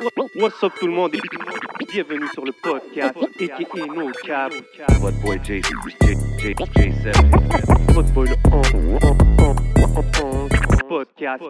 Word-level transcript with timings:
What's 0.00 0.62
up 0.64 0.72
tout 0.80 0.88
le 0.88 0.92
monde 0.92 1.14
et 1.14 1.20
bienvenue 1.92 2.26
sur 2.34 2.44
le 2.44 2.50
podcast 2.50 3.16
aka 3.16 3.86
No 3.86 4.10
Cap. 4.24 4.52
What 5.00 5.12
boy 5.22 5.38
J, 5.44 5.62
J, 5.62 6.16
J, 6.38 6.54
J7. 6.54 7.92
Votre 7.92 8.12
boy 8.12 8.28
le 8.28 8.34
on, 8.50 8.62
on, 8.82 8.98
on, 9.02 9.56
on, 9.84 10.48
on, 10.82 10.88
podcast. 10.88 11.44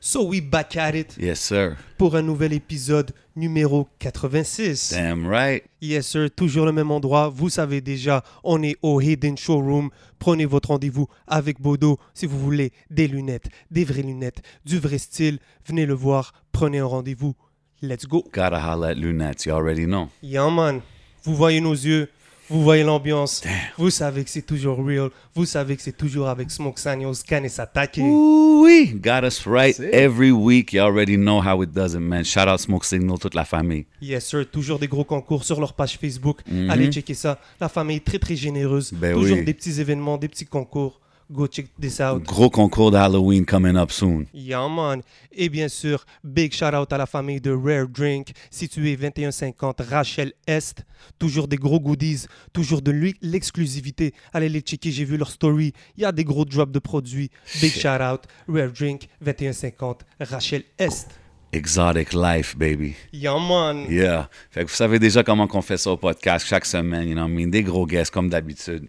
So 0.00 0.22
we 0.28 0.40
back 0.40 0.76
at 0.76 0.94
it 0.94 1.16
Yes, 1.18 1.40
sir. 1.40 1.76
pour 1.98 2.14
un 2.16 2.22
nouvel 2.22 2.52
épisode 2.52 3.12
numéro 3.34 3.88
86. 3.98 4.90
Damn 4.92 5.26
right. 5.26 5.64
Yes 5.80 6.06
sir, 6.06 6.28
toujours 6.30 6.64
le 6.66 6.72
même 6.72 6.90
endroit. 6.90 7.28
Vous 7.28 7.48
savez 7.48 7.80
déjà, 7.80 8.22
on 8.44 8.62
est 8.62 8.76
au 8.82 9.00
Hidden 9.00 9.36
Showroom. 9.36 9.90
Prenez 10.18 10.44
votre 10.44 10.68
rendez-vous 10.68 11.08
avec 11.26 11.60
Bodo 11.60 11.98
si 12.14 12.26
vous 12.26 12.38
voulez 12.38 12.72
des 12.90 13.08
lunettes, 13.08 13.48
des 13.70 13.84
vraies 13.84 14.02
lunettes, 14.02 14.42
du 14.64 14.78
vrai 14.78 14.98
style. 14.98 15.38
Venez 15.66 15.86
le 15.86 15.94
voir, 15.94 16.32
prenez 16.52 16.78
un 16.78 16.86
rendez-vous. 16.86 17.34
Let's 17.82 18.06
go. 18.06 18.22
Gotta 18.32 18.60
holla 18.60 18.88
at 18.88 18.94
lunettes. 18.94 19.44
You 19.46 19.54
already 19.54 19.86
know. 19.86 20.08
Yeah 20.22 20.48
man, 20.50 20.80
vous 21.24 21.34
voyez 21.34 21.60
nos 21.60 21.74
yeux, 21.74 22.08
vous 22.48 22.62
voyez 22.62 22.84
l'ambiance. 22.84 23.42
Vous 23.76 23.90
savez 23.90 24.22
que 24.24 24.30
c'est 24.30 24.42
toujours 24.46 24.78
real. 24.78 25.10
Vous 25.34 25.46
savez 25.46 25.76
que 25.76 25.82
c'est 25.82 25.96
toujours 25.96 26.28
avec 26.28 26.50
Smoke 26.50 26.78
Signals, 26.78 27.16
Can 27.28 27.42
et 27.44 28.00
wee. 28.00 28.94
Got 28.94 29.24
us 29.24 29.46
right 29.46 29.78
every 29.92 30.30
week. 30.30 30.72
You 30.72 30.82
already 30.82 31.16
know 31.16 31.40
how 31.40 31.62
it 31.62 31.72
does 31.72 31.94
it, 31.94 32.00
man. 32.00 32.24
Shout 32.24 32.48
out 32.48 32.60
Smoke 32.60 32.84
Signal, 32.84 33.18
toute 33.18 33.34
la 33.34 33.44
famille. 33.44 33.86
Yes, 34.00 34.26
sir. 34.26 34.46
Toujours 34.50 34.78
des 34.78 34.88
gros 34.88 35.04
concours 35.04 35.44
sur 35.44 35.60
leur 35.60 35.72
page 35.72 35.98
Facebook. 35.98 36.40
Allez 36.68 36.90
checker 36.90 37.14
ça. 37.14 37.38
La 37.60 37.68
famille 37.68 37.96
est 37.96 38.04
très, 38.04 38.18
très 38.18 38.36
généreuse. 38.36 38.92
Ben 38.92 39.14
Toujours 39.14 39.38
oui. 39.38 39.44
des 39.44 39.54
petits 39.54 39.80
événements, 39.80 40.16
des 40.16 40.28
petits 40.28 40.46
concours. 40.46 41.00
Go 41.28 41.48
check 41.48 41.66
this 41.80 42.00
out. 42.00 42.22
Gros 42.22 42.50
concours 42.50 42.92
de 42.92 42.96
Halloween 42.96 43.44
coming 43.44 43.76
up 43.76 43.90
soon. 43.90 44.26
Yeah, 44.32 44.68
man. 44.68 45.02
Et 45.32 45.48
bien 45.48 45.66
sûr, 45.68 46.04
big 46.22 46.52
shout 46.52 46.72
out 46.72 46.92
à 46.92 46.98
la 46.98 47.06
famille 47.06 47.40
de 47.40 47.50
Rare 47.50 47.88
Drink, 47.88 48.28
située 48.48 48.96
2150 48.96 49.80
Rachel 49.90 50.32
Est. 50.46 50.84
Toujours 51.18 51.48
des 51.48 51.56
gros 51.56 51.80
goodies, 51.80 52.26
toujours 52.52 52.80
de 52.80 52.92
l'exclusivité. 53.22 54.14
Allez 54.32 54.48
les 54.48 54.60
checker, 54.60 54.92
j'ai 54.92 55.04
vu 55.04 55.16
leur 55.16 55.30
story. 55.30 55.72
Il 55.96 56.02
y 56.02 56.04
a 56.04 56.12
des 56.12 56.22
gros 56.22 56.44
drops 56.44 56.70
de 56.70 56.78
produits. 56.78 57.30
Big 57.60 57.72
shout 57.72 58.00
out, 58.00 58.22
Rare 58.48 58.70
Drink 58.70 59.08
2150 59.20 60.04
Rachel 60.20 60.62
Est. 60.78 61.08
Exotic 61.52 62.12
life, 62.12 62.56
baby. 62.56 62.94
Yeah, 63.12 63.38
man. 63.38 63.86
Yeah. 63.88 64.28
Fait 64.50 64.64
que 64.64 64.70
vous 64.70 64.76
savez 64.76 65.00
déjà 65.00 65.24
comment 65.24 65.48
qu'on 65.48 65.62
fait 65.62 65.76
ça 65.78 65.90
au 65.90 65.96
podcast 65.96 66.46
chaque 66.46 66.66
semaine, 66.66 67.08
you 67.08 67.14
know 67.14 67.26
I 67.26 67.30
mean? 67.30 67.48
Des 67.48 67.64
gros 67.64 67.86
guests 67.86 68.12
comme 68.12 68.28
d'habitude. 68.28 68.88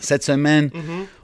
Cette 0.00 0.22
semaine, 0.24 0.70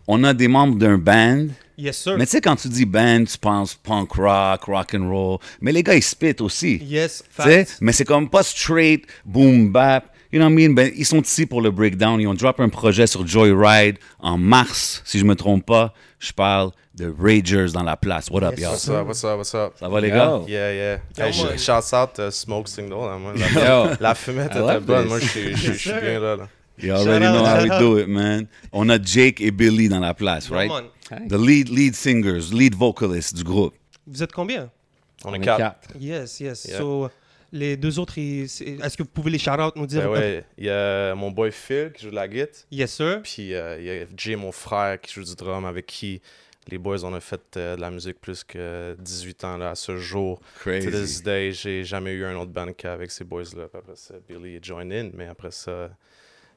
on 0.07 0.25
a 0.25 0.35
des 0.35 0.49
membres 0.49 0.77
d'un 0.79 0.99
band. 0.99 1.47
Yes, 1.79 1.97
sir. 1.99 2.17
Mais 2.19 2.27
tu 2.27 2.33
sais, 2.33 2.41
quand 2.41 2.57
tu 2.57 2.69
dis 2.69 2.85
band, 2.85 3.25
tu 3.25 3.37
penses 3.39 3.75
punk 3.75 4.13
rock, 4.13 4.65
rock 4.65 4.95
and 4.95 5.09
roll. 5.11 5.39
Mais 5.61 5.73
les 5.73 5.83
gars, 5.83 5.95
ils 5.95 6.03
spit 6.03 6.37
aussi. 6.41 6.77
Yes, 6.85 7.25
Tu 7.37 7.43
sais, 7.43 7.65
facts. 7.65 7.79
mais 7.81 7.93
c'est 7.93 8.05
comme 8.05 8.29
pas 8.29 8.43
straight, 8.43 9.07
boom 9.25 9.71
bap. 9.71 10.07
You 10.33 10.39
know 10.39 10.47
what 10.47 10.53
I 10.53 10.55
mean? 10.69 10.75
Ben, 10.75 10.91
ils 10.97 11.05
sont 11.05 11.21
ici 11.21 11.45
pour 11.45 11.61
le 11.61 11.71
breakdown. 11.71 12.19
Ils 12.21 12.27
ont 12.27 12.35
drop 12.35 12.61
un 12.61 12.69
projet 12.71 13.07
sur 13.07 13.27
Joyride 13.27 13.97
en 14.19 14.39
mars, 14.39 15.03
si 15.05 15.19
je 15.19 15.25
me 15.25 15.35
trompe 15.35 15.67
pas. 15.67 15.93
Je 16.21 16.33
parle 16.33 16.71
de 16.95 17.13
Ragers 17.19 17.73
dans 17.75 17.83
la 17.83 17.97
place. 17.97 18.31
What 18.31 18.43
up, 18.43 18.59
Yes, 18.59 18.63
y'all? 18.63 18.71
What's 18.73 18.89
up, 18.89 19.07
what's 19.09 19.25
up, 19.25 19.37
what's 19.39 19.55
up? 19.55 19.75
Ça 19.79 19.89
va, 19.89 20.01
les 20.01 20.09
gars? 20.11 20.41
Yeah, 20.49 20.73
yeah. 20.73 20.99
Yo, 21.19 21.25
Hey, 21.25 21.43
man. 21.45 21.59
sh- 21.59 21.63
shouts 21.63 21.93
out 21.95 22.19
uh, 22.19 22.31
Smoke 22.31 22.69
Signal. 22.69 22.99
hein, 23.11 23.19
moi, 23.19 23.33
la, 23.37 23.49
Yo. 23.69 23.97
la 24.01 24.15
fumette 24.15 24.53
était 24.53 24.81
bonne. 24.81 25.03
this. 25.03 25.09
Moi, 25.09 25.19
je 25.21 25.73
suis 25.73 25.91
bien 26.01 26.21
là. 26.21 26.37
là. 26.37 26.49
You 26.79 26.93
already 26.95 27.27
know 27.27 27.45
how 27.45 27.63
we 27.63 27.71
out. 27.71 27.81
do 27.81 27.99
it, 27.99 28.09
man. 28.09 28.47
On 28.73 28.89
a 28.89 28.99
Jake 29.03 29.41
et 29.41 29.51
Billy 29.51 29.89
dans 29.89 30.01
la 30.01 30.15
place, 30.15 30.51
right? 30.51 30.71
Hey. 31.11 31.29
The 31.29 31.39
lead, 31.39 31.69
lead 31.69 31.95
singers, 31.95 32.53
lead 32.53 32.75
vocalists 32.75 33.35
du 33.35 33.45
groupe. 33.45 33.75
Vous 34.07 34.23
êtes 34.23 34.33
combien? 34.33 34.71
On, 35.25 35.31
On 35.31 35.35
est 35.35 35.41
quatre. 35.41 35.59
quatre. 35.59 35.89
Yes, 36.01 36.41
yes. 36.41 36.65
Yeah. 36.65 36.79
So, 36.79 37.11
les 37.53 37.77
deux 37.77 37.99
autres, 37.99 38.19
est-ce 38.19 38.97
que 38.97 39.03
vous 39.03 39.09
pouvez 39.09 39.31
les 39.31 39.39
shout-out, 39.39 39.77
nous 39.77 39.87
dire? 39.87 40.03
Ben 40.05 40.11
ouais, 40.11 40.45
il 40.57 40.65
y 40.65 40.71
a 40.71 41.15
mon 41.15 41.31
boy 41.31 41.53
Phil 41.53 41.93
qui 41.95 42.05
joue 42.05 42.11
de 42.11 42.15
la 42.15 42.27
guitare. 42.27 42.65
Yes, 42.71 42.93
sir. 42.95 43.21
Puis 43.23 43.55
euh, 43.55 43.77
il 43.79 43.85
y 43.85 43.91
a 43.91 44.07
Jay, 44.17 44.37
mon 44.37 44.53
frère, 44.53 45.01
qui 45.01 45.13
joue 45.13 45.23
du 45.25 45.35
drum, 45.37 45.65
avec 45.67 45.87
qui 45.87 46.21
les 46.69 46.79
boys, 46.79 47.05
on 47.05 47.13
a 47.13 47.21
fait 47.21 47.43
euh, 47.57 47.77
de 47.77 47.81
la 47.81 47.91
musique 47.91 48.21
plus 48.21 48.43
que 48.45 48.97
18 48.99 49.45
ans 49.45 49.57
là, 49.59 49.71
à 49.71 49.75
ce 49.75 49.97
jour. 49.99 50.41
To 50.65 50.71
this 50.71 50.91
Crazy. 50.93 51.23
day, 51.23 51.53
j'ai 51.53 51.85
jamais 51.85 52.13
eu 52.13 52.25
un 52.25 52.37
autre 52.37 52.53
band 52.53 52.73
qu'avec 52.73 53.11
ces 53.11 53.25
boys-là. 53.25 53.65
Après 53.65 53.97
ça, 53.97 54.15
Billy 54.29 54.57
est 54.57 54.65
join 54.65 54.91
in, 54.91 55.11
mais 55.13 55.27
après 55.27 55.51
ça, 55.51 55.91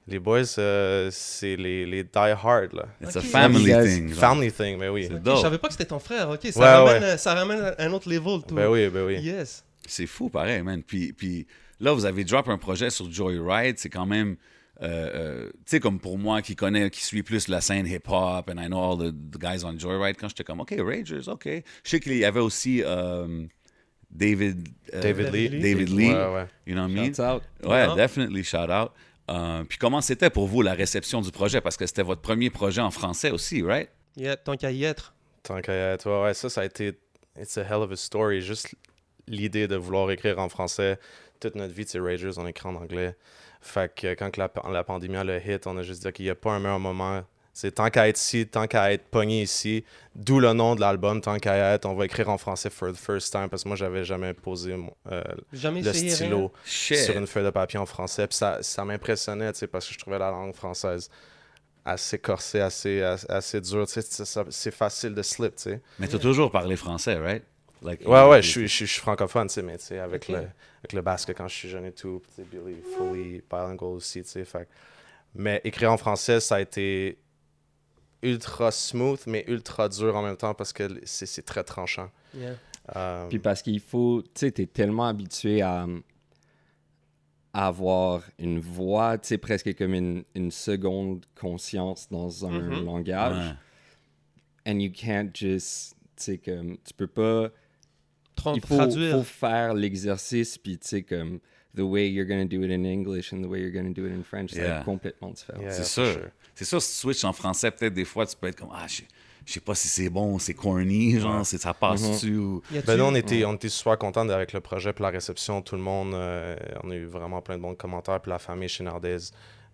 les 0.07 0.19
boys, 0.19 0.43
euh, 0.59 1.09
c'est 1.11 1.55
les, 1.55 1.85
les 1.85 2.03
die 2.03 2.09
hard. 2.16 2.73
Là. 2.73 2.85
It's 3.01 3.16
Ok. 3.16 3.23
a 3.23 3.27
family 3.27 3.66
thing. 3.66 4.09
genre. 4.09 4.17
Family 4.19 4.51
thing, 4.51 4.77
mais 4.77 4.89
oui. 4.89 5.05
C'est 5.07 5.16
Ok, 5.16 5.21
dope. 5.23 5.38
Je 5.38 5.41
savais 5.41 5.57
pas 5.57 5.67
que 5.67 5.73
c'était 5.73 5.85
ton 5.85 5.99
frère, 5.99 6.29
ok? 6.29 6.39
Ça, 6.51 6.59
Ouais, 6.59 6.91
ramène, 6.91 7.03
ouais. 7.03 7.17
ça 7.17 7.33
ramène 7.33 7.73
un 7.77 7.91
autre 7.93 8.09
level, 8.09 8.41
tout. 8.47 8.53
Ben 8.55 8.67
oui, 8.69 8.88
ben 8.89 9.05
oui. 9.05 9.16
Yes. 9.19 9.63
C'est 9.88 10.07
fou, 10.07 10.29
pareil, 10.29 10.61
man. 10.61 10.83
Puis, 10.83 11.13
puis 11.13 11.47
là, 11.79 11.91
vous 11.93 12.05
avez 12.05 12.23
drop 12.23 12.47
un 12.49 12.57
projet 12.57 12.89
sur 12.89 13.11
Joyride. 13.11 13.77
C'est 13.79 13.89
quand 13.89 14.05
même, 14.05 14.35
euh, 14.81 14.88
euh, 14.88 15.45
tu 15.47 15.53
sais, 15.66 15.79
comme 15.79 15.99
pour 15.99 16.17
moi 16.17 16.41
qui 16.41 16.55
connais, 16.55 16.89
qui 16.89 17.03
suis 17.03 17.23
plus 17.23 17.47
la 17.47 17.61
scène 17.61 17.87
hip-hop, 17.87 18.49
and 18.49 18.61
I 18.61 18.67
know 18.67 18.79
all 18.79 18.97
the, 18.97 19.11
the 19.11 19.39
guys 19.39 19.63
on 19.63 19.77
Joyride, 19.79 20.17
quand 20.19 20.27
j'étais 20.27 20.43
comme, 20.43 20.59
OK, 20.59 20.73
Ragers, 20.79 21.27
OK. 21.29 21.45
Je 21.47 21.61
sais 21.89 21.99
qu'il 21.99 22.17
y 22.17 22.25
avait 22.25 22.39
aussi 22.39 22.81
euh, 22.85 23.45
David, 24.11 24.67
euh, 24.93 25.01
David 25.01 25.33
Lee. 25.33 25.49
David 25.61 25.89
Lee. 25.89 26.09
Ouais, 26.13 26.13
ouais. 26.33 26.45
You 26.67 26.73
know 26.75 26.83
what 26.83 26.89
I 26.89 26.93
mean? 26.93 27.13
Shout 27.13 27.22
out. 27.23 27.43
Ouais, 27.63 27.85
Yeah. 27.85 27.95
definitely 27.95 28.43
shout 28.43 28.69
out. 28.69 28.91
Euh, 29.29 29.63
puis 29.63 29.77
comment 29.77 30.01
c'était 30.01 30.29
pour 30.29 30.47
vous 30.47 30.61
la 30.61 30.73
réception 30.73 31.21
du 31.21 31.31
projet? 31.31 31.61
Parce 31.61 31.77
que 31.77 31.85
c'était 31.85 32.03
votre 32.03 32.21
premier 32.21 32.49
projet 32.49 32.81
en 32.81 32.91
français 32.91 33.31
aussi, 33.31 33.61
right? 33.63 33.89
Yeah, 34.15 34.37
tant 34.37 34.55
qu'à 34.55 34.71
y 34.71 34.83
être. 34.83 35.13
Tant 35.43 35.61
qu'à 35.61 35.73
y 35.73 35.93
être, 35.93 36.09
ouais, 36.09 36.23
ouais, 36.23 36.33
ça, 36.33 36.49
ça 36.49 36.61
a 36.61 36.65
été. 36.65 36.97
It's 37.39 37.57
a 37.57 37.61
hell 37.63 37.81
of 37.81 37.91
a 37.91 37.95
story. 37.95 38.41
Juste 38.41 38.75
l'idée 39.27 39.67
de 39.67 39.75
vouloir 39.75 40.09
écrire 40.11 40.39
en 40.39 40.49
français. 40.49 40.99
Toute 41.39 41.55
notre 41.55 41.73
vie, 41.73 41.85
c'est 41.85 41.99
Ragers, 41.99 42.31
on 42.37 42.47
écrit 42.47 42.69
en 42.69 42.75
anglais. 42.75 43.15
Fait 43.61 43.93
que 43.93 44.13
quand 44.13 44.31
que 44.31 44.39
la, 44.39 44.51
la 44.71 44.83
pandémie 44.83 45.17
a 45.17 45.23
le 45.23 45.39
hit, 45.39 45.67
on 45.67 45.75
a 45.77 45.81
juste 45.81 46.05
dit 46.05 46.13
qu'il 46.13 46.25
n'y 46.25 46.31
a 46.31 46.35
pas 46.35 46.51
un 46.53 46.59
meilleur 46.59 46.79
moment. 46.79 47.23
C'est 47.57 47.71
tant 47.71 47.89
qu'à 47.89 48.09
être 48.09 48.19
ici, 48.19 48.45
tant 48.45 48.67
qu'à 48.67 48.91
être 48.91 49.05
pogné 49.05 49.41
ici. 49.41 49.85
D'où 50.13 50.41
le 50.41 50.51
nom 50.51 50.75
de 50.75 50.81
l'album, 50.81 51.21
tant 51.21 51.38
qu'à 51.38 51.73
être. 51.73 51.85
On 51.85 51.95
va 51.95 52.03
écrire 52.03 52.27
en 52.29 52.38
français 52.38 52.69
for 52.69 52.91
the 52.91 52.97
first 52.97 53.31
time 53.31 53.47
parce 53.47 53.63
que 53.63 53.69
moi, 53.69 53.77
j'avais 53.77 54.03
jamais 54.03 54.33
posé 54.33 54.75
mon- 54.75 54.93
euh, 55.09 55.23
Jamais 55.53 55.79
le 55.81 55.93
stylo 55.93 56.51
sur 57.05 57.17
une 57.17 57.25
feuille 57.27 57.45
de 57.45 57.49
papier 57.51 57.79
en 57.79 57.85
français. 57.85 58.27
Puis 58.27 58.35
ça, 58.35 58.61
ça 58.61 58.83
m'impressionnait, 58.83 59.53
tu 59.53 59.59
sais, 59.59 59.67
parce 59.67 59.88
que 59.88 59.93
je 59.93 59.99
trouvais 59.99 60.19
la 60.19 60.31
langue 60.31 60.53
française 60.53 61.09
assez 61.85 62.19
corsée, 62.19 62.59
assez, 62.59 63.01
assez, 63.01 63.25
assez 63.29 63.61
dure. 63.61 63.87
tu 63.87 64.01
sais, 64.01 64.25
c'est 64.49 64.72
facile 64.72 65.13
de 65.13 65.22
slip, 65.22 65.55
tu 65.55 65.63
sais. 65.63 65.81
Mais 65.97 66.09
t'as 66.09 66.19
toujours 66.19 66.51
parlé 66.51 66.75
français, 66.75 67.16
right? 67.16 67.43
Like, 67.81 68.01
Ouais, 68.05 68.27
ouais, 68.27 68.41
je 68.41 68.49
suis, 68.49 68.67
je 68.67 68.73
suis- 68.73 68.85
je 68.85 68.91
suis 68.91 69.01
francophone, 69.01 69.47
tu 69.47 69.53
sais, 69.53 69.61
mais 69.61 69.77
tu 69.77 69.85
sais, 69.85 69.99
avec, 69.99 70.27
le, 70.27 70.39
avec 70.79 70.91
le 70.91 71.01
basque 71.01 71.33
quand 71.33 71.47
je 71.47 71.55
suis 71.55 71.69
jeune 71.69 71.85
et 71.85 71.93
tout, 71.93 72.22
tu 72.27 72.41
sais, 72.41 72.47
Billy, 72.51 72.81
fully 72.97 73.41
bilingual 73.49 73.89
aussi, 73.91 74.23
tu 74.23 74.29
sais, 74.29 74.43
fait 74.43 74.67
Mais 75.35 75.61
écrire 75.63 75.91
en 75.93 75.97
français, 75.97 76.41
ça 76.41 76.55
a 76.55 76.59
été 76.61 77.17
ultra 78.23 78.71
smooth, 78.71 79.21
mais 79.27 79.43
ultra 79.47 79.87
dur 79.89 80.15
en 80.15 80.21
même 80.23 80.37
temps 80.37 80.53
parce 80.53 80.73
que 80.73 80.99
c'est 81.03 81.25
c'est 81.25 81.41
très 81.43 81.63
tranchant. 81.63 82.09
Yeah. 82.35 82.55
Euh, 82.95 83.27
Puis 83.29 83.39
parce 83.39 83.61
qu'il 83.61 83.79
faut, 83.79 84.21
tu 84.21 84.29
sais, 84.41 84.51
t'es 84.51 84.65
tellement 84.67 85.07
habitué 85.07 85.61
à, 85.61 85.87
à 87.53 87.67
avoir 87.67 88.21
une 88.37 88.59
voix, 88.59 89.17
tu 89.17 89.29
sais, 89.29 89.37
presque 89.37 89.75
comme 89.77 89.93
une, 89.93 90.23
une 90.35 90.51
seconde 90.51 91.25
conscience 91.39 92.09
dans 92.09 92.45
un 92.45 92.51
Mhm. 92.59 92.85
langage. 92.85 93.37
Ouais. 94.65 94.71
And 94.73 94.79
you 94.79 94.91
can't 94.91 95.29
just, 95.33 95.95
tu 96.17 96.23
sais, 96.23 96.37
comme, 96.37 96.77
tu 96.83 96.93
peux 96.93 97.07
pas, 97.07 97.49
Tra- 98.35 98.53
il 98.55 98.61
faut, 98.61 98.75
traduire. 98.75 99.17
faut 99.17 99.23
faire 99.23 99.73
l'exercice, 99.73 100.57
puis 100.57 100.77
tu 100.77 100.87
sais, 100.87 101.03
comme, 101.03 101.39
the 101.75 101.81
way 101.81 102.09
you're 102.11 102.25
gonna 102.27 102.45
do 102.45 102.61
it 102.63 102.71
in 102.71 102.83
English 102.83 103.31
and 103.33 103.41
the 103.41 103.45
way 103.47 103.61
you're 103.61 103.71
gonna 103.71 103.93
do 103.93 104.05
it 104.05 104.11
in 104.13 104.23
French, 104.23 104.53
Yeah. 104.53 104.79
être 104.79 104.85
complètement 104.85 105.29
différent. 105.31 105.61
Yeah, 105.61 105.71
C'est 105.71 105.83
sûr. 105.85 106.05
sure. 106.13 106.29
C'est 106.55 106.66
sûr, 106.66 106.81
si 106.81 106.91
tu 106.93 106.97
switches 106.99 107.23
en 107.25 107.33
français, 107.33 107.69
peut-être 107.71 107.93
des 107.93 108.05
fois, 108.05 108.25
tu 108.25 108.35
peux 108.35 108.47
être 108.47 108.57
comme, 108.59 108.71
ah, 108.73 108.85
je 108.88 109.01
je 109.47 109.53
sais 109.53 109.59
pas 109.59 109.75
si 109.75 109.88
c'est 109.88 110.09
bon, 110.09 110.39
c'est 110.39 110.55
corny, 110.55 111.19
genre, 111.19 111.45
c'est- 111.45 111.59
ça 111.59 111.73
passe-tu 111.75 112.39
a-tu- 112.79 112.85
Ben, 112.88 112.97
nous, 112.97 113.03
on 113.03 113.13
était, 113.13 113.45
on 113.45 113.53
était 113.53 113.69
super 113.69 113.96
contents 113.99 114.28
avec 114.29 114.53
le 114.53 114.59
projet, 114.59 114.91
puis 114.91 115.03
la 115.03 115.11
réception, 115.11 115.61
tout 115.61 115.75
le 115.75 115.84
monde. 115.84 116.16
euh, 116.16 116.55
on 116.84 116.90
a 116.90 116.96
eu 116.96 117.05
vraiment 117.05 117.41
plein 117.43 117.57
de 117.57 117.61
bons 117.61 117.75
commentaires, 117.75 118.19
puis 118.22 118.31
la 118.31 118.40
famille 118.40 118.69
chez 118.69 118.84
Nardez, 118.84 119.17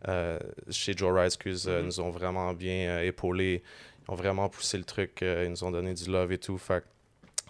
euh, 0.09 0.37
chez 0.69 0.91
Joe 0.97 1.13
Ride, 1.13 1.27
excuse, 1.27 1.67
euh, 1.69 1.83
nous 1.83 1.99
ont 2.01 2.09
vraiment 2.09 2.51
bien 2.53 2.89
euh, 2.89 3.01
épaulés. 3.07 3.63
Ils 4.07 4.11
ont 4.11 4.15
vraiment 4.15 4.49
poussé 4.49 4.77
le 4.77 4.83
truc, 4.83 5.21
euh, 5.23 5.43
ils 5.45 5.51
nous 5.51 5.63
ont 5.63 5.71
donné 5.71 5.93
du 5.93 6.09
love 6.11 6.33
et 6.33 6.37
tout. 6.37 6.57
Fait 6.57 6.81
que 6.81 6.85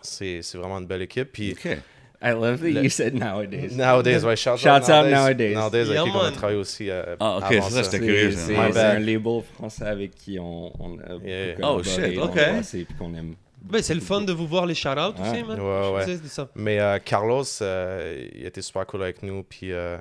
c'est 0.04 0.42
c'est 0.44 0.58
vraiment 0.60 0.78
une 0.78 0.86
belle 0.86 1.02
équipe. 1.02 1.32
Puis 1.32 1.54
OK. 1.54 1.78
I 2.24 2.32
love 2.34 2.60
that 2.62 2.68
Le- 2.70 2.84
you 2.84 2.90
said 2.90 3.16
nowadays. 3.16 3.76
Nowadays, 3.76 4.24
ouais, 4.24 4.36
shout, 4.36 4.58
Shout 4.58 4.70
out 4.70 4.88
nowadays. 5.10 5.56
Nowadays, 5.56 5.88
Yeah, 5.88 6.02
avec 6.02 6.12
qui 6.14 6.18
on 6.18 6.22
a 6.24 6.32
travaillé 6.32 6.60
aussi. 6.60 6.90
euh, 6.90 7.16
Ah, 7.20 7.38
ok, 7.38 7.44
avant 7.44 7.52
c'est 7.52 7.62
ça, 7.62 7.84
ça. 7.84 7.92
j'étais 7.92 8.06
curieux. 8.06 8.32
C'est 8.32 8.56
un 8.56 9.00
label 9.00 9.42
français 9.56 9.86
avec 9.86 10.14
qui 10.16 10.38
on, 10.40 10.72
on 10.80 11.00
a 11.00 11.14
beaucoup 11.14 11.26
Yeah. 11.26 11.56
Oh, 11.64 11.82
shit, 11.84 12.18
ok. 12.18 12.40
puis 12.72 12.88
qu'on 13.00 13.14
aime. 13.16 13.36
Ben, 13.64 13.82
c'est 13.82 13.94
le 13.96 14.02
fun 14.02 14.22
de 14.22 14.34
vous 14.34 14.48
voir 14.48 14.66
les 14.66 14.74
shout-outs 14.76 15.14
Ouais. 15.20 15.30
aussi, 15.32 15.44
man. 15.44 15.60
Ouais, 15.60 15.92
ouais. 16.08 16.18
Ça. 16.26 16.48
Mais 16.56 16.80
euh, 16.80 16.98
Carlos, 17.04 17.44
euh, 17.62 18.28
il 18.36 18.46
était 18.46 18.62
super 18.62 18.86
cool 18.88 19.04
avec 19.04 19.22
nous. 19.24 19.44
Puis 19.44 19.72
euh, 19.72 19.98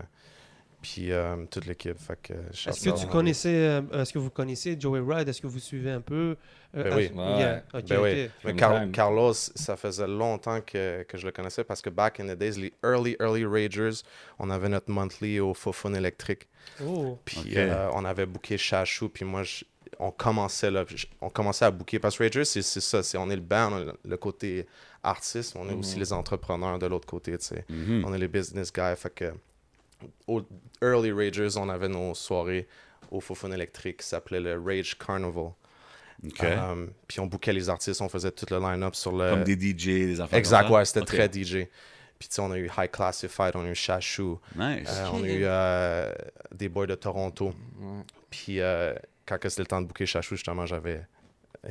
Puis 0.83 1.13
euh, 1.13 1.37
toute 1.51 1.67
l'équipe. 1.67 1.99
Fait 1.99 2.19
que, 2.23 2.33
shout 2.55 2.71
Est-ce 2.71 2.85
que 2.85 2.91
out 2.91 2.97
tu 3.01 3.07
connaissais, 3.07 3.49
euh, 3.55 3.83
est-ce 4.01 4.15
que 4.15 4.19
vous 4.19 4.31
connaissez 4.31 4.77
Joey 4.81 5.01
Ride? 5.07 5.29
Est-ce 5.29 5.43
que 5.43 5.47
vous 5.47 5.59
suivez 5.59 5.91
un 5.91 6.01
peu? 6.01 6.15
Euh, 6.15 6.35
Ben 6.73 6.95
oui. 6.95 7.11
yeah, 7.15 7.63
Ben 7.73 8.31
oui. 8.45 8.57
Car-. 8.57 8.91
Carlos, 8.93 9.33
ça 9.33 9.77
faisait 9.77 10.07
longtemps 10.07 10.61
que, 10.61 11.03
que 11.03 11.19
je 11.19 11.27
le 11.27 11.33
connaissais 11.33 11.65
parce 11.65 11.83
que 11.83 11.91
back 11.91 12.21
in 12.21 12.27
the 12.27 12.39
days, 12.39 12.53
les 12.61 12.73
early, 12.85 13.17
early 13.21 13.45
Ragers, 13.45 14.03
on 14.39 14.51
avait 14.51 14.69
notre 14.69 14.91
monthly 14.91 15.41
au 15.41 15.53
Fofun 15.55 15.95
électrique. 15.95 16.47
Oh. 16.85 17.19
Puis 17.25 17.55
euh, 17.57 17.89
on 17.95 18.05
avait 18.05 18.27
booké 18.27 18.57
Chachou, 18.57 19.09
puis 19.09 19.25
moi, 19.25 19.43
je- 19.43 19.65
on 19.99 20.13
commençait 20.13 20.71
là, 20.71 20.85
je- 20.87 21.07
on 21.21 21.29
commençait 21.29 21.65
à 21.65 21.71
booker. 21.73 21.99
Parce 21.99 22.17
que 22.17 22.23
Ragers, 22.23 22.45
c'est 22.45 22.63
ça, 22.63 23.03
c'est, 23.03 23.19
on 23.19 23.29
est 23.31 23.37
le 23.37 23.43
band, 23.43 23.73
on 23.73 23.93
le, 24.09 24.17
côté 24.17 24.67
artiste, 25.03 25.57
mais 25.57 25.63
on 25.63 25.69
est 25.71 25.75
aussi 25.75 25.99
les 25.99 26.13
entrepreneurs 26.13 26.79
de 26.79 26.87
l'autre 26.87 27.07
côté, 27.07 27.37
tu 27.39 27.47
sais. 27.47 27.65
Mhm. 27.69 28.05
On 28.07 28.15
est 28.15 28.19
les 28.19 28.29
business 28.29 28.73
guys, 28.73 28.95
fait 28.97 29.13
que 29.15 29.33
au 30.29 30.43
early 30.83 31.11
Ragers, 31.13 31.57
on 31.57 31.69
avait 31.69 31.89
nos 31.89 32.15
soirées 32.15 32.67
au 33.11 33.21
Fofun 33.21 33.51
électrique 33.51 33.99
qui 33.99 34.07
s'appelait 34.07 34.41
le 34.41 34.59
Rage 34.65 34.97
Carnival. 34.97 35.51
Euh, 36.43 36.87
puis 37.09 37.21
on 37.21 37.27
bookait 37.27 37.53
les 37.53 37.69
artistes, 37.71 38.01
on 38.01 38.09
faisait 38.09 38.31
tout 38.31 38.47
le 38.51 38.59
line-up 38.59 38.95
sur 38.95 39.13
le... 39.13 39.31
Comme 39.31 39.45
des 39.45 39.55
DJ, 39.55 39.85
des 39.87 40.21
affaires 40.21 40.39
Exact, 40.39 40.63
comme 40.63 40.69
ça? 40.69 40.75
ouais, 40.75 40.85
c'était 40.85 41.05
très 41.05 41.29
DJ. 41.29 41.67
Puis 42.19 42.29
tu 42.29 42.35
sais, 42.35 42.43
on 42.43 42.51
a 42.51 42.59
eu 42.59 42.67
High 42.77 42.91
Classified, 42.91 43.53
on 43.55 43.65
a 43.65 43.69
eu 43.71 43.75
Chachou, 43.75 44.39
Nice. 44.55 44.87
euh, 44.91 45.07
on 45.15 45.23
a 45.25 45.27
eu 45.27 45.41
euh, 45.45 46.13
des 46.55 46.69
boys 46.69 46.87
de 46.87 46.95
Toronto. 46.95 47.55
Puis 48.29 48.61
euh, 48.61 48.95
quand 49.25 49.39
c'était 49.49 49.63
le 49.63 49.67
temps 49.67 49.81
de 49.81 49.87
booker 49.87 50.05
Chachou, 50.05 50.35
justement, 50.37 50.67
j'avais 50.67 51.07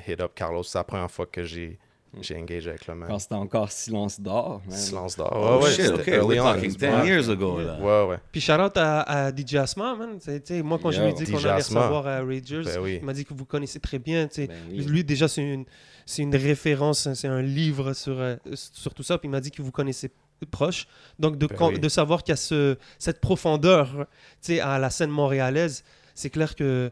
hit 0.07 0.19
up 0.19 0.31
Carlos. 0.33 0.63
C'est 0.63 0.79
la 0.79 0.83
première 0.83 1.11
fois 1.11 1.27
que 1.27 1.43
j'ai 1.43 1.77
j'ai 2.21 2.35
engagé 2.37 2.69
avec 2.69 2.87
le 2.87 2.95
man. 2.95 3.07
Quand 3.09 3.19
c'était 3.19 3.35
encore 3.35 3.71
silence 3.71 4.19
d'or. 4.19 4.61
Silence 4.69 5.15
d'or. 5.15 5.31
Oh, 5.33 5.57
Ouais, 5.57 5.63
ouais, 5.65 5.71
shit, 5.71 5.85
c'était 5.85 5.93
OK. 6.01 6.07
early 6.07 6.39
We're 6.39 6.43
on. 6.45 6.53
talking 6.53 6.71
10 6.75 6.85
Ouais. 6.85 7.07
years 7.07 7.29
ago, 7.29 7.59
là. 7.61 7.79
Ouais, 7.79 8.09
ouais. 8.09 8.17
Puis 8.31 8.41
shout 8.41 8.53
out 8.53 8.75
à, 8.77 9.01
à 9.01 9.31
DJ 9.31 9.55
Asma, 9.55 9.95
man. 9.95 10.17
C'est- 10.19 10.39
tu 10.41 10.55
sais, 10.55 10.61
moi, 10.63 10.79
quand 10.81 10.91
je 10.91 11.01
lui 11.01 11.09
ai 11.09 11.13
dit 11.13 11.25
qu'on 11.31 11.37
allait 11.37 11.53
recevoir 11.55 12.07
à 12.07 12.21
Ragers, 12.21 12.61
Ben 12.65 12.79
oui. 12.81 12.97
il 13.01 13.05
m'a 13.05 13.13
dit 13.13 13.25
que 13.25 13.33
vous 13.33 13.45
connaissez 13.45 13.79
très 13.79 13.99
bien. 13.99 14.27
tu 14.27 14.35
sais. 14.35 14.47
Ben 14.47 14.55
oui. 14.71 14.85
Lui, 14.85 15.03
déjà, 15.03 15.27
c'est 15.27 15.41
une, 15.43 15.65
c'est 16.05 16.23
une 16.23 16.35
référence, 16.35 17.13
c'est 17.13 17.27
un 17.27 17.41
livre 17.41 17.93
sur, 17.93 18.19
euh, 18.19 18.35
sur 18.53 18.93
tout 18.93 19.03
ça. 19.03 19.17
Puis 19.17 19.27
il 19.27 19.31
m'a 19.31 19.39
dit 19.41 19.51
que 19.51 19.61
vous 19.61 19.71
connaissez 19.71 20.09
proche. 20.51 20.87
Donc, 21.19 21.37
de, 21.37 21.47
Ben 21.47 21.55
oui. 21.67 21.79
de 21.79 21.89
savoir 21.89 22.23
qu'il 22.23 22.31
y 22.31 22.33
a 22.33 22.37
ce, 22.37 22.77
cette 22.97 23.19
profondeur 23.21 23.89
tu 24.41 24.53
sais, 24.53 24.59
à 24.61 24.79
la 24.79 24.89
scène 24.89 25.09
montréalaise, 25.11 25.83
c'est 26.15 26.29
clair 26.29 26.55
que 26.55 26.91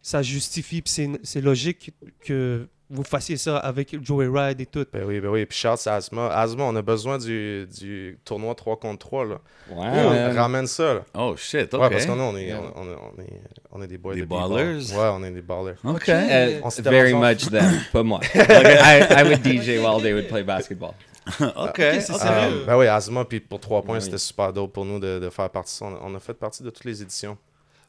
ça 0.00 0.22
justifie, 0.22 0.82
c'est 0.84 1.40
logique 1.40 1.92
que 2.24 2.68
vous 2.90 3.02
fassiez 3.02 3.36
ça 3.36 3.56
avec 3.58 3.96
Joey 4.04 4.28
Ride 4.32 4.60
et 4.60 4.66
tout. 4.66 4.84
Ben 4.92 5.04
oui, 5.04 5.20
ben 5.20 5.28
oui. 5.28 5.46
Puis 5.46 5.58
shout 5.58 5.68
à 5.86 5.94
Asma. 5.94 6.28
Asma, 6.28 6.64
on 6.64 6.76
a 6.76 6.82
besoin 6.82 7.18
du, 7.18 7.66
du 7.66 8.18
tournoi 8.24 8.54
3 8.54 8.78
contre 8.78 8.98
3. 9.06 9.24
Là. 9.24 9.38
On 9.70 9.82
man. 9.82 10.36
ramène 10.36 10.66
ça. 10.66 10.94
Là. 10.94 11.00
Oh, 11.14 11.34
shit, 11.36 11.72
OK. 11.72 11.80
Ouais, 11.82 11.90
parce 11.90 12.06
qu'on 12.06 12.20
on 12.20 12.36
est, 12.36 12.44
Yeah. 12.44 12.60
on, 12.60 12.82
on, 12.82 12.86
on 13.16 13.22
est, 13.22 13.40
on 13.72 13.82
est 13.82 13.86
des 13.86 13.96
boys 13.98 14.14
Des 14.14 14.20
de 14.20 14.26
ballers? 14.26 14.92
Ouais, 14.92 15.08
on 15.12 15.24
est 15.24 15.30
des 15.30 15.40
ballers. 15.42 15.74
OK. 15.82 16.08
Uh, 16.08 16.60
On 16.62 16.68
very 16.82 17.14
much 17.14 17.48
them, 17.50 17.80
pas 17.92 18.02
moi. 18.02 18.20
I, 18.34 19.06
I 19.10 19.22
would 19.24 19.42
DJ 19.42 19.78
while 19.80 20.02
they 20.02 20.12
would 20.12 20.28
play 20.28 20.42
basketball. 20.42 20.92
OK. 21.40 21.76
c'est 21.78 22.02
sérieux. 22.02 22.60
Euh, 22.62 22.66
ben 22.66 22.76
oui, 22.76 22.86
Asma, 22.86 23.24
puis 23.24 23.40
pour 23.40 23.58
3 23.60 23.82
points, 23.82 23.98
c'était 24.00 24.14
oui. 24.14 24.18
super 24.20 24.52
dope 24.52 24.72
pour 24.74 24.84
nous 24.84 24.98
de, 24.98 25.18
de 25.18 25.30
faire 25.30 25.48
partie. 25.48 25.82
On 25.82 25.96
on 26.02 26.14
a 26.14 26.20
fait 26.20 26.34
partie 26.34 26.62
de 26.62 26.68
toutes 26.70 26.84
les 26.84 27.00
éditions. 27.00 27.38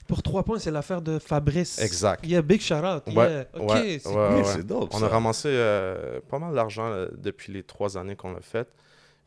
Pour 0.07 0.21
trois 0.21 0.43
points, 0.43 0.59
c'est 0.59 0.71
l'affaire 0.71 1.01
de 1.01 1.17
Fabrice. 1.19 1.79
Exact. 1.79 2.25
Yeah, 2.25 2.41
big 2.41 2.61
shout 2.61 2.75
out. 2.75 3.03
Ouais, 3.07 3.13
Yeah. 3.13 3.45
Ok, 3.53 3.69
ouais, 3.71 3.99
c'est 3.99 4.07
ouais, 4.09 4.13
cool. 4.13 4.35
Oui, 4.35 4.41
ouais. 4.41 4.43
c'est 4.45 4.65
dope, 4.67 4.89
On 4.93 4.99
ça. 4.99 5.05
a 5.05 5.09
ramassé 5.09 5.47
euh, 5.51 6.19
pas 6.29 6.37
mal 6.39 6.53
d'argent 6.53 6.85
euh, 6.87 7.07
depuis 7.17 7.51
les 7.51 7.63
trois 7.63 7.97
années 7.97 8.15
qu'on 8.15 8.31
l'a 8.31 8.41
fait. 8.41 8.67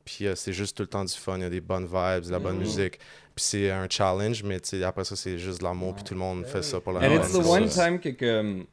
Puis 0.05 0.27
euh, 0.27 0.35
c'est 0.37 0.53
juste 0.53 0.77
tout 0.77 0.83
le 0.85 0.89
temps 0.89 1.05
du 1.05 1.13
fun. 1.15 1.37
Il 1.37 1.43
y 1.43 1.45
a 1.45 1.51
des 1.51 1.61
bonnes 1.61 1.87
vibes, 1.87 2.25
de 2.27 2.31
la 2.31 2.39
bonne 2.39 2.55
Mhm. 2.57 2.61
musique. 2.63 2.99
Puis 3.35 3.45
c'est 3.45 3.71
un 3.71 3.87
challenge, 3.91 4.43
mais 4.45 4.59
après 4.85 5.05
ça, 5.05 5.17
c'est 5.17 5.39
juste 5.39 5.59
de 5.59 5.65
l'amour. 5.65 5.95
Puis 5.95 6.05
tout 6.05 6.15
le 6.15 6.21
monde 6.21 6.45
fait 6.47 6.63
ça 6.63 6.81
pour 6.81 6.93
la 6.93 7.01
And 7.01 7.13
it's 7.15 7.29
the 7.33 7.43
c'est 7.43 7.49
one 7.49 7.69
time 7.69 7.99
que 8.01 8.09
comme 8.11 8.65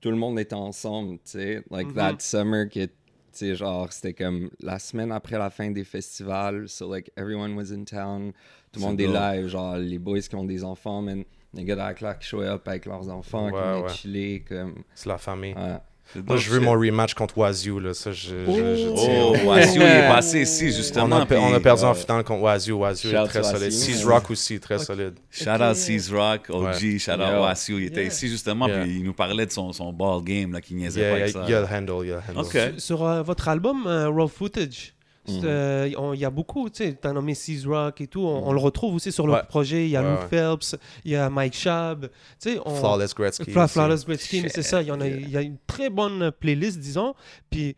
tout 0.00 0.10
le 0.10 0.16
monde 0.16 0.38
était 0.38 0.54
ensemble, 0.54 1.14
tu 1.24 1.30
sais, 1.32 1.62
like 1.70 1.88
Mhm. 1.88 1.94
that 1.94 2.16
summer 2.20 2.68
que 2.68 2.84
tu 2.84 2.90
sais 3.32 3.54
genre 3.56 3.92
c'était 3.92 4.14
comme 4.14 4.48
la 4.60 4.78
semaine 4.78 5.10
après 5.12 5.36
la 5.38 5.50
fin 5.50 5.70
des 5.70 5.84
festivals, 5.84 6.68
so 6.68 6.90
like 6.90 7.10
everyone 7.16 7.54
was 7.54 7.72
in 7.72 7.84
town, 7.84 8.32
tout 8.72 8.80
le 8.80 8.86
monde 8.86 9.00
est 9.00 9.06
live, 9.08 9.48
genre 9.48 9.76
les 9.76 9.98
boys 9.98 10.20
qui 10.20 10.34
ont 10.36 10.44
des 10.44 10.62
enfants, 10.64 11.02
man, 11.02 11.24
les 11.56 11.64
gars 11.64 11.74
de 11.74 11.80
la 11.80 11.94
claque 11.94 12.22
show 12.22 12.40
up 12.42 12.66
avec 12.68 12.86
leurs 12.86 13.08
enfants, 13.08 13.50
qui 13.50 13.56
venaient 13.56 13.82
ouais. 13.82 13.88
chiller 13.92 14.44
comme 14.48 14.74
C'est 14.94 15.08
la 15.08 15.18
famille. 15.18 15.54
ouais. 15.54 15.78
Moi, 16.24 16.36
je 16.36 16.50
veux 16.50 16.60
mon 16.60 16.70
rematch 16.78 17.14
contre 17.14 17.36
Wazoo. 17.36 17.80
Là. 17.80 17.92
Ça, 17.92 18.12
je, 18.12 18.28
je, 18.28 18.76
je 18.76 18.88
Oh, 18.90 19.32
tiens. 19.34 19.44
Wassio, 19.44 19.80
il 19.82 19.86
est 19.88 20.06
passé 20.14 20.42
ici, 20.42 20.70
justement. 20.70 21.16
on, 21.16 21.18
a, 21.18 21.22
on 21.56 21.60
perdu 21.60 21.82
en 21.82 21.90
euh, 21.90 21.94
finale 21.94 22.22
contre 22.22 22.42
Wazoo. 22.42 22.78
Wazoo 22.78 23.08
est 23.08 23.24
très 23.26 23.42
solide. 23.42 23.62
Wazoo. 23.72 23.92
Seas. 23.92 24.04
Rock 24.08 24.30
aussi, 24.30 24.60
très 24.60 24.78
solide. 24.78 25.14
Shout 25.32 25.50
out 25.60 25.74
Seas 25.74 26.08
Rock, 26.12 26.42
OG, 26.48 26.62
Ouais. 26.62 26.98
shout 27.00 27.10
out 27.10 27.18
Yeah. 27.18 27.40
Wassio. 27.40 27.78
Il 27.80 27.86
était 27.86 28.02
Yeah. 28.04 28.12
ici 28.12 28.28
justement, 28.28 28.68
Yeah. 28.68 28.82
puis 28.82 28.98
il 28.98 29.02
nous 29.02 29.14
parlait 29.14 29.46
de 29.46 29.50
son, 29.50 29.72
son 29.72 29.92
ball 29.92 30.22
game, 30.22 30.52
là, 30.52 30.60
qui 30.60 30.74
niaisait 30.76 31.00
Yeah, 31.00 31.10
pas 31.10 31.16
avec 31.16 31.30
ça. 31.32 31.44
il 31.44 31.50
y 31.50 31.54
a 31.54 31.60
le 31.62 31.66
handle. 31.66 32.04
Il 32.06 32.08
y 32.10 32.12
a 32.12 32.22
le 32.32 32.38
handle. 32.38 32.80
Sur, 32.80 33.04
euh, 33.04 33.22
votre 33.22 33.48
album 33.48 33.84
euh, 33.88 34.08
Raw 34.08 34.28
Footage, 34.28 34.94
Mhm. 35.28 35.40
euh, 35.44 35.90
on- 35.98 36.12
il 36.12 36.20
y 36.20 36.24
a 36.24 36.30
beaucoup, 36.30 36.68
tu 36.70 36.84
sais, 36.84 36.94
t'as 36.94 37.12
nommé 37.12 37.34
Seas 37.34 37.66
Rock 37.66 38.00
et 38.00 38.06
tout, 38.06 38.20
on, 38.20 38.48
on 38.48 38.52
le 38.52 38.58
retrouve 38.60 38.94
aussi 38.94 39.10
sur 39.12 39.26
le 39.26 39.32
Ouais. 39.34 39.42
projet, 39.48 39.84
il 39.86 39.90
y 39.90 39.96
a 39.96 40.02
Ouais, 40.02 40.08
Lou 40.10 40.16
ouais. 40.22 40.28
Phelps, 40.28 40.76
il 41.04 41.12
y 41.12 41.16
a 41.16 41.28
Mike 41.30 41.54
Shab, 41.54 42.08
tu 42.40 42.52
sais, 42.52 42.60
on... 42.64 42.74
Flawless 42.76 43.14
Gretzky. 43.14 43.50
Fla- 43.50 43.64
aussi. 43.64 43.72
Flawless 43.74 44.04
Gretzky, 44.06 44.42
mais 44.42 44.48
c'est 44.48 44.62
ça, 44.62 44.82
il 44.82 44.88
y, 44.88 44.92
en 44.92 45.00
a, 45.00 45.06
yeah. 45.06 45.16
il 45.16 45.30
y 45.30 45.36
a 45.36 45.42
une 45.42 45.56
très 45.66 45.90
bonne 45.90 46.30
playlist, 46.30 46.78
disons, 46.78 47.14
puis 47.50 47.76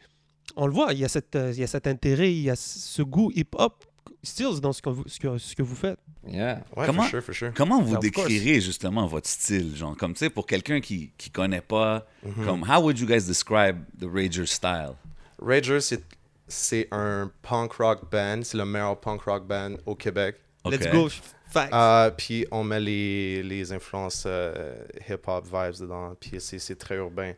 on 0.56 0.66
le 0.66 0.72
voit, 0.72 0.92
il 0.92 0.98
y 0.98 1.04
a, 1.04 1.08
cette, 1.08 1.36
il 1.52 1.58
y 1.58 1.62
a 1.62 1.66
cet 1.66 1.86
intérêt, 1.86 2.32
il 2.32 2.42
y 2.42 2.50
a 2.50 2.56
ce 2.56 3.02
goût 3.02 3.30
hip-hop, 3.34 3.84
stills 4.22 4.60
dans 4.60 4.72
ce 4.72 4.82
que 4.82 4.90
vous, 4.90 5.04
ce 5.06 5.18
que, 5.20 5.38
ce 5.38 5.54
que 5.54 5.62
vous 5.62 5.76
faites. 5.76 5.98
Yeah. 6.26 6.64
Ouais, 6.76 6.84
Comment- 6.86 7.02
for 7.02 7.10
sure, 7.10 7.22
for 7.22 7.34
sure. 7.34 7.52
Comment 7.54 7.80
vous 7.80 7.92
course. 7.92 8.00
décrirez 8.02 8.60
justement 8.60 9.06
votre 9.06 9.28
style, 9.28 9.74
genre 9.76 9.96
comme 9.96 10.12
tu 10.12 10.18
sais 10.18 10.28
pour 10.30 10.44
quelqu'un 10.46 10.80
qui 10.80 11.12
qui 11.16 11.30
connaît 11.30 11.60
pas, 11.62 12.06
Mhm. 12.24 12.44
comme 12.44 12.62
how 12.68 12.82
would 12.82 12.98
you 12.98 13.06
guys 13.06 13.22
describe 13.26 13.78
the 13.98 14.04
Rager 14.12 14.44
style? 14.44 14.94
Ragers, 15.40 15.80
c'est- 15.80 16.02
c'est 16.48 16.88
un 16.90 17.30
punk 17.42 17.72
rock 17.74 18.10
band. 18.10 18.40
C'est 18.42 18.56
le 18.56 18.64
meilleur 18.64 18.98
punk 18.98 19.22
rock 19.22 19.46
band 19.46 19.74
au 19.86 19.94
Québec. 19.94 20.36
Let's 20.64 20.86
Ok. 20.86 20.92
go, 20.92 21.08
facts. 21.50 21.72
Euh, 21.72 22.10
puis 22.10 22.46
on 22.50 22.64
met 22.64 22.80
les, 22.80 23.42
les 23.42 23.72
influences 23.72 24.24
euh, 24.26 24.74
hip-hop 25.08 25.44
vibes 25.44 25.80
dedans. 25.80 26.14
Puis 26.18 26.40
c'est 26.40 26.58
c'est 26.58 26.76
très 26.76 26.96
urbain. 26.96 27.32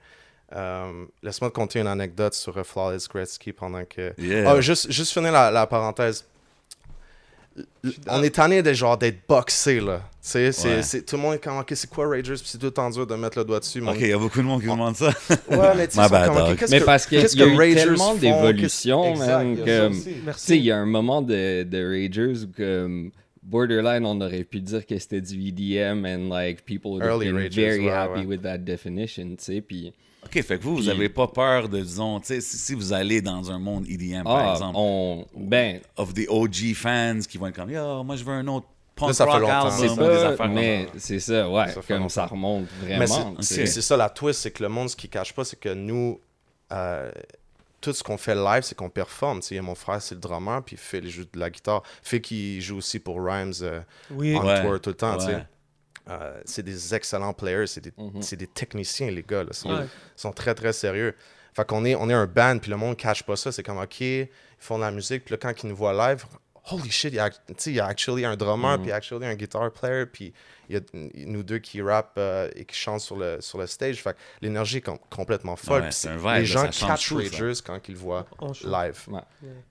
Euh, 0.53 1.05
Laisse-moi 1.23 1.51
te 1.51 1.55
conter 1.55 1.81
une 1.81 1.87
anecdote 1.87 2.35
sur 2.35 2.65
Flawless 2.67 3.07
Gretzky 3.09 3.53
pendant 3.53 3.85
que. 3.85 4.13
Yeah. 4.19 4.51
Ah, 4.51 4.61
juste, 4.61 4.91
juste 4.91 5.13
finir 5.13 5.31
la, 5.33 5.51
la 5.51 5.67
parenthèse. 5.67 6.27
On 8.09 8.23
est 8.23 8.35
tanné 8.35 8.63
de 8.63 8.73
genre 8.73 8.97
d'être 8.99 9.21
boxé 9.29 9.81
là. 9.81 10.03
Tu 10.23 10.29
sais, 10.29 10.53
c'est- 10.53 10.69
Ouais. 10.69 10.83
c'est- 10.83 11.03
tout 11.03 11.17
le 11.17 11.23
monde 11.23 11.35
est 11.35 11.39
comme 11.43 11.59
ok 11.59 11.73
c'est 11.75 11.89
quoi 11.89 12.07
Ragers? 12.09 12.35
Puis 12.35 12.43
c'est 12.45 12.59
tout 12.59 12.71
temps 12.71 12.91
dur 12.91 13.07
de 13.07 13.15
mettre 13.15 13.39
le 13.39 13.45
doigt 13.45 13.59
dessus. 13.61 13.81
mon- 13.81 13.93
Ok, 13.93 13.99
il 14.01 14.09
y 14.09 14.13
a 14.13 14.19
beaucoup 14.19 14.39
de 14.39 14.43
monde 14.45 14.61
qui 14.61 14.67
demande 14.69 14.95
ça. 14.97 15.07
Ouais 15.49 15.57
mais 15.77 15.89
tu 15.89 15.95
sais 15.95 16.01
My 16.01 16.05
ils 16.05 16.09
sont 16.09 16.09
bad, 16.11 16.27
comme, 16.29 16.37
ok, 16.37 16.49
dog. 16.49 16.57
qu'est-ce 16.59 16.71
Mais 16.73 16.81
que- 16.81 16.85
parce 16.85 17.07
qu'il 17.07 17.17
y 17.17 17.21
a 17.21 17.23
qu'est-ce 17.23 17.35
il 17.37 17.41
y 17.41 17.43
a 17.43 17.47
que 17.47 17.51
eu 17.53 17.57
Ragers 17.57 17.75
tellement 17.75 18.15
d'évolution, 18.15 19.15
a 19.15 19.45
que-. 19.55 19.89
Tu 19.93 20.23
sais, 20.37 20.57
il 20.59 20.65
y 20.65 20.71
a 20.71 20.77
un 20.77 20.87
moment 20.87 21.23
de, 21.23 21.63
de 21.63 21.85
Ragers 21.85 22.45
où 22.45 22.53
comme 22.57 23.11
borderline, 23.51 24.07
on 24.07 24.21
aurait 24.21 24.45
pu 24.45 24.61
dire 24.61 24.87
que 24.87 24.99
c'était 24.99 25.21
du 25.21 25.49
EDM 25.49 26.05
and 26.07 26.29
like 26.35 26.65
people 26.65 26.93
would 26.93 27.03
have 27.03 27.11
Early 27.11 27.27
been 27.27 27.37
Ragers, 27.37 27.61
very 27.71 27.85
ouais, 27.87 27.91
happy 27.91 28.21
ouais. 28.21 28.27
with 28.27 28.43
that 28.43 28.59
definition, 28.59 29.29
tu 29.37 29.45
sais, 29.45 29.61
puis 29.61 29.93
Ok, 30.23 30.43
fait 30.43 30.59
que 30.59 30.63
vous, 30.63 30.77
vous 30.77 30.83
Puis- 30.83 30.91
avez 30.91 31.09
pas 31.09 31.27
peur 31.29 31.69
de, 31.71 31.81
disons, 31.81 32.21
tu 32.21 32.27
sais, 32.27 32.41
si, 32.43 32.59
si 32.59 32.75
vous 32.75 32.93
allez 32.93 33.23
dans 33.23 33.51
un 33.51 33.59
monde 33.59 33.87
EDM, 33.89 34.23
par 34.25 34.37
ah, 34.51 34.53
exemple, 34.53 34.75
on, 34.77 35.25
ben, 35.35 35.81
of 35.97 36.13
the 36.13 36.27
OG 36.29 36.75
fans 36.75 37.21
qui 37.27 37.39
vont 37.39 37.47
être 37.47 37.57
comme, 37.57 37.71
yo, 37.71 38.05
moi 38.05 38.17
je 38.17 38.25
veux 38.25 38.33
un 38.35 38.47
autre 38.49 38.67
punk 38.95 39.15
ça 39.15 39.25
fait 39.25 39.31
rock 39.33 39.41
longtemps. 39.41 39.55
album, 39.71 39.73
c'est 39.79 40.37
comme 40.37 40.53
mais 40.53 40.85
ça. 40.85 40.91
c'est 40.99 41.21
ça, 41.21 41.49
ouais, 41.49 41.69
Ça 41.69 41.81
fait 41.81 41.95
comme 41.95 42.09
ça 42.11 42.23
longtemps. 42.23 42.35
remonte 42.35 42.67
Mais 42.87 42.97
vraiment, 43.07 43.37
c'est- 43.41 43.65
tu 43.65 43.67
c'est 43.67 43.81
ça 43.81 43.97
la 43.97 44.11
twist, 44.11 44.41
c'est 44.41 44.51
que 44.51 44.63
le 44.63 44.69
monde, 44.69 44.91
ce 44.91 44.97
qui 44.97 45.09
cache 45.09 45.33
pas, 45.33 45.45
c'est 45.45 45.59
que 45.59 45.73
nous, 45.73 46.21
euh, 46.71 47.11
tout 47.81 47.93
ce 47.93 48.03
qu'on 48.03 48.17
fait 48.17 48.35
live, 48.35 48.63
c'est 48.63 48.75
qu'on 48.77 48.91
performe. 48.91 49.41
Tu 49.41 49.55
sais, 49.55 49.61
mon 49.61 49.75
frère, 49.75 50.01
c'est 50.03 50.15
le 50.15 50.21
drummer, 50.21 50.63
puis 50.65 50.77
Phil, 50.77 51.05
il 51.05 51.11
joue 51.11 51.25
de 51.25 51.39
la 51.39 51.49
guitare. 51.51 51.83
Phil, 52.03 52.21
qui 52.21 52.61
joue 52.61 52.77
aussi 52.79 52.99
pour 52.99 53.17
Rhymes 53.25 53.53
euh, 53.63 53.81
Oui, 54.11 54.37
on 54.37 54.47
Ouais, 54.47 54.63
tour 54.63 54.81
tout 54.81 54.91
le 54.91 54.97
temps. 54.97 55.17
tu 55.17 55.27
sais. 55.27 55.35
ouais. 55.37 55.47
Euh, 56.09 56.41
c'est 56.45 56.63
des 56.63 56.95
excellents 56.95 57.33
players, 57.33 57.67
c'est 57.67 57.81
des, 57.83 57.93
Mhm. 57.97 58.23
c'est 58.23 58.37
des 58.37 58.47
techniciens, 58.49 59.11
les 59.11 59.23
gars. 59.23 59.45
Ils 59.47 59.55
sont, 59.55 59.71
Ouais. 59.71 59.85
ils 59.85 60.21
sont 60.21 60.33
très, 60.33 60.55
très 60.55 60.73
sérieux. 60.73 61.15
Fait 61.55 61.67
qu'on 61.67 61.85
est, 61.85 61.95
on 61.95 62.09
est 62.11 62.15
un 62.15 62.27
band, 62.27 62.59
puis 62.59 62.71
le 62.71 62.77
monde 62.77 62.91
ne 62.91 62.95
cache 62.95 63.23
pas 63.23 63.37
ça. 63.37 63.53
C'est 63.53 63.63
comme, 63.63 63.79
OK, 63.79 64.01
ils 64.01 64.29
font 64.59 64.77
de 64.79 64.83
la 64.85 64.91
musique, 64.91 65.25
puis 65.25 65.33
là, 65.35 65.39
quand 65.39 65.63
ils 65.63 65.69
nous 65.69 65.77
voient 65.77 65.93
live, 66.11 66.25
holy 66.71 66.91
shit, 66.91 67.13
il 67.13 67.17
y 67.17 67.19
a, 67.19 67.31
il 67.67 67.73
y 67.73 67.81
a 67.81 67.87
actually 67.87 68.25
un 68.25 68.37
drummer, 68.37 68.77
Mhm. 68.79 68.83
puis 68.83 68.93
actually 68.93 69.27
un 69.27 69.35
guitar 69.35 69.71
player, 69.73 70.07
puis 70.07 70.33
il 70.69 70.77
y 70.77 70.79
a 70.79 70.81
nous 71.27 71.43
deux 71.43 71.59
qui 71.59 71.83
rappent 71.83 72.15
euh, 72.19 72.49
et 72.55 72.65
qui 72.65 72.77
chantent 72.77 73.01
sur 73.01 73.17
le, 73.17 73.39
sur 73.41 73.59
le 73.59 73.67
stage. 73.67 74.03
Fait 74.03 74.17
l'énergie 74.41 74.77
est 74.79 74.81
com- 74.83 74.99
complètement 75.11 75.57
folle. 75.57 75.83
Ouais, 75.83 76.09
un 76.09 76.17
vibe, 76.17 76.41
les 76.41 76.45
gens 76.45 76.65
catch. 76.67 77.13
Ragers 77.13 77.53
quand 77.65 77.79
ils 77.89 77.93
le 77.93 77.99
voient 77.99 78.27
on 78.39 78.53
live. 78.65 78.99
Ouais. 79.09 79.21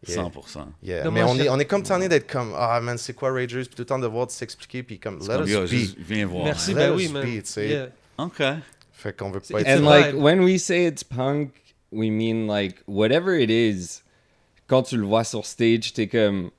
Yeah. 0.07 0.15
100%. 0.23 0.67
Yeah. 0.83 1.03
Non, 1.05 1.11
Mais 1.11 1.23
on 1.23 1.35
je- 1.35 1.43
est, 1.43 1.49
on 1.49 1.57
est 1.59 1.65
comme 1.65 1.83
tanné 1.83 2.09
d'être 2.09 2.29
comme, 2.29 2.53
ah 2.57 2.79
man, 2.81 2.97
c'est 2.97 3.13
quoi 3.13 3.31
Ragers? 3.31 3.63
Puis 3.63 3.69
tout 3.75 3.81
le 3.81 3.85
temps 3.85 3.99
de 3.99 4.07
voir 4.07 4.27
de 4.27 4.31
s'expliquer, 4.31 4.83
puis 4.83 4.99
comme, 4.99 5.19
let 5.19 5.41
us 5.49 5.71
be. 5.71 5.95
viens 5.99 6.25
voir. 6.25 6.43
Merci, 6.45 6.71
Let 6.73 6.75
ben 6.75 6.91
us 6.93 6.97
oui, 6.97 7.07
man. 7.07 7.23
be, 7.23 7.41
tu 7.43 7.45
sais. 7.45 7.67
Yeah. 7.69 7.87
OK. 8.17 8.41
Fait 8.91 9.15
qu'on 9.17 9.31
veut 9.31 9.39
pas 9.39 9.61
être. 9.61 9.67
And 9.81 9.85
like 9.89 10.13
when 10.15 10.41
we 10.41 10.61
say 10.61 10.85
it's 10.85 11.05
punk, 11.05 11.51
we 11.93 12.09
mean 12.11 12.45
like 12.47 12.83
whatever 12.87 13.39
it 13.39 13.49
is. 13.49 14.01
Quand 14.67 14.83
tu 14.83 14.97
le 14.97 15.05
vois 15.05 15.23
sur 15.23 15.45
stage, 15.45 15.93
t'es 15.93 16.07
comme 16.07 16.51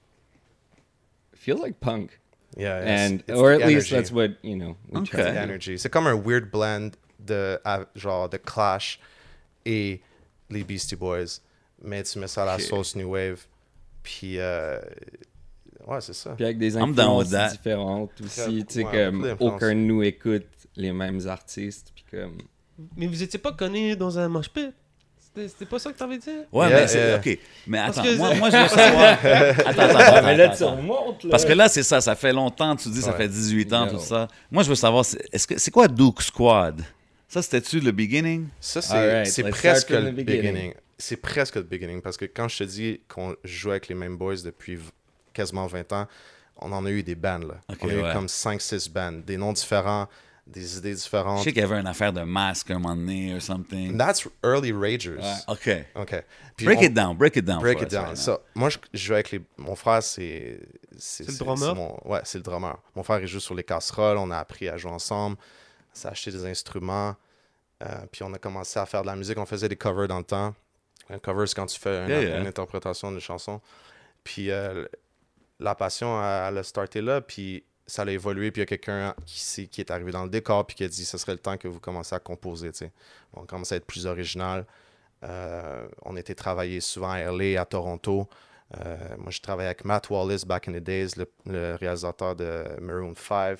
feels 1.40 1.60
like 1.60 1.80
punk. 1.80 2.18
Yeah, 2.56 2.78
And, 2.84 3.20
it's- 3.20 3.36
or 3.38 3.52
at 3.52 3.58
least 3.60 3.90
energy. 3.92 3.94
that's 3.94 4.10
what, 4.12 4.30
you 4.42 4.56
know, 4.56 4.76
we 4.90 5.00
Okay. 5.02 5.22
Energy. 5.36 5.78
C'est 5.78 5.88
comme 5.90 6.06
un 6.08 6.14
weird 6.16 6.50
blend 6.50 6.90
de 7.20 7.58
à- 7.64 7.86
genre 7.94 8.28
de 8.28 8.38
Clash 8.38 8.98
et 9.64 10.00
les 10.50 10.64
Beastie 10.64 10.96
Boys, 10.96 11.40
mais 11.82 12.02
tu 12.02 12.18
mets 12.18 12.26
ça 12.28 12.42
à 12.42 12.46
la 12.46 12.58
sauce 12.58 12.96
New 12.96 13.10
Wave, 13.10 13.46
puis 14.02 14.38
euh, 14.38 14.80
ouais 15.86 16.00
c'est 16.00 16.12
ça. 16.14 16.30
Puis 16.34 16.44
avec 16.44 16.58
des 16.58 16.76
influences 16.76 17.30
différentes 17.52 18.20
aussi, 18.20 18.64
tu 18.66 18.74
sais, 18.74 18.84
Ouais, 18.84 18.90
comme 19.06 19.36
aucun 19.38 19.68
de 19.70 19.74
nous 19.80 20.02
écoute 20.02 20.46
les 20.76 20.92
mêmes 20.92 21.20
artistes, 21.28 21.92
puis 21.94 22.04
comme... 22.10 22.38
Mais 22.96 23.06
vous 23.06 23.22
étiez 23.22 23.38
pas 23.38 23.52
connu 23.52 23.94
dans 23.94 24.18
un 24.18 24.28
mosh 24.28 24.48
pit? 24.48 24.72
C'était 25.36 25.64
pas 25.66 25.78
ça 25.78 25.92
que 25.92 25.98
t'avais 25.98 26.18
dit? 26.18 26.28
Ouais, 26.52 26.68
Yeah, 26.68 26.80
mais 26.80 26.88
c'est. 26.88 27.14
OK. 27.14 27.38
Mais 27.68 27.78
attends, 27.78 28.02
que- 28.02 28.16
moi, 28.16 28.34
moi, 28.34 28.50
je 28.50 28.56
veux 28.56 28.68
savoir. 28.68 29.12
attends, 29.24 29.82
attends, 29.82 29.98
attends, 29.98 30.26
mais 30.26 30.36
là, 30.36 30.44
attends, 30.46 30.56
tu 30.56 30.62
attends. 30.64 30.76
remontes, 30.76 31.24
là. 31.24 31.30
Parce 31.30 31.44
que 31.44 31.52
là, 31.52 31.68
c'est 31.68 31.82
ça, 31.84 32.00
ça 32.00 32.14
fait 32.16 32.32
longtemps, 32.32 32.74
tu 32.74 32.88
dis, 32.88 33.00
ça 33.00 33.12
Ouais. 33.12 33.16
fait 33.16 33.28
18 33.28 33.72
ans, 33.72 33.86
tout 33.86 34.00
ça. 34.00 34.26
Moi, 34.50 34.64
je 34.64 34.68
veux 34.68 34.74
savoir, 34.74 35.04
c'est 35.04 35.22
est-ce 35.32 35.46
que 35.46 35.56
c'est 35.58 35.70
quoi 35.70 35.86
Duke 35.88 36.20
Squad? 36.20 36.82
Ça, 37.28 37.42
c'était-tu 37.42 37.78
le 37.78 37.92
beginning? 37.92 38.48
Ça, 38.60 38.82
c'est 38.82 39.42
let's 39.44 39.50
presque 39.52 39.90
le 39.90 40.10
the 40.10 40.14
beginning. 40.14 40.26
beginning. 40.52 40.74
C'est 40.98 41.16
presque 41.16 41.54
le 41.54 41.62
beginning 41.62 42.02
parce 42.02 42.16
que 42.16 42.24
quand 42.24 42.48
je 42.48 42.58
te 42.58 42.64
dis 42.64 43.00
qu'on 43.08 43.34
joue 43.44 43.70
avec 43.70 43.86
les 43.88 43.94
mêmes 43.94 44.16
boys 44.16 44.34
depuis 44.44 44.78
quasiment 45.32 45.66
20 45.68 45.92
ans, 45.92 46.06
on 46.60 46.72
en 46.72 46.84
a 46.84 46.90
eu 46.90 47.02
des 47.04 47.14
bands. 47.14 47.38
Là. 47.38 47.54
On 47.80 47.88
a 47.88 47.92
eu 47.92 48.12
comme 48.12 48.26
5-6 48.26 48.90
bands, 48.90 49.12
des 49.12 49.36
noms 49.36 49.52
différents, 49.52 50.08
des 50.50 50.78
idées 50.78 50.90
Je 50.90 50.96
différentes. 50.96 51.42
sais 51.44 51.52
qu'il 51.52 51.60
y 51.62 51.64
avait 51.64 51.78
une 51.80 51.86
affaire 51.86 52.12
de 52.12 52.22
masque 52.22 52.70
un 52.70 52.78
moment 52.78 52.96
donné, 52.96 53.34
or 53.34 53.40
something. 53.40 53.96
That's 53.96 54.26
early 54.44 54.72
Ragers. 54.72 55.18
Ouais. 55.18 55.34
OK. 55.48 55.70
OK. 55.94 56.24
Puis 56.56 56.66
Break 56.66 56.78
on- 56.80 56.82
it 56.82 56.92
down, 56.94 57.16
break 57.16 57.36
it 57.36 57.44
down. 57.44 57.60
Break 57.60 57.78
it 57.80 57.84
us 57.86 57.90
down. 57.92 58.04
right. 58.06 58.16
So, 58.16 58.38
moi, 58.54 58.68
je, 58.68 58.78
je 58.92 58.98
joue 58.98 59.14
avec 59.14 59.30
les... 59.30 59.40
Mon 59.56 59.74
frère, 59.76 60.02
c'est... 60.02 60.60
C'est 60.98 61.26
le 61.26 61.34
drummer? 61.38 61.74
mon- 61.74 61.98
Ouais, 62.04 62.20
c'est 62.24 62.38
le 62.38 62.42
drummer. 62.44 62.76
Mon 62.94 63.02
frère, 63.02 63.20
il 63.20 63.26
joue 63.28 63.40
sur 63.40 63.54
les 63.54 63.62
casseroles. 63.64 64.18
On 64.18 64.30
a 64.30 64.38
appris 64.38 64.68
à 64.68 64.76
jouer 64.76 64.90
ensemble. 64.90 65.36
On 65.40 65.94
s'est 65.98 66.08
acheté 66.08 66.30
des 66.32 66.44
instruments. 66.46 67.14
euh, 67.82 67.86
puis 68.12 68.22
on 68.24 68.32
a 68.34 68.38
commencé 68.38 68.78
à 68.78 68.84
faire 68.86 69.02
de 69.02 69.06
la 69.06 69.16
musique. 69.16 69.38
On 69.38 69.46
faisait 69.46 69.68
des 69.68 69.76
covers 69.76 70.08
dans 70.08 70.18
le 70.18 70.24
temps. 70.24 70.54
Un 71.08 71.18
cover, 71.18 71.46
c'est 71.46 71.54
quand 71.54 71.66
tu 71.66 71.78
fais 71.80 72.02
une, 72.04 72.08
Yeah, 72.10 72.22
yeah. 72.22 72.38
une 72.40 72.46
interprétation 72.46 73.10
d'une 73.10 73.20
chanson. 73.20 73.60
Puis 74.22 74.50
euh, 74.50 74.84
la 75.58 75.74
passion, 75.74 76.22
elle, 76.22 76.48
elle 76.52 76.58
a 76.58 76.62
starté 76.62 77.00
là. 77.00 77.20
Puis 77.20 77.64
ça 77.90 78.02
a 78.02 78.10
évolué. 78.10 78.50
Puis 78.50 78.60
il 78.60 78.62
y 78.62 78.64
a 78.64 78.66
quelqu'un 78.66 79.14
qui, 79.26 79.68
qui 79.68 79.80
est 79.80 79.90
arrivé 79.90 80.12
dans 80.12 80.24
le 80.24 80.30
décor. 80.30 80.66
Puis 80.66 80.76
qui 80.76 80.84
a 80.84 80.88
dit 80.88 81.04
ce 81.04 81.18
serait 81.18 81.32
le 81.32 81.38
temps 81.38 81.56
que 81.56 81.68
vous 81.68 81.80
commencez 81.80 82.14
à 82.14 82.18
composer. 82.20 82.70
On 83.34 83.44
commence 83.44 83.72
à 83.72 83.76
être 83.76 83.86
plus 83.86 84.06
original. 84.06 84.64
Euh, 85.22 85.86
on 86.02 86.16
était 86.16 86.34
travaillé 86.34 86.80
souvent 86.80 87.10
à 87.10 87.20
LA, 87.20 87.60
à 87.60 87.64
Toronto. 87.64 88.28
Euh, 88.78 88.96
moi, 89.18 89.30
je 89.30 89.40
travaillais 89.40 89.68
avec 89.68 89.84
Matt 89.84 90.08
Wallace 90.10 90.44
back 90.44 90.68
in 90.68 90.72
the 90.72 90.76
days, 90.76 91.10
le, 91.16 91.26
le 91.46 91.74
réalisateur 91.74 92.36
de 92.36 92.64
Maroon 92.80 93.14
5. 93.16 93.58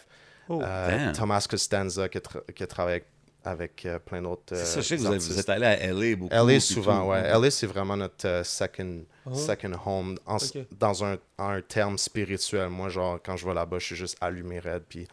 Oh, 0.48 0.60
Euh. 0.62 1.12
Thomas 1.12 1.46
Costanza 1.48 2.08
qui 2.08 2.18
a, 2.18 2.20
qui 2.54 2.62
a 2.62 2.66
travaillé 2.66 2.96
avec, 2.96 3.06
avec, 3.44 3.86
euh, 3.86 3.98
plein 3.98 4.22
d'autres. 4.22 4.42
C'est 4.48 4.54
euh, 4.56 4.64
ça, 4.64 4.80
je 4.80 4.86
sais 4.86 4.96
que 4.96 5.00
vous, 5.00 5.06
avez- 5.06 5.16
artistes. 5.16 5.32
vous 5.32 5.40
êtes 5.40 5.48
allé 5.48 5.66
à 5.66 5.86
LA 5.92 6.16
beaucoup. 6.16 6.34
LA 6.34 6.60
souvent, 6.60 7.02
tout. 7.04 7.10
ouais. 7.10 7.22
LA, 7.40 7.50
c'est 7.50 7.66
vraiment 7.66 7.96
notre 7.96 8.26
euh, 8.26 8.44
second, 8.44 9.04
Ah. 9.26 9.34
second 9.34 9.72
home. 9.86 10.18
En-. 10.26 10.36
Dans 10.78 11.04
un, 11.04 11.16
un 11.38 11.60
terme 11.62 11.96
spirituel. 11.98 12.68
Moi, 12.68 12.88
genre, 12.88 13.18
quand 13.24 13.36
je 13.36 13.46
vais 13.46 13.54
là-bas, 13.54 13.78
je 13.78 13.86
suis 13.86 13.96
juste 13.96 14.16
allumé 14.20 14.58
raide. 14.58 14.82
Puis 14.88 15.06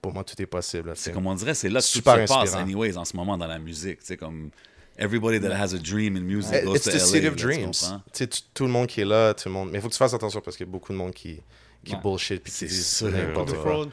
pour 0.00 0.12
moi, 0.12 0.24
tout 0.24 0.40
est 0.40 0.46
possible. 0.46 0.92
C'est 0.96 1.12
comme 1.12 1.26
on 1.26 1.34
dirait, 1.34 1.54
c'est 1.54 1.68
là 1.68 1.80
que 1.80 1.84
tout 1.86 1.90
Super 1.92 2.14
se 2.28 2.32
passe, 2.32 2.42
inspirant. 2.48 2.62
anyways, 2.62 2.96
en 2.96 3.04
ce 3.04 3.16
moment 3.16 3.36
dans 3.38 3.46
la 3.46 3.58
musique. 3.58 4.00
Tu 4.00 4.06
sais, 4.06 4.16
comme 4.16 4.50
everybody 4.98 5.40
that 5.40 5.52
has 5.54 5.74
a 5.74 5.78
dream 5.78 6.16
in 6.16 6.20
music 6.20 6.54
Eh, 6.60 6.64
goes 6.64 6.74
It's 6.76 6.84
to 6.84 6.90
the 6.90 6.94
LA. 6.94 7.06
city 7.06 7.26
of 7.28 7.36
dreams. 7.36 8.00
Tu 8.12 8.28
tout 8.52 8.64
le 8.64 8.70
monde 8.70 8.86
qui 8.88 9.00
est 9.00 9.04
là, 9.04 9.32
tout 9.34 9.48
le 9.48 9.54
monde. 9.54 9.70
Mais 9.72 9.78
il 9.78 9.80
faut 9.80 9.88
que 9.88 9.92
tu 9.94 9.98
fasses 9.98 10.14
attention 10.14 10.40
parce 10.40 10.56
qu'il 10.56 10.66
y 10.66 10.68
a 10.68 10.72
beaucoup 10.72 10.92
de 10.92 10.98
monde 10.98 11.12
qui, 11.14 11.40
qui 11.84 11.94
Ouais. 11.94 12.00
bullshit 12.00 12.42
puis 12.42 12.52
qui 12.52 12.58
C'est 12.58 12.66
disent 12.66 12.86
sûr. 12.96 13.10
n'importe 13.10 13.52
The 13.52 13.56
quoi. 13.62 13.86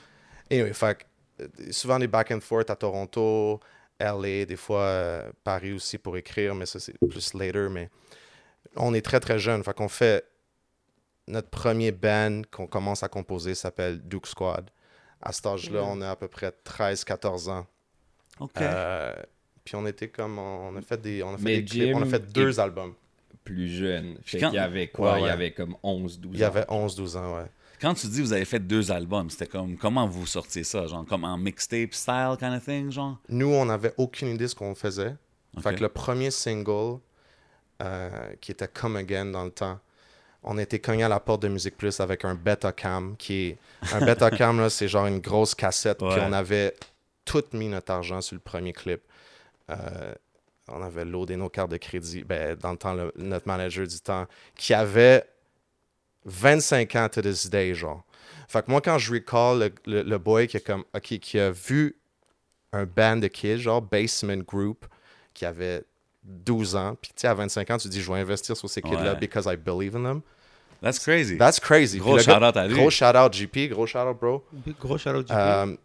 Anyway, 0.52 0.74
fait 0.74 0.98
euh, 1.42 1.48
souvent 1.72 2.00
des 2.00 2.08
back 2.08 2.32
and 2.32 2.42
forth 2.42 2.70
à 2.70 2.76
Toronto, 2.76 3.60
LA, 4.00 4.46
des 4.46 4.56
fois 4.56 4.82
euh, 4.82 5.32
Paris 5.44 5.74
aussi 5.74 5.98
pour 5.98 6.18
écrire, 6.18 6.56
mais 6.56 6.66
ça 6.66 6.80
c'est 6.80 6.98
plus 7.10 7.34
later. 7.34 7.70
Mais 7.70 7.90
on 8.76 8.94
est 8.94 9.02
très 9.02 9.20
très 9.20 9.40
jeune, 9.40 9.64
fait 9.64 9.74
qu'on 9.76 9.90
fait 9.90 10.26
notre 11.28 11.50
premier 11.50 11.92
band 11.92 12.42
qu'on 12.52 12.66
commence 12.68 13.04
à 13.04 13.08
composer 13.10 13.54
s'appelle 13.56 14.00
Duke 14.02 14.28
Squad. 14.28 14.70
À 15.22 15.32
cet 15.34 15.46
âge-là, 15.46 15.84
on 15.86 16.00
a 16.02 16.12
à 16.12 16.16
peu 16.16 16.28
près 16.28 16.52
13-14 16.66 17.50
ans. 17.50 17.68
OK. 18.40 18.52
Euh, 18.62 19.14
puis 19.66 19.76
on 19.76 19.86
était 19.86 20.08
comme 20.08 20.40
on 20.40 20.76
a 20.76 20.82
fait 20.82 21.00
des 21.02 21.22
on 21.22 21.34
a 21.34 21.38
fait 21.38 21.44
Mais 21.44 21.58
des 21.62 21.66
clips, 21.66 21.96
on 21.96 22.02
a 22.02 22.06
Jim 22.06 22.10
fait 22.12 22.32
deux 22.32 22.60
albums. 22.60 22.94
plus 23.44 23.68
jeune. 23.68 24.18
Fait 24.24 24.40
quand- 24.40 24.50
qu'il 24.50 24.56
y 24.58 24.60
avait 24.60 24.88
quoi? 24.88 25.14
Ouais, 25.16 25.22
Il 25.22 25.26
y 25.26 25.30
avait 25.30 25.52
comme 25.52 25.76
11, 25.84 26.20
12 26.20 26.32
ans. 26.32 26.36
Il 26.36 26.40
y 26.40 26.44
avait 26.44 26.66
11-12 26.70 27.18
ans, 27.18 27.36
ouais. 27.38 27.46
Quand 27.82 27.94
tu 27.94 28.08
dis 28.08 28.22
vous 28.22 28.34
avez 28.34 28.46
fait 28.46 28.60
deux 28.60 28.92
albums, 28.92 29.30
c'était 29.30 29.48
comme 29.48 29.78
comment 29.78 30.06
vous 30.08 30.26
sortiez 30.26 30.64
ça, 30.64 30.86
genre 30.88 31.06
comme 31.06 31.24
en 31.24 31.38
mixtape 31.38 31.94
style 31.94 32.36
kind 32.40 32.54
of 32.56 32.64
thing, 32.66 32.92
genre? 32.92 33.18
Nous, 33.30 33.48
on 33.48 33.66
n'avait 33.66 33.94
aucune 33.98 34.30
idée 34.30 34.46
de 34.46 34.48
ce 34.48 34.56
qu'on 34.56 34.76
faisait. 34.76 35.16
Fait 35.62 35.70
Ok. 35.70 35.76
que 35.78 35.82
le 35.84 35.90
premier 35.90 36.30
single, 36.32 37.00
euh, 37.82 38.10
qui 38.42 38.52
était 38.52 38.68
Come 38.68 38.98
Again 38.98 39.26
dans 39.28 39.46
le 39.46 39.52
temps, 39.52 39.80
on 40.44 40.58
été 40.58 40.80
cogné 40.80 41.04
à 41.04 41.10
la 41.10 41.20
porte 41.20 41.42
de 41.42 41.48
Musique 41.48 41.76
Plus 41.78 42.00
avec 42.00 42.24
un 42.26 42.36
Betacam, 42.36 43.16
qui 43.18 43.34
est... 43.50 43.58
Un 43.94 44.06
Betacam, 44.06 44.60
là, 44.60 44.70
c'est 44.70 44.88
genre 44.88 45.08
une 45.08 45.20
grosse 45.20 45.54
cassette, 45.56 45.98
puis 45.98 46.08
on 46.22 46.32
avait 46.34 46.76
tout 47.26 47.44
mis 47.54 47.68
notre 47.68 47.92
argent 47.92 48.22
sur 48.22 48.36
le 48.36 48.40
premier 48.42 48.72
clip. 48.74 49.02
Euh, 49.70 50.14
on 50.68 50.82
avait 50.82 51.04
loadé 51.06 51.36
nos 51.36 51.50
cartes 51.50 51.72
de 51.72 51.78
crédit. 51.78 52.24
Ben, 52.24 52.56
dans 52.56 52.72
le 52.72 52.78
temps, 52.78 52.94
le- 52.94 53.12
notre 53.18 53.48
manager 53.48 53.86
du 53.88 54.00
temps, 54.00 54.28
qui 54.56 54.74
avait 54.74 55.24
25 56.26 56.96
ans 56.96 57.10
to 57.10 57.22
this 57.22 57.50
day, 57.50 57.74
genre. 57.74 58.04
Fait 58.48 58.66
que 58.66 58.72
moi, 58.72 58.82
quand 58.82 58.98
je 58.98 59.14
recall 59.14 59.60
le, 59.60 59.72
le- 59.86 60.04
le 60.04 60.18
boy 60.18 60.48
qui 60.48 60.58
a, 60.58 60.60
comme, 60.60 60.84
ok, 60.96 61.20
qui 61.20 61.40
a 61.40 61.52
vu 61.52 61.96
un 62.74 62.86
band 62.86 63.18
de 63.18 63.28
kids, 63.28 63.60
genre 63.60 63.82
Basement 63.82 64.38
Group, 64.48 64.86
qui 65.34 65.46
avait 65.46 65.84
12 66.24 66.76
ans, 66.76 66.96
puis 67.02 67.12
tu 67.16 67.22
sais, 67.22 67.28
à 67.28 67.34
25 67.34 67.70
ans, 67.72 67.78
tu 67.78 67.88
dis, 67.90 68.02
je 68.02 68.12
vais 68.12 68.20
investir 68.20 68.56
sur 68.58 68.70
ces 68.70 68.82
kids-là 68.82 69.14
Ouais. 69.14 69.20
because 69.20 69.46
I 69.52 69.56
believe 69.56 69.96
in 69.96 70.04
them. 70.04 70.22
That's 70.82 71.00
crazy. 71.00 71.38
That's 71.38 71.60
crazy. 71.60 72.00
Gros 72.00 72.20
shout-out 72.20 72.56
à 72.56 72.68
lui. 72.68 72.76
Gros 72.76 72.90
shout-out 72.90 73.34
JP, 73.34 73.70
gros 73.70 73.86
shout-out 73.86 74.18
bro. 74.20 74.44
Gros 74.80 74.98
shout-out 74.98 75.28
JP. 75.28 75.34
Euh, 75.36 75.76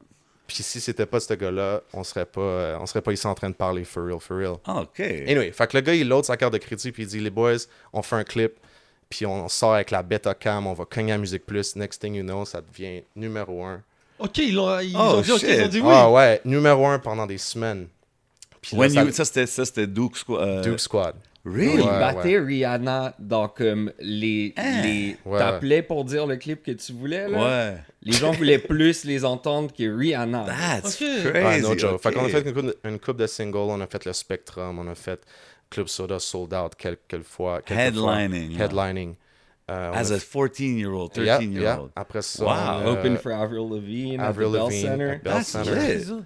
puis 0.46 0.62
si 0.62 0.80
c'était 0.80 1.06
pas 1.06 1.20
ce 1.20 1.34
gars-là, 1.34 1.82
on 1.92 2.04
serait 2.04 2.26
pas, 2.26 2.40
euh, 2.40 2.78
on 2.80 2.86
serait 2.86 3.00
pas 3.02 3.12
ici 3.12 3.26
en 3.26 3.34
train 3.34 3.48
de 3.50 3.54
parler 3.54 3.84
for 3.84 4.04
real, 4.04 4.20
for 4.20 4.36
real. 4.36 4.56
Ah, 4.66 4.82
OK. 4.82 5.00
Anyway, 5.00 5.50
fait 5.52 5.66
que 5.66 5.76
le 5.76 5.80
gars, 5.80 5.94
il 5.94 6.06
load 6.08 6.24
sa 6.24 6.36
carte 6.36 6.52
de 6.52 6.58
crédit, 6.58 6.92
puis 6.92 7.02
il 7.04 7.06
dit, 7.08 7.18
les 7.20 7.30
boys, 7.30 7.56
on 7.92 8.02
fait 8.02 8.16
un 8.16 8.24
clip, 8.24 8.52
puis 9.16 9.26
on 9.26 9.48
sort 9.48 9.74
avec 9.74 9.92
la 9.92 10.02
bêta 10.02 10.34
cam, 10.34 10.66
on 10.66 10.72
va 10.72 10.84
cogner 10.86 11.12
à 11.12 11.18
Musique 11.18 11.46
Plus, 11.46 11.76
next 11.76 12.00
thing 12.00 12.14
you 12.14 12.24
know, 12.24 12.44
ça 12.44 12.60
devient 12.60 13.02
numéro 13.14 13.64
un. 13.64 13.80
Ok, 14.18 14.38
ils 14.38 14.54
l'ont 14.54 14.80
ils 14.80 14.96
Oh, 14.96 15.16
ont 15.16 15.20
dit, 15.20 15.30
ok, 15.30 15.38
shit. 15.38 15.48
ils 15.50 15.62
ont 15.64 15.68
dit 15.68 15.80
oui. 15.80 15.88
Ah 15.92 16.10
ouais, 16.10 16.40
numéro 16.44 16.84
un 16.86 16.98
pendant 16.98 17.26
des 17.26 17.38
semaines. 17.38 17.86
Puis 18.60 18.76
là, 18.76 18.86
you- 18.88 19.12
ça, 19.12 19.24
c'était, 19.24 19.46
ça, 19.46 19.64
c'était 19.64 19.86
Duke 19.86 20.16
Squad. 20.16 20.40
euh, 20.40 20.62
Duke 20.62 20.80
Squad. 20.80 21.14
Really? 21.44 21.74
Il 21.74 21.80
Ouais, 21.82 22.00
battait 22.00 22.38
Rihanna 22.38 23.14
dans 23.18 23.48
comme 23.48 23.92
les. 24.00 24.54
les 24.82 25.16
Ouais, 25.26 25.38
T'appelais 25.38 25.82
pour 25.82 26.04
dire 26.06 26.26
le 26.26 26.36
clip 26.36 26.62
que 26.64 26.72
tu 26.72 26.92
voulais, 26.94 27.28
là? 27.28 27.38
Ouais. 27.72 27.76
Les 28.02 28.12
gens 28.12 28.32
voulaient 28.32 28.58
plus 28.58 29.04
les 29.04 29.24
entendre 29.26 29.70
que 29.72 29.84
Rihanna. 29.96 30.46
That's 30.46 30.94
Ok. 31.02 31.06
crazy. 31.22 31.44
Ouais, 31.44 31.60
no 31.60 31.76
joke. 31.78 32.00
Fait 32.02 32.12
qu'on 32.12 32.24
a 32.24 32.28
fait 32.30 32.40
une 32.40 32.54
coupe, 32.54 32.64
de, 32.66 32.76
une 32.84 32.98
coupe 32.98 33.18
de 33.18 33.26
singles, 33.26 33.58
on 33.58 33.80
a 33.80 33.86
fait 33.86 34.04
le 34.06 34.12
Spectrum, 34.14 34.78
on 34.78 34.88
a 34.88 34.94
fait 34.94 35.20
Club 35.70 35.88
Soda 35.88 36.18
Sold 36.20 36.52
Out 36.54 36.74
quelques 36.76 37.22
fois. 37.22 37.60
quelques. 37.62 37.78
Headlining. 37.78 38.52
là. 38.52 38.58
Headlining. 38.64 39.16
Euh, 39.70 39.92
As 39.94 40.10
a 40.10 40.16
a 40.16 40.18
14-year-old, 40.18 41.16
Yeah, 41.16 41.38
13-year-old. 41.38 41.90
yeah. 41.96 42.00
Après 42.02 42.20
ça, 42.22 42.44
Wow. 42.44 42.82
on 42.82 42.86
Open 42.86 43.16
for 43.16 43.32
Avril 43.32 43.66
Lavigne 43.70 44.14
at 44.20 44.24
the 44.24 44.28
Avril 44.28 44.52
Bell 44.52 44.70
Center. 44.70 45.08
at 45.10 45.22
Bell 45.24 45.34
That's 45.38 45.48
Center. 45.48 45.74
lit. 45.74 46.24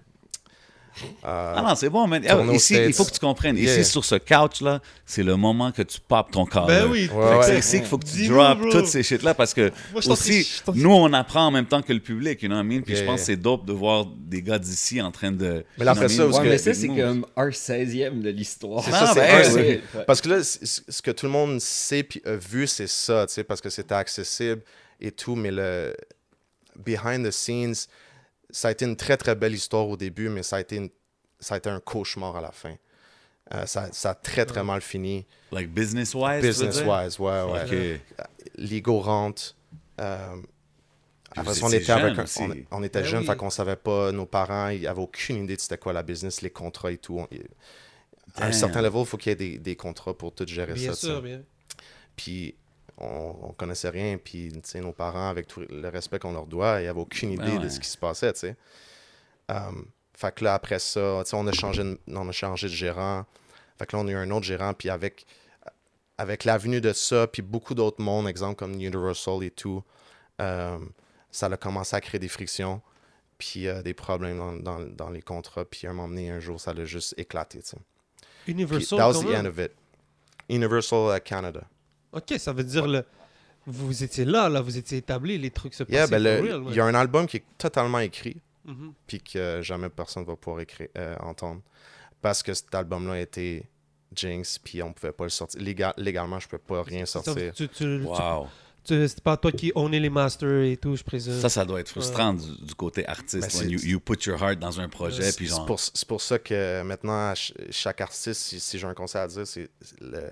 Euh, 1.24 1.54
Ah 1.56 1.62
non, 1.66 1.74
c'est 1.74 1.88
bon, 1.88 2.06
man. 2.06 2.22
Ah, 2.28 2.42
ici, 2.52 2.74
il 2.76 2.92
faut 2.92 3.04
que 3.04 3.10
tu 3.12 3.18
comprennes. 3.20 3.56
Yeah. 3.56 3.80
Ici, 3.80 3.90
sur 3.90 4.04
ce 4.04 4.14
couch-là, 4.16 4.80
c'est 5.06 5.22
le 5.22 5.36
moment 5.36 5.72
que 5.72 5.82
tu 5.82 5.98
popes 6.00 6.30
ton 6.30 6.46
corps. 6.46 6.66
Ben 6.66 6.86
oui. 6.90 7.08
Ouais, 7.12 7.28
Fait 7.28 7.34
que 7.34 7.38
ouais. 7.38 7.42
C'est 7.46 7.58
ici 7.58 7.76
qu'il 7.78 7.86
faut 7.86 7.98
que 7.98 8.06
tu 8.06 8.28
drops 8.28 8.60
toutes 8.70 8.86
ces 8.86 9.02
shit-là 9.02 9.34
parce 9.34 9.54
que 9.54 9.70
Moi, 9.92 10.02
aussi, 10.06 10.62
nous, 10.74 10.90
on 10.92 11.12
apprend 11.12 11.46
en 11.46 11.50
même 11.50 11.66
temps 11.66 11.82
que 11.82 11.92
le 11.92 12.00
public, 12.00 12.42
you 12.42 12.48
know 12.48 12.56
what 12.56 12.62
I 12.62 12.66
mean? 12.66 12.82
Puis 12.82 12.94
Yeah, 12.94 13.02
je 13.02 13.06
pense 13.06 13.20
yeah. 13.20 13.26
que 13.26 13.32
c'est 13.32 13.36
dope 13.36 13.64
de 13.66 13.72
voir 13.72 14.06
des 14.06 14.42
gars 14.42 14.58
d'ici 14.58 15.00
en 15.00 15.10
train 15.10 15.32
de. 15.32 15.64
Mais 15.78 15.84
là, 15.84 15.92
après 15.92 16.08
ça, 16.08 16.26
Ouais, 16.26 16.32
que- 16.38 16.48
mais 16.48 16.58
ça, 16.58 16.74
c'est 16.74 16.88
comme 16.88 17.26
un 17.36 17.50
16e 17.50 18.20
de 18.22 18.30
l'histoire. 18.30 18.82
C'est 18.84 18.90
Ah, 18.92 19.06
ça, 19.06 19.14
c'est 19.14 19.54
ben, 19.54 19.54
ouais. 19.56 20.04
Parce 20.06 20.20
que 20.20 20.28
là, 20.28 20.42
ce 20.42 21.02
que 21.02 21.10
tout 21.10 21.26
le 21.26 21.32
monde 21.32 21.60
sait 21.60 22.02
puis 22.02 22.22
a 22.24 22.36
vu, 22.36 22.66
c'est 22.66 22.88
ça, 22.88 23.26
tu 23.26 23.34
sais, 23.34 23.44
parce 23.44 23.60
que 23.60 23.70
c'était 23.70 23.94
accessible 23.94 24.62
et 25.00 25.10
tout, 25.10 25.34
mais 25.36 25.50
le 25.50 25.94
behind 26.76 27.26
the 27.26 27.30
scenes, 27.30 27.74
ça 28.50 28.68
a 28.68 28.70
été 28.70 28.84
une 28.84 28.96
très 28.96 29.16
très 29.16 29.34
belle 29.34 29.54
histoire 29.54 29.88
au 29.88 29.96
début, 29.96 30.28
mais 30.28 30.42
ça 30.42 30.56
a 30.56 30.60
été, 30.60 30.76
une- 30.76 30.90
ça 31.40 31.54
a 31.54 31.58
été 31.58 31.68
un 31.70 31.80
cauchemar 31.80 32.36
à 32.36 32.40
la 32.40 32.52
fin. 32.52 32.74
Euh, 33.54 33.64
ça, 33.66 33.88
ça 33.92 34.10
a 34.10 34.14
très 34.14 34.44
très 34.44 34.62
mal 34.62 34.80
fini, 34.82 35.26
Like 35.52 35.70
business-wise? 35.72 36.40
tu 36.40 36.46
veux 36.46 36.48
business 36.48 36.76
dire? 36.82 36.88
wise, 36.88 37.18
ouais, 37.18 37.42
ouais. 37.42 37.96
OK. 37.96 38.00
Ligo 38.58 38.98
rentre. 39.00 39.54
Euh, 40.00 40.36
après 41.36 41.62
on 41.62 41.70
était 41.70 41.90
avec 41.92 42.18
un- 42.18 42.24
on, 42.70 42.78
on 42.78 42.82
était 42.82 43.00
Ben 43.02 43.06
jeunes, 43.08 43.20
oui. 43.20 43.26
fait 43.26 43.36
qu'on 43.36 43.50
savait 43.50 43.76
pas, 43.76 44.12
nos 44.12 44.26
parents, 44.26 44.68
ils 44.68 44.86
avaient 44.86 45.00
aucune 45.02 45.44
idée 45.44 45.56
de 45.56 45.60
c'était 45.60 45.78
quoi 45.78 45.92
la 45.92 46.02
business, 46.02 46.42
les 46.42 46.50
contrats 46.50 46.90
et 46.92 46.98
tout. 46.98 47.18
On- 47.18 47.28
à 48.40 48.46
un 48.46 48.52
certain 48.52 48.82
level, 48.82 49.00
il 49.00 49.06
faut 49.06 49.16
qu'il 49.16 49.30
y 49.30 49.32
ait 49.32 49.36
des, 49.36 49.58
des 49.58 49.76
contrats 49.76 50.14
pour 50.16 50.34
tout 50.34 50.46
gérer 50.46 50.74
Bien 50.74 50.92
ça. 50.92 51.06
sûr, 51.06 51.22
bien. 51.22 51.42
Puis 52.16 52.54
on, 53.00 53.36
on 53.42 53.52
connaissait 53.52 53.90
rien, 53.90 54.18
puis 54.18 54.52
nos 54.76 54.92
parents, 54.92 55.28
avec 55.28 55.46
tout 55.46 55.60
le 55.68 55.88
respect 55.88 56.18
qu'on 56.18 56.32
leur 56.32 56.46
doit, 56.46 56.80
ils 56.80 56.86
n'avaient 56.86 57.00
aucune 57.00 57.30
idée 57.32 57.44
Ben 57.44 57.58
de 57.58 57.64
ouais. 57.64 57.70
ce 57.70 57.80
qui 57.80 57.88
se 57.88 57.98
passait, 57.98 58.32
tu 58.32 58.40
sais. 58.40 58.56
Um, 59.48 59.86
fait 60.14 60.34
que 60.34 60.44
là, 60.44 60.54
après 60.54 60.78
ça, 60.78 61.22
on 61.32 61.46
a 61.46 61.52
changé 61.52 61.84
de, 61.84 61.98
on 62.08 62.28
a 62.28 62.32
changé 62.32 62.66
de 62.66 62.72
gérant. 62.72 63.24
Fait 63.78 63.86
que 63.86 63.96
là, 63.96 64.02
on 64.02 64.08
a 64.08 64.10
eu 64.10 64.16
un 64.16 64.30
autre 64.30 64.44
gérant, 64.44 64.74
puis 64.74 64.90
avec, 64.90 65.24
avec 66.18 66.44
l'avenue 66.44 66.80
de 66.80 66.92
ça, 66.92 67.26
puis 67.28 67.42
beaucoup 67.42 67.74
d'autres 67.74 68.02
mondes, 68.02 68.26
exemple 68.28 68.56
comme 68.56 68.72
Universal 68.74 69.44
et 69.44 69.50
tout, 69.50 69.82
euh, 70.40 70.78
ça 71.30 71.46
a 71.46 71.56
commencé 71.56 71.94
à 71.94 72.00
créer 72.00 72.18
des 72.18 72.28
frictions, 72.28 72.82
puis 73.38 73.68
euh, 73.68 73.82
des 73.82 73.94
problèmes 73.94 74.38
dans, 74.38 74.52
dans, 74.52 74.80
dans 74.80 75.10
les 75.10 75.22
contrats, 75.22 75.64
puis 75.64 75.86
à 75.86 75.90
un 75.90 75.92
moment 75.92 76.08
donné, 76.08 76.30
un 76.30 76.40
jour, 76.40 76.60
ça 76.60 76.72
a 76.72 76.84
juste 76.84 77.14
éclaté, 77.16 77.60
tu 77.62 77.68
sais. 77.68 77.76
Puis 78.44 78.52
Universal, 78.52 78.98
that 78.98 79.06
was 79.06 79.12
quand 79.14 79.20
the 79.20 79.26
même. 79.26 79.46
end 79.46 79.48
of 79.48 79.58
it. 79.58 79.72
Universal 80.48 81.16
uh, 81.16 81.20
Canada. 81.20 81.68
Ok, 82.12 82.34
ça 82.38 82.52
veut 82.52 82.64
dire 82.64 82.86
le... 82.86 83.04
vous 83.66 84.02
étiez 84.02 84.24
là, 84.24 84.48
là, 84.48 84.60
vous 84.60 84.76
étiez 84.78 84.98
établi, 84.98 85.36
les 85.38 85.50
trucs 85.50 85.74
se 85.74 85.82
passaient 85.84 85.96
Yeah, 85.96 86.06
ben 86.06 86.22
real, 86.22 86.44
il 86.62 86.68
ouais. 86.68 86.74
y 86.74 86.80
a 86.80 86.84
un 86.84 86.94
album 86.94 87.26
qui 87.26 87.38
est 87.38 87.44
totalement 87.58 87.98
écrit, 88.00 88.36
Mhm. 88.64 88.92
puis 89.06 89.20
que 89.20 89.60
jamais 89.62 89.88
personne 89.88 90.24
va 90.24 90.36
pouvoir 90.36 90.60
écrire, 90.60 90.88
euh, 90.98 91.16
entendre. 91.20 91.62
Parce 92.20 92.42
que 92.42 92.52
cet 92.54 92.74
album-là 92.74 93.12
a 93.14 93.18
été 93.18 93.64
Jinx, 94.14 94.58
puis 94.58 94.82
on 94.82 94.92
pouvait 94.92 95.12
pas 95.12 95.24
le 95.24 95.30
sortir. 95.30 95.60
Légal- 95.60 95.94
légalement, 95.96 96.38
je 96.40 96.48
peux 96.48 96.58
pas 96.58 96.82
rien 96.82 97.06
sortir. 97.06 97.34
tu- 97.54 97.68
tu- 97.68 97.68
tu- 97.68 98.02
Wow. 98.02 98.48
tu- 98.84 99.06
C'est 99.08 99.20
pas 99.22 99.36
toi 99.36 99.52
qui 99.52 99.70
ownais 99.74 100.00
les 100.00 100.08
masters 100.10 100.64
et 100.64 100.76
tout, 100.76 100.96
je 100.96 101.04
présume. 101.04 101.38
Ça, 101.40 101.48
ça 101.50 101.64
doit 101.64 101.80
être 101.80 101.88
frustrant 101.90 102.32
du, 102.34 102.46
du 102.66 102.74
côté 102.74 103.06
artiste. 103.06 103.60
Ben, 103.62 103.68
you, 103.70 103.78
you 103.82 104.00
put 104.00 104.18
your 104.26 104.42
heart 104.42 104.58
dans 104.58 104.80
un 104.80 104.88
projet, 104.88 105.22
C'est 105.30 105.36
puis 105.36 105.46
c'est 105.48 105.56
genre... 105.56 105.66
pour, 105.66 105.78
c'est 105.78 106.08
pour 106.08 106.20
ça 106.22 106.38
que 106.38 106.82
maintenant, 106.82 107.32
chaque 107.70 108.00
artiste, 108.00 108.34
si, 108.40 108.58
si 108.60 108.78
j'ai 108.78 108.86
un 108.86 108.94
conseil 108.94 109.20
à 109.22 109.28
dire, 109.28 109.46
c'est 109.46 109.68
c'est 109.82 110.00
le, 110.00 110.30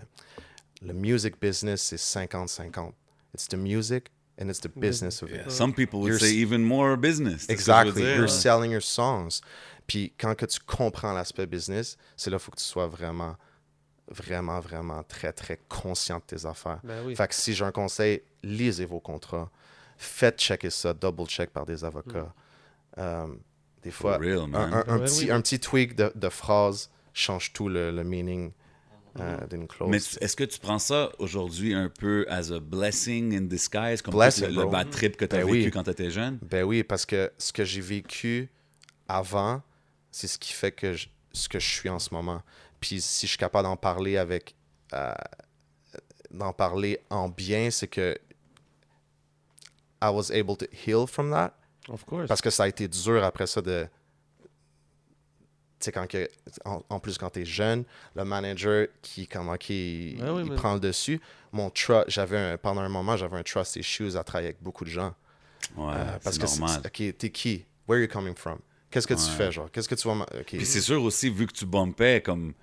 le 0.83 0.93
music 0.93 1.41
business, 1.41 1.83
c'est 1.83 1.97
50-50. 1.97 2.93
It's 3.35 3.49
the 3.49 3.57
music 3.57 4.11
and 4.39 4.49
it's 4.49 4.61
the 4.61 4.69
business 4.69 5.23
of 5.23 5.31
it. 5.31 5.37
Yeah, 5.37 5.51
Some 5.51 5.73
people 5.73 6.01
would 6.01 6.09
You're 6.09 6.19
say 6.19 6.35
even 6.35 6.63
more 6.65 6.97
business. 6.97 7.49
Exactly. 7.49 8.03
You're 8.03 8.29
selling 8.29 8.71
your 8.71 8.83
songs. 8.83 9.41
Puis 9.87 10.13
quand 10.19 10.35
que 10.35 10.47
tu 10.47 10.59
comprends 10.61 11.13
l'aspect 11.13 11.47
business, 11.47 11.97
c'est 12.17 12.31
là 12.31 12.39
qu'il 12.39 12.45
faut 12.45 12.51
que 12.53 12.59
tu 12.59 12.65
sois 12.65 12.87
vraiment, 12.87 13.37
vraiment, 14.09 14.61
vraiment 14.61 15.03
très, 15.05 15.33
très 15.33 15.59
conscient 15.69 16.19
de 16.19 16.25
tes 16.37 16.47
affaires. 16.47 16.81
Ben 16.83 17.05
oui. 17.07 17.15
Fait 17.15 17.29
que 17.29 17.35
si 17.35 17.55
j'ai 17.55 17.65
un 17.65 17.73
conseil, 17.73 18.23
lisez 18.43 18.85
vos 18.85 19.01
contrats. 19.01 19.51
Faites 19.97 20.39
checker 20.39 20.71
ça, 20.71 20.93
double 20.93 21.27
check 21.27 21.51
par 21.51 21.65
des 21.65 21.85
avocats. 21.85 22.35
Euh, 22.99 23.27
des 23.83 23.91
fois, 23.91 24.19
real, 24.19 24.49
un, 24.53 24.99
petit, 24.99 25.25
oui. 25.27 25.31
un 25.31 25.41
petit 25.41 25.61
tweak 25.61 25.95
de, 25.95 26.13
de 26.15 26.29
phrase 26.29 26.91
change 27.15 27.53
tout 27.53 27.69
le, 27.69 27.91
le 27.91 28.05
meaning 28.05 28.53
euh, 29.21 29.47
d'une 29.47 29.67
clause. 29.67 29.89
Mais 29.91 29.99
est-ce 30.25 30.37
que 30.37 30.45
tu 30.45 30.59
prends 30.59 30.79
ça 30.79 31.11
aujourd'hui 31.19 31.75
un 31.75 31.89
peu 31.89 32.27
as 32.29 32.51
a 32.53 32.61
blessing 32.61 33.37
in 33.37 33.43
disguise, 33.43 34.03
comme 34.03 34.15
Blessing, 34.15 34.49
le, 34.49 34.63
le 34.63 34.67
bad 34.67 34.91
trip 34.91 35.17
que 35.17 35.25
tu 35.25 35.37
as 35.37 35.41
Ben 35.41 35.47
vécu 35.47 35.65
oui. 35.67 35.71
quand 35.71 35.83
tu 35.85 35.91
étais 35.91 36.11
jeune? 36.11 36.39
Ben 36.43 36.65
oui, 36.65 36.83
parce 36.85 37.05
que 37.07 37.31
ce 37.39 37.53
que 37.53 37.65
j'ai 37.65 37.81
vécu 37.81 38.51
avant, 39.09 39.63
c'est 40.11 40.27
ce 40.27 40.39
qui 40.39 40.53
fait 40.53 40.73
que 40.73 40.95
je- 40.95 41.09
ce 41.33 41.49
que 41.49 41.59
je 41.59 41.69
suis 41.69 41.89
en 41.89 41.99
ce 41.99 42.13
moment. 42.15 42.43
Puis 42.81 43.01
si 43.01 43.27
je 43.27 43.31
suis 43.33 43.39
capable 43.39 43.65
d'en 43.69 43.77
parler 43.77 44.17
avec 44.17 44.55
euh, 44.95 45.13
d'en 46.31 46.53
parler 46.53 47.01
en 47.11 47.29
bien, 47.29 47.71
c'est 47.71 47.89
que 47.89 48.17
I 50.03 50.09
was 50.11 50.31
able 50.31 50.57
to 50.57 50.67
heal 50.87 51.07
from 51.07 51.31
that. 51.31 51.55
Of 51.89 52.05
course. 52.05 52.29
Parce 52.29 52.41
que 52.41 52.51
ça 52.51 52.65
a 52.65 52.69
été 52.69 52.89
dur 52.89 53.23
après 53.25 53.47
ça 53.47 53.61
de. 53.63 53.87
Tu 55.79 55.85
sais, 55.87 55.93
quand 55.93 56.07
que, 56.07 56.29
en, 56.65 56.83
en 56.89 56.99
plus, 57.01 57.19
quand 57.19 57.29
tu 57.31 57.41
es 57.41 57.45
jeune, 57.45 57.85
le 58.15 58.25
manager 58.25 58.87
qui, 59.03 59.27
comment, 59.27 59.57
qui 59.57 60.17
Ah 60.23 60.33
oui, 60.33 60.43
il 60.45 60.51
mais- 60.51 60.57
prend 60.57 60.75
le 60.75 60.81
dessus. 60.81 61.21
Mon 61.53 61.69
trust, 61.71 62.05
j'avais 62.09 62.39
un- 62.39 62.57
pendant 62.57 62.81
un 62.81 62.89
moment, 62.89 63.17
j'avais 63.17 63.37
un 63.37 63.43
trust 63.43 63.77
issues 63.77 64.17
à 64.17 64.25
travailler 64.25 64.49
avec 64.49 64.63
beaucoup 64.63 64.85
de 64.85 64.91
gens. 64.91 65.15
Ouais, 65.77 65.93
Euh, 65.95 66.19
parce 66.23 66.37
c'est 66.37 66.43
que 66.43 66.47
c'est- 66.47 66.61
normal. 66.61 66.83
t'es 66.91 67.31
qui? 67.31 67.65
Where 67.87 67.99
are 67.99 68.03
you 68.03 68.09
coming 68.09 68.35
from? 68.35 68.59
Qu'est-ce 68.91 69.07
que 69.07 69.15
tu 69.15 69.21
fais, 69.37 69.53
genre? 69.53 69.71
Qu'est-ce 69.71 69.89
que 69.89 69.95
tu 69.95 70.09
vas. 70.09 70.27
Puis 70.47 70.65
c'est 70.65 70.81
sûr 70.81 71.03
aussi, 71.03 71.29
vu 71.29 71.47
que 71.47 71.53
tu 71.53 71.67
bumpais, 71.67 72.23
comme 72.23 72.55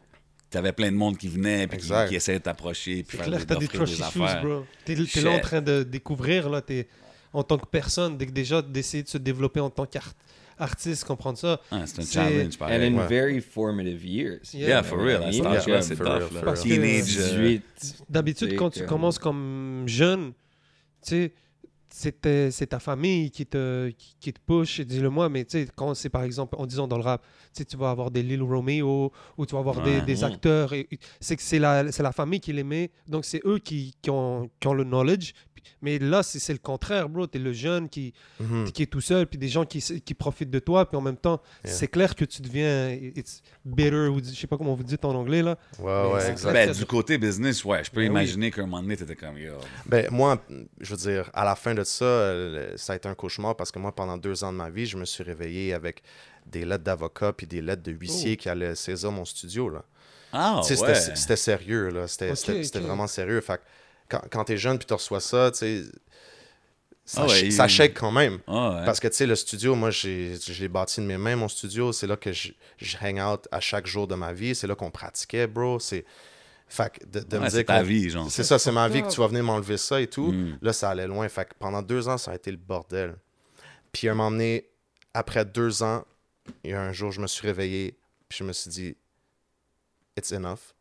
t'avais 0.50 0.72
plein 0.74 0.92
de 0.92 0.98
monde 0.98 1.18
qui 1.18 1.28
venait, 1.28 1.68
puis 1.68 1.78
qui, 1.80 2.16
essayait 2.16 2.40
de 2.40 2.44
t'approcher, 2.44 3.04
puis 3.04 3.18
faire 3.18 3.28
clair 3.28 3.40
des, 3.40 3.46
que 3.46 3.54
t'as 3.54 3.60
des 3.60 3.68
trust 3.68 3.94
des 3.94 4.02
issues, 4.02 4.24
affaires. 4.24 4.42
bro. 4.44 4.66
T'es 4.86 4.96
là 5.22 5.32
en 5.32 5.40
train 5.40 5.62
de 5.62 5.84
découvrir, 5.84 6.50
là, 6.50 6.62
t'es 6.62 6.88
en 7.32 7.44
tant 7.44 7.58
que 7.58 7.66
personne, 7.66 8.18
dès 8.18 8.26
que 8.28 8.32
déjà 8.32 8.62
d'essayer 8.62 9.04
de 9.04 9.08
se 9.10 9.18
développer 9.18 9.60
en 9.60 9.70
tant 9.70 9.86
qu'artiste, 9.86 10.16
comprendre 11.06 11.38
ça. 11.38 11.60
Ah, 11.72 11.84
c'est 11.86 12.02
un 12.02 12.06
challenge, 12.06 12.56
And 12.56 12.58
pareil. 12.60 12.94
in 12.94 12.98
Ouais. 12.98 13.08
very 13.08 13.42
formative 13.42 14.06
years. 14.06 14.54
Yeah. 14.54 14.68
Yeah, 14.68 14.84
for 14.84 15.00
real. 15.00 15.24
À 15.24 15.32
cet 15.32 15.44
Yeah, 15.44 15.52
âge-là, 15.52 15.74
yeah, 15.74 15.82
c'est 15.82 15.96
for 15.96 16.06
tough. 16.06 16.14
real, 16.16 16.24
là. 16.24 16.40
for 16.40 16.44
Parce 16.44 16.64
que- 16.64 16.70
Teenage. 16.70 17.18
euh, 17.18 17.48
18. 17.50 17.64
D'habitude, 18.10 18.56
quand 18.56 18.70
tu 18.70 18.80
comme- 18.80 18.88
commences 18.90 19.20
comme 19.20 19.84
jeune, 19.88 20.34
tu 21.06 21.10
sais, 21.10 21.34
c'est 21.90 22.22
ta- 22.22 22.80
famille 22.80 23.30
qui 23.30 23.46
te, 23.46 23.90
qui, 23.90 24.16
qui 24.20 24.34
te 24.34 24.40
push, 24.46 24.82
dis-le 24.82 25.10
moi, 25.12 25.30
mais 25.30 25.44
tu 25.46 25.60
sais, 25.60 25.68
quand 25.76 25.94
c'est 25.94 26.10
par 26.10 26.24
exemple, 26.24 26.56
en 26.58 26.66
disant 26.66 26.88
dans 26.88 26.98
le 26.98 27.04
rap, 27.04 27.22
tu 27.22 27.60
sais, 27.60 27.66
tu 27.66 27.78
vas 27.78 27.92
avoir 27.92 28.10
des 28.10 28.24
Lil 28.24 28.42
Romeo 28.42 29.12
ou 29.38 29.46
tu 29.46 29.54
vas 29.54 29.60
avoir 29.60 29.82
des, 29.84 29.98
Ouais. 29.98 30.02
des 30.02 30.16
Mhm. 30.18 30.24
acteurs, 30.24 30.74
c'est 31.20 31.36
que 31.36 31.42
c'est 31.44 31.60
la, 31.60 31.92
c'est 31.92 32.02
la 32.04 32.12
famille 32.12 32.40
qui 32.40 32.52
les 32.52 32.64
met, 32.64 32.90
donc 33.08 33.26
c'est 33.26 33.42
eux 33.46 33.60
qui, 33.60 33.94
qui, 34.02 34.10
ont, 34.10 34.50
qui 34.60 34.68
ont 34.68 34.74
le 34.74 34.84
knowledge. 34.86 35.34
Mais 35.82 36.00
là, 36.00 36.24
c'est 36.24 36.54
le 36.54 36.60
contraire, 36.60 37.10
bro. 37.10 37.28
T'es 37.28 37.40
le 37.40 37.54
jeune 37.54 37.90
qui, 37.90 38.14
Mhm. 38.40 38.72
qui 38.72 38.84
est 38.84 38.88
tout 38.88 39.02
seul, 39.02 39.28
puis 39.28 39.38
des 39.38 39.48
gens 39.48 39.66
qui, 39.66 39.80
qui 40.02 40.14
profitent 40.14 40.50
de 40.50 40.60
toi, 40.60 40.88
puis 40.88 40.98
en 40.98 41.02
même 41.02 41.18
temps, 41.18 41.42
Yeah. 41.64 41.74
c'est 41.74 41.88
clair 41.88 42.16
que 42.16 42.26
tu 42.26 42.42
deviens 42.42 42.92
it's 42.92 43.42
bitter, 43.66 44.08
ou 44.08 44.20
je 44.24 44.30
sais 44.32 44.48
pas 44.48 44.58
comment 44.58 44.76
vous 44.76 44.84
dites 44.84 45.04
en 45.06 45.14
anglais, 45.16 45.42
là. 45.42 45.58
Ouais, 45.80 45.86
Mais 45.86 46.14
ouais, 46.14 46.22
c'est 46.22 46.32
exact. 46.32 46.54
Ben, 46.54 46.72
du 46.72 46.86
côté 46.86 47.18
business, 47.18 47.64
ouais, 47.66 47.84
je 47.84 47.92
peux 47.92 48.02
Ben 48.02 48.08
imaginer 48.12 48.52
qu'à 48.52 48.62
un 48.62 48.66
moment 48.66 48.82
donné, 48.82 48.98
t'étais 48.98 49.16
comme, 49.16 49.38
yo. 49.38 49.54
Ben, 49.86 50.08
moi, 50.12 50.42
je 50.80 50.92
veux 50.92 50.98
dire, 50.98 51.30
à 51.34 51.44
la 51.46 51.56
fin 51.56 51.74
de 51.74 51.84
ça, 51.84 52.34
ça 52.78 52.94
a 52.94 52.96
été 52.96 53.08
un 53.08 53.16
cauchemar 53.16 53.56
parce 53.56 53.72
que 53.72 53.80
moi, 53.80 53.92
pendant 53.94 54.18
deux 54.18 54.44
ans 54.44 54.52
de 54.52 54.58
ma 54.58 54.70
vie, 54.70 54.86
je 54.86 54.98
me 54.98 55.06
suis 55.06 55.24
réveillé 55.24 55.74
avec 55.74 56.02
des 56.46 56.66
lettres 56.66 56.84
d'avocat 56.84 57.32
puis 57.32 57.48
des 57.48 57.62
lettres 57.62 57.84
de 57.84 57.92
huissier 57.92 58.36
qui 58.38 58.50
allaient 58.50 58.76
saisir 58.76 59.12
mon 59.12 59.24
studio. 59.26 59.70
Là. 59.70 59.84
Ah, 60.34 60.58
ouais. 60.58 60.96
c'était- 61.16 61.36
sérieux, 61.36 61.90
là. 61.90 62.08
C'était 62.08 62.80
vraiment 62.80 63.08
sérieux. 63.08 63.40
Fait 63.42 63.58
que 63.58 63.62
quand, 64.10 64.22
quand 64.32 64.44
t'es 64.46 64.58
jeune 64.58 64.78
puis 64.78 64.86
tu 64.88 64.94
reçois 64.94 65.20
ça, 65.20 65.52
tu 65.52 65.58
sais, 65.60 65.84
ça, 67.06 67.24
Ah 67.24 67.28
ouais, 67.28 67.52
ça 67.52 67.68
shake 67.68 67.96
quand 67.96 68.12
même. 68.12 68.40
Ah, 68.48 68.76
ouais. 68.80 68.86
Parce 68.86 69.00
que, 69.02 69.08
tu 69.10 69.16
sais, 69.16 69.26
le 69.26 69.36
studio, 69.36 69.76
moi, 69.76 69.92
j'ai- 69.92 70.38
je 70.40 70.62
l'ai 70.62 70.70
bâti 70.70 71.02
de 71.02 71.06
mes 71.06 71.18
mains, 71.18 71.36
mon 71.36 71.50
studio. 71.50 71.92
C'est 71.92 72.08
là 72.08 72.16
que 72.16 72.32
je, 72.32 72.54
je 72.78 72.98
hang 73.02 73.20
out 73.20 73.46
à 73.52 73.60
chaque 73.60 73.88
jour 73.88 74.08
de 74.08 74.16
ma 74.16 74.32
vie. 74.32 74.56
C'est 74.56 74.68
là 74.68 74.76
qu'on 74.76 74.90
pratiquait, 74.92 75.46
bro. 75.48 75.80
C'est... 75.80 76.06
Fait 76.70 76.92
que 76.98 77.06
de, 77.06 77.20
de 77.20 77.38
Ouais, 77.38 77.44
me 77.44 77.50
dire 77.50 77.66
ta 77.66 77.84
vie, 77.84 78.10
genre. 78.10 78.32
C'est 78.32 78.44
ça, 78.46 78.58
c'est 78.58 78.72
ma 78.72 78.88
vie 78.88 79.04
que 79.04 79.10
tu 79.10 79.20
vas 79.20 79.28
venir 79.28 79.44
m'enlever 79.44 79.78
ça 79.78 80.00
et 80.00 80.08
tout. 80.08 80.32
Mm. 80.32 80.58
Là, 80.62 80.72
ça 80.74 80.90
allait 80.92 81.06
loin. 81.08 81.28
Fait 81.28 81.44
que 81.46 81.54
pendant 81.60 81.82
deux 81.82 82.08
ans, 82.08 82.18
ça 82.18 82.32
a 82.32 82.36
été 82.36 82.50
le 82.52 82.58
bordel. 82.58 83.16
Puis, 83.92 84.08
à 84.08 84.14
un 84.14 84.16
moment 84.16 84.32
donné, 84.32 84.70
après 85.14 85.44
deux 85.44 85.84
ans, 85.84 86.06
il 86.64 86.72
y 86.72 86.74
a 86.74 86.82
un 86.82 86.94
jour, 86.94 87.12
je 87.12 87.20
me 87.22 87.28
suis 87.28 87.46
réveillé, 87.46 87.98
puis 88.30 88.40
je 88.40 88.44
me 88.46 88.54
suis 88.54 88.70
dit, 88.70 88.96
It's 90.18 90.32
enough. 90.32 90.74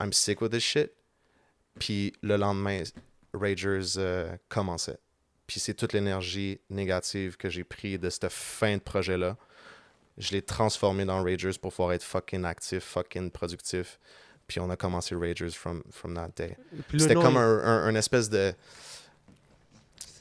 I'm 0.00 0.12
sick 0.12 0.40
with 0.42 0.52
this 0.52 0.62
shit. 0.62 0.92
Puis, 1.78 2.12
le 2.22 2.36
lendemain, 2.36 2.82
Ragers 3.34 3.94
euh, 3.96 4.36
commençait. 4.48 4.98
Puis, 5.46 5.60
c'est 5.60 5.74
toute 5.74 5.92
l'énergie 5.92 6.60
négative 6.70 7.36
que 7.36 7.48
j'ai 7.48 7.64
pris 7.64 7.98
de 7.98 8.10
cette 8.10 8.28
fin 8.30 8.76
de 8.76 8.82
projet-là. 8.82 9.36
Je 10.18 10.32
l'ai 10.32 10.42
transformé 10.42 11.04
dans 11.04 11.22
Ragers 11.22 11.52
pour 11.60 11.72
pouvoir 11.72 11.92
être 11.92 12.02
fucking 12.02 12.44
actif, 12.44 12.82
fucking 12.84 13.30
productif. 13.30 13.98
Puis, 14.46 14.60
on 14.60 14.68
a 14.70 14.76
commencé 14.76 15.14
Ragers 15.14 15.50
from, 15.50 15.82
from 15.90 16.14
that 16.14 16.30
day. 16.36 16.56
C'était 16.98 17.14
comme 17.14 17.36
un, 17.36 17.58
un- 17.64 17.86
un 17.86 17.94
espèce 17.94 18.28
de. 18.28 18.52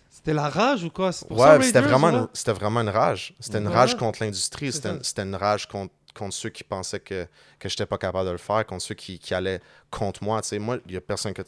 C'était 0.09 0.33
la 0.33 0.49
rage 0.49 0.83
ou 0.83 0.89
quoi? 0.89 1.11
Pour 1.27 1.37
Ouais, 1.39 1.61
c'était 1.63 1.79
vraiment, 1.81 2.09
une- 2.09 2.53
vraiment 2.53 2.81
une 2.81 2.89
rage. 2.89 3.33
C'était 3.39 3.59
une 3.59 3.67
Ouais. 3.69 3.73
rage 3.73 3.95
contre 3.95 4.21
l'industrie. 4.23 4.67
Une- 4.67 5.03
c'était 5.03 5.21
une 5.23 5.35
rage 5.35 5.67
contre, 5.67 5.93
contre 6.17 6.34
ceux 6.34 6.49
qui 6.49 6.63
pensaient 6.63 6.99
que, 6.99 7.25
que 7.60 7.69
je 7.69 7.73
n'étais 7.73 7.86
pas 7.86 7.97
capable 7.97 8.25
de 8.27 8.32
le 8.32 8.38
faire, 8.38 8.65
contre 8.65 8.82
ceux 8.84 8.95
qui, 8.95 9.19
qui 9.19 9.34
allaient 9.34 9.60
contre 9.89 10.23
moi. 10.23 10.41
Tu 10.41 10.49
sais, 10.49 10.60
moi, 10.60 10.77
il 10.86 10.91
n'y 10.91 10.97
a 10.97 11.01
personne 11.01 11.34
que. 11.34 11.41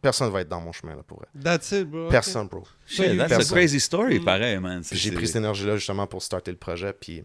Personne 0.00 0.30
va 0.30 0.42
être 0.42 0.48
dans 0.48 0.60
mon 0.60 0.70
chemin, 0.72 0.94
là, 0.94 1.02
pour 1.04 1.18
vrai. 1.18 1.26
That's 1.42 1.72
it, 1.72 1.84
bro. 1.90 2.08
Personne, 2.08 2.46
bro. 2.46 2.62
Shit, 2.86 3.16
that's 3.16 3.32
a 3.32 3.36
Personne. 3.38 3.56
crazy 3.56 3.80
story, 3.80 4.20
Mm. 4.20 4.24
pareil, 4.24 4.58
man. 4.58 4.82
J'ai 4.92 5.10
pris 5.10 5.26
cette 5.26 5.36
énergie-là, 5.36 5.76
justement, 5.76 6.06
pour 6.06 6.22
starter 6.22 6.50
le 6.52 6.56
projet. 6.58 6.92
Puis. 6.92 7.24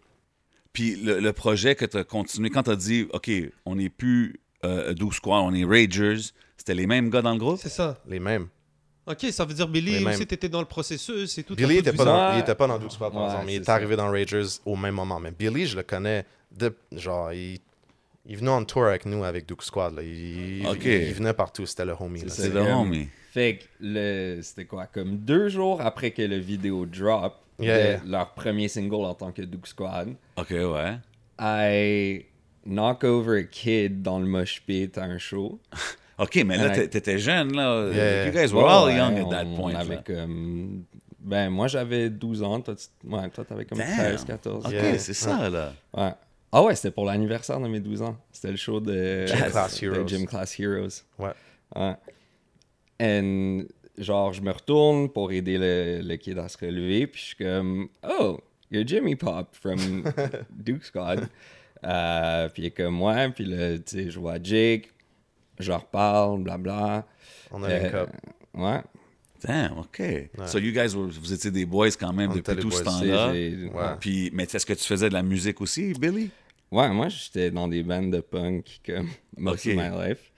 Puis 0.72 0.96
le, 0.96 1.20
le 1.20 1.34
projet 1.34 1.76
que 1.76 1.86
tu 1.86 1.98
as 1.98 2.04
continué, 2.04 2.50
quand 2.50 2.63
tu 2.63 2.72
as 2.72 2.76
dit, 2.76 3.08
OK, 3.13 3.30
on 3.66 3.76
n'est 3.76 3.89
plus 3.89 4.39
euh, 4.66 4.96
12 4.96 5.13
Squad, 5.13 5.44
on 5.44 5.54
est 5.54 5.63
Ragers, 5.66 6.18
c'était 6.58 6.74
les 6.74 6.88
mêmes 6.88 7.12
gars 7.12 7.22
dans 7.22 7.34
le 7.34 7.38
groupe? 7.38 7.60
C'est 7.62 7.70
ça. 7.70 8.00
Les 8.08 8.20
mêmes. 8.20 8.48
Ok, 9.06 9.28
ça 9.32 9.46
veut 9.46 9.54
dire 9.54 9.68
Billy 9.68 10.04
aussi, 10.04 10.26
t'étais 10.26 10.50
dans 10.50 10.62
le 10.62 10.66
processus 10.66 11.38
et 11.38 11.44
tout. 11.44 11.54
Billy 11.56 11.76
t'as 11.76 11.80
était 11.82 11.92
tout 11.92 11.98
pas 11.98 12.06
dans, 12.06 12.34
il 12.34 12.39
était 12.39 12.56
pas 12.56 12.66
dans 12.68 12.80
Duke 12.80 12.92
Squad, 12.92 13.12
par 13.13 13.22
Ouais, 13.22 13.28
exemple. 13.28 13.46
mais 13.46 13.54
Il 13.56 13.62
est 13.62 13.66
ça. 13.66 13.76
arrivé 13.76 13.96
dans 13.96 14.10
Ragers 14.10 14.46
au 14.66 14.76
même 14.76 14.96
moment. 14.96 15.20
Mais 15.20 15.30
Billy, 15.32 15.68
je 15.68 15.76
le 15.76 15.84
connais 15.84 16.26
de. 16.58 16.76
Genre, 16.92 17.34
il. 17.34 17.60
Il 18.26 18.38
venait 18.38 18.52
en 18.52 18.63
tour 18.63 18.86
avec 18.86 19.06
nous 19.06 19.26
avec 19.26 19.46
Duke 19.46 19.63
Squad. 19.63 19.96
Là. 19.96 20.02
Il, 20.02 20.66
Ok. 20.66 20.86
il, 20.86 20.92
il 21.10 21.13
venait 21.13 21.34
partout, 21.34 21.66
c'était 21.66 21.84
le 21.84 21.94
homie. 22.00 22.24
C'est 22.28 22.54
le 22.54 22.62
homie. 22.62 23.10
Fait 23.32 23.58
que 23.58 23.63
le, 23.82 24.39
c'était 24.42 24.63
quoi, 24.63 24.86
comme 24.86 25.18
deux 25.18 25.50
jours 25.50 25.82
après 25.82 26.12
que 26.12 26.22
le 26.22 26.38
vidéo 26.38 26.86
drop, 26.86 27.36
Yeah, 27.60 27.78
de 27.78 27.84
yeah. 27.84 28.02
leur 28.08 28.34
premier 28.34 28.68
single 28.70 29.04
en 29.06 29.13
tant 29.13 29.32
que 29.34 29.42
Duke 29.42 29.68
Squad, 29.68 30.16
OK, 30.38 30.50
ouais. 30.52 30.98
I 31.39 32.26
knock 32.66 33.04
over 33.04 33.39
a 33.39 33.44
kid 33.44 34.02
dans 34.02 34.20
le 34.20 34.26
mosh 34.26 34.62
pit 34.66 34.98
à 34.98 35.04
un 35.04 35.18
show. 35.18 35.60
OK, 36.18 36.36
mais 36.46 36.58
là, 36.58 36.70
t'étais 36.88 37.20
jeune, 37.20 37.54
là. 37.56 37.89
Yeah. 37.92 38.26
You 38.28 38.32
guys 38.32 38.54
were 38.54 38.66
all 38.66 38.86
ouais, 38.88 38.96
young 38.98 39.18
at 39.18 39.24
on- 39.26 39.30
that 39.30 39.46
point. 39.56 39.74
On 39.74 39.80
avait 39.80 39.96
là. 39.96 40.04
comme. 40.06 40.84
Ben, 41.20 41.50
moi, 41.50 41.68
j'avais 41.68 42.10
12 42.10 42.42
ans. 42.44 42.62
Toi, 42.62 42.76
tu 42.76 42.86
ouais, 43.08 43.30
toi, 43.30 43.44
t'avais 43.46 43.66
comme 43.66 43.78
Damn. 43.80 43.98
13, 43.98 44.24
14. 44.26 44.66
OK, 44.66 44.72
Yeah. 44.72 44.98
c'est 44.98 45.13
ça, 45.13 45.50
là. 45.50 45.74
Ouais. 45.94 46.12
Ah 46.56 46.62
ouais, 46.63 46.76
c'était 46.76 46.92
pour 46.92 47.06
l'anniversaire 47.06 47.60
de 47.60 47.68
mes 47.68 47.80
12 47.80 48.02
ans. 48.04 48.18
C'était 48.32 48.52
le 48.52 48.58
show 48.58 48.80
de 48.80 49.26
Gym 49.26 49.38
Class 49.50 49.82
Heroes. 49.84 50.08
Gym 50.08 50.26
Class 50.28 50.60
Heroes. 50.60 51.04
Ouais. 51.18 51.32
Ouais. 51.76 51.96
And, 53.02 53.63
genre, 53.98 54.34
je 54.34 54.42
me 54.42 54.52
retourne 54.52 55.10
pour 55.10 55.32
aider 55.32 55.58
le, 55.58 56.02
le 56.08 56.16
kid 56.18 56.38
à 56.38 56.48
se 56.48 56.58
relever, 56.58 57.08
puis 57.08 57.22
je 57.22 57.26
suis 57.28 57.36
comme, 57.38 57.88
oh, 58.08 58.39
you're 58.72 58.86
Jimmy 58.86 59.16
Pop 59.16 59.50
from 59.56 59.78
Duke 60.52 60.84
Squad. 60.86 61.28
Euh, 61.84 62.50
puis 62.50 62.63
il 62.63 62.66
est 62.68 62.72
comme, 62.72 63.02
ouais, 63.02 63.30
puis 63.30 63.46
là, 63.46 63.78
tu 63.80 63.84
sais, 63.88 64.10
je 64.10 64.20
vois 64.20 64.36
Jake, 64.42 64.89
je 65.60 65.70
leur 65.70 65.86
parle, 65.88 66.44
blabla. 66.44 67.06
On 67.52 67.63
a 67.63 67.70
Euh, 67.70 68.06
cup. 68.06 68.10
Ouais. 68.54 68.82
Damn, 69.46 69.80
OK. 69.80 70.02
So 70.46 70.58
you 70.60 70.72
guys, 70.72 70.96
were- 70.96 71.10
vous 71.10 71.34
étiez 71.34 71.52
des 71.52 71.66
boys 71.66 71.89
quand 72.00 72.13
même 72.13 72.32
On 72.32 72.36
depuis 72.36 72.56
tout 72.56 72.72
ce 72.72 72.84
temps-là. 72.84 73.32
Ouais. 73.32 73.96
Puis, 74.00 74.30
mais 74.34 74.44
est-ce 74.44 74.66
que 74.66 74.72
tu 74.74 74.86
faisais 74.86 75.10
de 75.10 75.13
la 75.13 75.24
musique 75.24 75.60
aussi, 75.60 75.92
Billy? 76.00 76.30
Ouais, 76.74 76.90
moi, 76.90 77.08
j'étais 77.10 77.52
dans 77.52 77.68
des 77.68 77.84
bandes 77.84 78.12
de 78.12 78.20
punk 78.20 78.82
comme 78.86 79.10
most 79.38 79.66
Ok. 79.66 79.74
of 79.74 79.78
my 79.78 80.08
life. 80.10 80.32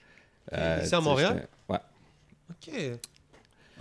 Euh, 0.54 0.82
Ici 0.84 0.94
à 0.96 1.02
Montréal? 1.02 1.48
Ouais. 1.70 1.78
Ok. 2.50 2.72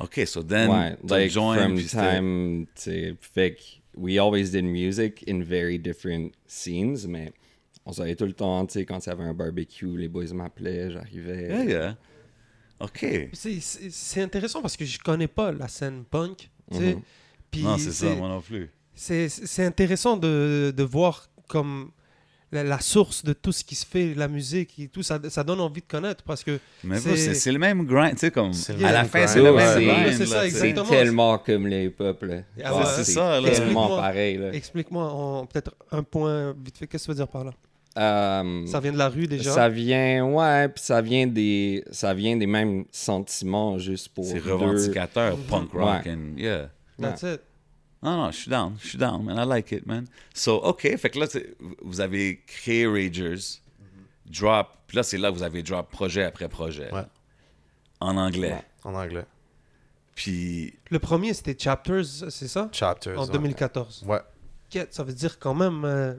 OK, 0.01 0.21
so 0.27 0.43
then, 0.43 0.69
ouais, 0.71 0.97
like 1.09 1.31
joined, 1.31 1.79
from 1.79 2.01
time, 2.01 2.67
tu 2.75 3.17
fait 3.21 3.55
que 3.55 3.63
we 3.97 4.19
always 4.19 4.51
did 4.51 4.65
music 4.65 5.25
in 5.29 5.41
very 5.43 5.79
different 5.79 6.33
scenes, 6.47 7.07
mais 7.07 7.33
on 7.87 7.93
savait 7.93 8.17
tout 8.17 8.25
le 8.27 8.33
temps, 8.33 8.67
tu 8.67 8.73
sais, 8.75 8.85
quand 8.85 9.05
il 9.05 9.09
y 9.09 9.13
avait 9.13 9.23
un 9.25 9.35
barbecue, 9.35 9.97
les 9.97 10.09
boys 10.09 10.33
m'appelaient, 10.33 10.91
j'arrivais. 10.91 11.49
Yeah, 11.49 11.65
yeah. 11.65 11.97
OK. 12.81 13.07
C'est- 13.33 14.21
intéressant 14.21 14.63
parce 14.63 14.77
que 14.77 14.85
je 14.85 14.99
connais 14.99 15.29
pas 15.29 15.53
la 15.53 15.69
scène 15.69 16.05
punk. 16.05 16.51
tu 16.73 16.79
sais. 16.79 16.95
Mhm. 16.95 17.03
Puis 17.51 17.63
Non, 17.63 17.79
c'est 17.79 17.93
ça, 17.93 18.15
moi 18.17 18.29
non 18.29 18.41
plus. 18.41 18.71
C'est 18.97 19.29
c'est 19.29 19.65
intéressant 19.65 20.17
de, 20.17 20.73
de 20.77 20.83
voir 20.83 21.29
comme 21.47 21.91
la, 22.55 22.63
la 22.65 22.81
source 22.81 23.25
de 23.25 23.33
tout 23.33 23.53
ce 23.53 23.63
qui 23.65 23.75
se 23.75 23.85
fait, 23.85 24.15
la 24.15 24.29
musique 24.29 24.79
et 24.79 24.89
tout, 24.89 25.03
ça, 25.03 25.19
ça 25.29 25.43
donne 25.45 25.61
envie 25.61 25.81
de 25.83 25.87
connaître 25.87 26.23
parce 26.25 26.43
que 26.43 26.59
Mais 26.83 26.99
C'est- 26.99 27.53
le 27.53 27.59
même 27.59 27.85
grind, 27.85 28.13
tu 28.13 28.19
sais, 28.21 28.31
comme 28.31 28.53
C'est 28.53 28.79
le 28.79 28.85
à 28.87 28.93
la 28.93 29.03
même 29.03 29.11
fin, 29.11 29.19
grind. 29.19 29.31
c'est 29.31 29.43
le 29.43 29.53
même 29.53 29.85
grind. 29.85 30.13
c'est 30.17 30.27
ça. 30.27 30.49
C'est 30.51 30.75
tellement 30.89 31.39
comme 31.39 31.67
les 31.67 31.89
là. 32.23 32.43
Ah. 32.65 32.85
C'est 32.97 33.05
ça, 33.05 33.41
là. 33.41 33.51
tellement 33.51 33.51
Explique-moi. 33.51 33.97
pareil, 33.97 34.37
là. 34.39 34.53
explique-moi 34.55 35.47
peut-être 35.53 35.75
un 35.91 36.03
point 36.03 36.55
vite 36.65 36.79
fait, 36.79 36.87
qu'est-ce 36.87 37.05
que 37.05 37.13
tu 37.13 37.17
veux 37.17 37.17
dire 37.25 37.29
par 37.29 37.45
là? 37.45 37.51
Euh, 37.97 38.67
Ça 38.67 38.81
vient 38.81 38.93
de 38.93 38.99
la 38.99 39.09
rue 39.09 39.27
déjà? 39.29 39.53
Ça 39.53 39.69
vient, 39.69 40.25
ouais, 40.27 40.69
puis 40.69 40.83
ça 40.83 41.01
vient 41.01 41.27
des, 41.29 41.85
ça 41.93 42.13
vient 42.13 42.37
des 42.37 42.47
mêmes 42.47 42.85
sentiments 42.91 43.79
juste 43.79 44.09
pour 44.09 44.25
C'est 44.25 44.41
revendicateur, 44.41 45.37
punk 45.49 45.71
rock, 45.73 46.03
Ouais. 46.05 46.11
and 46.13 46.37
yeah. 46.37 46.71
That's 47.01 47.23
it. 47.23 47.41
Non, 48.05 48.19
non, 48.19 48.31
je 48.31 48.37
suis 48.37 48.51
down, 48.51 48.77
je 48.83 48.89
suis 48.89 48.99
down, 48.99 49.25
man. 49.25 49.39
I 49.39 49.47
like 49.49 49.73
it, 49.73 49.87
man. 49.87 50.07
So, 50.35 50.57
OK, 50.63 50.83
fait 50.99 51.09
que 51.09 51.19
là, 51.19 51.27
vous 51.83 52.03
avez 52.03 52.43
créé 52.47 52.87
Ragers, 52.87 53.61
drop, 54.27 54.69
puis 54.87 54.99
là, 54.99 55.03
c'est 55.03 55.17
là 55.17 55.31
que 55.31 55.37
vous 55.37 55.43
avez 55.43 55.63
drop 55.63 55.91
projet 55.91 56.25
après 56.25 56.49
projet. 56.51 56.93
Ouais. 56.93 57.07
En 58.01 58.19
anglais. 58.19 58.53
Ouais. 58.53 58.65
En 58.85 58.95
anglais. 58.95 59.25
Puis, 60.15 60.75
Le 60.91 60.99
premier 60.99 61.33
c'était 61.33 61.57
Chapters, 61.59 62.05
c'est 62.29 62.47
ça? 62.47 62.69
Chapters. 62.73 63.19
En 63.19 63.25
ouais. 63.25 63.33
2014. 63.33 64.05
Ouais. 64.07 64.21
Ça 64.91 65.03
veut 65.03 65.13
dire 65.13 65.39
quand 65.39 65.55
même 65.55 65.85
euh, 65.85 66.15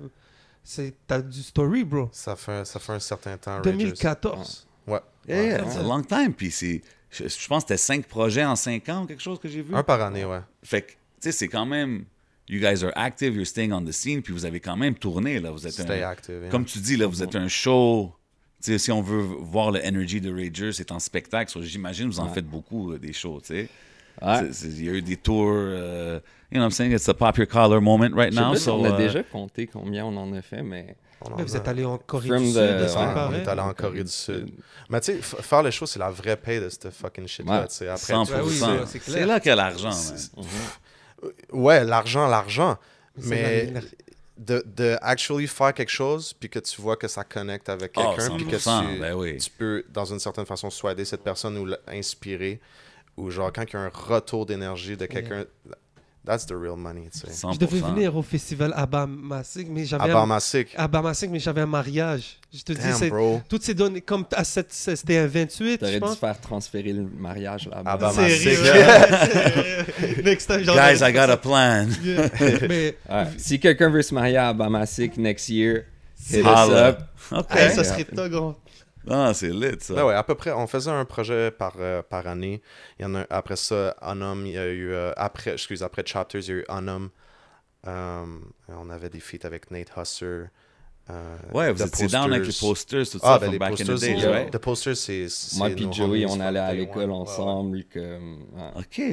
c'est 0.64 0.96
t'as 1.06 1.22
du 1.22 1.44
story, 1.44 1.84
bro. 1.84 2.10
Ça 2.12 2.36
fait, 2.36 2.66
ça 2.66 2.80
fait 2.80 2.94
un 2.94 3.00
certain 3.00 3.38
temps. 3.38 3.58
Ragers. 3.58 3.72
2014. 3.72 4.68
Ouais. 4.88 5.00
yeah, 5.28 5.44
yeah, 5.44 5.80
a 5.80 5.84
long 5.84 6.02
time. 6.02 6.34
Puis, 6.34 6.50
c'est, 6.52 6.82
je, 7.12 7.28
je 7.28 7.48
pense 7.48 7.64
que 7.64 7.68
c'était 7.70 7.78
cinq 7.78 8.08
projets 8.08 8.46
en 8.46 8.56
cinq 8.56 8.90
ans 8.90 9.04
ou 9.04 9.06
quelque 9.06 9.22
chose 9.22 9.40
que 9.40 9.48
j'ai 9.48 9.62
vu. 9.62 9.76
Un 9.76 9.84
par 9.84 10.02
année, 10.02 10.26
ouais. 10.26 10.42
Fait 10.64 10.82
que, 10.82 10.94
sais, 11.32 11.38
c'est 11.38 11.48
quand 11.48 11.66
même. 11.66 12.06
You 12.48 12.60
guys 12.60 12.84
are 12.84 12.92
active, 12.96 13.34
you're 13.36 13.48
staying 13.48 13.74
on 13.74 13.84
the 13.84 13.92
scene, 13.92 14.22
puis 14.22 14.32
vous 14.32 14.46
avez 14.46 14.60
quand 14.60 14.78
même 14.78 14.94
tourné, 14.94 15.40
là. 15.40 15.50
Vous 15.50 15.66
êtes 15.66 15.74
Stay 15.74 16.04
un, 16.04 16.10
active. 16.10 16.42
yeah. 16.44 16.50
Comme 16.50 16.64
tu 16.66 16.78
dis, 16.80 16.96
là, 16.96 17.08
vous 17.08 17.24
êtes 17.24 17.36
un 17.36 17.48
show. 17.48 18.14
Tu 18.64 18.72
sais, 18.72 18.78
si 18.78 18.92
on 18.92 19.02
veut 19.02 19.22
voir 19.22 19.72
le 19.72 19.80
energy 19.84 20.22
de 20.22 20.32
Ragers, 20.32 20.72
c'est 20.74 20.92
en 20.92 21.00
spectacle. 21.00 21.50
So, 21.52 21.62
J'imagine 21.64 22.08
vous 22.08 22.20
en 22.20 22.30
faites 22.30 22.46
beaucoup, 22.48 22.92
euh, 22.94 23.00
des 23.00 23.14
shows, 23.14 23.42
tu. 23.44 23.54
Ouais. 23.54 23.70
Il 24.64 24.86
y 24.86 24.90
a 24.90 24.94
eu 24.94 25.02
des 25.02 25.18
tours. 25.18 25.50
euh, 25.52 26.20
you 26.52 26.58
know 26.58 26.62
what 26.62 26.66
I'm 26.68 26.72
saying? 26.72 26.92
It's 26.94 27.10
a 27.10 27.14
pop 27.16 27.36
your 27.38 27.48
collar 27.48 27.82
moment 27.82 28.16
right 28.16 28.32
now. 28.34 28.52
pas 28.52 28.58
si 28.58 28.64
so, 28.64 28.74
on 28.76 28.86
a 28.86 28.92
euh, 28.94 28.98
déjà 28.98 29.24
compté 29.24 29.66
combien 29.68 30.06
on 30.06 30.16
en 30.16 30.32
a 30.34 30.42
fait, 30.44 30.62
mais 30.64 30.96
vous 31.38 31.56
êtes 31.56 31.68
allé 31.68 31.84
en 31.84 31.98
Corée 31.98 32.28
From 32.30 32.44
du 32.44 32.50
the- 32.52 32.54
Sud, 32.54 32.58
ouais, 32.62 32.88
c'est 32.88 32.96
Ouais, 32.98 33.14
on 33.30 33.34
est 33.34 33.48
allé 33.48 33.62
en 33.62 33.74
Corée 33.74 34.04
du 34.04 34.12
Sud. 34.12 34.52
Mais 34.90 35.02
tu 35.02 35.14
sais, 35.14 35.20
faire 35.22 35.64
les 35.64 35.72
choses, 35.72 35.90
c'est 35.90 36.00
la 36.00 36.12
vraie 36.12 36.38
paye 36.38 36.60
de 36.62 36.70
cette 36.70 36.92
fucking 36.92 37.28
shit-là. 37.28 37.62
Ouais. 37.62 37.68
tu 37.68 37.74
sais. 37.74 37.88
Après, 37.90 38.14
100%. 38.14 38.26
tu- 38.28 38.34
Ouais, 38.34 38.42
oui, 38.46 39.00
c'est- 39.04 39.26
là 39.26 39.40
qu'il 39.40 39.50
y 39.50 39.52
a 39.52 39.56
l'argent, 39.56 39.92
Ouais, 41.52 41.84
l'argent, 41.84 42.28
l'argent. 42.28 42.78
Mais 43.18 43.74
de, 44.38 44.64
de 44.66 44.98
actually 45.02 45.48
faire 45.48 45.74
quelque 45.74 45.92
chose, 45.92 46.34
puis 46.34 46.50
que 46.50 46.60
tu 46.60 46.82
vois 46.82 46.98
que 46.98 47.08
ça 47.08 47.24
connecte 47.24 47.70
avec 47.70 47.94
Oh, 47.96 48.14
quelqu'un, 48.16 48.36
puis 48.36 48.46
que 48.46 48.58
100%, 48.58 48.94
tu, 48.94 49.00
ben 49.00 49.14
oui. 49.14 49.38
tu 49.38 49.50
peux, 49.50 49.86
dans 49.90 50.06
une 50.06 50.20
certaine 50.20 50.46
façon, 50.46 50.70
soit 50.70 50.92
aider 50.92 51.06
cette 51.06 51.24
personne 51.24 51.58
ou 51.58 51.66
l'inspirer, 51.66 52.60
ou 53.16 53.30
genre 53.30 53.52
quand 53.54 53.64
il 53.64 53.74
y 53.74 53.78
a 53.78 53.80
un 53.80 53.90
retour 53.94 54.46
d'énergie 54.46 54.98
de 54.98 55.06
quelqu'un, 55.06 55.46
that's 56.26 56.46
the 56.46 56.52
real 56.54 56.76
money, 56.76 57.10
tu 57.12 57.20
sais. 57.20 57.28
100%. 57.48 57.54
Je 57.54 57.60
devais 57.60 57.80
venir 57.80 58.16
au 58.16 58.22
festival 58.22 58.74
Abamasik, 58.76 59.68
mais 59.70 59.86
j'avais 59.86 60.10
un... 60.10 60.14
Barmassic, 60.14 60.70
Abamasik, 60.76 61.30
mais 61.30 61.40
j'avais 61.40 61.62
un 61.62 61.66
mariage. 61.66 62.38
Je 62.54 62.62
te 62.64 62.72
dis, 62.74 62.80
damn, 62.80 62.94
c'est 62.94 63.10
bro. 63.10 63.42
toutes 63.50 63.64
ces 63.64 63.74
données, 63.74 64.02
comme 64.02 64.26
à 64.34 64.44
cette- 64.44 64.72
c'était 64.74 65.18
un 65.18 65.28
28, 65.28 65.72
je 65.74 65.76
t'aurais 65.78 65.92
dû 65.94 66.00
pense. 66.00 66.18
faire 66.18 66.40
transférer 66.40 66.94
le 66.94 67.04
mariage 67.04 67.68
là-bas. 67.70 68.12
Sérieux. 68.12 68.56
Next 70.24 70.48
time, 70.48 70.64
j'en 70.64 70.76
Guys, 70.76 71.02
I 71.02 71.12
got 71.14 71.30
a 71.30 71.38
plan. 71.38 71.88
Yeah. 72.04 72.30
Mais 72.68 72.98
Ouais. 73.10 73.26
Si 73.38 73.60
quelqu'un 73.60 73.90
veut 73.90 74.02
se 74.02 74.14
marier 74.14 74.38
à 74.38 74.54
Bamasik 74.54 75.18
next 75.18 75.50
year, 75.50 75.84
hit 76.30 76.40
us 76.46 76.70
up. 76.70 77.00
OK. 77.32 77.46
hey, 77.56 77.72
ça 77.74 77.84
serait 77.84 78.04
top, 78.06 78.30
grand. 78.30 78.56
Ah, 79.10 79.34
c'est 79.34 79.50
lit, 79.52 79.76
ça. 79.80 79.94
Ben 79.94 80.06
ouais, 80.06 80.14
à 80.14 80.24
peu 80.24 80.36
près, 80.36 80.52
on 80.52 80.68
faisait 80.68 80.92
un 80.92 81.06
projet 81.06 81.52
par, 81.52 81.74
euh, 81.80 82.02
par 82.02 82.28
année. 82.28 82.62
Il 83.00 83.04
y 83.04 83.06
en 83.06 83.16
a, 83.16 83.26
après 83.30 83.56
ça, 83.56 83.96
Unum, 84.02 84.46
il 84.46 84.54
y 84.54 84.58
a 84.58 84.68
eu, 84.68 84.92
euh, 84.92 85.12
après, 85.18 85.52
excuse, 85.54 85.84
après 85.84 86.04
Chapters, 86.06 86.42
il 86.42 86.48
y 86.48 86.52
a 86.52 86.56
eu 86.56 86.66
Unum. 86.70 87.10
Euh, 87.88 88.26
on 88.70 88.90
avait 88.90 89.10
des 89.10 89.20
feats 89.20 89.46
avec 89.46 89.70
Nate 89.72 89.92
Husser. 89.96 90.46
euh, 91.12 91.38
Ouais, 91.54 91.72
vous 91.72 91.84
The 91.84 91.88
étiez 91.88 92.08
down 92.08 92.34
avec 92.34 92.48
les 92.48 92.54
Posters. 92.60 93.06
tout 93.08 93.20
Ah, 93.22 93.34
ça, 93.34 93.38
ben 93.38 93.46
from 93.46 93.52
les 93.54 93.60
back 93.60 93.70
in 93.70 93.76
posters, 93.76 93.96
the 93.98 94.00
days, 94.02 94.20
c'est- 94.22 94.28
right? 94.32 94.52
The 94.52 94.58
posters, 94.58 94.96
c'est. 94.98 95.28
Moi 95.58 95.70
puis 95.70 95.88
Joey, 95.94 96.26
on 96.26 96.40
allait 96.40 96.60
à 96.60 96.72
day 96.72 96.78
l'école. 96.80 97.10
Ouais, 97.10 97.16
ensemble. 97.16 97.84
Comme, 97.94 98.46
ouais. 98.54 98.72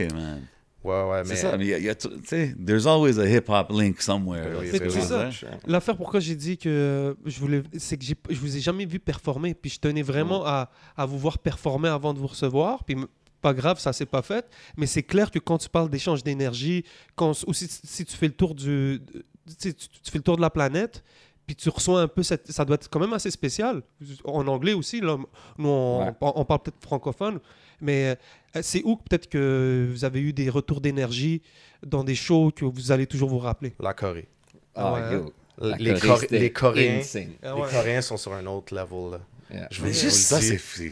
OK, 0.09 0.12
man. 0.14 0.46
Ouais, 0.85 1.03
ouais, 1.11 1.23
C'est 1.25 1.31
mais. 1.31 1.37
ça, 1.37 1.57
mais 1.57 1.66
il 1.66 1.83
y 1.85 1.88
a- 1.88 1.95
tu 1.95 2.09
sais, 2.25 2.55
there's 2.66 2.87
always 2.87 3.18
a 3.21 3.25
hip-hop 3.29 3.71
link 3.71 4.01
somewhere. 4.03 4.42
Ben 4.51 4.57
oui, 4.61 4.68
c'est 4.73 4.79
ben 4.81 4.88
oui. 4.90 4.99
C'est 5.01 5.07
dire. 5.47 5.51
L'affaire 5.66 5.97
pourquoi 5.97 6.18
j'ai 6.21 6.35
dit 6.35 6.59
que 6.59 7.16
je 7.25 7.38
voulais, 7.38 7.62
c'est 7.79 7.97
que 7.97 8.05
je 8.05 8.37
vous 8.40 8.57
ai 8.57 8.61
jamais 8.61 8.85
vu 8.85 8.99
performer, 8.99 9.55
puis 9.55 9.71
je 9.71 9.79
tenais 9.79 10.03
vraiment 10.03 10.45
à, 10.45 10.71
à 10.97 11.07
vous 11.07 11.18
voir 11.18 11.38
performer 11.38 11.88
avant 11.88 12.12
de 12.14 12.18
vous 12.18 12.27
recevoir, 12.27 12.83
puis 12.85 12.97
pas 13.40 13.55
grave, 13.55 13.79
ça 13.81 13.92
s'est 13.92 14.07
pas 14.07 14.23
fait, 14.23 14.47
mais 14.77 14.87
c'est 14.87 15.03
clair 15.03 15.31
que 15.31 15.38
quand 15.38 15.59
tu 15.59 15.68
parles 15.68 15.90
d'échange 15.90 16.23
d'énergie, 16.23 16.85
quand 17.16 17.31
aussi 17.47 17.66
si 17.68 18.05
tu 18.05 18.16
fais 18.16 18.27
le 18.27 18.35
tour 18.35 18.55
du, 18.55 19.01
tu, 19.12 19.23
sais, 19.59 19.73
tu- 19.73 19.88
tu 19.88 20.11
fais 20.11 20.18
le 20.18 20.25
tour 20.25 20.37
de 20.37 20.42
la 20.42 20.51
planète, 20.51 21.03
puis 21.45 21.57
tu 21.57 21.68
reçois 21.68 22.03
un 22.03 22.07
peu 22.09 22.23
cette, 22.23 22.51
ça 22.53 22.64
doit 22.64 22.75
être 22.77 22.88
quand 22.88 23.01
même 23.01 23.12
assez 23.12 23.33
spécial 23.33 23.83
en 24.25 24.47
anglais 24.47 24.75
aussi 24.75 25.01
là 25.01 25.16
nous 25.59 25.68
on, 25.68 26.05
Ouais. 26.07 26.12
on 26.21 26.45
parle 26.45 26.62
peut-être 26.62 26.81
francophone 26.81 27.40
mais 27.83 28.16
euh, 28.57 28.61
c'est 28.62 28.83
où 28.85 28.97
que 28.97 29.03
peut-être 29.09 29.29
que 29.29 29.88
vous 29.90 30.05
avez 30.05 30.21
eu 30.21 30.33
des 30.33 30.49
retours 30.49 30.81
d'énergie 30.81 31.42
dans 31.87 32.05
des 32.05 32.14
shows 32.14 32.51
que 32.55 32.64
vous 32.64 32.92
allez 32.92 33.07
toujours 33.07 33.29
vous 33.29 33.38
rappeler? 33.38 33.75
La 33.81 33.92
Corée. 33.95 34.29
Ah, 34.75 34.92
ouais. 34.95 35.12
yo. 35.12 35.33
La 35.59 35.77
Les, 35.77 35.90
Corée, 35.95 36.01
Coré- 36.09 36.21
c'était 36.21 36.38
les 36.38 36.53
Coréens. 36.53 37.01
Ah 37.42 37.55
Les 37.55 37.61
ouais. 37.61 37.68
Coréens 37.71 38.01
sont 38.03 38.16
sur 38.16 38.33
un 38.33 38.47
autre 38.47 38.75
level. 38.75 39.11
Là. 39.12 39.21
Yeah. 39.53 39.68
Je 39.71 39.85
juste 39.87 40.05
vous 40.05 40.11
ça, 40.11 40.40
c'est... 40.40 40.59
c'est- 40.59 40.90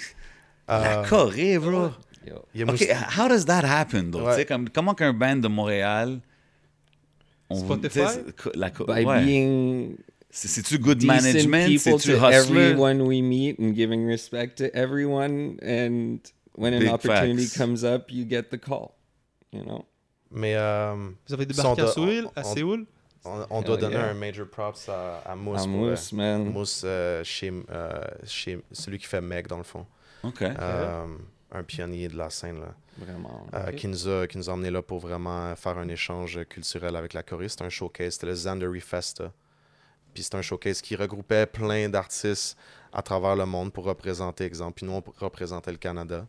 La 0.68 1.00
Euh, 1.00 1.04
Corée, 1.08 1.58
bro. 1.58 1.90
Yo. 2.54 2.66
OK, 2.68 2.86
how 3.18 3.28
does 3.28 3.46
that 3.46 3.64
happen, 3.64 4.10
though? 4.10 4.22
Ouais. 4.26 4.32
Tu 4.34 4.40
sais, 4.40 4.44
comme, 4.46 4.68
comment 4.68 4.94
qu'un 4.94 5.14
band 5.14 5.36
de 5.36 5.48
Montréal... 5.48 6.20
on 7.48 7.56
Spotify? 7.64 8.00
la 8.54 8.70
By 8.70 9.04
ouais. 9.04 9.24
being 9.24 9.96
C'est- 10.30 10.48
C'est-tu 10.48 10.78
good 10.78 10.98
decent 10.98 11.06
management? 11.22 11.66
people 11.66 11.98
C'est-tu 11.98 12.12
to 12.12 12.24
hustler? 12.24 12.60
everyone 12.60 13.00
we 13.02 13.22
meet 13.22 13.58
and 13.58 13.72
giving 13.74 14.06
respect 14.06 14.56
to 14.58 14.64
everyone. 14.74 15.56
And 15.62 16.18
when 16.56 16.74
an 16.74 16.78
Big 16.80 16.88
opportunity 16.90 17.46
facts. 17.46 17.56
comes 17.58 17.84
up, 17.84 18.10
you 18.10 18.24
get 18.28 18.44
the 18.50 18.58
call. 18.58 18.92
You 19.52 19.64
know? 19.64 19.84
Mais 20.30 20.54
euh, 20.56 20.94
vous 21.26 21.34
avez 21.34 21.46
débarqué 21.46 21.82
à 21.82 21.86
Séoul, 21.88 22.28
à 22.36 22.40
on- 22.44 22.54
Séoul? 22.54 22.86
on, 23.24 23.46
on 23.50 23.62
doit 23.62 23.76
donner 23.76 23.94
yeah. 23.96 24.10
un 24.10 24.14
major 24.14 24.46
props 24.46 24.88
à, 24.88 25.18
à 25.26 25.34
Mousse. 25.34 25.62
À 25.62 25.66
Mousse, 25.66 26.12
euh, 26.12 26.16
man. 26.16 26.44
Mousse 26.52 26.82
euh, 26.84 27.24
chez, 27.24 27.52
euh, 27.70 28.00
chez 28.24 28.60
celui 28.72 28.98
qui 28.98 29.06
fait 29.06 29.20
Meg, 29.20 29.46
dans 29.48 29.58
le 29.58 29.64
fond. 29.64 29.84
OK. 30.22 30.42
Euh, 30.42 31.06
un 31.52 31.62
pionnier 31.64 32.06
de 32.08 32.16
la 32.16 32.30
scène, 32.30 32.60
là. 32.60 32.74
Vraiment. 32.98 33.46
Euh, 33.54 33.72
qui, 33.72 33.88
nous 33.88 34.06
a, 34.08 34.26
qui 34.26 34.36
nous 34.38 34.48
a 34.50 34.52
emmenés 34.52 34.70
là 34.70 34.82
pour 34.82 35.00
vraiment 35.00 35.54
faire 35.56 35.78
un 35.78 35.88
échange 35.88 36.38
culturel 36.48 36.94
avec 36.96 37.12
la 37.14 37.22
Corée. 37.22 37.48
C'était 37.48 37.64
un 37.64 37.68
showcase. 37.70 38.12
C'était 38.14 38.26
le 38.26 38.34
Zandari 38.34 38.80
Festa. 38.80 39.32
Puis 40.14 40.22
c'est 40.22 40.34
un 40.34 40.42
showcase 40.42 40.80
qui 40.82 40.94
regroupait 40.96 41.46
plein 41.46 41.88
d'artistes 41.88 42.56
à 42.92 43.00
travers 43.02 43.36
le 43.36 43.46
monde 43.46 43.72
pour 43.72 43.84
représenter, 43.84 44.44
exemple. 44.44 44.74
Puis 44.76 44.86
nous, 44.86 44.92
on 44.92 45.02
représentait 45.18 45.70
le 45.72 45.78
Canada. 45.78 46.26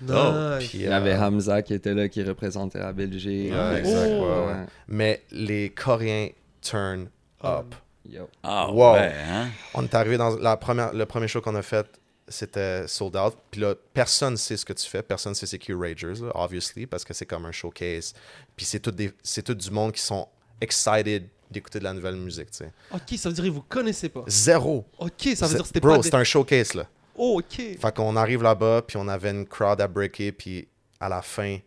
Nice. 0.00 0.68
Puis, 0.68 0.78
Il 0.78 0.80
y 0.82 0.86
avait 0.88 1.12
euh, 1.14 1.20
Hamza 1.20 1.62
qui 1.62 1.74
était 1.74 1.94
là, 1.94 2.08
qui 2.08 2.22
représentait 2.22 2.78
la 2.80 2.92
Belgique. 2.92 3.52
Ouais, 3.52 3.78
exact, 3.78 4.06
ouais, 4.08 4.18
Oh. 4.20 4.46
ouais. 4.48 4.66
Mais 4.88 5.22
les 5.30 5.70
Coréens 5.70 6.28
turn 6.60 7.08
up. 7.42 7.74
Yo. 8.08 8.28
Ah, 8.42 8.70
Wow. 8.70 8.94
ouais, 8.94 9.12
hein? 9.28 9.48
On 9.74 9.82
est 9.84 9.94
arrivé 9.94 10.16
dans 10.18 10.36
la 10.36 10.56
première, 10.56 10.92
le 10.92 11.06
premier 11.06 11.26
show 11.28 11.40
qu'on 11.40 11.54
a 11.54 11.62
fait, 11.62 11.86
c'était 12.28 12.86
sold 12.86 13.16
out. 13.16 13.34
Puis 13.50 13.60
là, 13.62 13.74
personne 13.94 14.36
sait 14.36 14.56
ce 14.58 14.64
que 14.64 14.72
tu 14.74 14.86
fais, 14.88 15.02
personne 15.02 15.34
sait 15.34 15.46
c'est 15.46 15.58
qui 15.58 15.72
Ragers, 15.72 16.20
là, 16.22 16.30
obviously, 16.34 16.86
parce 16.86 17.04
que 17.04 17.14
c'est 17.14 17.24
comme 17.26 17.46
un 17.46 17.52
showcase. 17.52 18.12
Puis 18.56 18.66
c'est 18.66 18.80
tout, 18.80 18.90
des, 18.90 19.12
c'est 19.22 19.42
tout 19.42 19.54
du 19.54 19.70
monde 19.70 19.92
qui 19.92 20.02
sont 20.02 20.28
excited 20.60 21.28
d'écouter 21.50 21.78
de 21.78 21.84
la 21.84 21.92
nouvelle 21.92 22.16
musique, 22.16 22.50
tu 22.50 22.58
sais. 22.58 22.72
Ok, 22.92 23.16
ça 23.18 23.28
veut 23.28 23.34
dire 23.34 23.44
que 23.44 23.50
vous 23.50 23.62
connaissez 23.62 24.08
pas. 24.08 24.24
Zéro. 24.26 24.84
Ok, 24.98 25.12
ça 25.18 25.28
veut 25.28 25.34
C'est- 25.34 25.48
dire 25.54 25.58
que 25.60 25.66
c'était 25.66 25.80
Bro, 25.80 25.96
pas. 25.96 26.02
c'est 26.02 26.10
des- 26.10 26.16
un 26.16 26.24
showcase, 26.24 26.74
là. 26.74 26.86
Oh, 27.16 27.38
ok. 27.40 27.78
Fait 27.80 27.94
qu'on 27.94 28.16
arrive 28.16 28.42
là-bas, 28.42 28.82
puis 28.86 28.96
on 28.96 29.08
avait 29.08 29.30
une 29.30 29.46
crowd 29.46 29.80
à 29.80 29.88
breaker, 29.88 30.32
puis 30.32 30.68
à 31.00 31.08
la 31.08 31.22
fin, 31.22 31.58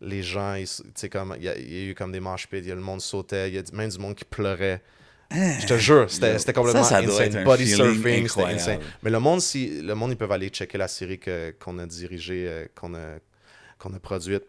les 0.00 0.22
gens, 0.22 0.54
tu 0.56 0.66
sais, 0.94 1.08
comme, 1.08 1.34
il 1.38 1.44
y, 1.44 1.48
a- 1.48 1.56
il 1.58 1.72
y 1.72 1.86
a 1.86 1.90
eu 1.90 1.94
comme 1.94 2.12
des 2.12 2.20
manches 2.20 2.46
il 2.52 2.66
y 2.66 2.70
a 2.70 2.74
le 2.74 2.80
monde 2.80 3.00
sautait, 3.00 3.48
il 3.48 3.54
y 3.54 3.58
a 3.58 3.62
du- 3.62 3.72
même 3.76 3.90
du 3.90 3.98
monde 3.98 4.14
qui 4.14 4.24
pleurait. 4.24 4.82
Je 5.30 5.66
te 5.66 5.76
jure, 5.78 6.08
c'était 6.10 6.38
c'était 6.38 6.52
complètement 6.52 6.84
Ça, 6.84 7.00
ça 7.00 7.02
doit 7.02 7.20
insane. 7.22 7.44
Body 7.44 7.66
surfing, 7.66 8.28
c'était 8.28 8.42
insane. 8.44 8.80
Mais 9.02 9.10
le 9.10 9.18
monde, 9.18 9.40
si, 9.40 9.80
le 9.82 9.94
monde, 9.94 10.12
ils 10.12 10.16
peuvent 10.16 10.30
aller 10.30 10.48
checker 10.48 10.78
la 10.78 10.86
série 10.88 11.18
que- 11.18 11.54
qu'on 11.58 11.78
a 11.78 11.86
dirigée, 11.86 12.46
euh, 12.46 12.66
qu'on 12.78 12.94
a, 12.94 13.16
qu'on 13.78 13.92
a 13.94 13.98
produite 13.98 14.44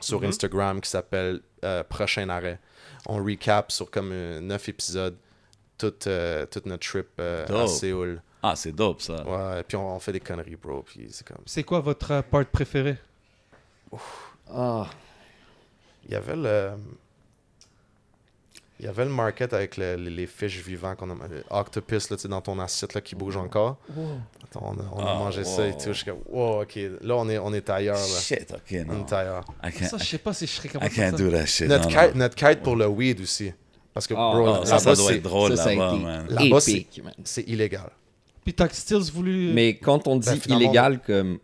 sur 0.00 0.20
Mhm. 0.20 0.28
Instagram 0.28 0.80
qui 0.80 0.90
s'appelle 0.90 1.40
euh, 1.64 1.82
Prochain 1.84 2.28
Arrêt. 2.28 2.58
On 3.06 3.22
recap 3.24 3.72
sur 3.72 3.90
comme 3.90 4.10
euh, 4.12 4.40
neuf 4.40 4.68
épisodes 4.68 5.16
toute, 5.78 6.06
euh, 6.08 6.44
toute 6.46 6.66
notre 6.66 6.86
trip 6.86 7.06
euh, 7.20 7.46
à. 7.46 7.66
Séoul. 7.68 8.20
Ah, 8.42 8.54
c'est 8.56 8.72
dope, 8.72 9.00
ça. 9.02 9.24
Ouais, 9.26 9.62
puis 9.64 9.76
on, 9.76 9.96
on 9.96 9.98
fait 9.98 10.12
des 10.12 10.20
conneries, 10.20 10.56
bro. 10.56 10.82
Puis 10.82 11.08
c'est 11.10 11.26
comme. 11.26 11.42
C'est 11.46 11.64
quoi 11.64 11.80
votre 11.80 12.10
euh, 12.12 12.22
part 12.22 12.46
préférée? 12.46 12.96
Ah, 14.52 14.86
Il 16.06 16.12
y 16.12 16.14
avait 16.14 16.36
le. 16.36 16.70
Il 18.80 18.84
y 18.86 18.88
avait 18.88 19.04
le 19.04 19.10
market 19.10 19.52
avec 19.52 19.76
le- 19.76 19.96
les, 19.96 20.08
les 20.10 20.26
fiches 20.28 20.58
vivants 20.62 20.94
qu'on 20.94 21.10
a. 21.10 21.26
le 21.26 21.42
Octopus, 21.50 22.10
là, 22.10 22.16
tu 22.16 22.22
sais, 22.22 22.28
dans 22.28 22.40
ton 22.40 22.60
assiette 22.60 22.94
là, 22.94 23.00
qui 23.00 23.16
bouge 23.16 23.36
encore. 23.36 23.76
Attends, 24.44 24.72
on 24.72 24.78
a, 24.78 24.84
on 24.92 25.04
a 25.04 25.10
Ah, 25.10 25.14
mangé 25.18 25.42
ça 25.42 25.66
et 25.66 25.72
wow. 25.72 25.78
tout. 25.78 25.88
Je 25.88 25.92
suis 25.94 26.04
comme, 26.04 26.20
wow, 26.28 26.62
ok. 26.62 26.78
Là, 27.00 27.16
on 27.16 27.28
est, 27.28 27.38
on 27.38 27.52
est 27.52 27.68
ailleurs, 27.70 27.96
là. 27.98 28.20
Shit, 28.20 28.52
ok, 28.54 28.84
On 28.88 28.92
non. 28.94 29.04
est 29.04 29.12
ailleurs. 29.12 29.44
I 29.64 29.72
can't, 29.72 29.88
Ça, 29.90 29.98
je 29.98 30.04
sais 30.04 30.18
pas 30.18 30.32
si 30.32 30.46
je 30.46 30.52
serais 30.52 30.68
I 30.68 30.70
capable 30.70 30.90
de 30.90 30.94
faire 30.94 31.10
can't 31.10 31.18
ça. 31.18 31.24
do 31.24 31.30
that 31.32 31.46
shit. 31.46 31.66
Notre 31.68 31.88
non, 31.90 32.00
kite, 32.02 32.14
non. 32.14 32.18
notre 32.20 32.34
kite 32.36 32.62
pour 32.62 32.76
le 32.76 32.86
weed 32.86 33.20
aussi. 33.20 33.52
Parce 33.92 34.06
que, 34.06 34.14
Ah, 34.16 34.30
bro, 34.32 34.46
Ah, 34.62 34.64
ça, 34.64 34.78
ça 34.78 34.94
doit 34.94 35.08
c'est- 35.08 35.16
être 35.16 35.22
drôle 35.24 35.54
là-bas, 35.54 35.92
man. 35.96 36.26
Là-bas, 36.28 36.60
c'est- 36.60 36.70
épique, 36.74 37.02
man. 37.02 37.14
c'est 37.24 37.42
illégal. 37.48 37.90
Puis 38.48 38.54
t'as 38.54 38.68
still 38.70 39.02
voulu. 39.12 39.52
Mais 39.52 39.76
quand 39.76 40.06
on 40.08 40.16
dit 40.16 40.30
Ben, 40.48 40.56
illégal, 40.56 41.00
comme 41.06 41.38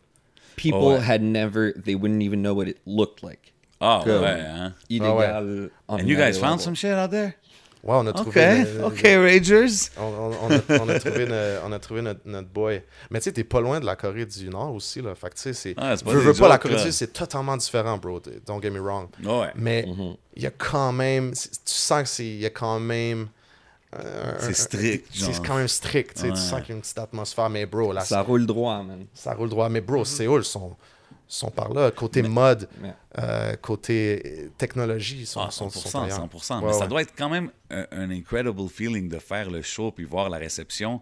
people 0.56 0.78
Oh, 0.82 0.92
ouais. 0.94 1.00
had 1.06 1.20
never, 1.20 1.74
they 1.84 1.94
wouldn't 1.94 2.22
even 2.22 2.40
know 2.40 2.54
what 2.54 2.64
it 2.66 2.78
looked 2.86 3.22
like. 3.22 3.52
Ah, 3.78 4.00
Comme- 4.02 4.22
ouais, 4.22 4.40
hein? 4.40 4.72
Illégal. 4.88 5.70
on 5.86 5.96
And 5.98 6.06
you 6.08 6.16
guys 6.16 6.38
found 6.38 6.60
some 6.60 6.74
shit 6.74 6.92
out 6.94 7.10
there? 7.10 7.34
Ouais, 7.82 7.94
on 7.96 8.06
a 8.06 8.10
Ok, 8.12 8.16
trouvé. 8.16 8.64
le- 8.64 8.84
ok, 8.86 9.02
Ragers. 9.02 9.90
On, 9.98 10.02
on- 10.04 10.32
on 10.44 10.50
a, 10.50 10.80
on 10.80 10.88
a 10.88 10.98
trouvé, 10.98 11.26
on 11.66 11.72
a 11.72 11.78
trouvé 11.78 12.00
notre, 12.00 12.20
notre 12.24 12.48
boy. 12.48 12.80
Mais 13.10 13.18
tu 13.20 13.24
sais, 13.24 13.32
t'es 13.32 13.44
pas 13.44 13.60
loin 13.60 13.78
de 13.80 13.84
la 13.84 13.96
Corée 13.96 14.24
du 14.24 14.48
Nord 14.48 14.72
aussi, 14.74 15.02
là. 15.02 15.14
Fait 15.14 15.28
que 15.28 15.34
tu 15.34 15.42
sais, 15.42 15.52
c'est. 15.52 15.74
Ah, 15.76 15.94
c'est 15.94 16.02
pas 16.06 16.12
veux, 16.12 16.32
pas, 16.32 16.48
la 16.48 16.56
Corée 16.56 16.76
du. 16.76 16.80
Sud, 16.80 16.92
c'est 16.92 17.12
totalement 17.12 17.58
différent, 17.58 17.98
bro. 17.98 18.22
Don't 18.46 18.62
get 18.62 18.70
me 18.70 18.80
wrong. 18.80 19.08
Ouais. 19.22 19.48
Mais 19.56 19.84
Mhm. 19.86 20.14
il 20.36 20.42
y 20.42 20.46
a 20.46 20.50
quand 20.50 20.92
même. 20.94 21.32
Tu 21.32 21.48
sens 21.66 22.02
que 22.04 22.08
c'est. 22.08 22.24
Il 22.24 22.40
y 22.40 22.46
a 22.46 22.50
quand 22.50 22.80
même. 22.80 23.28
Euh, 23.98 24.34
C'est 24.40 24.50
un- 24.50 24.52
strict, 24.54 25.06
C'est 25.12 25.46
quand 25.46 25.56
même 25.56 25.68
strict, 25.68 26.14
tu 26.14 26.20
sais. 26.22 26.26
Ouais. 26.28 26.32
Tu 26.34 26.40
sens 26.40 26.60
qu'il 26.60 26.70
y 26.70 26.72
a 26.72 26.74
une 26.76 26.80
petite 26.82 26.98
atmosphère. 26.98 27.50
Mais 27.50 27.66
bro, 27.66 27.92
là, 27.92 28.00
Ça 28.02 28.22
roule 28.22 28.46
droit, 28.46 28.82
man. 28.82 29.06
ça 29.14 29.34
roule 29.34 29.48
droit. 29.48 29.68
Mais 29.68 29.80
bro, 29.80 30.04
Séoul 30.04 30.44
sont, 30.44 30.76
sont 31.28 31.50
par 31.50 31.72
là. 31.72 31.90
Côté 31.90 32.22
mode, 32.22 32.68
euh, 33.18 33.54
côté 33.56 34.22
euh, 34.24 34.48
technologie, 34.58 35.18
ils 35.20 35.26
sont, 35.26 35.40
Ah, 35.40 35.50
sont, 35.50 35.68
100%, 35.68 35.88
sont 35.88 36.02
ailleurs. 36.02 36.18
100%. 36.18 36.60
Ouais, 36.60 36.66
Mais 36.66 36.72
ça 36.72 36.86
doit 36.86 37.02
être 37.02 37.14
quand 37.16 37.28
même 37.28 37.50
un, 37.70 37.86
un 37.92 38.10
incredible 38.10 38.68
feeling 38.68 39.08
de 39.08 39.18
faire 39.18 39.50
le 39.50 39.62
show 39.62 39.90
puis 39.92 40.04
voir 40.04 40.28
la 40.28 40.38
réception. 40.38 41.00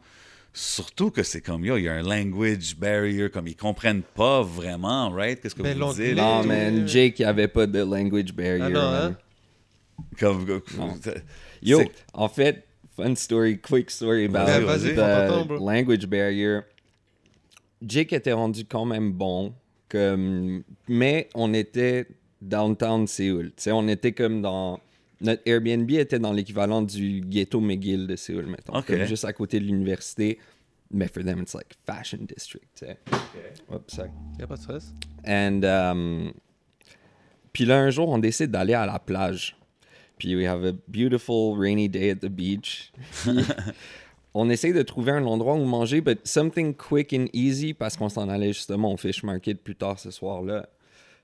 Surtout 0.55 1.11
que 1.11 1.23
c'est 1.23 1.41
comme, 1.41 1.65
yo, 1.65 1.79
il 1.79 1.85
y 1.85 1.89
a 1.89 1.95
un 1.95 2.03
language 2.03 2.77
barrier, 2.77 3.31
comme 3.31 3.47
ils 3.49 3.57
comprennent 3.57 4.03
pas 4.03 4.43
vraiment, 4.43 5.09
right? 5.09 5.41
Qu'est-ce 5.41 5.55
que 5.55 5.63
Ben, 5.63 5.79
vous 5.79 5.95
dites? 5.95 6.15
Non, 6.15 6.45
man, 6.45 6.87
Jake, 6.87 7.19
il 7.21 7.25
avait 7.25 7.49
pas 7.49 7.67
de 7.67 7.79
language 7.83 8.35
barrier. 8.35 8.61
Ah 8.61 8.69
non, 8.69 8.81
hein? 8.81 9.17
Comme, 10.21 10.45
Non. 10.77 10.95
Yo, 11.63 11.81
en 12.13 12.29
fait, 12.29 12.67
fun 12.97 13.15
story, 13.17 13.59
quick 13.59 13.91
story 13.91 14.27
about 14.27 14.47
the 14.47 15.59
language 15.61 16.07
barrier. 16.07 16.61
Jake 17.85 18.13
était 18.13 18.33
rendu 18.33 18.65
quand 18.65 18.85
même 18.85 19.13
bon, 19.13 19.55
comme, 19.89 20.63
mais 20.89 21.29
on 21.35 21.53
était 21.53 22.07
downtown 22.41 23.07
Séoul. 23.07 23.53
On 23.67 23.89
était 23.89 24.13
comme 24.13 24.41
dans 24.41 24.81
notre 25.21 25.43
Airbnb 25.47 25.91
était 25.91 26.19
dans 26.19 26.33
l'équivalent 26.33 26.83
du 26.83 27.21
ghetto 27.21 27.61
McGill 27.61 28.07
de 28.07 28.17
Séoul, 28.17 28.47
mettons, 28.47 28.83
comme 28.83 29.05
juste 29.05 29.25
à 29.25 29.33
côté 29.33 29.61
de 29.61 29.65
l'université. 29.65 30.39
Mais 30.95 31.09
for 31.09 31.25
them, 31.25 31.41
it's 31.41 31.55
like 31.55 31.75
fashion 31.87 32.27
district. 32.29 32.69
tu 32.75 32.85
sais. 32.85 32.99
Oups, 33.71 33.95
sorry. 33.95 34.11
Y 34.39 34.43
a 34.43 34.47
pas 34.47 34.57
de 34.57 34.61
stress. 34.61 34.93
And 35.27 35.65
um, 35.65 36.33
puis 37.53 37.65
là, 37.65 37.79
un 37.79 37.91
jour, 37.91 38.11
on 38.11 38.19
décide 38.19 38.51
d'aller 38.51 38.75
à 38.75 38.85
la 38.85 38.99
plage. 38.99 39.57
Puis 40.23 40.37
we 40.37 40.45
have 40.45 40.65
a 40.65 40.73
beautiful 40.87 41.57
rainy 41.57 41.89
day 41.89 42.09
at 42.09 42.21
the 42.21 42.29
beach. 42.29 42.93
On 44.35 44.49
essaye 44.51 44.73
de 44.73 44.83
trouver 44.83 45.11
un 45.11 45.27
endroit 45.27 45.55
où 45.55 45.65
manger, 45.65 46.01
but 46.01 46.25
something 46.25 46.75
quick 46.75 47.13
and 47.13 47.27
easy 47.33 47.75
parce 47.75 47.97
qu'on 47.97 48.09
s'en 48.09 48.29
allait 48.29 48.53
justement 48.53 48.93
au 48.93 48.97
fish 48.97 49.25
market 49.25 49.65
plus 49.65 49.75
tard 49.75 49.99
ce 49.99 50.13
soir-là. 50.13 50.69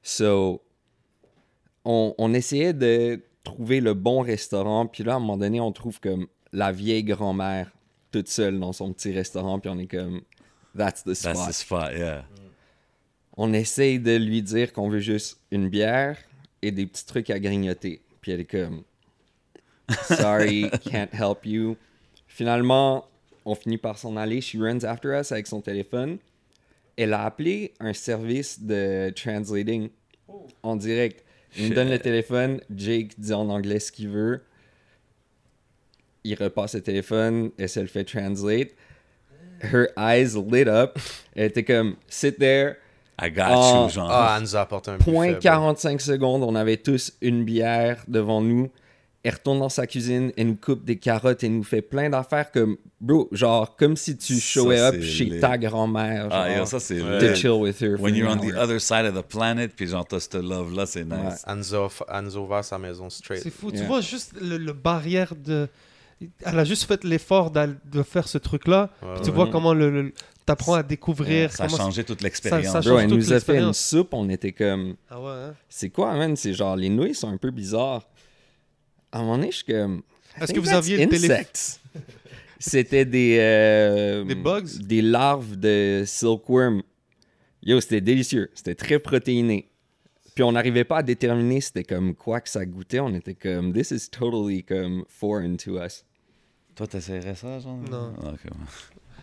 So, 0.02 0.62
on, 1.84 2.12
on 2.18 2.34
essayait 2.34 2.72
de 2.72 3.22
trouver 3.44 3.80
le 3.80 3.94
bon 3.94 4.18
restaurant. 4.18 4.86
Puis 4.86 5.04
là, 5.04 5.12
à 5.12 5.16
un 5.16 5.20
moment 5.20 5.36
donné, 5.36 5.60
on 5.60 5.70
trouve 5.70 6.00
comme 6.00 6.26
la 6.52 6.72
vieille 6.72 7.04
grand-mère 7.04 7.70
toute 8.10 8.26
seule 8.26 8.58
dans 8.58 8.72
son 8.72 8.92
petit 8.92 9.12
restaurant. 9.12 9.60
Puis 9.60 9.70
on 9.70 9.78
est 9.78 9.86
comme, 9.86 10.22
that's 10.76 11.04
the 11.04 11.14
spot 11.14 11.34
That's 11.34 11.46
the 11.46 11.52
spot, 11.52 11.92
yeah. 11.96 12.24
on 13.36 13.52
essaye 13.52 14.00
de 14.00 14.16
lui 14.16 14.42
dire 14.42 14.72
qu'on 14.72 14.88
veut 14.88 14.98
juste 14.98 15.38
une 15.52 15.68
bière 15.68 16.18
et 16.62 16.72
des 16.72 16.84
petits 16.84 17.06
trucs 17.06 17.30
à 17.30 17.38
grignoter. 17.38 18.02
Puis 18.20 18.32
elle 18.32 18.40
est 18.40 18.44
comme 18.44 18.82
Sorry, 20.02 20.70
can't 20.84 21.12
help 21.12 21.44
you. 21.44 21.76
Finalement, 22.26 23.06
on 23.44 23.54
finit 23.54 23.78
par 23.78 23.98
s'en 23.98 24.16
aller. 24.16 24.40
She 24.40 24.56
runs 24.56 24.84
after 24.84 25.18
us 25.18 25.32
avec 25.32 25.46
son 25.46 25.60
téléphone. 25.60 26.18
Elle 26.96 27.14
a 27.14 27.24
appelé 27.24 27.72
un 27.80 27.92
service 27.92 28.60
de 28.60 29.10
translating 29.14 29.88
en 30.62 30.76
direct. 30.76 31.24
Il 31.56 31.70
me 31.70 31.74
donne 31.74 31.90
le 31.90 31.98
téléphone. 31.98 32.60
Jake 32.74 33.18
dit 33.18 33.32
en 33.32 33.48
anglais 33.48 33.80
ce 33.80 33.90
qu'il 33.90 34.08
veut. 34.08 34.42
Il 36.24 36.34
repasse 36.34 36.74
le 36.74 36.82
téléphone. 36.82 37.50
Elle 37.58 37.68
se 37.68 37.80
le 37.80 37.86
fait 37.86 38.04
translate. 38.04 38.70
Her 39.62 39.88
eyes 39.96 40.36
lit 40.36 40.68
up. 40.68 40.98
Elle 41.34 41.46
était 41.46 41.64
comme 41.64 41.96
Sit 42.08 42.38
there. 42.38 42.76
I 43.20 43.30
got 43.30 43.48
you, 43.50 43.88
genre. 43.88 44.08
Ah, 44.10 44.34
elle 44.36 44.42
nous 44.42 44.56
a 44.56 44.60
apporté 44.60 44.90
un 44.92 44.98
Point 44.98 45.28
buffet, 45.28 45.32
bro. 45.32 45.40
45 45.40 46.00
secondes, 46.00 46.42
on 46.44 46.54
avait 46.54 46.76
tous 46.76 47.12
une 47.20 47.44
bière 47.44 48.04
devant 48.06 48.40
nous. 48.40 48.70
Elle 49.28 49.34
retourne 49.34 49.58
dans 49.58 49.68
sa 49.68 49.86
cuisine, 49.86 50.32
elle 50.38 50.46
nous 50.46 50.56
coupe 50.56 50.84
des 50.86 50.96
carottes, 50.96 51.44
elle 51.44 51.54
nous 51.54 51.62
fait 51.62 51.82
plein 51.82 52.08
d'affaires 52.08 52.50
comme, 52.50 52.78
bro, 52.98 53.28
genre, 53.30 53.76
comme 53.76 53.94
si 53.94 54.16
tu 54.16 54.36
Ça, 54.36 54.40
showais 54.40 54.80
up 54.80 55.02
chez 55.02 55.26
lit. 55.26 55.38
ta 55.40 55.58
grand-mère. 55.58 56.28
Ah, 56.30 56.48
genre, 56.48 56.58
yo, 56.60 56.64
ça, 56.64 56.80
c'est 56.80 56.98
to 56.98 57.34
chill 57.34 57.50
with 57.60 57.78
her. 57.82 57.96
When 58.00 58.14
you're 58.14 58.30
on 58.30 58.36
the 58.38 58.54
other 58.56 58.80
side 58.80 59.04
of 59.04 59.14
the 59.14 59.20
planet, 59.26 59.72
puis 59.76 59.86
genre, 59.86 60.06
t'as 60.06 60.18
ce 60.20 60.38
love-là, 60.38 60.86
c'est 60.86 61.04
nice. 61.04 61.12
Ouais. 61.12 61.34
Elle 61.46 61.56
nous 61.58 61.74
a, 61.74 61.88
elle 62.08 62.24
nous 62.24 62.36
a 62.36 62.40
ouvert 62.40 62.64
sa 62.64 62.78
maison 62.78 63.10
straight. 63.10 63.42
C'est 63.42 63.50
fou. 63.50 63.70
Tu 63.70 63.76
Yeah. 63.78 63.86
vois 63.86 64.00
juste 64.00 64.32
le, 64.40 64.56
le 64.56 64.72
barrière 64.72 65.34
de. 65.36 65.68
Elle 66.44 66.58
a 66.58 66.64
juste 66.64 66.84
fait 66.84 67.04
l'effort 67.04 67.50
de 67.52 68.02
faire 68.02 68.26
ce 68.26 68.38
truc-là. 68.38 68.90
Ouais, 69.02 69.08
Puis 69.14 69.22
tu 69.24 69.28
ouais. 69.28 69.34
vois 69.36 69.46
comment 69.48 69.72
le, 69.74 69.90
le- 69.90 70.12
t'apprends 70.46 70.74
à 70.74 70.82
découvrir. 70.82 71.52
Ça 71.52 71.64
a 71.64 71.68
changé 71.68 72.02
toute 72.02 72.22
l'expérience. 72.22 72.72
ça 72.72 72.80
Bro, 72.80 72.90
change 72.92 73.02
elle 73.02 73.08
toute 73.10 73.18
nous 73.18 73.32
a 73.34 73.40
fait 73.40 73.58
une 73.58 73.72
soupe, 73.74 74.08
on 74.14 74.28
était 74.30 74.52
comme, 74.52 74.94
Ah 75.10 75.20
ouais, 75.20 75.30
hein? 75.30 75.54
c'est 75.68 75.90
quoi, 75.90 76.14
man? 76.14 76.34
C'est 76.34 76.54
genre, 76.54 76.74
les 76.74 76.88
nouilles 76.88 77.14
sont 77.14 77.28
un 77.28 77.36
peu 77.36 77.50
bizarres. 77.52 78.02
À 79.12 79.18
un 79.18 79.22
moment 79.22 79.36
donné, 79.38 79.50
je 79.50 79.56
suis 79.56 79.64
comme. 79.64 80.02
Est-ce 80.40 80.52
que 80.52 80.60
vous 80.60 80.68
aviez 80.72 80.96
le 80.98 81.08
téléphone. 81.08 81.44
C'était 82.58 83.04
des. 83.04 83.36
euh, 83.40 84.24
Des 84.24 84.34
bugs? 84.34 84.64
Des 84.80 85.00
larves 85.02 85.56
de 85.56 86.02
silkworm. 86.06 86.82
Yo, 87.62 87.80
c'était 87.80 88.00
délicieux. 88.00 88.50
C'était 88.54 88.74
très 88.74 88.98
protéiné. 88.98 89.68
Puis 90.34 90.42
on 90.44 90.52
n'arrivait 90.52 90.84
pas 90.84 90.98
à 90.98 91.02
déterminer 91.02 91.60
c'était 91.60 91.82
comme 91.84 92.14
quoi 92.14 92.40
que 92.40 92.48
ça 92.48 92.64
goûtait. 92.64 93.00
On 93.00 93.12
était 93.14 93.34
comme, 93.34 93.72
this 93.72 93.90
is 93.90 94.08
totally 94.10 94.62
comme 94.62 95.04
foreign 95.08 95.56
to 95.56 95.78
us. 95.82 96.04
Toi, 96.76 96.86
t'essaierais 96.86 97.34
ça, 97.34 97.58
genre? 97.58 97.76
Non. 97.76 98.12
Ok, 98.18 98.44
ouais. 98.44 98.50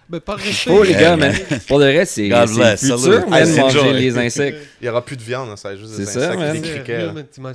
Ben, 0.07 0.19
par 0.19 0.37
respect. 0.37 0.69
Oh 0.71 0.83
les 0.83 0.93
gars, 0.93 1.17
man. 1.17 1.31
man. 1.49 1.59
Pour 1.67 1.79
le 1.79 1.85
reste, 1.85 2.13
c'est 2.13 2.29
futur, 2.29 3.27
man, 3.27 3.55
manger 3.55 3.93
les 3.93 4.17
insectes. 4.17 4.57
Il 4.81 4.83
n'y 4.83 4.89
aura 4.89 5.03
plus 5.03 5.17
de 5.17 5.23
viande, 5.23 5.57
ça 5.57 5.69
va 5.69 5.75
juste 5.77 5.97
des 5.97 6.05
C'est 6.05 6.19
ça, 6.19 6.27
insectes 6.31 6.39
man. 6.39 6.55
et 6.55 6.59
des 6.59 6.67
C'est 6.67 6.73
criquets. 6.75 7.07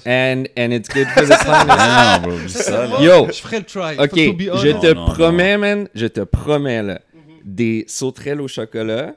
And, 0.07 0.45
and 0.59 0.73
it's 0.73 0.89
good 0.89 1.07
for 1.15 1.23
the 1.23 1.39
planet. 1.45 1.67
Ah, 1.69 2.21
non, 2.23 2.29
bro, 2.29 2.39
dis 2.47 2.53
ça. 2.53 2.87
Yo. 3.01 3.27
Je 3.29 3.33
ferais 3.41 3.59
le 3.61 3.65
try. 3.65 3.97
Ok, 3.99 4.17
je 4.17 4.73
te 4.81 4.93
Non, 4.95 5.07
non, 5.07 5.13
promets, 5.15 5.59
man, 5.59 5.89
je 5.95 6.07
te 6.07 6.21
promets, 6.23 6.83
là, 6.83 7.01
des 7.45 7.85
sauterelles 7.87 8.41
au 8.41 8.49
chocolat 8.49 9.15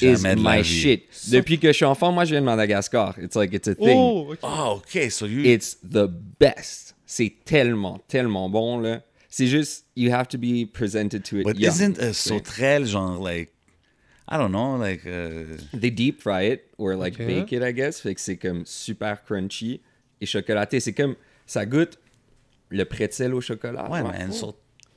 is 0.00 0.22
my 0.36 0.60
vie. 0.62 0.64
shit. 0.64 1.02
Depuis 1.30 1.58
que 1.58 1.68
je 1.68 1.72
suis 1.72 1.84
enfant, 1.84 2.12
moi, 2.12 2.24
je 2.24 2.30
viens 2.32 2.40
de 2.40 2.46
Madagascar. 2.46 3.14
It's 3.20 3.34
like, 3.34 3.52
it's 3.54 3.68
a 3.68 3.74
thing. 3.74 3.96
Oh, 3.96 4.28
ok. 4.32 4.38
Ah, 4.42 4.72
OK, 4.72 5.10
so 5.10 5.26
you... 5.26 5.42
It's 5.44 5.76
the 5.82 6.06
best. 6.38 6.94
C'est 7.06 7.32
tellement, 7.44 7.98
tellement 8.08 8.48
bon, 8.48 8.78
là. 8.78 9.00
C'est 9.34 9.46
juste, 9.46 9.86
you 9.96 10.12
have 10.12 10.28
to 10.28 10.36
be 10.36 10.66
presented 10.70 11.22
to 11.24 11.38
it 11.38 11.44
But 11.44 11.56
young. 11.58 11.72
isn't 11.72 11.98
a 11.98 12.12
sauterelle, 12.12 12.84
genre, 12.84 13.18
like... 13.18 13.50
I 14.28 14.36
don't 14.36 14.52
know, 14.52 14.76
like... 14.76 15.06
uh, 15.06 15.56
They 15.72 15.90
deep 15.90 16.20
fry 16.20 16.42
it, 16.52 16.64
or 16.76 16.94
like 16.96 17.14
Ok. 17.18 17.26
bake 17.26 17.52
it, 17.52 17.62
I 17.62 17.72
guess. 17.72 17.98
Fait 18.00 18.14
que 18.14 18.20
c'est 18.20 18.36
comme 18.36 18.66
super 18.66 19.24
crunchy 19.24 19.80
et 20.20 20.26
chocolaté. 20.26 20.80
C'est 20.80 20.92
comme, 20.92 21.14
ça 21.46 21.64
goûte 21.64 21.98
le 22.68 22.84
pretzel 22.84 23.32
au 23.32 23.40
chocolat. 23.40 23.90
Ouais, 23.90 24.02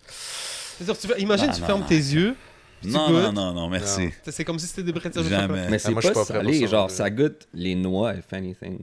C'est-à-dire, 0.07 0.97
tu 0.99 1.07
fais- 1.07 1.21
imagine, 1.21 1.47
Non, 1.47 1.53
tu 1.53 1.61
non, 1.61 1.67
fermes 1.67 1.81
non. 1.81 1.87
tes 1.87 1.95
yeux. 1.95 2.35
tu 2.81 2.89
Non, 2.89 3.07
goûtes. 3.09 3.23
non, 3.23 3.31
non, 3.33 3.53
non, 3.53 3.69
merci. 3.69 4.09
C'est 4.25 4.43
comme 4.43 4.59
si 4.59 4.67
c'était 4.67 4.83
des 4.83 4.91
bretzels 4.91 5.21
au 5.25 5.29
chocolat. 5.29 5.47
Mais 5.69 5.79
c'est 5.79 5.85
suis 5.93 5.95
pas, 5.95 6.11
pas 6.11 6.25
salé, 6.25 6.59
ça, 6.59 6.67
genre 6.67 6.91
ça 6.91 7.09
goûte 7.09 7.47
les 7.53 7.75
noix, 7.75 8.13
if 8.15 8.31
anything. 8.33 8.79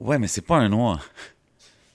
Ouais, 0.00 0.18
mais 0.18 0.26
c'est 0.26 0.40
pas 0.42 0.56
un 0.56 0.68
noix. 0.68 1.00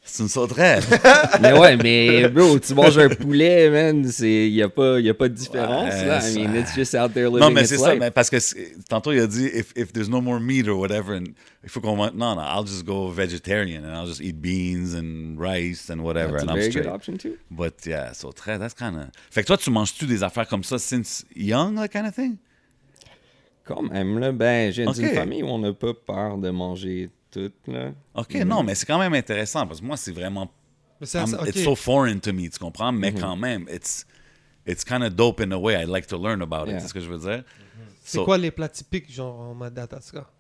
C'est 0.07 0.21
une 0.21 0.29
sauterelle. 0.29 0.83
mais 1.41 1.51
ouais, 1.51 1.75
mais 1.77 2.29
bro, 2.29 2.59
tu 2.59 2.75
manges 2.75 2.97
un 2.99 3.09
poulet, 3.09 3.71
man, 3.71 4.07
il 4.19 4.51
n'y 4.53 4.61
a, 4.61 4.69
pas- 4.69 4.99
y 4.99 5.09
a 5.09 5.13
pas 5.15 5.27
de 5.27 5.33
différence, 5.33 5.91
Ouais, 5.91 6.05
là. 6.05 6.29
I 6.29 6.35
mean, 6.37 6.55
it's 6.55 6.75
just 6.75 6.93
out 6.93 7.11
there 7.11 7.25
living 7.25 7.39
non, 7.39 7.49
mais 7.49 7.65
c'est 7.65 7.79
ça, 7.79 7.95
mais 7.95 8.11
parce 8.11 8.29
que 8.29 8.37
tantôt 8.87 9.11
il 9.11 9.19
a 9.19 9.25
dit 9.25 9.47
if, 9.51 9.73
if 9.75 9.91
there's 9.91 10.07
no 10.07 10.21
more 10.21 10.39
meat 10.39 10.67
or 10.67 10.77
whatever, 10.79 11.15
and 11.17 11.23
il 11.63 11.69
faut 11.69 11.81
qu'on. 11.81 11.95
Non, 11.97 12.35
non, 12.35 12.39
I'll 12.39 12.65
just 12.67 12.85
go 12.85 13.09
vegetarian 13.09 13.83
and 13.83 13.95
I'll 13.95 14.05
just 14.07 14.21
eat 14.21 14.39
beans 14.39 14.93
and 14.93 15.39
rice 15.39 15.89
and 15.89 16.01
whatever, 16.01 16.33
That's 16.33 16.43
and 16.43 16.49
a 16.49 16.53
I'm 16.53 16.59
very 16.59 16.69
straight. 16.71 16.83
good 16.85 16.93
option, 16.93 17.17
too. 17.17 17.37
But 17.49 17.83
yeah, 17.87 18.11
sauterelle, 18.13 18.59
that's 18.59 18.75
kind 18.75 18.95
of. 18.97 19.05
Fait 19.31 19.41
que 19.41 19.47
toi, 19.47 19.57
tu 19.57 19.71
manges-tu 19.71 20.05
des 20.05 20.21
affaires 20.21 20.47
comme 20.47 20.63
ça 20.63 20.77
since 20.77 21.25
young, 21.35 21.75
that 21.77 21.87
kind 21.89 22.05
of 22.05 22.13
thing? 22.13 22.37
Quand 23.65 23.81
même, 23.81 24.19
là, 24.19 24.31
ben, 24.31 24.71
j'ai 24.71 24.83
une 24.83 24.93
famille 24.93 25.41
où 25.41 25.47
on 25.47 25.57
n'a 25.57 25.73
pas 25.73 25.95
peur 25.95 26.37
de 26.37 26.51
manger 26.51 27.09
tout, 27.35 27.71
là. 27.71 27.91
Ok, 28.13 28.33
non, 28.45 28.63
mais 28.63 28.75
c'est 28.75 28.85
quand 28.85 28.99
même 28.99 29.13
intéressant 29.13 29.67
parce 29.67 29.79
que 29.81 29.85
moi, 29.85 29.97
c'est 29.97 30.11
vraiment. 30.11 30.51
Mais 31.01 31.07
c'est 31.07 31.19
I'm- 31.19 31.27
ça, 31.27 31.41
ok. 31.41 31.47
It's 31.49 31.63
so 31.63 31.75
foreign 31.75 32.19
to 32.19 32.31
me, 32.33 32.49
tu 32.49 32.57
comprends? 32.59 32.91
Mais 32.91 33.11
Mm-hmm. 33.11 33.19
quand 33.19 33.35
même, 33.35 33.65
it's. 33.71 34.05
It's 34.67 34.83
kind 34.83 35.03
of 35.03 35.13
dope 35.13 35.41
in 35.41 35.51
a 35.51 35.57
way. 35.57 35.75
I 35.75 35.85
like 35.85 36.07
to 36.07 36.17
learn 36.17 36.41
about 36.41 36.65
Yeah. 36.67 36.77
it. 36.77 36.81
C'est 36.81 36.87
ce 36.87 36.93
que 36.93 36.99
je 36.99 37.09
veux 37.09 37.19
dire? 37.19 37.43
C'est 38.03 38.17
So- 38.17 38.25
quoi 38.25 38.37
les 38.37 38.49
plats 38.51 38.69
typiques, 38.69 39.11
genre, 39.11 39.39
en 39.39 39.53
Madagascar? 39.53 40.31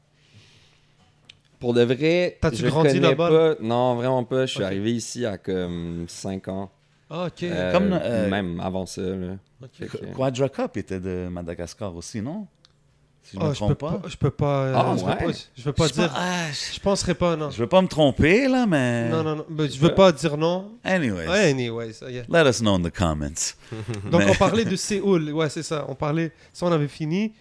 Pour 1.59 1.73
de 1.73 1.81
vrai, 1.83 2.37
T'as-tu 2.41 2.57
je 2.57 2.67
grandi 2.67 2.99
là-bas, 2.99 3.29
pas. 3.29 3.55
Non, 3.63 3.95
vraiment 3.95 4.23
pas. 4.23 4.45
Je 4.45 4.53
suis 4.53 4.63
arrivé 4.63 4.93
ici 4.93 5.25
à 5.25 5.37
comme 5.37 6.05
5 6.07 6.47
ans. 6.47 6.71
Ah, 7.09 7.25
ok. 7.27 7.43
Euh, 7.43 7.71
Comme, 7.71 7.93
euh, 7.93 8.29
Même 8.29 8.59
avant 8.59 8.85
ça, 8.85 9.01
là. 9.01 9.37
Quadra 10.15 10.49
Cup 10.49 10.77
était 10.77 10.99
de 10.99 11.27
Madagascar 11.31 11.95
aussi, 11.95 12.21
non? 12.21 12.47
Si 13.25 13.37
je 13.37 13.39
peux 13.39 13.53
trompe 13.53 13.73
pas. 13.79 13.91
pas. 13.97 14.07
Je 14.07 14.15
peux 14.17 14.29
pas. 14.29 14.65
euh, 14.65 14.73
Ah, 14.75 14.95
je 14.97 15.03
ouais? 15.03 15.33
veux 15.65 15.73
pas 15.73 15.87
Je 15.87 15.93
dire. 15.93 16.13
ah, 16.15 16.51
je- 16.51 16.75
Je 16.75 16.79
penserais 16.79 17.15
pas, 17.15 17.35
non. 17.35 17.49
je 17.49 17.57
veux 17.57 17.67
pas 17.67 17.81
me 17.81 17.87
tromper, 17.87 18.47
là, 18.47 18.65
mais. 18.67 19.09
Non, 19.09 19.23
non, 19.23 19.35
non. 19.37 19.45
mais 19.49 19.67
je 19.67 19.79
veux 19.79 19.95
pas 19.95 20.11
dire 20.11 20.37
non. 20.37 20.73
Anyways, 20.83 21.27
Ouais, 21.27 21.49
anyway, 21.49 21.91
ça 21.91 22.09
y 22.11 22.17
est. 22.17 22.25
let 22.29 22.47
us 22.47 22.59
know 22.59 22.75
in 22.75 22.81
the 22.83 22.91
comments. 22.95 23.55
Donc, 24.11 24.21
Mais- 24.21 24.29
on 24.29 24.35
parlait 24.35 24.63
de 24.63 24.75
Séoul. 24.75 25.31
Ouais, 25.31 25.49
c'est 25.49 25.63
ça. 25.63 25.85
On 25.89 25.95
parlait. 25.95 26.31
Ça, 26.53 26.67
on 26.67 26.71
avait 26.71 26.87
fini. 26.87 27.33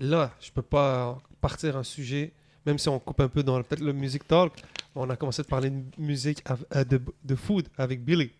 Là, 0.00 0.32
je 0.40 0.50
peux 0.50 0.62
pas 0.62 1.18
partir 1.40 1.76
un 1.76 1.84
sujet, 1.84 2.32
même 2.66 2.78
si 2.78 2.88
on 2.88 2.98
coupe 2.98 3.20
un 3.20 3.28
peu 3.28 3.44
dans 3.44 3.58
le- 3.58 3.62
peut-être 3.64 3.82
le 3.84 3.92
music 3.92 4.26
talk. 4.26 4.52
On 4.96 5.08
a 5.08 5.14
commencé 5.16 5.42
de 5.42 5.46
parler 5.46 5.70
de 5.70 5.82
musique, 5.98 6.42
euh, 6.74 6.82
de, 6.84 7.00
de 7.24 7.34
food 7.36 7.68
avec 7.78 8.04
Billy. 8.04 8.30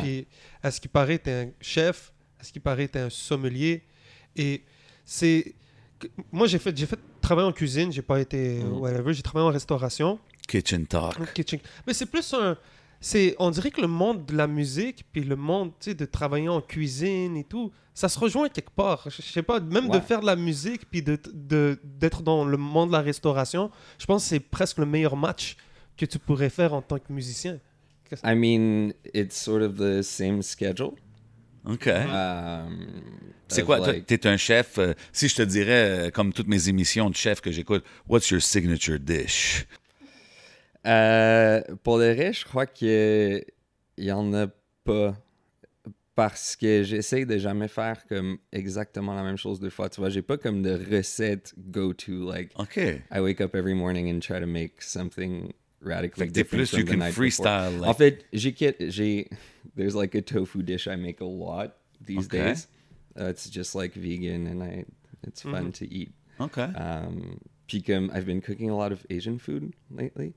Puis, 0.00 0.26
à 0.62 0.70
ce 0.70 0.80
qui 0.80 0.88
paraît, 0.88 1.18
t'es 1.18 1.32
un 1.32 1.48
chef. 1.62 2.12
À 2.38 2.44
ce 2.44 2.52
qui 2.52 2.60
paraît, 2.60 2.88
t'es 2.88 2.98
un 3.00 3.10
sommelier. 3.10 3.82
Et 4.36 4.62
c'est. 5.04 5.54
Moi, 6.32 6.46
j'ai 6.46 6.58
fait, 6.58 6.76
j'ai 6.76 6.86
fait 6.86 6.98
travailler 7.20 7.48
en 7.48 7.52
cuisine. 7.52 7.90
J'ai 7.92 8.02
pas 8.02 8.20
été. 8.20 8.62
Mhm. 8.62 8.78
Whatever. 8.78 9.12
J'ai 9.14 9.22
travaillé 9.22 9.48
en 9.48 9.52
restauration. 9.52 10.18
Kitchen 10.46 10.86
talk. 10.86 11.32
Kitchen. 11.34 11.60
Mais 11.86 11.92
c'est 11.94 12.06
plus 12.06 12.32
un. 12.34 12.56
C'est, 13.00 13.36
on 13.38 13.50
dirait 13.50 13.70
que 13.70 13.80
le 13.80 13.86
monde 13.86 14.26
de 14.26 14.36
la 14.36 14.48
musique, 14.48 15.04
puis 15.12 15.22
le 15.22 15.36
monde 15.36 15.70
tu 15.78 15.90
sais, 15.90 15.94
de 15.94 16.04
travailler 16.04 16.48
en 16.48 16.60
cuisine 16.60 17.36
et 17.36 17.44
tout, 17.44 17.70
ça 17.94 18.08
se 18.08 18.18
rejoint 18.18 18.48
quelque 18.48 18.72
part. 18.72 19.04
Je, 19.08 19.22
sais 19.22 19.42
pas, 19.42 19.60
même 19.60 19.88
de 19.88 20.00
faire 20.00 20.20
de 20.20 20.26
la 20.26 20.34
musique, 20.34 20.82
puis 20.90 21.00
de, 21.02 21.16
de- 21.32 21.78
d'être 21.84 22.22
dans 22.22 22.44
le 22.44 22.56
monde 22.56 22.88
de 22.88 22.94
la 22.94 23.00
restauration, 23.00 23.70
je 24.00 24.06
pense 24.06 24.24
que 24.24 24.28
c'est 24.30 24.40
presque 24.40 24.78
le 24.78 24.86
meilleur 24.86 25.16
match 25.16 25.56
que 25.96 26.06
tu 26.06 26.18
pourrais 26.18 26.50
faire 26.50 26.74
en 26.74 26.82
tant 26.82 26.98
que 26.98 27.12
musicien. 27.12 27.60
I 28.24 28.34
mean, 28.34 28.92
it's 29.14 29.36
sort 29.36 29.62
of 29.62 29.76
the 29.76 30.02
same 30.02 30.42
schedule. 30.42 30.92
OK. 31.68 31.86
Um, 31.86 32.88
C'est 33.48 33.60
of 33.62 33.66
quoi? 33.66 33.78
like- 33.78 34.06
T'es 34.06 34.26
un 34.26 34.36
chef. 34.36 34.78
euh, 34.78 34.94
si 35.12 35.28
je 35.28 35.36
te 35.36 35.42
dirais, 35.42 36.08
euh, 36.08 36.10
comme 36.10 36.32
toutes 36.32 36.48
mes 36.48 36.68
émissions 36.68 37.10
de 37.10 37.14
chef 37.16 37.40
que 37.40 37.50
j'écoute, 37.52 37.84
what's 38.08 38.30
your 38.30 38.40
signature 38.42 38.98
dish? 38.98 39.66
Euh, 40.86 41.60
pour 41.82 41.98
le 41.98 42.06
reste, 42.12 42.40
je 42.40 42.44
crois 42.44 42.66
qu'il 42.66 43.44
y 43.98 44.12
en 44.12 44.32
a 44.34 44.46
pas. 44.84 45.14
Parce 46.14 46.56
que 46.56 46.82
j'essaie 46.82 47.26
de 47.26 47.38
jamais 47.38 47.68
faire 47.68 48.04
comme 48.08 48.38
exactement 48.50 49.14
la 49.14 49.22
même 49.22 49.36
chose 49.36 49.60
deux 49.60 49.70
fois. 49.70 49.88
Tu 49.88 50.00
vois, 50.00 50.10
j'ai 50.10 50.22
pas 50.22 50.36
comme 50.36 50.62
de 50.62 50.72
recette 50.96 51.54
go-to. 51.56 52.28
Like, 52.28 52.50
OK. 52.58 52.76
I 52.76 53.20
wake 53.20 53.40
up 53.40 53.54
every 53.54 53.74
morning 53.74 54.12
and 54.12 54.18
try 54.18 54.40
to 54.40 54.46
make 54.46 54.82
something 54.82 55.52
radically 55.80 56.24
Fait 56.24 56.28
que 56.28 56.32
different 56.32 56.58
plus, 56.62 56.70
from 56.70 56.80
you 56.80 56.84
the 56.86 56.90
can 56.90 56.98
night 56.98 57.14
freestyle. 57.14 57.70
before. 57.72 57.80
like- 57.80 57.88
En 57.90 57.94
fait, 57.94 58.24
j'ai 58.32 58.52
quitté- 58.52 58.90
j'ai 58.90 59.28
there's 59.76 59.94
like 59.94 60.14
a 60.14 60.22
tofu 60.22 60.62
dish 60.62 60.86
I 60.86 60.96
make 60.96 61.20
a 61.20 61.24
lot 61.24 61.74
these 62.04 62.26
Okay. 62.26 62.38
days. 62.44 62.68
Uh, 63.18 63.28
it's 63.30 63.50
just 63.50 63.74
like 63.74 63.94
vegan 63.96 64.46
and 64.46 64.62
I 64.62 64.84
it's 65.26 65.42
fun 65.42 65.66
Mhm. 65.66 65.72
to 65.78 65.84
eat. 65.86 66.12
OK. 66.38 66.60
Um, 66.60 67.38
puis 67.66 67.82
comme 67.82 68.10
I've 68.14 68.24
been 68.26 68.40
cooking 68.40 68.70
a 68.70 68.76
lot 68.76 68.92
of 68.92 69.04
Asian 69.10 69.38
food 69.38 69.72
lately. 69.90 70.34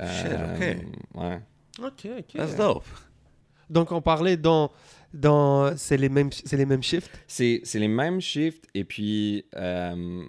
Shit, 0.00 0.32
okay. 0.32 0.76
Um, 1.14 1.20
Ouais. 1.22 1.40
Ok, 1.78 2.06
ok. 2.18 2.32
That's 2.34 2.56
dope. 2.56 2.86
Donc 3.68 3.92
on 3.92 4.00
parlait 4.00 4.36
dans, 4.36 4.72
dans 5.14 5.76
c'est 5.76 5.96
les 5.98 6.08
mêmes, 6.08 6.32
c'est 6.32 6.56
les 6.56 6.66
mêmes 6.66 6.82
shifts? 6.82 7.10
C'est 7.28 7.60
c'est 7.64 7.78
les 7.78 7.86
mêmes 7.88 8.20
shifts 8.20 8.66
et 8.74 8.84
puis 8.84 9.44
euh, 9.56 10.24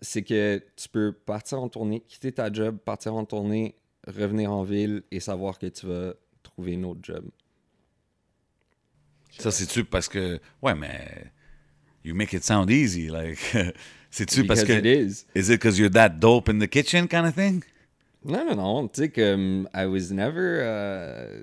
c'est 0.00 0.22
que 0.22 0.62
tu 0.76 0.88
peux 0.88 1.12
partir 1.12 1.60
en 1.60 1.68
tournée, 1.68 2.02
quitter 2.08 2.32
ta 2.32 2.52
job, 2.52 2.78
partir 2.78 3.14
en 3.14 3.24
tournée, 3.24 3.76
revenir 4.06 4.52
en 4.52 4.62
ville 4.62 5.02
et 5.10 5.20
savoir 5.20 5.58
que 5.58 5.66
tu 5.66 5.86
vas 5.86 6.14
trouver 6.42 6.72
une 6.72 6.84
autre 6.84 7.00
job. 7.02 7.24
Ça, 9.38 9.50
c'est-tu 9.50 9.84
parce 9.84 10.08
que. 10.08 10.40
Ouais, 10.62 10.74
mais. 10.74 11.32
You 12.04 12.14
make 12.14 12.32
it 12.32 12.44
sound 12.44 12.70
easy. 12.70 13.08
Like. 13.08 13.38
c'est-tu 14.10 14.44
parce 14.46 14.64
que. 14.64 14.72
it 14.72 14.86
is. 14.86 15.26
Is 15.34 15.50
it 15.50 15.60
because 15.60 15.78
you're 15.78 15.90
that 15.90 16.20
dope 16.20 16.48
in 16.48 16.58
the 16.58 16.68
kitchen 16.68 17.06
kind 17.06 17.26
of 17.26 17.34
thing? 17.34 17.62
Non, 18.24 18.44
non, 18.44 18.56
non. 18.56 18.88
Tu 18.88 19.02
sais, 19.02 19.08
comme, 19.10 19.68
I 19.72 19.86
was 19.86 20.10
never, 20.10 20.60
uh, 20.60 21.42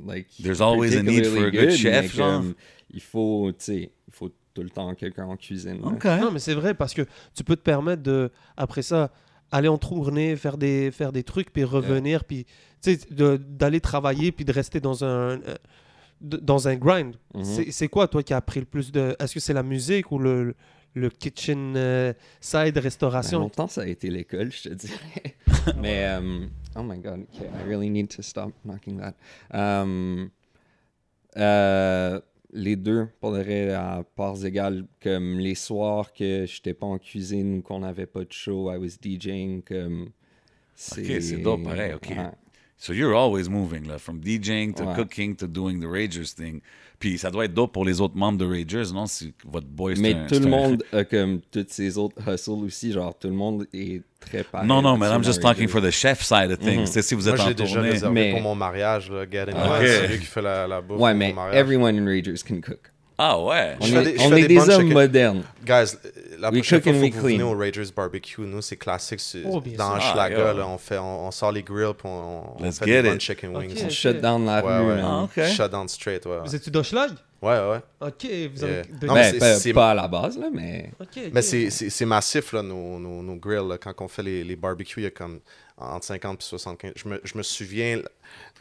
like... 0.00 0.28
There's 0.40 0.62
always 0.62 0.94
a 0.96 1.02
need 1.02 1.26
for 1.26 1.46
a 1.46 1.50
good 1.50 1.72
chef, 1.72 2.14
genre. 2.14 2.40
comme, 2.40 2.54
il 2.90 3.02
faut, 3.02 3.52
tu 3.52 3.64
sais, 3.64 3.92
il 4.08 4.12
faut 4.12 4.32
tout 4.56 4.62
le 4.62 4.70
temps 4.70 4.94
quelqu'un 4.94 5.26
en 5.26 5.36
cuisine. 5.36 5.80
Non, 6.20 6.30
mais 6.32 6.38
c'est 6.38 6.54
vrai 6.54 6.72
parce 6.74 6.94
que 6.94 7.02
tu 7.34 7.44
peux 7.44 7.56
te 7.56 7.62
permettre 7.62 8.02
de, 8.02 8.30
après 8.56 8.82
ça, 8.82 9.10
aller 9.52 9.68
en 9.68 9.76
tournée, 9.78 10.34
faire 10.36 10.56
des, 10.56 10.90
faire 10.90 11.12
des 11.12 11.22
trucs, 11.22 11.52
puis 11.52 11.62
revenir, 11.64 12.24
puis 12.24 12.46
tu 12.82 12.94
sais, 12.94 13.00
de- 13.10 13.36
d'aller 13.36 13.80
travailler, 13.80 14.32
puis 14.32 14.44
de 14.46 14.52
rester 14.52 14.80
dans 14.80 15.04
un, 15.04 15.40
euh, 15.42 15.54
dans 16.20 16.68
un 16.68 16.76
grind. 16.76 17.14
Mhm. 17.34 17.44
C'est- 17.44 17.70
C'est 17.70 17.88
quoi, 17.88 18.08
toi, 18.08 18.22
qui 18.22 18.32
a 18.32 18.38
appris 18.38 18.60
le 18.60 18.66
plus 18.66 18.90
de. 18.92 19.14
Est-ce 19.20 19.34
que 19.34 19.40
c'est 19.40 19.52
la 19.52 19.62
musique 19.62 20.10
ou 20.10 20.18
le, 20.18 20.54
le 20.94 21.10
kitchen 21.10 21.74
euh, 21.76 22.12
side 22.40 22.74
Ben, 22.74 22.80
restauration 22.82 23.38
longtemps, 23.40 23.68
ça 23.68 23.82
a 23.82 23.86
été 23.86 24.08
l'école, 24.08 24.50
je 24.50 24.70
te 24.70 24.74
dirais. 24.74 25.36
Mais, 25.82 26.08
um, 26.16 26.48
oh 26.74 26.82
my 26.82 26.98
god, 26.98 27.20
okay, 27.34 27.44
I 27.46 27.68
really 27.68 27.90
need 27.90 28.08
to 28.16 28.22
stop 28.22 28.52
knocking 28.64 28.98
that. 29.00 29.14
Um, 29.52 30.30
euh, 31.36 32.20
les 32.52 32.76
deux, 32.76 33.08
pour 33.20 33.32
reste, 33.32 33.74
à 33.74 34.04
parts 34.14 34.44
égales, 34.44 34.86
comme 35.02 35.38
les 35.38 35.54
soirs 35.54 36.12
que 36.12 36.46
j'étais 36.46 36.74
pas 36.74 36.86
en 36.86 36.98
cuisine 36.98 37.58
ou 37.58 37.62
qu'on 37.62 37.80
n'avait 37.80 38.06
pas 38.06 38.24
de 38.24 38.32
show, 38.32 38.70
I 38.72 38.76
was 38.76 38.96
DJing, 39.00 39.62
comme... 39.62 40.10
Ok, 40.92 41.04
c'est 41.20 41.42
dope, 41.42 41.62
pareil, 41.64 41.94
ok. 41.94 42.08
Ouais. 42.10 42.30
So 42.78 42.92
you're 42.92 43.14
always 43.16 43.48
moving, 43.48 43.86
là, 43.86 43.98
from 43.98 44.20
DJing 44.20 44.74
to 44.74 44.84
Ouais. 44.84 44.94
cooking 44.94 45.34
to 45.36 45.46
doing 45.46 45.80
the 45.80 45.88
Ragers 45.90 46.34
thing. 46.34 46.60
Puis 46.98 47.18
ça 47.18 47.30
doit 47.30 47.44
être 47.44 47.52
dope 47.52 47.72
pour 47.72 47.84
les 47.84 48.00
autres 48.00 48.16
membres 48.16 48.38
de 48.38 48.46
Ragers, 48.46 48.90
non? 48.94 49.04
Si 49.06 49.34
votre 49.44 49.66
boy, 49.66 49.94
Mais 49.98 50.14
un- 50.14 50.26
tout 50.26 50.38
le 50.38 50.46
un- 50.46 50.48
monde 50.48 50.82
a 50.92 51.04
comme 51.04 51.40
toutes 51.50 51.70
ces 51.70 51.98
autres 51.98 52.16
hustles 52.26 52.64
aussi, 52.64 52.92
genre 52.92 53.14
tout 53.18 53.28
le 53.28 53.34
monde 53.34 53.66
est 53.74 54.00
très 54.18 54.42
pareil. 54.44 54.66
Non, 54.66 54.80
non, 54.80 54.96
mais 54.96 55.06
I'm 55.10 55.22
just 55.22 55.40
dans 55.42 55.48
talking 55.48 55.66
Ragers. 55.66 55.72
for 55.72 55.82
the 55.82 55.90
chef 55.90 56.22
side 56.22 56.50
of 56.50 56.58
things. 56.58 56.80
Mhm. 56.80 56.86
C'est 56.86 57.02
si 57.02 57.14
vous 57.14 57.28
êtes 57.28 57.36
Moi, 57.36 57.44
en 57.44 57.48
j'ai 57.48 57.54
déjà 57.54 57.74
tournée. 57.74 57.90
réservé 57.90 58.14
Mais- 58.14 58.30
pour 58.32 58.40
mon 58.40 58.54
mariage, 58.54 59.10
là, 59.10 59.24
It 59.24 59.50
Ah, 59.54 59.68
Right. 59.68 59.82
ok. 59.82 59.86
C'est 59.88 60.08
lui 60.08 60.18
qui 60.20 60.24
fait 60.26 60.42
la, 60.42 60.66
la 60.66 60.80
bouffe 60.80 60.98
Ouais, 60.98 61.10
pour 61.10 61.18
mais 61.18 61.28
mon 61.28 61.34
mariage. 61.34 61.56
everyone 61.60 61.98
in 61.98 62.06
Ragers 62.06 62.42
can 62.48 62.60
cook. 62.62 62.90
Ah 63.18 63.40
ouais. 63.40 63.76
On 63.80 63.86
Je 63.86 63.96
est, 63.96 64.02
des- 64.04 64.16
on 64.20 64.36
est 64.36 64.42
des 64.42 64.48
des 64.48 64.58
hommes 64.58 64.70
chicken- 64.82 64.92
modernes. 64.92 65.42
Guys, 65.64 65.96
la 66.38 66.50
We 66.50 66.58
prochaine 66.58 66.80
cook 66.82 66.94
fois, 66.94 67.08
que 67.08 67.14
vous 67.16 67.22
venez 67.28 67.42
au 67.42 67.56
Ragers 67.56 67.90
Barbecue. 67.96 68.42
Nous, 68.42 68.60
c'est 68.60 68.76
classique. 68.76 69.20
Oh, 69.46 69.60
bien 69.60 69.76
dans 69.78 69.98
sûr. 69.98 70.12
Schlager, 70.12 70.36
Ah, 70.38 70.52
yeah. 70.54 70.66
on, 70.66 70.76
fait, 70.78 70.98
on, 70.98 71.26
on 71.26 71.30
sort 71.30 71.50
les 71.52 71.62
grills 71.62 71.94
puis 71.96 72.06
on, 72.06 72.58
on 72.58 72.62
Let's 72.62 72.78
fait 72.78 72.84
get 72.84 73.02
des 73.02 73.08
it. 73.08 73.12
bunch 73.14 73.22
chicken 73.22 73.56
wings. 73.56 73.72
Ok. 73.72 73.82
On 73.86 73.88
shut 73.88 74.20
down 74.20 74.44
la 74.44 74.62
Ouais, 74.64 74.78
rue. 74.78 74.86
ouais. 74.92 75.00
Ah, 75.02 75.22
ok. 75.22 75.44
Shut 75.46 75.70
down 75.70 75.88
straight, 75.88 76.26
ouais. 76.26 76.38
Vous 76.44 76.54
êtes-tu 76.54 76.70
d'Hochelag? 76.70 77.12
Ouais, 77.40 77.52
ouais. 77.58 77.80
Ok, 78.00 78.26
vous 78.54 78.64
avez. 78.64 78.72
Yeah. 78.74 78.82
Non, 79.02 79.14
mais 79.14 79.20
Ben, 79.22 79.32
c'est- 79.32 79.38
pas, 79.38 79.54
c'est- 79.56 79.72
pas 79.72 79.90
à 79.90 79.94
la 79.94 80.08
base, 80.08 80.38
là, 80.38 80.46
mais... 80.52 80.90
Mais 81.32 81.42
c'est- 81.42 81.70
c'est 81.70 81.88
c'est 81.90 82.06
massif, 82.06 82.52
là, 82.52 82.62
nos, 82.62 82.98
nos, 82.98 83.22
nos 83.22 83.36
grills. 83.36 83.68
là. 83.68 83.78
Quand 83.78 83.92
on 84.00 84.08
fait 84.08 84.22
les, 84.22 84.44
les 84.44 84.56
barbecues, 84.56 85.00
il 85.00 85.04
y 85.04 85.06
a 85.06 85.10
comme 85.10 85.40
entre 85.78 86.06
50 86.06 86.40
et 86.40 86.44
75. 86.44 86.92
Je 86.96 87.08
me, 87.08 87.20
je 87.22 87.36
me 87.36 87.42
souviens, 87.42 88.00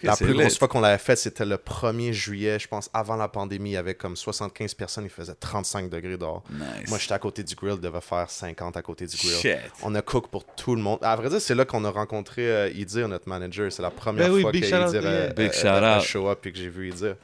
la 0.04 0.16
plus 0.18 0.34
lit. 0.34 0.40
grosse 0.40 0.58
fois 0.58 0.68
qu'on 0.68 0.82
l'avait 0.82 0.98
fait, 0.98 1.16
c'était 1.16 1.46
le 1.46 1.56
1er 1.56 2.12
juillet, 2.12 2.60
je 2.60 2.68
pense, 2.68 2.90
avant 2.94 3.16
la 3.16 3.28
pandémie. 3.30 3.70
Il 3.70 3.74
y 3.74 3.78
avait 3.78 3.96
comme 3.96 4.16
75 4.18 4.74
personnes, 4.74 5.06
il 5.06 5.10
faisait 5.10 5.34
35 5.34 5.90
degrés 5.90 6.18
dehors. 6.18 6.44
Nice. 6.52 6.90
Moi, 6.90 6.98
j'étais 7.00 7.14
à 7.14 7.20
côté 7.20 7.44
du 7.44 7.56
grill, 7.56 7.80
devait 7.80 8.02
faire 8.02 8.30
50 8.30 8.76
à 8.76 8.82
côté 8.82 9.06
du 9.08 9.16
grill. 9.16 9.38
Shit. 9.38 9.58
On 9.84 9.96
a 9.96 10.02
cook 10.02 10.28
pour 10.30 10.44
tout 10.46 10.76
le 10.76 10.82
monde. 10.82 11.00
À 11.02 11.16
vrai 11.16 11.30
dire, 11.30 11.40
c'est 11.40 11.56
là 11.56 11.64
qu'on 11.64 11.86
a 11.86 11.90
rencontré 11.90 12.50
euh, 12.52 12.70
Idir, 12.72 13.08
notre 13.08 13.30
manager. 13.30 13.72
C'est 13.72 13.82
la 13.82 13.92
première 13.92 14.28
Ben 14.28 14.34
oui, 14.34 14.42
fois 14.42 14.52
que 14.52 14.58
big 14.58 14.66
Idir 14.66 14.82
shout 14.90 14.98
out, 14.98 15.06
a, 15.06 15.12
yeah. 15.12 15.34
Big 15.34 15.50
a- 15.50 15.54
shout 15.54 15.68
a- 15.68 15.94
a 15.96 15.98
out. 16.00 16.04
show 16.04 16.30
up 16.30 16.46
et 16.46 16.52
que 16.52 16.58
j'ai 16.58 16.70
vu 16.70 16.90
Idir. 16.90 17.16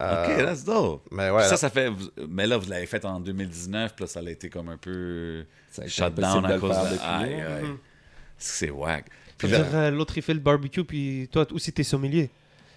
Ok, 0.00 0.06
Euh, 0.06 0.44
that's 0.44 0.64
dope. 0.64 1.02
mais 1.12 1.30
ouais, 1.30 1.44
ça, 1.44 1.50
là- 1.52 1.56
ça 1.56 1.70
fait. 1.70 1.88
vous- 1.88 2.10
Mais 2.28 2.48
là, 2.48 2.56
vous 2.56 2.68
l'avez 2.68 2.86
fait 2.86 3.04
en 3.04 3.20
2019, 3.20 3.94
puis 3.94 4.04
là, 4.04 4.08
ça 4.08 4.18
a 4.18 4.28
été 4.28 4.50
comme 4.50 4.68
un 4.68 4.76
peu 4.76 5.44
Ça 5.70 5.82
a 5.82 5.84
été 5.84 5.94
shut 5.94 6.14
down 6.16 6.42
de 6.42 6.52
à 6.52 6.58
cause 6.58 6.76
de. 6.76 6.82
depuis, 6.94 6.98
Aïe, 7.06 7.34
aïe. 7.34 7.64
C'est 8.38 8.70
whack. 8.70 9.06
Puis 9.38 9.48
là, 9.48 9.58
euh, 9.74 9.90
l'autre 9.90 10.16
il 10.16 10.22
fait 10.22 10.34
le 10.34 10.40
barbecue, 10.40 10.84
puis 10.84 11.28
toi 11.32 11.46
aussi 11.52 11.72
t'es 11.72 11.82
sommelier. 11.82 12.30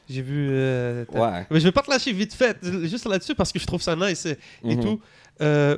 J'ai 0.09 0.21
vu. 0.21 0.47
euh, 0.51 1.05
Ouais. 1.13 1.45
Mais 1.51 1.59
je 1.59 1.65
vais 1.65 1.71
pas 1.71 1.81
te 1.81 1.89
lâcher 1.91 2.13
vite 2.13 2.33
fait, 2.33 2.57
juste 2.85 3.05
là-dessus 3.05 3.35
parce 3.35 3.51
que 3.51 3.59
je 3.59 3.65
trouve 3.65 3.81
ça 3.81 3.95
nice 3.95 4.25
et, 4.25 4.37
Mhm. 4.63 4.81
tout. 4.81 5.01
Euh, 5.41 5.77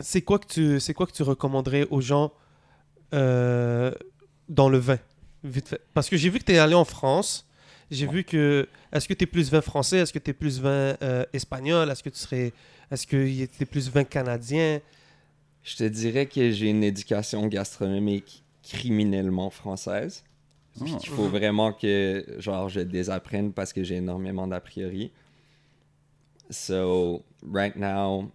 c'est 0.00 0.22
quoi 0.22 0.38
que 0.38 0.46
tu, 0.46 0.80
c'est 0.80 0.94
quoi 0.94 1.06
que 1.06 1.12
tu 1.12 1.22
recommanderais 1.22 1.86
aux 1.90 2.00
gens 2.00 2.32
euh, 3.14 3.92
dans 4.48 4.68
le 4.68 4.78
vin, 4.78 4.98
vite 5.44 5.68
fait? 5.68 5.80
Parce 5.94 6.08
que 6.08 6.16
j'ai 6.16 6.28
vu 6.30 6.38
que 6.38 6.44
tu 6.44 6.52
es 6.52 6.58
allé 6.58 6.74
en 6.74 6.84
France. 6.84 7.46
J'ai 7.90 8.06
vu 8.06 8.22
que. 8.22 8.68
Est-ce 8.92 9.08
que 9.08 9.14
tu 9.14 9.24
es 9.24 9.26
plus 9.26 9.50
vin 9.50 9.62
français 9.62 9.98
Est-ce 9.98 10.12
que 10.12 10.18
tu 10.18 10.30
es 10.30 10.34
plus 10.34 10.60
vin 10.60 10.94
espagnol 11.32 11.90
Est-ce 11.90 12.02
que 12.02 12.10
tu 12.10 12.18
serais. 12.18 12.52
Est-ce 12.90 13.06
que 13.06 13.46
tu 13.46 13.62
es 13.62 13.64
plus 13.64 13.88
vin 13.90 14.04
canadien? 14.04 14.80
Je 15.68 15.76
te 15.76 15.84
dirais 15.84 16.24
que 16.24 16.50
j'ai 16.50 16.70
une 16.70 16.82
éducation 16.82 17.46
gastronomique 17.46 18.42
criminellement 18.62 19.50
française. 19.50 20.24
Oh. 20.80 20.84
Il 20.86 21.08
faut 21.10 21.28
vraiment 21.28 21.74
que 21.74 22.24
genre 22.38 22.70
je 22.70 22.80
désapprenne 22.80 23.52
parce 23.52 23.74
que 23.74 23.84
j'ai 23.84 23.96
énormément 23.96 24.46
d'a 24.46 24.60
priori. 24.60 25.12
So 26.48 27.22
right 27.46 27.76
now 27.76 28.32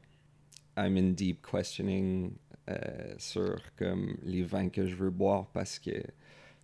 I'm 0.78 0.96
in 0.96 1.14
deep 1.14 1.42
questioning 1.42 2.34
euh, 2.70 3.16
sur 3.18 3.56
comme 3.78 4.16
les 4.24 4.44
vins 4.44 4.70
que 4.70 4.86
je 4.86 4.94
veux 4.94 5.10
boire 5.10 5.48
parce 5.54 5.80
que 5.80 5.90
tu 5.90 6.04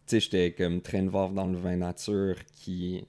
sais 0.06 0.20
j'étais 0.20 0.52
comme 0.52 0.82
train 0.82 1.02
de 1.02 1.10
voir 1.10 1.32
dans 1.32 1.48
le 1.48 1.58
vin 1.58 1.78
nature 1.78 2.36
qui 2.54 3.08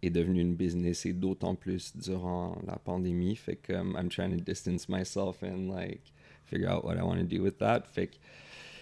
est 0.00 0.10
devenu 0.10 0.40
une 0.40 0.54
business 0.54 1.04
et 1.04 1.12
d'autant 1.12 1.56
plus 1.56 1.94
durant 1.94 2.56
la 2.66 2.76
pandémie 2.76 3.36
fait 3.36 3.56
que 3.56 3.74
comme 3.74 3.98
I'm 4.00 4.08
trying 4.08 4.34
to 4.34 4.42
distance 4.42 4.88
myself 4.88 5.42
and 5.42 5.68
like 5.68 6.14
figure 6.46 6.68
out 6.70 6.84
what 6.84 6.94
I 6.96 7.02
want 7.02 7.16
to 7.18 7.24
do 7.24 7.42
with 7.42 7.58
that 7.58 7.82
fait 7.92 8.08
que 8.08 8.16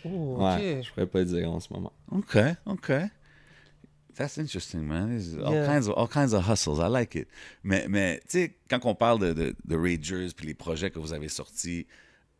Oh, 0.07 0.37
ouais, 0.39 0.79
ok. 0.79 0.85
je 0.85 0.91
pourrais 0.91 1.07
pas 1.07 1.25
dire 1.25 1.51
en 1.51 1.61
ce 1.61 1.73
moment. 1.73 1.93
OK, 2.13 2.37
OK. 2.67 2.93
That's 4.15 4.37
interesting, 4.39 4.83
man. 4.83 5.09
There's 5.09 5.35
all, 5.39 5.53
Yeah. 5.55 5.67
kinds 5.67 5.89
of, 5.89 5.95
all 5.97 6.07
kinds 6.07 6.35
of 6.35 6.45
hustles. 6.47 6.79
I 6.79 6.89
like 6.89 7.15
it. 7.17 7.27
Mais, 7.65 7.87
mais 7.89 8.21
tu 8.29 8.39
sais, 8.39 8.55
quand 8.69 8.81
on 8.85 8.95
parle 8.95 9.19
de, 9.19 9.33
de, 9.33 9.57
de 9.65 9.77
Ragers 9.77 10.29
puis 10.37 10.47
les 10.47 10.55
projets 10.55 10.91
que 10.91 10.99
vous 11.01 11.13
avez 11.13 11.29
sortis, 11.29 11.87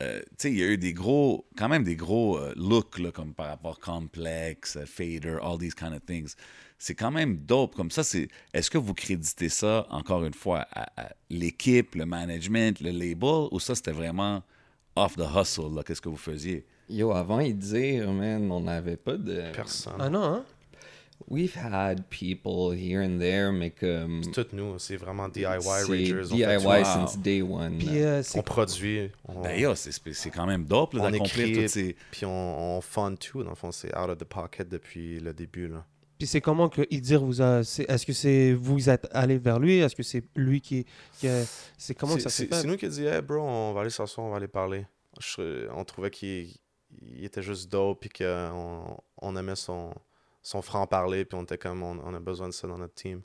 euh, 0.03 0.21
tu 0.21 0.27
sais, 0.37 0.53
il 0.53 0.59
y 0.59 0.63
a 0.63 0.67
eu 0.67 0.77
des 0.79 0.93
gros, 0.93 1.47
quand 1.57 1.69
même 1.69 1.83
des 1.85 1.97
gros 1.97 2.39
euh, 2.39 2.53
looks, 2.57 2.99
là, 2.99 3.11
comme 3.11 3.33
par 3.35 3.47
rapport 3.49 3.81
Complex, 3.81 4.77
euh, 4.77 4.85
Fader, 4.87 5.39
all 5.43 5.59
these 5.59 5.75
kind 5.75 5.95
of 5.95 6.05
things. 6.07 6.35
C'est 6.79 6.95
quand 6.95 7.11
même 7.11 7.39
dope. 7.39 7.75
Comme 7.75 7.91
ça, 7.91 8.05
c'est. 8.05 8.29
Est-ce 8.53 8.71
que 8.71 8.79
vous 8.79 8.93
créditez 8.95 9.49
ça, 9.49 9.87
encore 9.91 10.25
une 10.25 10.35
fois, 10.35 10.67
à, 10.71 11.07
à 11.07 11.13
l'équipe, 11.31 11.95
le 11.95 12.05
management, 12.07 12.79
le 12.81 12.91
label, 12.91 13.49
ou 13.51 13.59
ça, 13.59 13.75
c'était 13.75 13.93
vraiment 13.93 14.43
off 14.97 15.17
the 15.17 15.27
hustle, 15.35 15.75
là, 15.75 15.83
qu'est-ce 15.83 16.01
que 16.01 16.09
vous 16.09 16.17
faisiez? 16.17 16.65
Yo, 16.89 17.13
avant 17.13 17.41
y 17.41 17.55
dire, 17.55 18.11
man, 18.13 18.51
on 18.51 18.61
n'avait 18.61 18.97
pas 18.97 19.17
de. 19.17 19.53
personne. 19.53 19.95
Ah 19.99 20.09
non, 20.11 20.23
hein? 20.23 20.45
We've 21.29 21.55
had 21.57 22.05
people 22.11 22.73
here 22.73 23.01
and 23.01 23.19
there, 23.19 23.51
mais 23.51 23.71
comme. 23.71 24.23
C'est 24.25 24.33
tout 24.33 24.55
nous, 24.55 24.79
c'est 24.79 24.97
vraiment 24.97 25.29
DIY 25.29 25.47
Ragers. 25.47 26.25
on 26.31 26.35
DIY 26.35 26.45
fait 26.45 26.59
tout. 26.59 26.67
Wow. 26.67 26.85
since 26.85 27.19
day 27.19 27.41
one. 27.41 27.79
Puis 27.79 28.03
euh, 28.03 28.23
On 28.35 28.43
produit, 28.43 29.11
on, 29.27 29.41
Ben, 29.41 29.59
yo, 29.59 29.75
c'est 29.75 29.93
c'est 30.13 30.31
quand 30.31 30.47
même 30.47 30.65
dope 30.65 30.95
on 30.95 30.99
d'accomplir 31.11 31.57
toutes 31.57 31.69
ces. 31.69 31.97
puis 32.11 32.27
on, 32.27 32.77
on 32.77 32.81
fund 32.81 33.17
tout. 33.19 33.43
Dans 33.43 33.51
le 33.51 33.57
fond, 33.57 33.73
c'est 33.73 33.97
out 33.97 34.11
of 34.11 34.19
the 34.19 34.25
pocket 34.25 34.69
depuis 34.69 35.21
le 35.21 35.33
début. 35.33 35.69
Là. 35.69 35.85
Puis 36.19 36.27
c'est 36.29 36.41
comment 36.41 36.69
que 36.69 36.83
Idir 36.91 37.25
vous 37.25 37.43
a. 37.43 37.65
c'est- 37.65 37.89
Est-ce 37.91 38.07
que 38.07 38.13
c'est 38.13 38.53
vous 38.55 38.89
êtes 38.89 39.07
allé 39.11 39.37
vers 39.39 39.59
lui? 39.59 39.79
Est-ce 39.79 39.97
que 39.97 40.03
c'est 40.03 40.23
lui 40.37 40.61
qui, 40.61 40.87
qui 41.19 41.29
a- 41.29 41.45
C'est 41.77 41.95
comment 41.95 42.15
que 42.15 42.21
ça 42.23 42.31
s'est 42.31 42.47
fait? 42.47 42.55
c'est 42.63 42.67
nous 42.69 42.77
qui 42.77 42.87
a 42.87 42.89
dit, 42.89 43.05
hey 43.05 43.21
bro, 43.21 43.41
on 43.41 43.73
va 43.73 43.81
aller 43.83 43.91
s'asseoir, 43.91 44.27
on 44.27 44.31
va 44.31 44.37
aller 44.37 44.49
parler. 44.49 44.87
Je- 45.21 45.69
on 45.73 45.85
trouvait 45.85 46.11
qu'il 46.11 46.49
il 47.03 47.25
était 47.25 47.43
juste 47.43 47.71
dope, 47.71 48.01
puis 48.01 48.09
qu'on 48.11 48.97
on 49.21 49.37
aimait 49.37 49.57
son, 49.57 49.93
son 50.43 50.63
franc-parler, 50.63 51.25
puis 51.25 51.37
on 51.37 51.43
était 51.43 51.59
comme, 51.59 51.83
on, 51.83 51.99
on 52.05 52.15
a 52.15 52.21
besoin 52.21 52.49
de 52.49 52.53
ça 52.55 52.69
dans 52.69 52.79
notre 52.79 52.95
team. 52.95 53.21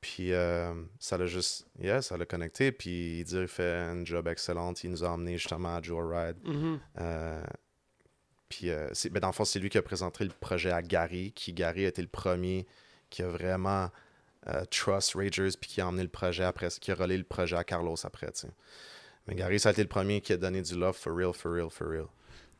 Puis 0.00 0.32
euh, 0.32 0.74
ça 0.98 1.16
l'a 1.16 1.26
juste, 1.26 1.66
yeah, 1.80 2.02
ça 2.02 2.16
l'a 2.16 2.26
connecté, 2.26 2.70
puis 2.72 3.20
il 3.20 3.46
fait 3.48 3.72
un 3.72 4.04
job 4.04 4.26
excellent. 4.28 4.72
Il 4.82 4.90
nous 4.90 5.04
a 5.04 5.08
emmenés 5.10 5.38
justement 5.38 5.76
à 5.76 5.82
Joyride. 5.82 6.36
Euh, 7.00 7.42
puis, 8.48 8.70
euh, 8.70 8.88
ben, 9.10 9.20
dans 9.20 9.28
le 9.28 9.32
fond, 9.32 9.44
c'est 9.44 9.58
lui 9.58 9.68
qui 9.68 9.78
a 9.78 9.82
présenté 9.82 10.24
le 10.24 10.30
projet 10.30 10.70
à 10.70 10.82
Gary, 10.82 11.32
qui 11.32 11.52
Gary 11.52 11.84
a 11.84 11.88
été 11.88 12.02
le 12.02 12.08
premier 12.08 12.66
qui 13.10 13.22
a 13.22 13.28
vraiment 13.28 13.90
euh, 14.48 14.64
trust 14.66 15.14
Ragers, 15.14 15.50
puis 15.60 15.70
qui 15.70 15.80
a 15.80 15.88
emmené 15.88 16.02
le 16.02 16.08
projet 16.08 16.44
après, 16.44 16.68
qui 16.80 16.90
a 16.92 16.94
relayé 16.94 17.18
le 17.18 17.24
projet 17.24 17.56
à 17.56 17.64
Carlos 17.64 17.96
après. 18.04 18.32
Mais 19.26 19.34
Gary, 19.34 19.58
ça 19.58 19.70
a 19.70 19.72
été 19.72 19.82
le 19.82 19.88
premier 19.88 20.20
qui 20.20 20.32
a 20.32 20.36
donné 20.36 20.62
du 20.62 20.76
love 20.76 20.96
for 20.96 21.14
real, 21.14 21.32
for 21.32 21.52
real, 21.52 21.70
for 21.70 21.88
real. 21.88 22.06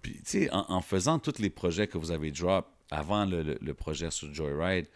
Puis, 0.03 0.15
tu 0.15 0.45
sais, 0.45 0.49
en, 0.53 0.81
faisant 0.81 1.19
tous 1.19 1.39
les 1.39 1.51
projets 1.51 1.87
que 1.87 1.99
vous 1.99 2.11
avez 2.11 2.31
drop 2.31 2.67
avant 2.91 3.25
le, 3.25 3.73
projet 3.73 4.11
sur 4.11 4.33
Joyride, 4.33 4.87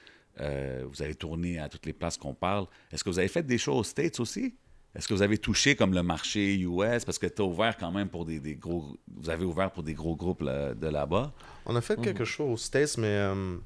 euh, 0.40 0.84
vous 0.88 1.02
avez 1.02 1.14
tourné 1.14 1.58
à 1.58 1.68
toutes 1.68 1.86
les 1.86 1.92
places 1.92 2.16
qu'on 2.16 2.34
parle. 2.34 2.66
Est-ce 2.92 3.02
que 3.02 3.10
vous 3.10 3.18
avez 3.18 3.28
fait 3.28 3.42
des 3.42 3.58
shows 3.58 3.74
aux 3.74 3.84
States 3.84 4.20
aussi? 4.20 4.54
Est-ce 4.94 5.06
que 5.06 5.14
vous 5.14 5.22
avez 5.22 5.38
touché 5.38 5.76
comme 5.76 5.94
le 5.94 6.02
marché 6.02 6.56
US? 6.58 7.04
Parce 7.04 7.18
que 7.18 7.26
tu 7.26 7.42
as 7.42 7.44
ouvert 7.44 7.76
quand 7.76 7.92
même 7.92 8.08
pour 8.08 8.24
des, 8.24 8.40
des 8.40 8.56
gros. 8.56 8.96
Vous 9.16 9.30
avez 9.30 9.44
ouvert 9.44 9.70
pour 9.70 9.82
des 9.84 9.94
gros 9.94 10.16
groupes 10.16 10.42
là, 10.42 10.74
de 10.74 10.88
là-bas. 10.88 11.32
On 11.66 11.76
a 11.76 11.80
fait 11.80 12.00
quelque 12.00 12.24
chose 12.24 12.50
aux 12.52 12.56
States, 12.56 12.98
mais 12.98 13.06
euh, 13.06 13.56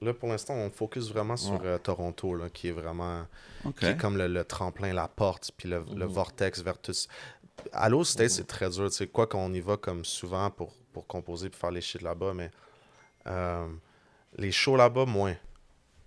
là, 0.00 0.14
pour 0.14 0.28
l'instant, 0.28 0.54
on 0.54 0.70
focus 0.70 1.08
vraiment 1.10 1.36
sur 1.36 1.54
Ouais. 1.54 1.66
euh, 1.66 1.78
Toronto, 1.78 2.36
là, 2.36 2.48
qui 2.50 2.68
est 2.68 2.72
vraiment 2.72 3.26
qui 3.78 3.84
est 3.86 3.96
comme 3.96 4.16
le, 4.16 4.28
le 4.28 4.44
tremplin, 4.44 4.92
la 4.92 5.08
porte, 5.08 5.50
puis 5.56 5.68
le, 5.68 5.84
le 5.96 6.04
vortex 6.04 6.62
vers 6.62 6.78
tout. 6.78 6.92
À 7.72 7.88
l'eau, 7.88 8.04
States, 8.04 8.30
c'est 8.30 8.46
très 8.46 8.70
dur. 8.70 8.88
Tu 8.90 8.96
sais, 8.96 9.06
quoi 9.08 9.26
qu'on 9.26 9.52
y 9.52 9.60
va 9.60 9.76
comme 9.76 10.04
souvent 10.04 10.50
pour, 10.50 10.72
pour 10.92 11.06
composer, 11.06 11.50
pour 11.50 11.58
faire 11.58 11.72
les 11.72 11.80
shit 11.80 12.00
là-bas, 12.00 12.32
mais 12.32 12.50
euh, 13.26 13.66
les 14.38 14.52
shows 14.52 14.76
là-bas, 14.76 15.04
moins. 15.04 15.34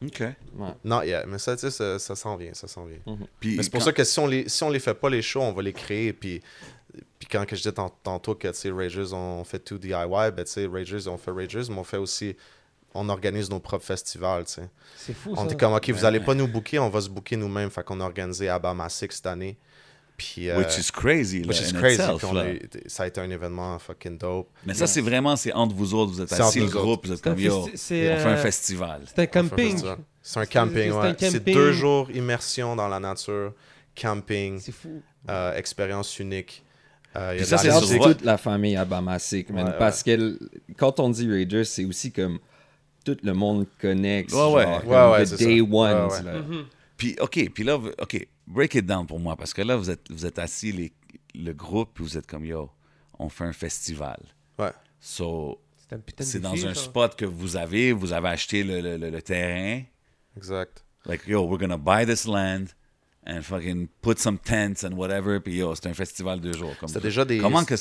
OK. 0.05 0.19
Ouais. 0.19 0.35
Non, 0.83 1.01
yeah, 1.01 1.25
mais 1.25 1.37
ça, 1.37 1.55
tu 1.55 1.61
sais, 1.61 1.71
ça, 1.71 1.97
ça 1.99 2.15
s'en 2.15 2.35
vient, 2.35 2.53
ça 2.53 2.67
s'en 2.67 2.85
vient. 2.85 2.99
Puis, 3.39 3.55
Mais 3.57 3.63
c'est 3.63 3.69
pour 3.69 3.79
quand- 3.79 3.85
ça 3.85 3.93
que 3.93 4.03
si 4.03 4.19
on 4.19 4.27
les, 4.27 4.49
si 4.49 4.63
on 4.63 4.69
les 4.69 4.79
fait 4.79 4.93
pas, 4.93 5.09
les 5.09 5.21
shows, 5.21 5.41
on 5.41 5.53
va 5.53 5.61
les 5.61 5.73
créer, 5.73 6.13
puis... 6.13 6.41
Puis 7.17 7.27
quand 7.31 7.45
que 7.45 7.55
je 7.55 7.61
disais 7.61 7.71
tant- 7.71 7.89
tantôt 8.03 8.35
que, 8.35 8.47
tu 8.49 8.53
sais, 8.53 8.69
Ragers, 8.71 9.13
on 9.13 9.43
fait 9.43 9.59
tout 9.59 9.77
DIY, 9.77 9.93
ben, 10.35 10.43
tu 10.43 10.51
sais, 10.51 10.67
Ragers, 10.67 11.07
on 11.07 11.17
fait 11.17 11.31
Ragers, 11.31 11.63
mais 11.69 11.77
on 11.77 11.83
fait 11.83 11.97
aussi... 11.97 12.35
On 12.95 13.09
organise 13.09 13.49
nos 13.49 13.59
propres 13.59 13.85
festivals, 13.85 14.45
tu 14.45 14.53
sais. 14.53 14.69
C'est 14.97 15.13
fou 15.15 15.33
On 15.35 15.47
ça. 15.47 15.51
est 15.51 15.59
comme, 15.59 15.73
OK, 15.73 15.89
vous 15.89 15.99
Ouais, 16.01 16.05
allez 16.05 16.19
ouais. 16.19 16.25
pas 16.25 16.35
nous 16.35 16.47
booker, 16.47 16.77
on 16.77 16.89
va 16.89 17.01
se 17.01 17.09
booker 17.09 17.35
nous-mêmes. 17.37 17.71
Fait 17.71 17.83
qu'on 17.83 17.99
a 17.99 18.03
organisé 18.03 18.49
Abama 18.49 18.87
Six 18.89 19.07
cette 19.09 19.25
année. 19.25 19.57
Puis, 20.15 20.49
euh, 20.49 20.57
Which 20.59 20.77
is 20.77 20.91
crazy, 20.91 21.41
là, 21.41 21.47
which 21.47 21.61
is 21.61 21.75
in 21.75 21.79
crazy. 21.79 21.95
itself, 22.01 22.21
là. 22.33 22.41
a 22.43 22.53
ça 22.89 23.03
a 23.03 23.07
été 23.07 23.19
un 23.19 23.29
événement 23.29 23.79
fucking 23.79 24.17
dope. 24.17 24.49
Mais 24.65 24.73
ça, 24.75 24.85
c'est 24.87 25.01
vraiment, 25.01 25.35
c'est 25.35 25.51
entre 25.53 25.73
vous 25.75 25.93
autres. 25.95 26.11
Vous 26.13 26.21
êtes 26.21 26.31
assis, 26.33 26.59
le 26.59 26.67
groupe, 26.67 27.07
vous 27.07 27.13
êtes 27.13 27.21
comme, 27.21 27.39
yo, 27.39 27.63
on 27.65 27.67
fait 27.77 28.11
un 28.11 28.27
euh, 28.29 28.37
festival. 28.37 29.01
C'est 29.07 29.19
un 29.19 29.25
camping. 29.25 29.77
C'est 30.21 30.39
un 30.39 30.45
camping, 30.45 30.91
ouais. 30.91 31.15
C'est 31.19 31.43
deux 31.43 31.73
jours 31.73 32.09
immersion 32.11 32.75
dans 32.75 32.87
la 32.87 32.99
nature, 32.99 33.53
camping, 33.95 34.59
C'est 34.59 34.71
fou. 34.71 35.01
euh, 35.29 35.55
expérience 35.55 36.17
unique. 36.19 36.63
Euh, 37.15 37.31
il 37.33 37.39
y 37.39 37.39
a 37.39 37.41
Puis 37.41 37.45
ça, 37.45 37.57
c'est 37.57 37.71
sur 37.71 38.03
toute 38.03 38.23
la 38.23 38.37
famille 38.37 38.75
Abamasic, 38.75 39.49
man. 39.49 39.65
Ouais, 39.67 39.73
parce 39.77 40.01
que 40.03 40.39
quand 40.77 40.99
on 40.99 41.09
dit 41.09 41.27
Rangers, 41.29 41.65
c'est 41.65 41.85
aussi 41.85 42.11
comme 42.11 42.39
tout 43.05 43.17
le 43.21 43.33
monde 43.33 43.67
connecte. 43.79 44.31
Ouais, 44.31 44.39
ouais. 44.51 44.63
genre, 44.63 44.83
Ouais, 44.85 44.95
comme 44.95 45.11
ouais, 45.11 45.23
the 45.23 45.27
c'est 45.27 45.45
day 45.45 45.57
ça. 45.59 45.63
ones. 45.63 46.07
Ouais, 46.07 46.13
ouais. 46.17 46.23
là. 46.23 46.33
Mhm. 46.39 46.65
Puis, 46.97 47.15
OK, 47.19 47.49
puis 47.53 47.63
là, 47.63 47.75
OK, 47.75 48.27
break 48.47 48.75
it 48.75 48.85
down 48.85 49.05
pour 49.07 49.19
moi, 49.19 49.35
parce 49.35 49.53
que 49.53 49.61
là, 49.61 49.75
vous 49.75 49.89
êtes, 49.89 50.11
vous 50.11 50.25
êtes 50.25 50.39
assis, 50.39 50.71
les, 50.71 50.93
le 51.35 51.53
groupe, 51.53 51.91
puis 51.93 52.03
vous 52.03 52.17
êtes 52.17 52.27
comme, 52.27 52.45
yo, 52.45 52.69
on 53.19 53.29
fait 53.29 53.45
un 53.45 53.53
festival. 53.53 54.19
Ouais. 54.59 54.71
So, 54.99 55.59
C'est 55.89 56.23
c'est 56.23 56.39
dans 56.39 56.53
un 56.53 56.73
ça. 56.73 56.81
spot 56.81 57.15
que 57.15 57.25
vous 57.25 57.55
avez, 57.55 57.91
vous 57.91 58.13
avez 58.13 58.29
acheté 58.29 58.63
le, 58.63 58.81
le- 58.81 58.97
le- 58.97 59.09
le 59.09 59.21
terrain. 59.21 59.83
Exact. 60.37 60.83
Like, 61.05 61.27
yo, 61.27 61.43
we're 61.45 61.59
gonna 61.59 61.77
buy 61.77 62.05
this 62.05 62.25
land, 62.25 62.67
and 63.25 63.41
fucking 63.41 63.87
put 64.01 64.17
some 64.19 64.37
tents 64.39 64.83
and 64.83 64.93
whatever. 64.97 65.39
Puis 65.39 65.57
yo, 65.57 65.75
c'était 65.75 65.89
un 65.89 65.93
festival 65.93 66.39
de 66.41 66.51
deux 66.51 66.57
jours. 66.57 66.75
Comme 66.79 66.89
déjà 66.91 67.23
des- 67.25 67.37
Comment 67.39 67.63
que 67.65 67.75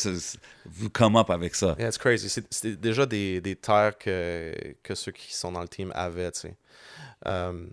vous 0.66 0.90
come 0.90 1.16
up 1.16 1.30
avec 1.30 1.54
ça? 1.54 1.74
Yeah, 1.78 1.88
it's 1.88 1.98
crazy. 1.98 2.28
C'est- 2.28 2.46
C'était 2.52 2.76
déjà 2.76 3.06
des, 3.06 3.40
des 3.40 3.56
terres 3.56 3.96
que, 3.96 4.54
que 4.82 4.94
ceux 4.94 5.12
qui 5.12 5.34
sont 5.34 5.52
dans 5.52 5.62
le 5.62 5.68
team 5.68 5.90
avaient, 5.94 6.30
tu 6.32 6.40
sais. 6.40 6.56
Le- 7.24 7.72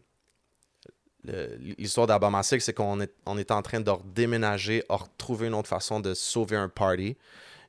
L'histoire 1.77 2.07
d'Abamasik, 2.07 2.61
c'est 2.61 2.73
qu'on 2.73 2.99
est, 3.01 3.11
on 3.25 3.37
en 3.51 3.61
train 3.61 3.79
de 3.79 3.89
redéménager, 3.89 4.83
de 4.89 4.93
retrouver 4.93 5.47
une 5.47 5.53
autre 5.53 5.69
façon 5.69 5.99
de 5.99 6.13
sauver 6.13 6.55
un 6.55 6.69
party. 6.69 7.15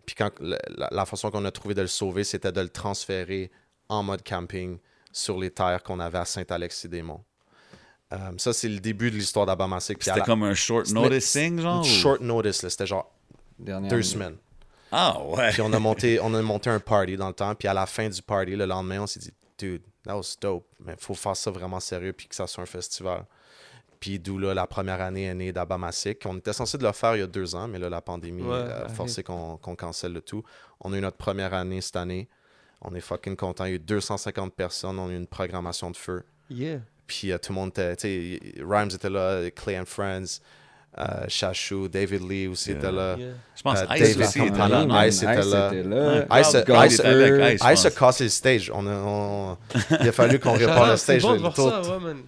Puis 0.06 0.14
quand 0.14 0.30
la, 0.40 1.04
façon 1.06 1.30
qu'on 1.30 1.44
a 1.44 1.50
trouvé 1.50 1.74
de 1.74 1.82
le 1.82 1.86
sauver, 1.86 2.24
c'était 2.24 2.52
de 2.52 2.60
le 2.60 2.68
transférer 2.68 3.50
en 3.88 4.02
mode 4.02 4.22
camping 4.22 4.78
sur 5.12 5.38
les 5.38 5.50
terres 5.50 5.82
qu'on 5.82 6.00
avait 6.00 6.18
à 6.18 6.24
Saint-Alexis-des-Monts. 6.24 7.22
Euh, 8.12 8.32
ça, 8.38 8.52
c'est 8.52 8.68
le 8.68 8.80
début 8.80 9.10
de 9.10 9.16
l'histoire 9.16 9.48
à 9.48 9.80
C'était 9.80 10.20
la- 10.20 10.24
comme 10.24 10.42
un 10.42 10.54
short 10.54 10.90
notice 10.90 11.32
thing, 11.32 11.60
genre? 11.60 11.80
ou- 11.80 11.84
Short 11.84 12.20
notice, 12.20 12.62
là, 12.62 12.70
c'était 12.70 12.86
genre 12.86 13.12
Dernière 13.58 13.90
deux 13.90 14.02
semaines. 14.02 14.36
Ah 14.90 15.22
ouais. 15.22 15.50
Puis 15.50 15.62
on 15.62 15.72
a 15.72 15.78
monté, 15.78 16.18
on 16.20 16.34
a 16.34 16.42
monté 16.42 16.70
un 16.70 16.80
party 16.80 17.16
dans 17.16 17.28
le 17.28 17.34
temps. 17.34 17.54
Puis 17.54 17.68
à 17.68 17.74
la 17.74 17.86
fin 17.86 18.08
du 18.08 18.22
party, 18.22 18.56
le 18.56 18.66
lendemain, 18.66 19.02
on 19.02 19.06
s'est 19.06 19.20
dit, 19.20 19.32
dude, 19.58 19.82
that 20.04 20.16
was 20.16 20.34
dope. 20.40 20.66
Mais 20.84 20.96
faut 20.98 21.14
faire 21.14 21.36
ça 21.36 21.50
vraiment 21.50 21.78
sérieux 21.78 22.12
puis 22.12 22.26
que 22.26 22.34
ça 22.34 22.46
soit 22.46 22.64
un 22.64 22.66
festival. 22.66 23.24
Puis 24.00 24.18
d'où 24.18 24.38
là, 24.38 24.54
la 24.54 24.66
première 24.66 25.00
année 25.02 25.24
est 25.24 25.34
née 25.34 25.52
d'Abamasik. 25.52 26.22
On 26.24 26.38
était 26.38 26.54
censé 26.54 26.78
de 26.78 26.84
le 26.86 26.92
faire 26.92 27.16
il 27.16 27.20
y 27.20 27.22
a 27.22 27.26
deux 27.26 27.54
ans, 27.54 27.68
mais 27.68 27.78
là, 27.78 27.90
la 27.90 28.00
pandémie 28.00 28.42
Ouais, 28.42 28.56
a 28.56 28.88
forcé 28.88 29.22
qu'on 29.22 29.58
qu'on 29.58 29.76
cancelle 29.76 30.14
le 30.14 30.22
tout. 30.22 30.42
On 30.80 30.92
a 30.94 30.96
eu 30.96 31.00
notre 31.02 31.18
première 31.18 31.52
année 31.52 31.80
cette 31.82 31.96
année. 31.96 32.26
On 32.80 32.94
est 32.94 33.00
fucking 33.00 33.36
content. 33.36 33.66
Il 33.66 33.68
y 33.68 33.72
a 33.72 33.76
eu 33.76 33.78
250 33.78 34.54
personnes. 34.54 34.98
On 34.98 35.08
a 35.08 35.12
eu 35.12 35.16
une 35.16 35.26
programmation 35.26 35.90
de 35.90 35.96
feu. 35.98 36.22
Yeah. 36.48 36.78
Puis 37.06 37.30
euh, 37.30 37.36
tout 37.36 37.52
le 37.52 37.56
monde 37.58 37.68
était, 37.70 37.94
tu 37.96 38.02
sais, 38.08 38.62
Rhymes 38.66 38.88
était 38.94 39.10
là, 39.10 39.50
Clay 39.50 39.78
and 39.78 39.84
Friends, 39.84 40.40
euh, 40.98 41.04
Chachou, 41.28 41.88
David 41.88 42.26
Lee 42.26 42.46
aussi 42.46 42.70
Yeah. 42.70 42.78
était 42.78 42.92
là. 42.92 43.16
Yeah. 43.18 43.28
Je 43.54 43.62
pense 43.62 43.78
Euh, 43.80 43.84
Ice 43.96 44.00
David 44.00 44.20
aussi 44.22 44.38
était 44.40 44.68
là. 44.68 45.06
Ice 45.08 45.22
était 45.22 45.34
là. 45.82 46.26
Ice, 46.40 46.48
Ice, 46.48 47.00
avec 47.00 47.54
Ice, 47.54 47.62
Ice 47.62 47.84
a 47.84 47.90
pense. 47.90 47.98
cassé 47.98 48.24
le 48.24 48.30
stage. 48.30 48.70
On 48.74 48.86
a- 48.86 48.94
on- 48.94 49.58
il 50.00 50.08
a 50.08 50.12
fallu 50.12 50.38
qu'on 50.38 50.52
répare 50.54 50.86
le 50.88 50.96
C'est 50.96 51.20
stage. 51.20 51.22
bon 51.22 51.30
le 51.32 51.36
de 51.36 51.40
voir 51.42 51.54
tout. 51.54 51.68
ça, 51.68 51.82
ouais, 51.82 51.98
man. 52.02 52.22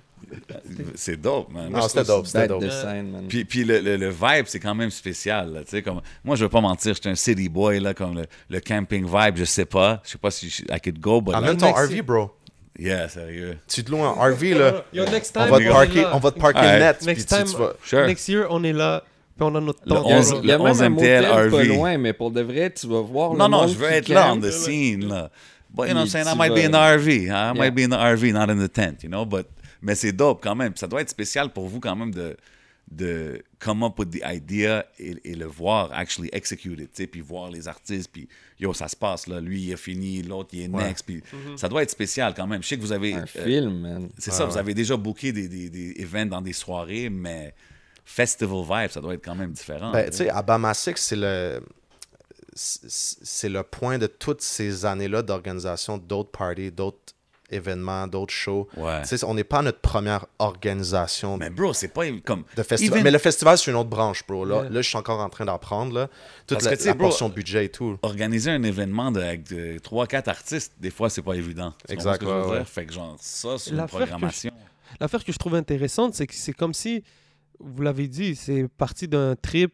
C'est 0.95 1.20
dope, 1.20 1.53
man. 1.53 1.70
Non, 1.70 1.89
c'était 1.89 2.05
dope, 2.05 2.26
c'était 2.26 2.49
dope. 2.49 2.62
de 2.62 2.70
scène, 2.70 3.11
man. 3.11 3.24
Puis, 3.28 3.45
puis 3.45 3.64
le, 3.64 3.80
le, 3.80 3.97
le 3.97 4.09
vibe, 4.11 4.47
c'est 4.47 4.61
quand 4.61 4.74
même 4.74 4.91
spécial. 4.91 5.53
Là, 5.53 5.61
tu 5.64 5.70
sais, 5.70 5.83
comme, 5.83 6.01
moi, 6.24 6.37
je 6.37 6.45
veux 6.45 6.49
pas 6.49 6.61
mentir, 6.61 6.95
j'étais 6.95 7.09
un 7.11 7.14
city 7.14 7.49
boy, 7.49 7.80
là, 7.80 7.95
comme 7.95 8.14
le, 8.16 8.24
le 8.49 8.61
camping 8.61 9.05
vibe, 9.05 9.37
je 9.37 9.45
sais 9.45 9.64
pas. 9.64 10.01
Je 10.05 10.11
sais 10.11 10.18
pas 10.18 10.30
si 10.30 10.49
je- 10.49 10.62
I 10.64 10.80
could 10.80 10.99
go, 11.01 11.20
but 11.20 11.35
Amène 11.35 11.57
ton 11.57 11.72
RV, 11.72 12.03
bro. 12.03 12.30
yeah, 12.78 13.09
sérieux. 13.09 13.59
Tu 13.68 13.85
te 13.85 13.91
loues 13.91 14.03
un 14.03 14.12
RV, 14.12 14.55
là. 14.55 14.85
Yo, 14.93 15.05
next 15.07 15.37
On 15.37 15.41
time, 15.43 15.51
va 15.51 15.59
te 15.59 15.62
est 15.62 15.68
parker, 15.68 16.05
on 16.14 16.18
va 16.18 16.30
te 16.30 16.39
parker 16.39 16.61
Ouais. 16.61 16.78
net. 16.78 17.03
Next 17.03 17.28
puis 17.28 17.37
tu- 17.39 17.43
time- 17.45 17.53
tu 17.53 17.59
vas- 17.61 17.72
Sure. 17.85 18.07
Next 18.07 18.28
year, 18.28 18.47
on 18.51 18.62
est 18.64 18.72
là, 18.72 19.03
puis 19.37 19.47
on 19.47 19.55
a 19.55 19.61
notre 19.61 19.80
Le 19.85 19.95
temps. 19.95 20.09
A, 20.09 20.14
11 20.14 20.35
il 20.43 20.49
y 20.49 20.53
a 20.53 20.57
le 20.57 20.62
même 20.62 20.66
un 20.66 20.70
11e 20.70 20.93
motel 20.95 21.26
RV. 21.26 21.51
pas 21.51 21.64
loin, 21.64 21.99
mais 21.99 22.12
pour 22.12 22.30
de 22.30 22.41
vrai, 22.41 22.70
tu 22.72 22.87
vas 22.87 23.01
voir 23.01 23.35
Non, 23.35 23.45
le 23.47 23.51
non, 23.51 23.66
je 23.68 23.74
veux 23.74 23.91
être 23.91 24.09
là 24.09 24.33
on 24.33 24.41
the 24.41 24.51
scene, 24.51 25.09
là. 25.09 25.30
But, 25.74 25.87
you 25.87 25.93
know 25.93 26.01
what 26.01 26.03
I'm 26.03 26.09
saying? 26.09 26.26
I 26.26 26.33
tu 26.33 26.39
might 26.39 26.55
be 26.55 26.66
in 26.66 26.70
the 26.70 26.74
RV. 26.99 27.09
I 27.09 27.24
Yeah. 27.28 27.55
might 27.55 27.74
be 27.74 27.80
in 27.85 27.89
the 27.89 27.97
RV, 27.99 28.30
not 28.33 28.51
in 28.53 28.59
the 28.59 28.70
tent, 28.70 29.03
you 29.03 29.09
know? 29.09 29.24
But, 29.24 29.47
mais 29.83 29.95
c'est 29.95 30.12
dope 30.12 30.43
quand 30.43 30.55
même. 30.55 30.76
Ça 30.76 30.87
doit 30.87 31.03
être 31.03 31.11
spécial 31.11 31.53
pour 31.53 31.68
vous 31.68 31.80
quand 31.80 31.97
même 31.97 32.14
de, 32.14 32.37
de 32.91 33.43
come 33.59 33.83
up 33.83 33.99
with 33.99 34.11
the 34.11 34.22
idea 34.24 34.87
et, 34.99 35.16
et 35.24 35.35
le 35.35 35.47
voir 35.47 35.91
actually 35.93 36.30
executed, 36.33 36.89
tu 36.93 37.03
sais, 37.03 37.07
puis 37.07 37.20
voir 37.20 37.51
les 37.51 37.68
artistes, 37.68 38.11
puis 38.12 38.28
yo, 38.59 38.72
ça 38.72 38.89
se 38.89 38.97
passe, 38.97 39.26
là. 39.26 39.41
Lui, 39.41 39.62
il 39.62 39.72
a 39.72 39.76
fini, 39.76 40.22
l'autre, 40.22 40.51
il 40.53 40.62
est 40.62 40.68
next, 40.68 41.05
puis 41.05 41.22
ça 41.57 41.68
doit 41.68 41.83
être 41.83 41.91
spécial 41.91 42.33
quand 42.35 42.47
même. 42.47 42.62
Je 42.62 42.68
sais 42.68 42.76
que 42.76 42.83
vous 42.83 42.93
avez... 42.93 43.14
Un 43.14 43.22
euh, 43.22 43.26
film, 43.26 43.80
man. 43.80 44.09
c'est 44.18 44.33
ça, 44.33 44.45
vous 44.45 44.57
avez 44.57 44.74
déjà 44.74 44.97
booké 44.97 45.33
des, 45.33 45.49
des, 45.49 45.68
des 45.68 46.03
events 46.03 46.26
dans 46.26 46.41
des 46.43 46.53
soirées, 46.53 47.11
mais 47.11 47.55
festival 48.05 48.62
vibe, 48.62 48.91
ça 48.91 49.01
doit 49.01 49.14
être 49.14 49.24
quand 49.24 49.35
même 49.35 49.53
différent. 49.53 49.93
Ben, 49.93 50.11
tu 50.11 50.18
sais, 50.18 50.28
Abamasik, 50.28 50.99
c'est 50.99 51.16
le. 51.16 51.61
c'est 52.55 53.49
le 53.49 53.62
point 53.62 53.99
de 53.99 54.07
toutes 54.07 54.43
ces 54.43 54.85
années-là 54.85 55.22
d'organisation 55.22 55.99
d'autres 55.99 56.30
parties, 56.30 56.70
d'autres 56.70 57.14
événements, 57.55 58.07
d'autres 58.07 58.33
shows. 58.33 58.69
Ouais. 58.77 59.03
On 59.25 59.35
n'est 59.35 59.45
pas 59.45 59.63
notre 59.63 59.81
première 59.81 60.27
organisation 60.39 61.37
mais 61.37 61.51
bro, 61.51 61.73
c'est 61.73 61.89
pas 61.89 62.03
comme... 62.25 62.45
de 62.57 62.63
festival. 62.63 62.99
even- 63.01 63.05
Mais 63.05 63.11
le 63.11 63.19
festival, 63.19 63.59
c'est 63.59 63.71
une 63.71 63.77
autre 63.77 63.89
branche, 63.91 64.25
bro. 64.27 64.45
Là, 64.45 64.63
Yeah. 64.63 64.71
là 64.71 64.83
je 64.83 64.89
suis 64.89 64.97
encore 64.99 65.21
en 65.21 65.29
train 65.29 65.45
d'apprendre. 65.45 65.95
là. 65.95 66.09
Toute 66.47 66.59
Parce 66.59 66.65
la, 66.71 66.77
que, 66.77 66.85
la 66.85 66.95
bro, 66.95 67.09
portion 67.09 67.29
budget 67.29 67.67
et 67.67 67.69
tout. 67.69 67.99
organiser 68.03 68.51
un 68.51 68.63
événement 68.63 69.11
de, 69.11 69.21
avec 69.21 69.49
de 69.49 69.79
3-4 69.79 70.29
artistes, 70.29 70.73
des 70.81 70.91
fois, 70.91 71.09
c'est 71.11 71.23
pas 71.23 71.35
évident. 71.35 71.73
Exact, 71.89 72.23
ouais. 72.23 72.65
Fait 72.65 72.87
que 72.87 72.93
genre, 72.93 73.17
ça, 73.21 73.57
c'est 73.59 73.71
une 73.71 73.87
programmation. 73.87 74.51
L'affaire 75.01 75.25
que 75.25 75.33
je 75.33 75.39
trouve 75.39 75.55
intéressante, 75.55 76.15
c'est 76.15 76.27
que 76.27 76.35
c'est 76.35 76.53
comme 76.53 76.75
si, 76.75 77.03
vous 77.59 77.83
l'avez 77.83 78.09
dit, 78.09 78.37
c'est 78.37 78.67
parti 78.69 79.09
d'un 79.09 79.35
trip. 79.37 79.73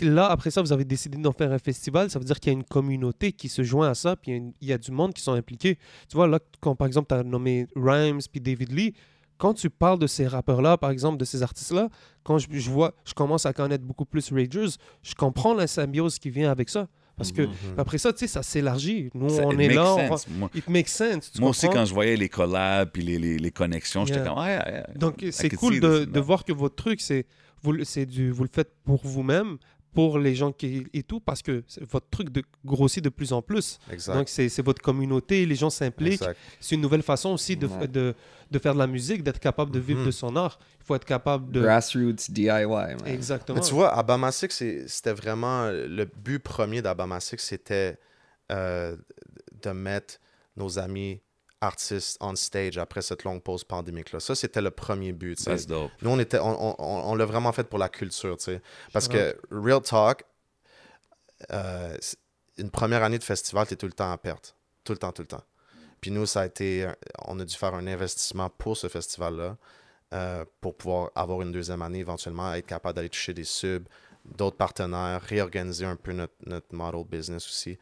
Là, 0.00 0.26
après 0.26 0.50
ça, 0.50 0.60
vous 0.62 0.72
avez 0.72 0.84
décidé 0.84 1.16
d'en 1.18 1.32
faire 1.32 1.52
un 1.52 1.58
festival. 1.58 2.10
Ça 2.10 2.18
veut 2.18 2.24
dire 2.24 2.38
qu'il 2.40 2.52
y 2.52 2.56
a 2.56 2.58
une 2.58 2.64
communauté 2.64 3.32
qui 3.32 3.48
se 3.48 3.62
joint 3.62 3.88
à 3.88 3.94
ça, 3.94 4.16
puis 4.16 4.30
il 4.30 4.34
y 4.34 4.34
a 4.34 4.38
une- 4.38 4.52
il 4.60 4.68
y, 4.68 4.72
a 4.72 4.78
du 4.78 4.90
monde 4.90 5.12
qui 5.14 5.22
sont 5.22 5.32
impliqués. 5.32 5.76
Tu 6.08 6.16
vois, 6.16 6.26
là, 6.28 6.38
quand 6.60 6.74
par 6.76 6.86
exemple, 6.86 7.08
tu 7.08 7.14
as 7.14 7.22
nommé 7.22 7.66
Rhymes 7.76 8.20
puis 8.30 8.40
David 8.40 8.72
Lee, 8.72 8.94
quand 9.38 9.54
tu 9.54 9.70
parles 9.70 9.98
de 9.98 10.06
ces 10.06 10.26
rappeurs-là, 10.26 10.76
par 10.76 10.90
exemple, 10.90 11.16
de 11.18 11.24
ces 11.24 11.42
artistes-là, 11.42 11.88
quand 12.22 12.36
je, 12.38 12.46
je 12.50 12.70
vois, 12.70 12.94
je 13.06 13.14
commence 13.14 13.46
à 13.46 13.52
connaître 13.54 13.84
beaucoup 13.84 14.04
plus 14.04 14.30
Ragers, 14.32 14.74
je 15.02 15.14
comprends 15.14 15.54
la 15.54 15.66
symbiose 15.66 16.18
qui 16.18 16.28
vient 16.30 16.50
avec 16.50 16.68
ça. 16.68 16.88
Parce 17.16 17.32
que 17.32 17.46
après 17.76 17.98
ça, 17.98 18.14
tu 18.14 18.20
sais, 18.20 18.26
ça 18.26 18.42
s'élargit. 18.42 19.10
Nous, 19.12 19.28
Ça- 19.28 19.42
on 19.44 19.58
est 19.58 19.68
là, 19.68 19.94
on 19.94 20.08
va- 20.08 20.16
Moi, 20.38 20.48
it 20.54 20.66
makes 20.70 20.88
sense. 20.88 21.30
tu 21.30 21.40
moi 21.42 21.50
aussi, 21.50 21.68
quand 21.68 21.84
je 21.84 21.92
voyais 21.92 22.16
les 22.16 22.30
collabs 22.30 22.88
puis 22.90 23.02
les, 23.02 23.18
les, 23.18 23.36
les 23.38 23.50
connexions, 23.50 24.06
j'étais 24.06 24.20
Yeah. 24.20 24.28
comme, 24.30 24.38
ouais, 24.38 24.56
ouais, 24.56 24.84
Donc, 24.96 25.22
c'est 25.30 25.50
cool 25.50 25.80
de, 25.80 26.06
de 26.06 26.20
voir 26.20 26.44
que 26.46 26.52
votre 26.54 26.76
truc, 26.76 26.98
c'est 27.02 27.26
vous, 27.62 27.72
le- 27.72 27.84
c'est 27.84 28.06
du, 28.06 28.30
vous 28.30 28.44
le 28.44 28.50
faites 28.52 28.72
pour 28.84 29.00
vous-même, 29.06 29.58
pour 29.92 30.20
les 30.20 30.36
gens 30.36 30.52
qui, 30.52 30.86
et 30.92 31.02
tout, 31.02 31.18
parce 31.18 31.42
que 31.42 31.64
votre 31.80 32.08
truc 32.10 32.30
de, 32.30 32.42
grossit 32.64 33.02
de 33.02 33.08
plus 33.08 33.32
en 33.32 33.42
plus. 33.42 33.78
Exact. 33.90 34.14
Donc, 34.14 34.28
c'est 34.28 34.48
c'est 34.48 34.62
votre 34.62 34.80
communauté, 34.80 35.44
les 35.46 35.56
gens 35.56 35.68
s'impliquent. 35.70 36.22
Exact. 36.22 36.38
C'est 36.60 36.76
une 36.76 36.80
nouvelle 36.80 37.02
façon 37.02 37.30
aussi 37.30 37.56
de, 37.56 37.66
Ouais. 37.66 37.88
de, 37.88 38.14
de 38.52 38.58
faire 38.60 38.74
de 38.74 38.78
la 38.78 38.86
musique, 38.86 39.24
d'être 39.24 39.40
capable 39.40 39.72
de 39.72 39.80
vivre 39.80 40.04
de 40.06 40.12
son 40.12 40.36
art. 40.36 40.60
Il 40.80 40.84
faut 40.86 40.94
être 40.94 41.04
capable 41.04 41.50
de... 41.50 41.60
Grassroots 41.62 42.30
DIY, 42.30 42.66
man. 42.66 42.98
Exactement. 43.04 43.58
Mais 43.58 43.64
tu 43.64 43.74
vois, 43.74 43.92
Abamasik, 43.96 44.52
c'est- 44.52 44.86
c'était 44.86 45.12
vraiment 45.12 45.68
le 45.70 46.04
but 46.04 46.38
premier 46.38 46.82
d'Abamasik, 46.82 47.40
c'était 47.40 47.98
euh, 48.52 48.96
de 49.62 49.70
mettre 49.70 50.18
nos 50.56 50.78
amis 50.78 51.20
artistes 51.60 52.16
on 52.20 52.34
stage 52.36 52.78
après 52.78 53.02
cette 53.02 53.24
longue 53.24 53.42
pause 53.42 53.64
pandémique-là. 53.64 54.20
Ça, 54.20 54.34
c'était 54.34 54.62
le 54.62 54.70
premier 54.70 55.12
but. 55.12 55.42
That's 55.44 55.66
dope. 55.66 55.90
Nous, 56.02 56.10
on, 56.10 56.18
était, 56.18 56.38
on, 56.38 56.70
on- 56.70 56.76
on- 56.78 57.10
on 57.10 57.14
l'a 57.14 57.24
vraiment 57.26 57.52
fait 57.52 57.64
pour 57.64 57.78
la 57.78 57.88
culture, 57.88 58.36
tu 58.38 58.44
sais. 58.44 58.62
Parce 58.92 59.08
que, 59.08 59.36
real 59.50 59.80
talk, 59.82 60.24
euh, 61.52 61.96
une 62.58 62.70
première 62.70 63.02
année 63.02 63.18
de 63.18 63.24
festival, 63.24 63.66
tu 63.66 63.74
es 63.74 63.76
tout 63.76 63.86
le 63.86 63.92
temps 63.92 64.10
à 64.12 64.18
perte. 64.18 64.54
Tout 64.84 64.92
le 64.92 64.98
temps, 64.98 65.12
tout 65.12 65.22
le 65.22 65.28
temps. 65.28 65.44
Puis 66.00 66.10
nous, 66.10 66.26
ça 66.26 66.42
a 66.42 66.46
été... 66.46 66.88
On 67.26 67.38
a 67.40 67.44
dû 67.44 67.54
faire 67.54 67.74
un 67.74 67.86
investissement 67.86 68.48
pour 68.50 68.76
ce 68.76 68.88
festival-là 68.88 69.56
euh, 70.12 70.44
pour 70.60 70.76
pouvoir 70.76 71.10
avoir 71.14 71.42
une 71.42 71.52
deuxième 71.52 71.82
année 71.82 72.00
éventuellement, 72.00 72.52
être 72.54 72.66
capable 72.66 72.96
d'aller 72.96 73.08
toucher 73.10 73.32
des 73.34 73.44
subs, 73.44 73.86
d'autres 74.24 74.56
partenaires, 74.56 75.20
réorganiser 75.22 75.84
un 75.84 75.96
peu 75.96 76.12
notre, 76.12 76.34
notre 76.46 76.74
model 76.74 77.04
business 77.04 77.46
aussi. 77.46 77.78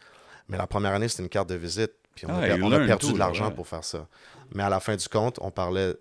Mais 0.49 0.57
la 0.59 0.67
première 0.67 0.93
année, 0.93 1.09
c'était 1.09 1.23
une 1.23 1.29
carte 1.29 1.49
de 1.49 1.55
visite. 1.55 1.93
Puis 2.19 2.27
on, 2.27 2.35
Ah, 2.35 2.39
a, 2.43 2.47
per- 2.49 2.57
you 2.59 2.65
on 2.65 2.73
a 2.73 2.77
learn 2.79 2.87
perdu 2.87 3.13
de 3.13 3.19
l'argent 3.19 3.49
ouais. 3.49 3.55
pour 3.55 3.67
faire 3.69 3.85
ça. 3.85 4.07
Mais 4.55 4.63
à 4.63 4.69
la 4.69 4.81
fin 4.81 4.97
du 4.97 5.09
compte, 5.09 5.39
on 5.41 5.51
parlait, 5.51 5.95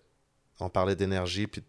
on 0.60 0.70
parlait 0.70 0.96
d'énergie. 0.96 1.46
Puis 1.48 1.62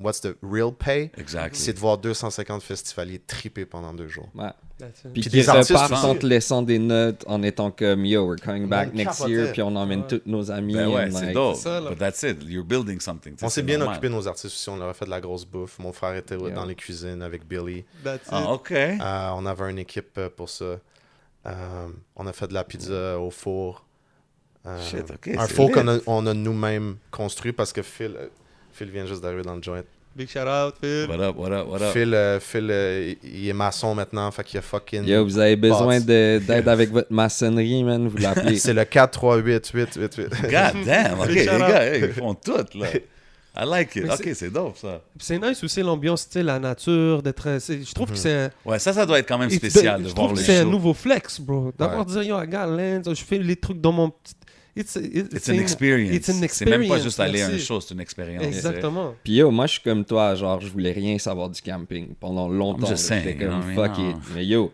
what's 0.00 0.20
the 0.20 0.36
real 0.42 0.72
pay? 0.72 1.10
Exactly. 1.16 1.58
C'est 1.60 1.72
de 1.72 1.78
voir 1.78 1.98
250 1.98 2.62
festivaliers 2.62 3.18
triper 3.18 3.64
pendant 3.66 3.92
deux 3.92 4.06
jours. 4.08 4.28
Ouais. 4.34 4.50
That's 4.78 5.00
it. 5.00 5.02
Puis 5.02 5.10
Puis 5.14 5.22
qui 5.22 5.28
des 5.30 5.48
artistes 5.48 5.76
en 5.92 6.14
te 6.14 6.24
laissant 6.24 6.62
des 6.62 6.78
notes 6.78 7.24
en 7.26 7.42
étant 7.42 7.72
comme 7.72 8.04
Yo, 8.04 8.24
we're 8.28 8.38
coming 8.40 8.68
back 8.68 8.94
next 8.94 9.26
year, 9.26 9.50
puis 9.52 9.60
on 9.62 9.74
emmène 9.74 10.02
Ouais. 10.02 10.06
tous 10.06 10.20
nos 10.26 10.48
amis. 10.52 10.74
Ben 10.74 10.88
ouais, 10.88 11.10
c'est 11.10 11.24
like, 11.26 11.34
dope. 11.34 11.56
c'est 11.56 11.62
ça, 11.62 11.80
là. 11.80 11.90
But 11.90 11.98
that's 11.98 12.22
it. 12.22 12.44
You're 12.44 12.64
building 12.64 13.00
something. 13.00 13.34
On 13.42 13.48
s'est 13.48 13.62
bien 13.64 13.78
normal. 13.78 13.96
occupé 13.96 14.08
de 14.08 14.14
nos 14.14 14.28
artistes 14.28 14.46
aussi. 14.54 14.68
On 14.70 14.76
leur 14.76 14.90
a 14.90 14.94
fait 14.94 15.06
de 15.06 15.10
la 15.10 15.20
grosse 15.20 15.44
bouffe. 15.44 15.80
Mon 15.80 15.92
frère 15.92 16.14
était 16.14 16.36
Yeah. 16.36 16.50
dans 16.50 16.64
les 16.64 16.76
cuisines 16.76 17.22
avec 17.22 17.44
Billy. 17.48 17.84
That's 18.04 18.26
it. 18.26 18.28
Ah, 18.30 18.52
OK. 18.52 18.70
Euh, 18.70 19.30
on 19.34 19.46
avait 19.46 19.68
une 19.70 19.78
équipe 19.80 20.16
euh, 20.18 20.28
pour 20.28 20.48
ça. 20.48 20.78
Euh, 21.46 21.88
on 22.14 22.26
a 22.28 22.32
fait 22.32 22.46
de 22.46 22.54
la 22.54 22.62
pizza 22.62 23.18
au 23.18 23.30
four. 23.30 23.84
Euh, 24.66 24.82
Shit, 24.82 25.10
un 25.10 25.46
lit. 25.46 25.72
qu'on 25.72 25.88
a, 25.88 25.98
on 26.06 26.26
a 26.26 26.34
nous-mêmes 26.34 26.96
construit 27.10 27.52
parce 27.52 27.72
que 27.72 27.82
Phil, 27.82 28.14
euh, 28.18 28.26
Phil 28.72 28.90
vient 28.90 29.06
juste 29.06 29.22
d'arriver 29.22 29.42
dans 29.42 29.56
le 29.56 29.62
joint. 29.62 29.82
Big 30.16 30.28
shout 30.28 30.40
out, 30.40 30.74
Phil. 30.80 31.06
What 31.08 31.20
up, 31.20 31.36
what 31.36 31.52
up, 31.52 31.68
what 31.68 31.80
up? 31.80 31.92
Phil, 31.92 32.12
euh, 32.12 32.40
Phil 32.40 32.68
euh, 32.70 33.14
il 33.22 33.48
est 33.48 33.52
maçon 33.52 33.94
maintenant, 33.94 34.28
fait 34.32 34.42
qu'il 34.42 34.58
a 34.58 34.62
fucking... 34.62 35.04
Yo, 35.04 35.24
vous 35.24 35.38
avez 35.38 35.54
besoin 35.54 36.00
d'aide 36.00 36.50
avec 36.68 36.90
votre 36.90 37.12
maçonnerie, 37.12 37.84
man, 37.84 38.08
vous 38.08 38.16
l'appelez. 38.18 38.56
C'est 38.58 38.74
le 38.74 38.84
4 38.84 39.12
3 39.12 39.36
8 39.38 39.70
8 39.72 39.94
8 39.94 40.14
8. 40.16 40.28
God 40.42 40.84
damn, 40.84 41.20
OK, 41.20 41.28
les 41.28 41.44
gars, 41.46 41.96
ils 41.96 42.12
font 42.12 42.34
tout, 42.34 42.64
là. 42.74 42.88
I 43.60 43.64
like 43.66 43.96
it. 43.96 44.04
Mais 44.04 44.12
OK, 44.14 44.28
c'est 44.34 44.50
dope, 44.50 44.76
ça. 44.76 45.02
C'est 45.18 45.38
nice 45.38 45.62
aussi 45.64 45.82
l'ambiance, 45.82 46.26
tu 46.28 46.34
sais, 46.34 46.42
la 46.42 46.58
nature, 46.60 47.22
d'être... 47.22 47.58
c'est- 47.60 47.82
Je 47.84 47.92
trouve 47.92 48.10
que 48.12 48.16
c'est 48.16 48.32
un... 48.44 48.50
Ouais, 48.64 48.78
ça, 48.78 48.92
ça 48.92 49.04
doit 49.04 49.18
être 49.18 49.26
quand 49.28 49.38
même 49.38 49.50
Et 49.50 49.56
spécial 49.56 50.02
de 50.02 50.08
je 50.08 50.14
voir 50.14 50.26
trouve 50.28 50.38
les 50.38 50.44
que 50.46 50.52
c'est 50.52 50.58
un 50.58 50.64
nouveau 50.64 50.94
flex, 50.94 51.40
bro. 51.40 51.72
D'avoir 51.76 52.06
Ouais. 52.06 52.22
dit, 52.22 52.28
yo, 52.28 52.40
I 52.40 52.46
got 52.46 52.66
land, 52.66 53.02
je 53.12 53.24
fais 53.24 53.38
les 53.38 53.56
trucs 53.56 53.80
dans 53.80 53.92
mon 53.92 54.10
petit... 54.10 54.34
It's, 54.76 54.94
it- 54.94 55.32
It's 55.32 55.44
c'est 55.44 55.50
an 55.50 55.54
une- 55.56 55.60
experience. 55.62 56.14
It's 56.14 56.28
an 56.28 56.34
C'est 56.48 56.64
même 56.66 56.72
pas 56.72 56.84
experience, 56.98 57.02
juste 57.02 57.18
aller 57.20 57.42
à 57.42 57.46
un 57.46 57.48
merci. 57.48 57.64
show, 57.66 57.80
c'est 57.80 57.94
une 57.94 58.00
expérience. 58.00 58.44
Exactement. 58.44 59.14
Puis 59.24 59.32
yo, 59.34 59.50
moi 59.50 59.66
je 59.66 59.72
suis 59.72 59.82
comme 59.82 60.04
toi, 60.04 60.36
genre 60.36 60.60
je 60.60 60.68
voulais 60.68 60.92
rien 60.92 61.18
savoir 61.18 61.50
du 61.50 61.60
camping 61.60 62.14
pendant 62.20 62.48
longtemps. 62.48 62.86
Just 62.86 63.10
là. 63.10 63.18
J'étais 63.18 63.44
comme 63.44 63.60
fuck 63.74 63.98
it. 63.98 64.16
Mais 64.36 64.46
yo, 64.46 64.70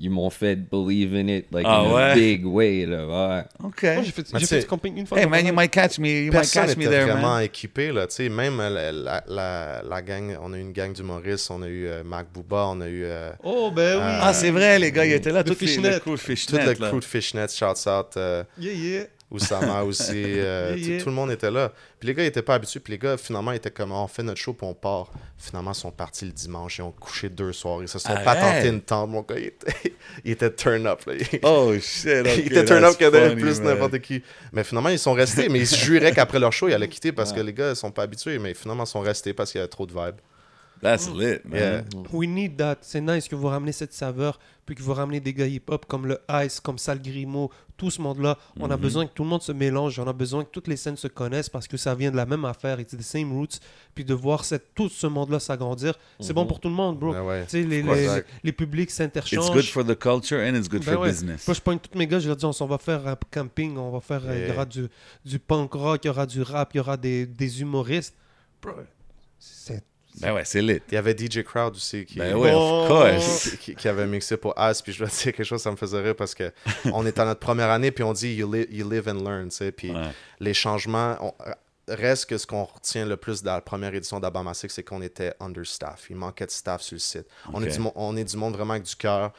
ils 0.00 0.10
m'ont 0.10 0.30
fait 0.30 0.56
believe 0.56 1.14
in 1.14 1.28
it 1.28 1.46
like 1.52 1.64
Ah 1.68 1.82
in 1.84 1.92
ouais? 1.92 2.02
a 2.02 2.14
big 2.14 2.46
way 2.46 2.86
là. 2.86 3.06
Ouais. 3.06 3.44
OK. 3.64 3.82
Moi, 3.82 4.02
j'ai 4.02 4.12
fait, 4.12 4.46
fait 4.46 4.60
du 4.60 4.66
camping 4.66 4.96
une 4.96 5.06
fois. 5.06 5.18
Hey 5.18 5.26
man, 5.26 5.42
ma 5.42 5.48
you 5.48 5.54
might 5.54 5.70
catch 5.70 5.98
me. 5.98 6.08
You 6.26 6.32
might 6.32 6.50
catch 6.50 6.76
me 6.76 6.84
there, 6.86 7.06
vraiment 7.06 7.34
man. 7.36 7.42
équipé, 7.44 7.92
là. 7.92 8.06
Tu 8.06 8.14
sais, 8.14 8.28
même 8.28 8.60
euh, 8.60 8.70
la, 8.70 8.92
la, 8.92 9.24
la, 9.26 9.82
la 9.82 10.02
gang, 10.02 10.36
on 10.42 10.52
a 10.52 10.56
eu 10.56 10.60
une 10.60 10.72
gang 10.72 10.92
d'humoristes, 10.92 11.50
on 11.50 11.62
a 11.62 11.68
eu 11.68 11.86
euh, 11.86 12.02
Mac 12.04 12.26
Booba, 12.32 12.66
on 12.68 12.80
a 12.80 12.86
eu 12.88 13.04
euh, 13.04 13.30
Oh, 13.42 13.70
ben 13.74 13.96
oui. 13.96 14.02
Ah, 14.04 14.32
c'est 14.32 14.50
vrai, 14.50 14.78
les 14.78 14.92
gars, 14.92 15.04
ils 15.04 15.12
étaient 15.12 15.32
là. 15.32 15.40
Le 15.40 15.44
Toutes 15.44 15.60
les, 15.60 15.66
fishnet. 15.66 15.90
le 15.90 15.98
crew 15.98 16.10
tout 16.12 16.16
fishnet, 16.16 16.64
le 16.66 16.74
crew 16.74 17.00
de 17.00 17.04
Fishnet, 17.04 17.46
shouts 17.48 17.88
out, 17.88 18.16
euh, 18.16 18.44
Yeah, 18.58 18.72
yeah. 18.72 19.04
Oussama 19.30 19.82
aussi, 19.82 20.12
euh, 20.14 20.74
Yeah, 20.76 21.02
tout 21.02 21.10
le 21.10 21.14
monde 21.14 21.30
était 21.30 21.50
là. 21.50 21.70
Puis 22.00 22.06
les 22.06 22.14
gars, 22.14 22.22
ils 22.24 22.28
étaient 22.28 22.42
pas 22.42 22.54
habitués, 22.54 22.80
puis 22.80 22.92
les 22.92 22.98
gars, 22.98 23.16
finalement, 23.18 23.52
ils 23.52 23.56
étaient 23.56 23.70
comme, 23.70 23.92
Ah, 23.92 23.96
on 23.96 24.08
fait 24.08 24.22
notre 24.22 24.40
show, 24.40 24.54
puis 24.54 24.66
on 24.66 24.72
part. 24.74 25.10
Finalement, 25.36 25.72
ils 25.72 25.76
sont 25.76 25.90
partis 25.90 26.24
le 26.24 26.32
dimanche, 26.32 26.78
ils 26.78 26.82
ont 26.82 26.92
couché 26.92 27.28
deux 27.28 27.52
soirs, 27.52 27.82
ils 27.82 27.88
se 27.88 27.98
sont 27.98 28.08
Arrête. 28.08 28.24
patentés 28.24 28.68
une 28.68 28.80
tente, 28.80 29.10
mon 29.10 29.20
gars, 29.22 29.34
il 29.38 29.44
était, 29.44 29.94
il 30.24 30.30
était 30.32 30.54
turn 30.54 30.86
up, 30.86 31.00
là. 31.06 31.12
Oh 31.42 31.74
shit, 31.78 32.20
ok, 32.26 32.36
il 32.38 32.46
était 32.46 32.64
turn 32.64 32.82
up 32.84 32.94
funny, 32.98 33.36
plus 33.36 33.60
n'importe 33.60 33.98
qui. 33.98 34.22
Mais 34.52 34.64
finalement, 34.64 34.88
ils 34.88 34.98
sont 34.98 35.12
restés. 35.12 35.48
Mais 35.48 35.60
ils 35.60 35.66
se 35.66 35.76
juraient 35.76 36.12
qu'après 36.12 36.38
leur 36.38 36.52
show, 36.52 36.68
ils 36.68 36.74
allaient 36.74 36.88
quitter 36.88 37.12
parce 37.12 37.32
que 37.32 37.40
les 37.40 37.52
gars, 37.52 37.70
ils 37.70 37.76
sont 37.76 37.90
pas 37.90 38.04
habitués. 38.04 38.38
Mais 38.38 38.54
finalement, 38.54 38.84
ils 38.84 38.88
sont 38.88 39.00
restés 39.00 39.34
parce 39.34 39.52
qu'il 39.52 39.58
y 39.58 39.62
avait 39.62 39.68
trop 39.68 39.86
de 39.86 39.92
vibes. 39.92 40.16
That's 40.82 41.08
lit, 41.08 41.40
man. 41.44 41.84
Yeah. 41.92 42.02
We 42.12 42.28
need 42.28 42.56
that. 42.58 42.78
C'est 42.82 43.00
nice 43.00 43.28
que 43.28 43.34
vous 43.36 43.48
ramenez 43.48 43.72
cette 43.72 43.92
saveur, 43.92 44.38
puis 44.66 44.74
que 44.74 44.82
vous 44.82 44.94
ramenez 44.94 45.20
des 45.20 45.32
gars 45.34 45.46
hip-hop 45.46 45.86
comme 45.86 46.06
le 46.06 46.18
Ice, 46.44 46.60
comme 46.60 46.78
Sal 46.78 47.00
Grimo, 47.02 47.50
tout 47.76 47.90
ce 47.90 48.00
monde-là. 48.02 48.36
On 48.60 48.70
a 48.70 48.76
Mhm. 48.76 48.82
besoin 48.82 49.06
que 49.06 49.12
tout 49.12 49.22
le 49.22 49.28
monde 49.28 49.42
se 49.42 49.52
mélange, 49.52 49.98
on 49.98 50.06
a 50.06 50.12
besoin 50.12 50.44
que 50.44 50.50
toutes 50.50 50.66
les 50.68 50.76
scènes 50.76 50.96
se 50.96 51.06
connaissent 51.08 51.48
parce 51.48 51.66
que 51.68 51.76
ça 51.76 51.94
vient 51.94 52.10
de 52.10 52.16
la 52.16 52.26
même 52.26 52.44
affaire, 52.44 52.78
it's 52.80 52.96
the 52.96 53.02
same 53.02 53.32
roots. 53.32 53.60
Puis 53.94 54.04
de 54.04 54.14
voir 54.14 54.44
cette, 54.44 54.74
tout 54.74 54.88
ce 54.88 55.06
monde-là 55.06 55.38
s'agrandir, 55.40 55.94
c'est 56.20 56.32
bon 56.32 56.44
pour 56.46 56.60
tout 56.60 56.68
le 56.68 56.74
monde, 56.74 56.98
bro. 56.98 57.12
Ben 57.12 57.22
ouais. 57.22 57.44
Tu 57.44 57.50
sais, 57.50 57.62
les, 57.62 57.82
les, 57.82 58.22
les 58.44 58.52
publics 58.52 58.90
s'interchangent. 58.90 59.46
It's 59.46 59.52
good 59.54 59.64
for 59.64 59.84
the 59.84 59.98
culture 59.98 60.38
and 60.38 60.54
it's 60.56 60.68
good 60.68 60.84
Ben 60.84 60.94
for 60.94 61.02
ouais. 61.02 61.10
business. 61.10 61.46
Moi, 61.46 61.54
je 61.54 61.60
pogne 61.60 61.78
tous 61.78 61.96
mes 61.98 62.06
gars, 62.06 62.18
je 62.18 62.28
leur 62.28 62.36
dis, 62.36 62.44
on 62.44 62.52
s'en 62.52 62.66
va 62.66 62.78
faire 62.78 63.06
un 63.06 63.16
camping, 63.30 63.76
on 63.76 63.90
va 63.90 64.00
faire, 64.00 64.22
il 64.26 64.36
y 64.36 64.40
Yeah. 64.42 64.54
aura 64.54 64.64
du, 64.64 64.86
du 65.24 65.38
punk 65.38 65.72
rock, 65.72 66.00
il 66.04 66.08
y 66.08 66.10
aura 66.10 66.26
du 66.26 66.42
rap, 66.42 66.70
il 66.74 66.76
y 66.78 66.80
aura 66.80 66.96
des, 66.96 67.26
des 67.26 67.60
humoristes. 67.60 68.14
Bro, 68.62 68.72
c'est... 69.38 69.84
Ben 70.20 70.32
ouais, 70.34 70.44
c'est 70.44 70.60
lit. 70.62 70.80
Il 70.88 70.94
y 70.94 70.96
avait 70.96 71.16
DJ 71.16 71.42
Crowd 71.42 71.74
aussi 71.76 72.04
qui, 72.04 72.18
Ben 72.18 72.34
ouais, 72.34 72.52
qui, 73.50 73.56
qui- 73.58 73.74
qui 73.76 73.88
avait 73.88 74.06
mixé 74.06 74.36
pour 74.36 74.58
As. 74.58 74.82
Puis 74.82 74.92
je 74.92 74.98
dois 74.98 75.08
dire 75.12 75.32
quelque 75.32 75.44
chose, 75.44 75.62
ça 75.62 75.70
me 75.70 75.76
faisait 75.76 76.00
rire 76.00 76.16
parce 76.16 76.34
que 76.34 76.52
on 76.92 77.04
est 77.06 77.18
à 77.18 77.24
notre 77.24 77.40
première 77.40 77.70
année, 77.70 77.90
puis 77.90 78.04
on 78.04 78.12
dit 78.12 78.34
you, 78.34 78.52
li- 78.52 78.66
you 78.70 78.88
live 78.88 79.08
and 79.08 79.22
learn. 79.24 79.48
tu 79.48 79.56
sais. 79.56 79.72
Puis 79.72 79.90
Ouais. 79.92 80.08
les 80.40 80.54
changements. 80.54 81.16
on- 81.20 81.34
reste 81.90 82.26
que 82.26 82.36
ce 82.36 82.46
qu'on 82.46 82.64
retient 82.64 83.06
le 83.06 83.16
plus 83.16 83.42
dans 83.42 83.54
la 83.54 83.62
première 83.62 83.94
édition 83.94 84.20
d'Albama 84.20 84.52
Six, 84.52 84.68
c'est 84.68 84.82
qu'on 84.82 85.00
était 85.00 85.32
understaff. 85.40 86.08
Il 86.10 86.16
manquait 86.16 86.44
de 86.44 86.50
staff 86.50 86.82
sur 86.82 86.96
le 86.96 86.98
site. 86.98 87.24
On, 87.50 87.62
est 87.62 87.68
du, 87.78 87.78
on 87.94 88.14
est 88.14 88.24
du 88.24 88.36
monde 88.36 88.52
vraiment 88.54 88.74
avec 88.74 88.82
du 88.84 88.94
cœur. 88.94 89.32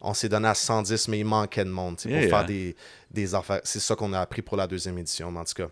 On 0.00 0.14
s'est 0.14 0.28
donné 0.28 0.46
à 0.46 0.54
110, 0.54 1.08
mais 1.08 1.18
il 1.18 1.24
manquait 1.24 1.64
de 1.64 1.70
monde 1.70 1.96
Yeah, 2.04 2.12
pour 2.12 2.20
yeah. 2.20 2.28
faire 2.28 2.46
des, 2.46 2.76
des 3.10 3.34
affaires. 3.34 3.60
C'est 3.64 3.80
ça 3.80 3.96
qu'on 3.96 4.12
a 4.12 4.20
appris 4.20 4.40
pour 4.40 4.56
la 4.56 4.68
deuxième 4.68 4.96
édition, 4.98 5.32
mais 5.32 5.40
en 5.40 5.44
tout 5.44 5.54
cas. 5.54 5.66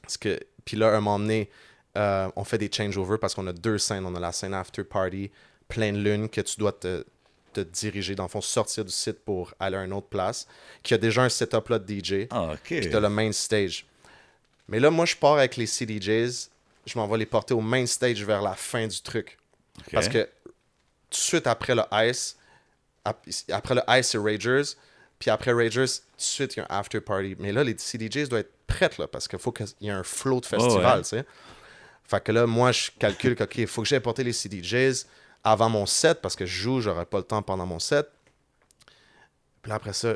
Parce 0.00 0.16
que, 0.16 0.40
puis 0.64 0.78
là, 0.78 0.86
à 0.88 0.96
un 0.96 1.00
moment 1.00 1.18
donné, 1.18 1.50
euh, 1.96 2.28
on 2.36 2.44
fait 2.44 2.58
des 2.58 2.70
changeovers 2.72 3.18
parce 3.18 3.34
qu'on 3.34 3.46
a 3.46 3.52
deux 3.52 3.78
scènes. 3.78 4.04
On 4.06 4.14
a 4.14 4.20
la 4.20 4.32
scène 4.32 4.54
after 4.54 4.84
party, 4.84 5.30
pleine 5.68 6.02
lune, 6.02 6.28
que 6.28 6.40
tu 6.40 6.56
dois 6.58 6.72
te, 6.72 7.04
te 7.52 7.60
diriger, 7.60 8.14
dans 8.14 8.24
le 8.24 8.28
fond, 8.28 8.40
sortir 8.40 8.84
du 8.84 8.92
site 8.92 9.18
pour 9.24 9.52
aller 9.58 9.76
à 9.76 9.84
une 9.84 9.92
autre 9.92 10.08
place, 10.08 10.46
qui 10.82 10.94
a 10.94 10.98
déjà 10.98 11.22
un 11.22 11.28
setup 11.28 11.68
là 11.68 11.78
de 11.78 11.92
DJ. 11.92 12.26
Ah, 12.30 12.52
ok. 12.52 12.58
Puis 12.64 12.90
t'as 12.90 13.00
le 13.00 13.08
main 13.08 13.32
stage. 13.32 13.86
Mais 14.68 14.78
là, 14.80 14.90
moi, 14.90 15.06
je 15.06 15.16
pars 15.16 15.34
avec 15.38 15.56
les 15.56 15.66
CDJs. 15.66 16.50
Je 16.86 16.98
m'en 16.98 17.06
vais 17.08 17.18
les 17.18 17.26
porter 17.26 17.54
au 17.54 17.60
main 17.60 17.84
stage 17.86 18.22
vers 18.24 18.42
la 18.42 18.54
fin 18.54 18.86
du 18.86 19.00
truc. 19.00 19.38
Parce 19.92 20.08
que 20.08 20.24
tout 20.24 20.50
de 21.10 21.14
suite 21.16 21.46
après 21.46 21.74
le 21.74 21.82
Ice, 22.08 22.36
ap- 23.04 23.26
après 23.50 23.74
le 23.74 23.82
Ice, 23.98 24.08
c'est 24.08 24.18
Ragers. 24.18 24.62
Puis 25.18 25.30
après 25.30 25.52
Ragers, 25.52 25.86
tout 25.86 26.16
de 26.18 26.22
suite, 26.22 26.56
il 26.56 26.60
y 26.60 26.62
a 26.62 26.66
un 26.68 26.78
after 26.78 27.00
party. 27.00 27.36
Mais 27.38 27.52
là, 27.52 27.64
les 27.64 27.76
CDJs 27.78 28.28
doivent 28.28 28.40
être 28.42 28.52
prêts, 28.66 28.90
là, 28.98 29.06
parce 29.08 29.26
qu'il 29.28 29.38
faut 29.38 29.52
qu'il 29.52 29.66
y 29.80 29.88
ait 29.88 29.92
un 29.92 30.02
flow 30.02 30.40
de 30.40 30.46
festival, 30.46 30.98
ouais. 30.98 31.02
tu 31.02 31.08
sais. 31.08 31.24
Fait 32.08 32.22
que 32.22 32.32
là, 32.32 32.46
moi, 32.46 32.72
je 32.72 32.90
calcule 32.98 33.34
que, 33.34 33.44
OK, 33.44 33.58
il 33.58 33.66
faut 33.66 33.82
que 33.82 33.88
j'aille 33.88 34.00
porter 34.00 34.24
les 34.24 34.32
CDJs 34.32 35.06
avant 35.42 35.68
mon 35.68 35.86
set, 35.86 36.20
parce 36.20 36.36
que 36.36 36.46
je 36.46 36.62
joue, 36.62 36.80
j'aurai 36.80 37.06
pas 37.06 37.18
le 37.18 37.24
temps 37.24 37.42
pendant 37.42 37.66
mon 37.66 37.78
set. 37.78 38.08
Puis 39.62 39.70
là, 39.70 39.76
après 39.76 39.92
ça, 39.92 40.14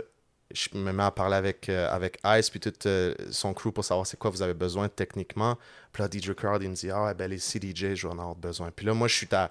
je 0.53 0.69
me 0.75 0.93
mets 0.93 1.03
à 1.03 1.11
parler 1.11 1.37
avec, 1.37 1.69
euh, 1.69 1.89
avec 1.91 2.19
Ice 2.25 2.51
puis 2.51 2.59
tout 2.59 2.73
euh, 2.87 3.15
son 3.31 3.55
crew 3.55 3.71
pour 3.71 3.85
savoir 3.85 4.07
c'est 4.07 4.17
quoi 4.17 4.31
vous 4.31 4.43
avez 4.43 4.55
besoin 4.55 4.89
techniquement. 4.89 5.57
Puis 5.93 6.03
là, 6.03 6.09
DJ 6.11 6.33
Crowd, 6.35 6.63
il 6.63 6.71
me 6.71 6.75
dit 6.75 6.91
Ah, 6.91 7.15
ben 7.15 7.31
les 7.31 7.39
CDJ, 7.39 7.95
je 7.95 8.07
vais 8.07 8.13
en 8.13 8.19
avoir 8.19 8.35
besoin. 8.35 8.71
Puis 8.75 8.87
là, 8.87 8.95
moi, 8.95 9.07
je 9.07 9.15
suis 9.15 9.29
à 9.33 9.51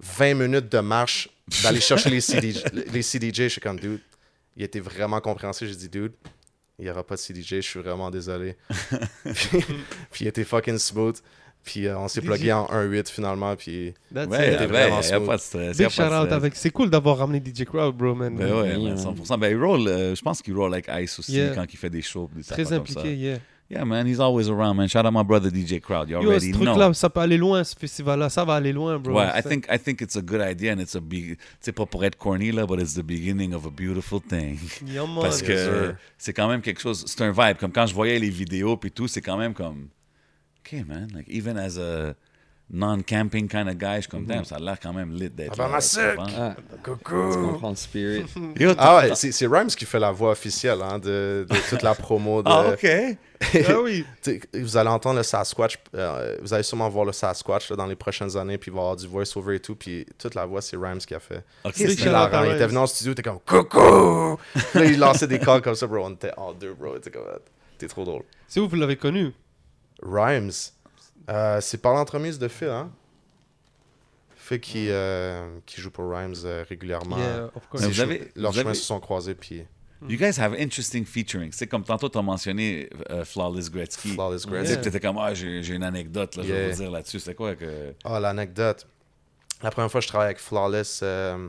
20 0.00 0.34
minutes 0.34 0.70
de 0.70 0.78
marche 0.80 1.30
d'aller 1.62 1.80
chercher 1.82 2.10
les 2.10 2.20
CDJ. 2.20 2.64
les 2.72 3.02
CDJ. 3.02 3.44
Je 3.44 3.48
suis 3.48 3.60
comme, 3.60 3.80
dude, 3.80 4.02
il 4.56 4.62
était 4.62 4.80
vraiment 4.80 5.20
compréhensif. 5.20 5.68
J'ai 5.68 5.76
dit, 5.76 5.88
dude, 5.88 6.12
il 6.78 6.84
n'y 6.84 6.90
aura 6.90 7.02
pas 7.02 7.14
de 7.14 7.20
CDJ, 7.20 7.56
je 7.56 7.60
suis 7.60 7.80
vraiment 7.80 8.10
désolé. 8.10 8.56
puis, 9.24 9.64
puis 10.10 10.24
il 10.24 10.26
était 10.28 10.44
fucking 10.44 10.78
smooth. 10.78 11.16
Puis 11.66 11.86
euh, 11.86 11.98
on 11.98 12.08
s'est 12.08 12.20
plugué 12.22 12.52
en 12.52 12.64
1-8 12.66 13.10
finalement. 13.10 13.54
Puis 13.56 13.92
That's 14.14 14.28
Ouais, 14.28 14.52
it. 14.54 14.58
ben, 14.60 14.66
vraiment 14.68 15.00
y 15.00 15.12
a 15.12 15.20
pas 15.20 15.36
de 15.36 15.40
stress. 15.42 15.76
Big 15.76 15.88
shout 15.90 16.02
out 16.02 16.32
avec. 16.32 16.54
C'est 16.56 16.70
cool 16.70 16.88
d'avoir 16.88 17.18
ramené 17.18 17.42
DJ 17.44 17.64
Crowd, 17.64 17.94
bro, 17.94 18.14
man. 18.14 18.34
Ben 18.36 18.46
ouais, 18.46 18.76
Oui, 18.76 18.84
man, 18.84 18.94
man. 18.94 19.14
100%. 19.14 19.38
Ben, 19.38 19.50
il 19.50 19.62
roll, 19.62 19.86
euh, 19.88 20.14
je 20.14 20.22
pense 20.22 20.40
qu'il 20.40 20.54
roll 20.54 20.72
avec 20.72 20.88
Ice 21.02 21.18
aussi 21.18 21.32
Yeah. 21.32 21.54
quand 21.54 21.64
il 21.70 21.76
fait 21.76 21.90
des 21.90 22.00
shows. 22.02 22.30
Des 22.34 22.42
Très 22.44 22.62
affaires 22.62 22.78
comme 22.78 22.86
ça. 22.86 23.00
impliqué, 23.00 23.16
yeah. 23.16 23.38
Yeah, 23.68 23.84
man, 23.84 24.06
he's 24.06 24.20
always 24.20 24.48
around, 24.48 24.76
man. 24.76 24.88
Shout 24.88 25.00
out 25.04 25.12
my 25.12 25.24
brother 25.24 25.50
DJ 25.52 25.80
Crowd. 25.80 26.08
You 26.08 26.20
Yo, 26.22 26.28
already 26.30 26.52
ce 26.52 26.56
truc-là, 26.56 26.94
ça 26.94 27.10
peut 27.10 27.18
aller 27.18 27.36
loin, 27.36 27.64
ce 27.64 27.74
festival-là. 27.76 28.28
Ça 28.28 28.44
va 28.44 28.54
aller 28.54 28.72
loin, 28.72 28.96
bro. 28.96 29.18
Ouais, 29.18 29.26
I 29.36 29.42
think 29.42 29.66
I 29.68 29.76
think 29.76 30.00
it's 30.02 30.14
a 30.16 30.20
good 30.22 30.40
idea 30.40 30.72
and 30.72 30.78
it's 30.78 30.94
a 30.94 31.00
big. 31.00 31.36
C'est 31.60 31.72
pas 31.72 31.84
pour 31.84 32.04
être 32.04 32.16
corny 32.16 32.52
là, 32.52 32.64
but 32.64 32.80
it's 32.80 32.94
the 32.94 33.02
beginning 33.02 33.52
of 33.54 33.66
a 33.66 33.70
beautiful 33.70 34.20
thing. 34.20 34.56
Yeah, 34.86 35.02
man. 35.02 35.18
Parce 35.20 35.42
que 35.42 35.92
c'est 36.16 36.32
quand 36.32 36.46
même 36.46 36.60
quelque 36.62 36.80
chose. 36.80 37.04
C'est 37.08 37.20
un 37.22 37.32
vibe. 37.32 37.56
Comme 37.58 37.72
quand 37.72 37.86
je 37.88 37.94
voyais 37.94 38.20
les 38.20 38.30
vidéos 38.30 38.76
puis 38.76 38.92
tout, 38.92 39.08
c'est 39.08 39.20
quand 39.20 39.36
même 39.36 39.52
comme. 39.52 39.88
Ok, 40.66 40.86
man. 40.86 41.08
Like 41.14 41.28
even 41.28 41.56
as 41.56 41.78
a 41.78 42.14
non-camping 42.68 43.46
kind 43.48 43.68
of 43.68 43.76
guy, 43.76 43.96
je 43.96 44.00
suis 44.02 44.10
comme 44.10 44.26
damn, 44.26 44.44
ça 44.44 44.56
a 44.56 44.58
l'air 44.58 44.80
quand 44.80 44.92
même 44.92 45.12
lit 45.12 45.30
d'être. 45.30 45.52
Ah 45.52 45.68
ben, 45.68 45.68
là, 45.68 46.14
comprends? 46.16 46.36
Ah, 46.36 46.56
tu 46.82 47.38
comprends 47.38 47.70
le 47.70 47.76
spirit. 47.76 48.24
Yo, 48.58 48.72
Ah 48.76 48.96
ouais, 48.96 49.14
c'est 49.14 49.30
c'est 49.30 49.46
Rhymes 49.46 49.68
qui 49.68 49.84
fait 49.84 50.00
la 50.00 50.10
voix 50.10 50.32
officielle 50.32 50.82
hein, 50.82 50.98
de, 50.98 51.46
de 51.48 51.68
toute 51.68 51.82
la 51.82 51.94
promo. 51.94 52.42
De, 52.42 52.48
Ah, 52.50 52.70
ok. 52.72 53.16
Ah 53.68 53.80
oui. 53.80 54.04
Vous 54.54 54.76
allez 54.76 54.88
entendre 54.88 55.18
le 55.18 55.22
Sasquatch, 55.22 55.78
euh, 55.94 56.38
vous 56.40 56.52
allez 56.54 56.62
sûrement 56.62 56.88
voir 56.88 57.04
le 57.04 57.12
Sasquatch 57.12 57.70
là, 57.70 57.76
dans 57.76 57.86
les 57.86 57.94
prochaines 57.94 58.34
années, 58.36 58.56
puis 58.58 58.70
il 58.70 58.74
va 58.74 58.78
y 58.78 58.82
avoir 58.82 58.96
du 58.96 59.06
voice-over 59.06 59.56
et 59.56 59.60
tout, 59.60 59.76
puis 59.76 60.06
toute 60.18 60.34
la 60.34 60.46
voix, 60.46 60.62
c'est 60.62 60.76
Rhymes 60.76 60.98
qui 60.98 61.14
a 61.14 61.20
fait. 61.20 61.44
Ok, 61.64 61.76
Big 61.76 61.98
c'est 61.98 62.00
hilarant. 62.06 62.44
Il 62.44 62.52
était 62.54 62.66
venu 62.66 62.78
en 62.78 62.86
studio, 62.86 63.14
t'es 63.14 63.22
comme 63.22 63.38
coucou! 63.46 64.38
Puis 64.54 64.80
là, 64.80 64.84
il 64.86 64.98
lançait 64.98 65.26
des 65.28 65.38
calls 65.38 65.60
comme 65.62 65.74
ça, 65.74 65.86
bro. 65.86 65.98
On 66.06 66.14
était 66.14 66.32
en 66.36 66.52
deux, 66.52 66.72
bro. 66.74 66.98
T'es 66.98 67.10
comme, 67.10 67.22
t'es 67.78 67.86
trop 67.88 68.04
drôle. 68.04 68.22
C'est 68.48 68.58
où 68.58 68.68
vous 68.68 68.76
l'avez 68.76 68.96
connu? 68.96 69.32
Rhymes, 70.02 70.50
euh, 71.30 71.60
c'est 71.60 71.78
par 71.78 71.94
l'entremise 71.94 72.38
de 72.38 72.48
Phil, 72.48 72.68
hein? 72.68 72.90
Phil 74.36 74.60
qui, 74.60 74.90
euh, 74.90 75.58
qui 75.66 75.80
joue 75.80 75.90
pour 75.90 76.08
Rhymes 76.10 76.34
euh, 76.44 76.64
régulièrement. 76.68 77.18
Yeah, 77.18 77.50
of 77.54 77.66
course. 77.68 77.82
Vous 77.84 78.00
avez- 78.00 78.30
leurs 78.36 78.52
vous 78.52 78.58
chemins 78.58 78.70
avez- 78.70 78.78
se 78.78 78.84
sont 78.84 79.00
croisés, 79.00 79.34
puis 79.34 79.64
You 80.08 80.18
guys 80.18 80.38
have 80.38 80.52
interesting 80.52 81.06
featuring. 81.06 81.50
C'est 81.52 81.66
comme 81.66 81.82
tantôt, 81.82 82.10
tu 82.10 82.18
as 82.18 82.22
mentionné 82.22 82.90
Flawless 83.24 83.70
Gretzky. 83.70 84.12
Flawless 84.12 84.42
Tu 84.42 84.50
Gretzky. 84.50 84.74
sais, 84.74 84.80
t'étais 84.82 85.00
comme, 85.00 85.16
ah, 85.18 85.32
j'ai 85.32 85.62
j'ai 85.62 85.74
une 85.74 85.82
anecdote, 85.82 86.36
là, 86.36 86.42
je 86.42 86.52
vais 86.52 86.58
Yeah. 86.66 86.70
vous 86.74 86.82
dire 86.82 86.90
là-dessus. 86.90 87.18
C'est 87.18 87.34
quoi 87.34 87.56
que. 87.56 87.94
Ah, 88.04 88.20
l'anecdote. 88.20 88.86
La 89.62 89.70
première 89.70 89.90
fois 89.90 90.00
que 90.00 90.04
je 90.04 90.08
travaille 90.08 90.26
avec 90.26 90.38
Flawless, 90.38 91.00
euh, 91.02 91.48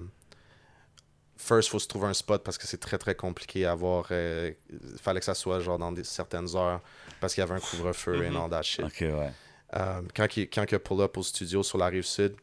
first, 1.35 1.67
il 1.67 1.71
faut 1.71 1.79
se 1.79 1.89
trouver 1.89 2.07
un 2.07 2.13
spot 2.13 2.41
parce 2.41 2.57
que 2.57 2.65
c'est 2.67 2.77
très 2.79 2.97
très 2.97 3.15
compliqué 3.15 3.65
à 3.65 3.73
avoir. 3.73 4.07
Il 4.11 4.55
fallait 5.01 5.19
que 5.19 5.25
ça 5.25 5.35
soit 5.35 5.59
genre 5.59 5.77
dans 5.77 5.91
des, 5.91 6.05
certaines 6.05 6.55
heures 6.55 6.81
parce 7.19 7.33
qu'il 7.33 7.41
y 7.41 7.43
avait 7.43 7.55
un 7.55 7.59
couvre-feu 7.59 8.23
et 8.23 8.49
that 8.49 8.63
shit. 8.63 8.85
Ok, 8.85 9.01
ouais. 9.01 9.31
Euh, 9.75 10.01
quand, 10.15 10.37
il, 10.37 10.49
quand 10.49 10.65
il 10.71 10.75
a 10.75 10.79
pull 10.79 11.01
up 11.01 11.17
au 11.17 11.23
studio 11.23 11.63
sur 11.63 11.77
la 11.77 11.87
rive 11.87 12.05
sud, 12.05 12.35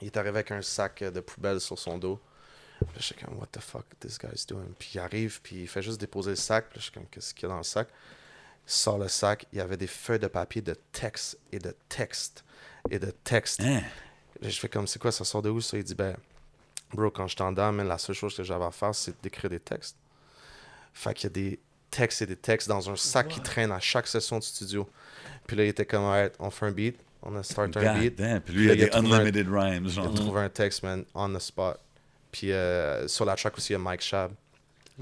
il 0.00 0.06
est 0.06 0.16
arrivé 0.16 0.38
avec 0.38 0.50
un 0.50 0.62
sac 0.62 1.02
de 1.02 1.20
poubelle 1.20 1.60
sur 1.60 1.78
son 1.78 1.98
dos. 1.98 2.20
Puis 2.78 2.86
là, 2.94 3.00
j'étais 3.00 3.24
comme, 3.24 3.38
what 3.38 3.48
the 3.52 3.60
fuck 3.60 3.84
this 4.00 4.18
guy's 4.18 4.46
doing? 4.46 4.72
Puis 4.78 4.92
il 4.94 4.98
arrive, 4.98 5.40
puis 5.42 5.62
il 5.62 5.68
fait 5.68 5.82
juste 5.82 6.00
déposer 6.00 6.30
le 6.30 6.36
sac. 6.36 6.68
Puis 6.70 6.78
je 6.78 6.84
suis 6.84 6.92
comme, 6.92 7.06
qu'est-ce 7.06 7.34
qu'il 7.34 7.44
y 7.44 7.46
a 7.46 7.48
dans 7.48 7.58
le 7.58 7.64
sac? 7.64 7.88
Il 8.66 8.72
sort 8.72 8.98
le 8.98 9.08
sac, 9.08 9.46
il 9.52 9.58
y 9.58 9.60
avait 9.60 9.76
des 9.76 9.86
feuilles 9.86 10.18
de 10.18 10.26
papier 10.26 10.62
de 10.62 10.74
texte 10.92 11.38
et 11.50 11.58
de 11.58 11.74
texte 11.88 12.44
et 12.90 12.98
de 12.98 13.10
texte. 13.10 13.60
Hein? 13.60 13.82
Je 14.40 14.58
fais 14.58 14.68
comme, 14.68 14.86
c'est 14.86 15.00
quoi, 15.00 15.10
ça 15.10 15.24
sort 15.24 15.42
de 15.42 15.50
où 15.50 15.60
ça? 15.60 15.76
Il 15.76 15.84
dit, 15.84 15.94
ben, 15.94 16.16
bro, 16.92 17.10
quand 17.10 17.26
je 17.26 17.36
t'en 17.36 17.50
donne, 17.50 17.82
la 17.82 17.98
seule 17.98 18.14
chose 18.14 18.36
que 18.36 18.42
j'avais 18.42 18.66
à 18.66 18.70
faire, 18.70 18.94
c'est 18.94 19.20
d'écrire 19.22 19.50
des 19.50 19.60
textes. 19.60 19.96
Fait 20.92 21.14
qu'il 21.14 21.24
y 21.24 21.26
a 21.26 21.30
des 21.30 21.60
textes 21.90 22.22
et 22.22 22.26
des 22.26 22.36
textes 22.36 22.68
dans 22.68 22.88
un 22.90 22.96
sac 22.96 23.28
qui 23.28 23.40
traîne 23.40 23.72
à 23.72 23.80
chaque 23.80 24.06
session 24.06 24.38
de 24.38 24.44
studio. 24.44 24.88
Puis 25.46 25.56
là, 25.56 25.64
il 25.64 25.68
était 25.68 25.86
comme, 25.86 26.04
Alright, 26.04 26.34
on 26.38 26.50
fait 26.50 26.66
un 26.66 26.70
beat, 26.72 26.98
on 27.22 27.34
a 27.36 27.42
start 27.42 27.76
un 27.76 27.98
beat. 27.98 28.16
damn. 28.16 28.40
Puis 28.40 28.54
lui, 28.54 28.64
il 28.64 28.68
y 28.68 28.70
a 28.72 28.74
des 28.74 28.80
il 28.82 28.84
a 28.86 28.88
trouvé 28.90 29.12
un- 29.14 29.18
unlimited 29.20 29.48
rhymes. 29.48 29.84
Il 29.86 29.90
Genre. 29.90 30.06
a 30.06 30.14
trouvé 30.14 30.40
un 30.42 30.48
texte, 30.48 30.82
man, 30.82 31.04
on 31.14 31.32
the 31.34 31.38
spot. 31.40 31.78
Puis 32.30 32.52
euh, 32.52 33.08
sur 33.08 33.24
la 33.24 33.34
track 33.36 33.56
aussi, 33.56 33.70
il 33.70 33.72
y 33.72 33.76
a 33.76 33.78
Mike 33.78 34.02
Shab. 34.02 34.32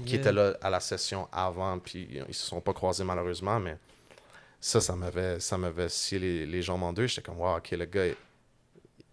qui 0.05 0.11
Yeah. 0.13 0.19
étaient 0.21 0.31
là 0.31 0.55
à 0.61 0.69
la 0.69 0.79
session 0.79 1.27
avant, 1.31 1.79
puis 1.79 2.07
ils 2.29 2.33
se 2.33 2.45
sont 2.45 2.61
pas 2.61 2.71
croisés 2.73 3.03
malheureusement, 3.03 3.59
mais 3.59 3.77
ça, 4.61 4.79
ça 4.79 4.95
m'avait, 4.95 5.39
ça 5.39 5.57
m'avait 5.57 5.89
scié 5.89 6.19
les, 6.19 6.45
les 6.45 6.61
jambes 6.61 6.83
en 6.83 6.93
deux. 6.93 7.07
J'étais 7.07 7.23
comme, 7.23 7.39
wow, 7.39 7.57
ok, 7.57 7.71
le 7.71 7.85
gars 7.85 8.05
est 8.05 8.17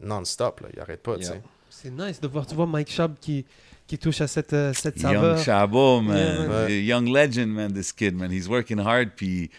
non-stop, 0.01 0.61
là, 0.61 0.69
il 0.73 0.81
arrête 0.81 1.03
pas, 1.03 1.17
tu 1.17 1.25
sais. 1.25 1.41
C'est 1.71 1.91
nice 1.91 2.21
de 2.21 2.29
voir, 2.29 2.47
tu 2.47 2.55
vois, 2.55 2.67
Mike 2.67 2.91
Schaub 2.91 3.15
qui, 3.21 3.45
qui 3.87 3.99
touche 3.99 4.21
à 4.21 4.27
cette, 4.27 4.53
euh, 4.53 4.73
cette 4.73 5.01
Young 5.01 5.15
saveur. 5.15 5.39
Chabot, 5.39 6.01
man. 6.01 6.17
Yeah, 6.17 6.47
man. 6.49 6.71
Young 6.71 7.09
legend, 7.13 7.49
man, 7.53 7.73
this 7.73 7.93
kid, 7.93 8.15
man. 8.15 8.31
He's 8.33 8.49
working 8.49 8.79
hard, 8.79 9.11
puis 9.17 9.51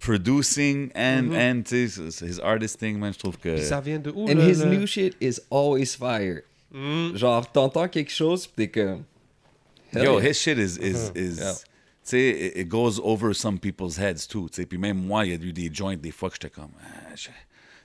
producing 0.00 0.90
and, 0.94 1.30
Mhm. 1.30 1.34
and 1.34 1.62
tu 1.64 1.88
sais, 1.88 2.24
his 2.26 2.38
artist 2.40 2.78
thing, 2.78 2.98
man, 2.98 3.12
je 3.12 3.18
trouve 3.18 3.38
que... 3.38 3.54
Puis 3.56 3.64
ça 3.64 3.80
vient 3.80 3.98
de 3.98 4.10
où 4.10 4.28
And 4.28 4.34
le- 4.34 4.48
his 4.50 4.62
le- 4.62 4.76
new 4.76 4.86
shit 4.86 5.16
is 5.20 5.40
always 5.50 5.94
fire. 5.96 6.42
Mm. 6.72 7.16
Genre, 7.16 7.50
t'entends 7.52 7.88
quelque 7.88 8.10
chose, 8.12 8.46
pis 8.46 8.54
t'es 8.56 8.68
comme. 8.68 9.04
Hell 9.92 10.04
Yo, 10.04 10.18
yeah. 10.20 10.28
his 10.30 10.34
shit 10.34 10.58
is, 10.58 10.76
is, 10.78 11.10
is 11.14 11.38
Yeah. 11.38 11.52
tu 11.54 11.60
sais, 12.02 12.28
it, 12.30 12.56
it 12.56 12.68
goes 12.68 13.00
over 13.02 13.32
some 13.34 13.58
people's 13.58 13.96
heads 13.96 14.26
too, 14.26 14.48
tu 14.50 14.56
sais. 14.56 14.66
Puis 14.66 14.76
même 14.78 14.98
moi, 14.98 15.24
il 15.24 15.30
y 15.30 15.34
a 15.34 15.36
eu 15.42 15.52
des 15.52 15.70
joints, 15.72 15.96
des 15.96 16.10
fois 16.10 16.28
que 16.30 16.36
j'étais 16.40 16.50
comme, 16.54 16.70
ah, 16.82 17.14
je- 17.14 17.28
tu 17.28 17.32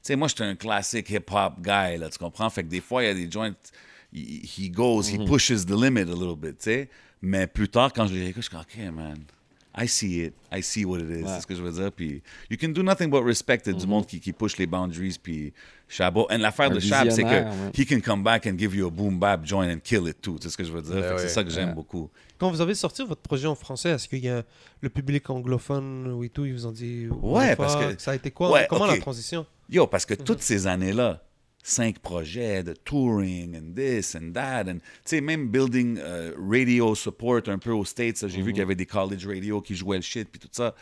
sais, 0.02 0.16
moi, 0.16 0.28
j'étais 0.28 0.44
un 0.44 0.56
classique 0.56 1.10
hip-hop 1.10 1.54
guy, 1.62 1.98
là, 1.98 2.10
tu 2.10 2.18
comprends? 2.18 2.50
Fait 2.50 2.64
que 2.64 2.70
des 2.70 2.82
fois, 2.82 3.04
il 3.04 3.08
y 3.08 3.10
a 3.10 3.14
des 3.14 3.30
joints, 3.32 3.54
he, 4.14 4.42
he 4.46 4.70
goes, 4.72 5.08
he 5.10 5.18
pushes 5.26 5.66
the 5.66 5.72
limit 5.76 6.04
a 6.10 6.14
little 6.16 6.36
bit, 6.36 6.58
tu 6.58 6.64
sais. 6.72 6.90
Mais 7.22 7.48
plus 7.48 7.68
tard, 7.70 7.92
quand 7.94 8.08
je 8.08 8.14
les 8.14 8.28
écoute, 8.30 8.44
je 8.44 8.50
suis 8.50 8.52
comme, 8.52 8.62
OK, 8.62 8.94
man, 8.96 9.18
I 9.78 9.88
see 9.88 10.22
it. 10.24 10.34
I 10.52 10.64
see 10.64 10.84
what 10.86 11.00
it 11.00 11.10
is. 11.10 11.24
C'est 11.28 11.42
ce 11.42 11.48
que 11.48 11.54
je 11.56 11.62
veux 11.62 11.72
dire. 11.72 11.92
Puis, 11.92 12.22
you 12.50 12.58
can 12.60 12.70
do 12.70 12.82
nothing 12.82 13.10
but 13.10 13.22
respect 13.24 13.68
it, 13.68 13.78
du 13.78 13.86
monde 13.88 14.06
qui, 14.08 14.20
qui 14.20 14.34
push 14.34 14.58
les 14.58 14.66
boundaries. 14.66 15.18
Puis, 15.22 15.54
Chabot. 15.88 16.28
Et 16.30 16.38
l'affaire 16.38 16.72
Un 16.72 16.76
de 16.76 16.80
Chab, 16.80 17.10
c'est 17.10 17.24
que 17.24 17.44
man. 17.44 17.72
he 17.78 17.86
can 17.86 18.00
come 18.00 18.24
back 18.24 18.46
and 18.48 18.58
give 18.58 18.76
you 18.76 18.88
a 18.88 18.90
boom 18.90 19.20
bap 19.20 19.46
joint 19.46 19.70
and 19.74 19.80
kill 19.84 20.08
it 20.08 20.22
too. 20.22 20.38
C'est 20.42 20.50
ce 20.50 20.58
que 20.58 20.64
je 20.64 20.72
veux 20.72 20.82
dire? 20.82 20.94
Ben 20.96 21.14
ouais. 21.14 21.18
C'est 21.20 21.30
ça 21.30 21.44
que 21.44 21.50
j'aime 21.50 21.70
Ouais. 21.70 21.76
beaucoup. 21.76 22.10
Quand 22.38 22.50
vous 22.52 22.62
avez 22.62 22.74
sorti 22.76 23.04
votre 23.06 23.22
projet 23.22 23.48
en 23.48 23.56
français, 23.56 23.90
est-ce 23.90 24.08
qu'il 24.08 24.24
y 24.24 24.30
a 24.30 24.44
le 24.82 24.90
public 24.90 25.30
anglophone 25.30 26.08
ou 26.12 26.24
et 26.24 26.30
tout, 26.30 26.46
ils 26.46 26.54
vous 26.54 26.66
ont 26.66 26.72
dit 26.72 27.08
Ouais, 27.22 27.56
parce 27.56 27.76
que- 27.76 28.00
ça 28.02 28.12
a 28.12 28.16
été 28.16 28.32
quoi? 28.32 28.52
Ouais, 28.52 28.66
Comment 28.70 28.86
la 28.86 28.98
transition? 28.98 29.46
Yo, 29.70 29.88
parce 29.88 30.06
que 30.06 30.14
toutes 30.16 30.42
ces 30.42 30.68
années-là, 30.68 31.24
cinq 31.64 32.00
projets 32.00 32.64
de 32.64 32.74
touring 32.74 33.56
and 33.56 33.74
this 33.76 34.16
and 34.16 34.32
that, 34.34 34.62
and 34.62 34.80
tu 34.80 34.84
sais, 35.06 35.22
même 35.22 35.50
building 35.50 35.98
euh, 36.00 36.34
radio 36.38 36.96
support 36.96 37.42
un 37.48 37.58
peu 37.60 37.72
aux 37.72 37.86
States, 37.86 38.28
j'ai 38.28 38.42
vu 38.42 38.52
qu'il 38.52 38.60
y 38.60 38.64
avait 38.64 38.76
des 38.76 38.86
college 38.86 39.28
radio 39.28 39.62
qui 39.62 39.76
jouaient 39.76 39.98
le 39.98 40.04
shit, 40.04 40.30
puis 40.30 40.40
tout 40.40 40.50
ça. 40.52 40.74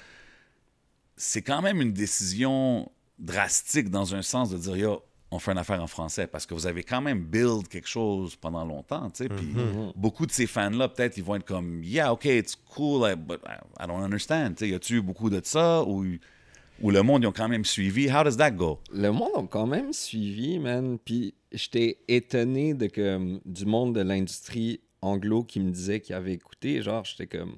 C'est 1.15 1.41
quand 1.41 1.61
même 1.61 1.82
une 1.82 1.93
décision 1.93 2.91
drastique 3.17 3.89
dans 3.89 4.13
un 4.13 4.21
sens 4.21 4.51
de 4.51 4.57
dire, 4.57 4.78
yo, 4.78 5.03
on 5.32 5.39
fait 5.39 5.51
une 5.51 5.57
affaire 5.57 5.82
en 5.82 5.88
français, 5.88 6.28
parce 6.28 6.45
que 6.45 6.53
vous 6.53 6.67
avez 6.67 6.84
quand 6.84 7.01
même 7.01 7.23
build 7.23 7.67
quelque 7.67 7.88
chose 7.88 8.36
pendant 8.36 8.63
longtemps, 8.63 9.09
tu 9.09 9.23
sais, 9.23 9.30
puis 9.30 9.53
beaucoup 9.95 10.25
de 10.25 10.32
ces 10.32 10.47
fans-là, 10.47 10.88
peut-être, 10.89 11.17
ils 11.17 11.23
vont 11.23 11.36
être 11.36 11.45
comme, 11.45 11.84
yeah, 11.84 12.13
OK, 12.13 12.25
it's 12.25 12.55
cool, 12.55 13.13
but 13.15 13.41
I, 13.45 13.57
I 13.84 13.88
don't 13.88 14.01
understand, 14.01 14.51
tu 14.51 14.65
sais, 14.65 14.69
y 14.69 14.75
a-tu 14.75 14.97
eu 14.97 15.01
beaucoup 15.01 15.30
de 15.30 15.41
ça, 15.43 15.84
ou, 15.84 16.05
ou 16.82 16.91
le 16.91 17.01
monde, 17.03 17.23
ils 17.23 17.28
ont 17.28 17.32
quand 17.32 17.47
même 17.49 17.65
suivi? 17.65 18.09
How 18.09 18.23
does 18.23 18.38
that 18.38 18.51
go? 18.51 18.80
Le 18.93 19.11
monde 19.11 19.32
a 19.36 19.43
quand 19.49 19.67
même 19.67 19.93
suivi, 19.93 20.59
man. 20.59 20.97
Puis 21.03 21.34
j'étais 21.51 21.97
étonné 22.07 22.73
de 22.73 22.88
que 22.88 23.39
du 23.45 23.65
monde 23.65 23.95
de 23.95 24.01
l'industrie 24.01 24.80
anglo 25.01 25.43
qui 25.43 25.59
me 25.59 25.71
disait 25.71 25.99
qu'il 25.99 26.15
avait 26.15 26.34
écouté. 26.34 26.82
Genre, 26.82 27.03
j'étais 27.05 27.28
comme. 27.28 27.55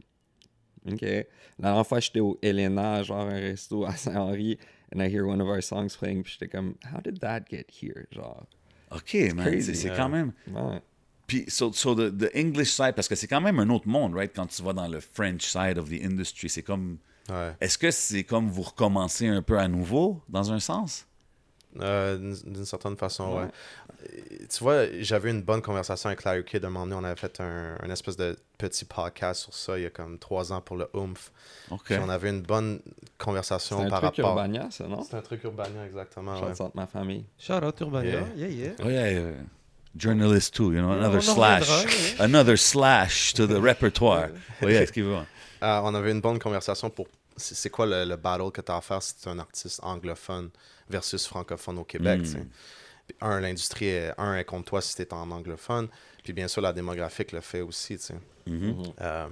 OK. 0.90 1.02
La 1.02 1.26
dernière 1.60 1.86
fois, 1.88 2.00
j'étais 2.00 2.22
au 2.22 2.38
Elena, 2.42 3.04
genre 3.04 3.28
un 3.28 3.40
resto 3.40 3.86
à 3.86 3.96
Saint-Henri, 3.96 4.58
and 4.96 5.02
I 5.02 5.10
hear 5.14 5.26
one 5.28 5.42
of 5.42 5.48
our 5.48 5.62
songs 5.62 5.90
playing. 6.00 6.24
Puis 6.24 6.34
j'étais 6.40 6.48
comme, 6.48 6.76
how 6.94 7.02
did 7.02 7.20
that 7.20 7.42
get 7.50 7.66
here? 7.82 8.06
Genre, 8.12 8.46
OK, 8.92 9.34
man, 9.36 9.62
c'est 9.62 9.74
c'est 9.76 9.88
Yeah. 9.90 9.98
quand 9.98 10.10
même... 10.10 10.32
ouais. 10.48 10.82
Puis, 11.28 11.46
so, 11.48 11.72
so 11.74 11.94
the, 11.94 12.10
the 12.18 12.32
English 12.36 12.72
side, 12.72 12.94
parce 12.96 13.08
que 13.08 13.14
c'est 13.14 13.28
quand 13.28 13.42
même 13.42 13.60
un 13.60 13.70
autre 13.70 13.88
monde, 13.88 14.16
right? 14.16 14.32
Quand 14.36 14.48
tu 14.48 14.64
vas 14.64 14.74
dans 14.74 14.88
le 14.88 15.00
French 15.00 15.44
side 15.44 15.78
of 15.78 15.90
the 15.90 16.04
industry, 16.04 16.50
c'est 16.50 16.64
comme... 16.64 16.98
Ouais. 17.30 17.54
Est-ce 17.62 17.78
que 17.78 17.92
c'est 17.92 18.24
comme 18.24 18.50
vous 18.50 18.64
recommencez 18.64 19.28
un 19.28 19.42
peu 19.42 19.58
à 19.58 19.68
nouveau, 19.68 20.22
dans 20.30 20.52
un 20.52 20.60
sens? 20.60 21.06
Euh, 21.80 22.18
d'une 22.46 22.66
certaine 22.66 22.98
façon, 22.98 23.36
ouais. 23.36 23.44
Ouais. 23.44 24.48
Tu 24.50 24.64
vois, 24.64 24.86
j'avais 25.02 25.30
une 25.30 25.44
bonne 25.44 25.62
conversation 25.62 26.08
avec 26.08 26.24
Larry 26.24 26.44
Kidd. 26.44 26.66
Un 26.66 26.70
moment 26.70 26.88
donné, 26.88 26.96
on 27.00 27.04
avait 27.04 27.20
fait 27.20 27.40
un, 27.42 27.76
un 27.82 27.90
espèce 27.92 28.18
de 28.18 28.38
petit 28.58 28.86
podcast 28.86 29.42
sur 29.44 29.54
ça 29.54 29.78
il 29.78 29.84
y 29.84 29.86
a 29.86 29.90
comme 29.90 30.18
trois 30.18 30.52
ans 30.52 30.62
pour 30.62 30.78
le 30.78 30.90
Oomph. 30.96 31.32
OK. 31.70 31.84
Puis 31.86 31.98
on 32.04 32.10
avait 32.10 32.30
une 32.30 32.42
bonne 32.42 32.80
C'est 32.86 33.18
conversation 33.24 33.82
un 33.82 33.90
par 33.90 34.00
truc 34.02 34.16
rapport. 34.16 34.32
Urbania, 34.32 34.68
ça, 34.72 34.88
non? 34.88 35.04
C'est 35.04 35.18
un 35.18 35.22
truc 35.22 35.44
urbanien, 35.44 35.86
exactement. 35.86 36.38
Je 36.38 36.64
ouais. 36.64 36.70
ma 36.74 36.88
famille. 36.88 37.26
Shout 37.38 37.64
out 37.64 37.80
Urbania. 37.82 38.12
Yeah. 38.12 38.26
Yeah, 38.36 38.48
yeah. 38.48 38.72
Oh 38.84 38.90
yeah, 38.90 39.12
yeah. 39.12 39.32
Journalist 39.96 40.56
too, 40.56 40.72
you 40.72 40.82
know, 40.82 40.92
another 40.92 41.22
slash. 41.22 41.70
reviendra. 41.70 42.24
Another 42.24 42.58
slash 42.58 43.34
to 43.34 43.46
the 43.46 43.60
repertoire. 43.62 44.30
Oh 44.64 44.68
yeah, 44.68 44.82
excusez-moi. 44.82 45.26
Euh, 45.62 45.82
on 45.84 45.94
avait 45.94 46.12
une 46.12 46.22
bonne 46.22 46.40
conversation 46.40 46.90
pour 46.90 47.08
c'est 47.40 47.70
quoi 47.70 47.86
le, 47.86 48.06
le 48.06 48.16
battle 48.16 48.52
que 48.52 48.62
tu 48.62 48.72
as 48.72 48.78
à 48.78 48.82
faire 48.82 49.02
si 49.02 49.16
tu 49.16 49.28
es 49.28 49.32
un 49.32 49.40
artiste 49.40 49.80
anglophone 49.84 50.50
versus 50.90 51.26
francophone 51.28 51.80
au 51.80 51.84
Québec. 51.84 52.22
Mm. 52.22 52.46
Puis 53.08 53.18
Un, 53.22 53.40
l'industrie 53.40 53.88
est, 53.88 54.14
un, 54.18 54.36
est 54.36 54.44
contre 54.46 54.66
toi 54.70 54.82
si 54.82 54.96
tu 54.96 55.02
es 55.02 55.14
en 55.14 55.30
anglophone. 55.32 55.88
Puis 56.24 56.34
bien 56.34 56.48
sûr, 56.48 56.62
la 56.62 56.74
démographique 56.74 57.32
le 57.32 57.42
fait 57.42 57.62
aussi. 57.62 57.98
sais. 57.98 58.16
Mhm. 58.46 58.84
Euh, 59.02 59.28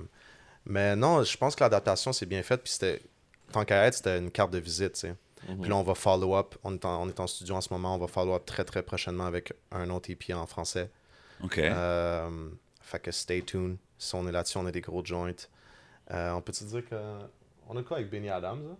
mais 0.65 0.95
non, 0.95 1.23
je 1.23 1.37
pense 1.37 1.55
que 1.55 1.63
l'adaptation 1.63 2.11
c'est 2.13 2.25
bien 2.25 2.43
faite. 2.43 2.63
Puis 2.63 2.73
c'était, 2.73 3.01
tant 3.51 3.63
qu'à 3.65 3.85
être, 3.85 3.95
c'était 3.95 4.17
une 4.17 4.31
carte 4.31 4.51
de 4.51 4.59
visite. 4.59 4.95
sais. 4.95 5.15
Puis 5.61 5.69
là, 5.69 5.75
on 5.75 5.83
va 5.83 5.95
follow 5.95 6.35
up. 6.35 6.55
On 6.63 6.73
est, 6.73 6.83
en, 6.85 7.03
on 7.03 7.07
est 7.07 7.19
en 7.19 7.27
studio 7.27 7.55
en 7.55 7.61
ce 7.61 7.71
moment. 7.71 7.95
On 7.95 7.97
va 7.99 8.07
follow 8.07 8.33
up 8.33 8.45
très 8.45 8.63
très 8.65 8.83
prochainement 8.83 9.25
avec 9.25 9.53
un 9.71 9.89
autre 9.91 10.09
EP 10.09 10.33
en 10.33 10.47
français. 10.47 10.89
OK. 11.43 11.59
Euh, 11.59 12.49
fait 12.81 12.99
que 12.99 13.11
stay 13.11 13.41
tuned. 13.43 13.77
Si 13.97 14.15
on 14.15 14.27
est 14.27 14.31
là-dessus, 14.31 14.57
on 14.57 14.65
a 14.65 14.71
des 14.71 14.81
gros 14.81 15.05
joints. 15.05 15.31
Euh, 16.11 16.31
on 16.31 16.41
peut-tu 16.41 16.63
dire 16.65 16.83
que. 16.89 16.95
On 17.69 17.77
a 17.77 17.83
quoi 17.83 17.97
avec 17.97 18.09
Benny 18.09 18.29
Adams 18.29 18.59
là? 18.63 18.75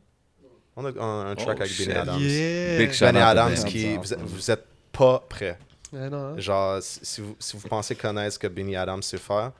On 0.76 0.86
a 0.86 0.90
un, 1.04 1.32
un 1.32 1.36
track 1.36 1.58
Oh, 1.60 1.62
avec. 1.64 1.78
Benny 1.78 1.94
Adams. 1.98 2.20
Yeah. 2.20 2.78
Big 2.78 3.00
Benny 3.00 3.18
Adams, 3.20 3.54
Benny. 3.56 3.66
qui. 3.72 3.86
Adams. 3.88 4.02
Vous, 4.02 4.14
êtes- 4.14 4.22
vous 4.22 4.52
êtes 4.52 4.66
pas 4.92 5.24
prêts. 5.28 5.58
Ouais, 5.94 6.10
non, 6.10 6.18
hein. 6.18 6.36
Genre, 6.38 6.78
si, 6.82 7.22
vous, 7.22 7.36
si 7.40 7.58
vous 7.58 7.68
pensez 7.68 7.96
connaître 7.96 8.34
ce 8.34 8.40
que 8.40 8.48
Benny 8.48 8.76
Adams 8.76 9.02
sait 9.02 9.18
faire, 9.18 9.52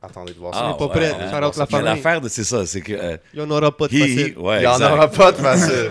attendez 0.00 0.32
de 0.32 0.38
voir 0.38 0.54
ça. 0.54 0.60
Ah, 0.62 0.70
On 0.70 0.74
est 0.74 0.78
pas 0.78 0.84
ouais, 0.86 0.90
prêt. 0.90 1.10
ouais. 1.12 1.30
Shout 1.30 1.44
out 1.44 1.56
la 1.56 1.78
Mais 1.78 1.82
l'affaire, 1.84 2.20
de- 2.20 2.28
c'est 2.28 2.44
ça, 2.44 2.64
c'est 2.66 2.80
que... 2.82 2.92
euh, 2.92 3.16
Il 3.34 3.40
y 3.40 3.42
en 3.42 3.50
aura 3.50 3.76
pas 3.76 3.88
de 3.88 3.98
facile. 3.98 4.34
he- 4.34 4.38
ouais, 4.38 4.60
Il 4.60 4.64
y 4.64 4.66
en 4.66 4.80
aura 4.80 5.08
pas 5.10 5.32
de 5.32 5.36
facile. 5.38 5.90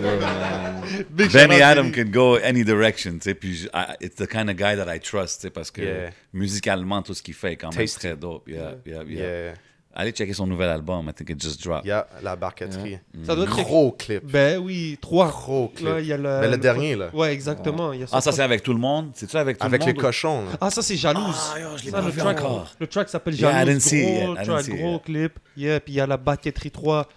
Shout 1.18 1.30
Benny 1.32 1.60
Adam 1.60 1.90
can 1.90 2.04
go 2.10 2.36
any 2.42 2.64
direction, 2.64 3.12
tu 3.14 3.20
sais, 3.22 3.34
puis 3.34 3.68
I- 3.74 3.96
it's 4.00 4.16
the 4.16 4.26
kind 4.26 4.48
of 4.48 4.56
guy 4.56 4.76
that 4.76 4.92
I 4.94 4.98
trust, 5.00 5.40
tu 5.40 5.46
sais, 5.46 5.50
parce 5.50 5.70
que 5.70 5.82
Yeah. 5.82 6.10
musicalement, 6.32 7.02
tout 7.02 7.14
ce 7.14 7.22
qu'il 7.22 7.34
fait 7.34 7.52
est 7.52 7.56
quand 7.56 7.68
même 7.70 7.78
Tasty. 7.86 7.98
très 7.98 8.16
dope. 8.16 8.48
Yeah, 8.48 8.74
yeah, 8.86 9.02
yeah. 9.04 9.44
yeah. 9.46 9.54
Allez 9.92 10.12
checker 10.12 10.32
son 10.32 10.46
nouvel 10.46 10.68
album, 10.70 11.08
I 11.08 11.12
think 11.12 11.30
it 11.30 11.42
just 11.42 11.60
dropped. 11.62 11.84
Yeah, 11.84 12.06
la 12.22 12.36
barqueterie. 12.36 12.98
Ça 13.24 13.34
doit 13.34 13.44
être 13.44 13.56
quelque- 13.56 13.66
Gros 13.66 13.90
clip. 13.92 14.24
Ben 14.24 14.58
oui, 14.58 14.96
trois. 15.00 15.28
Gros 15.28 15.68
clip. 15.74 15.88
Là, 15.88 16.00
il 16.00 16.06
y 16.06 16.12
a 16.12 16.16
le, 16.16 16.40
Mais 16.42 16.48
le 16.48 16.56
dernier, 16.58 16.94
là. 16.94 17.10
Ouais, 17.12 17.32
exactement. 17.32 17.92
il 17.92 18.00
y 18.00 18.02
a 18.04 18.06
Ah, 18.12 18.20
ça, 18.20 18.30
c'est 18.30 18.42
avec 18.42 18.62
tout 18.62 18.72
le 18.72 18.78
monde? 18.78 19.10
C'est-tu 19.14 19.36
avec 19.36 19.58
tout 19.58 19.66
Avec 19.66 19.80
le 19.80 19.86
les 19.88 19.92
monde? 19.92 19.98
ou- 20.02 20.06
cochons. 20.06 20.44
là. 20.44 20.50
Ah, 20.60 20.70
ça, 20.70 20.80
c'est 20.82 20.96
Jalouse. 20.96 21.34
Ah, 21.54 21.58
yo, 21.60 21.66
je 21.76 21.84
l'ai 21.86 21.90
Ça, 21.90 21.98
pas 21.98 22.04
le, 22.04 22.10
vu 22.12 22.20
track, 22.20 22.38
encore. 22.40 22.68
le 22.78 22.86
track 22.86 23.08
s'appelle 23.08 23.34
Yeah, 23.34 23.50
I 23.50 23.52
Jalouse. 23.52 23.68
didn't 23.74 23.80
see 23.80 23.98
it. 24.00 24.04
gros 24.24 24.32
I 24.34 24.36
didn't 24.36 24.44
track, 24.46 24.64
see 24.64 24.74
gros 24.76 24.90
yeah. 24.90 24.98
clip. 25.00 25.38
Yeah, 25.56 25.80
puis 25.80 25.92
il 25.92 25.96
y 25.96 26.00
a 26.00 26.06
la 26.06 26.16
Baquetterie 26.16 26.70
3. 26.70 27.08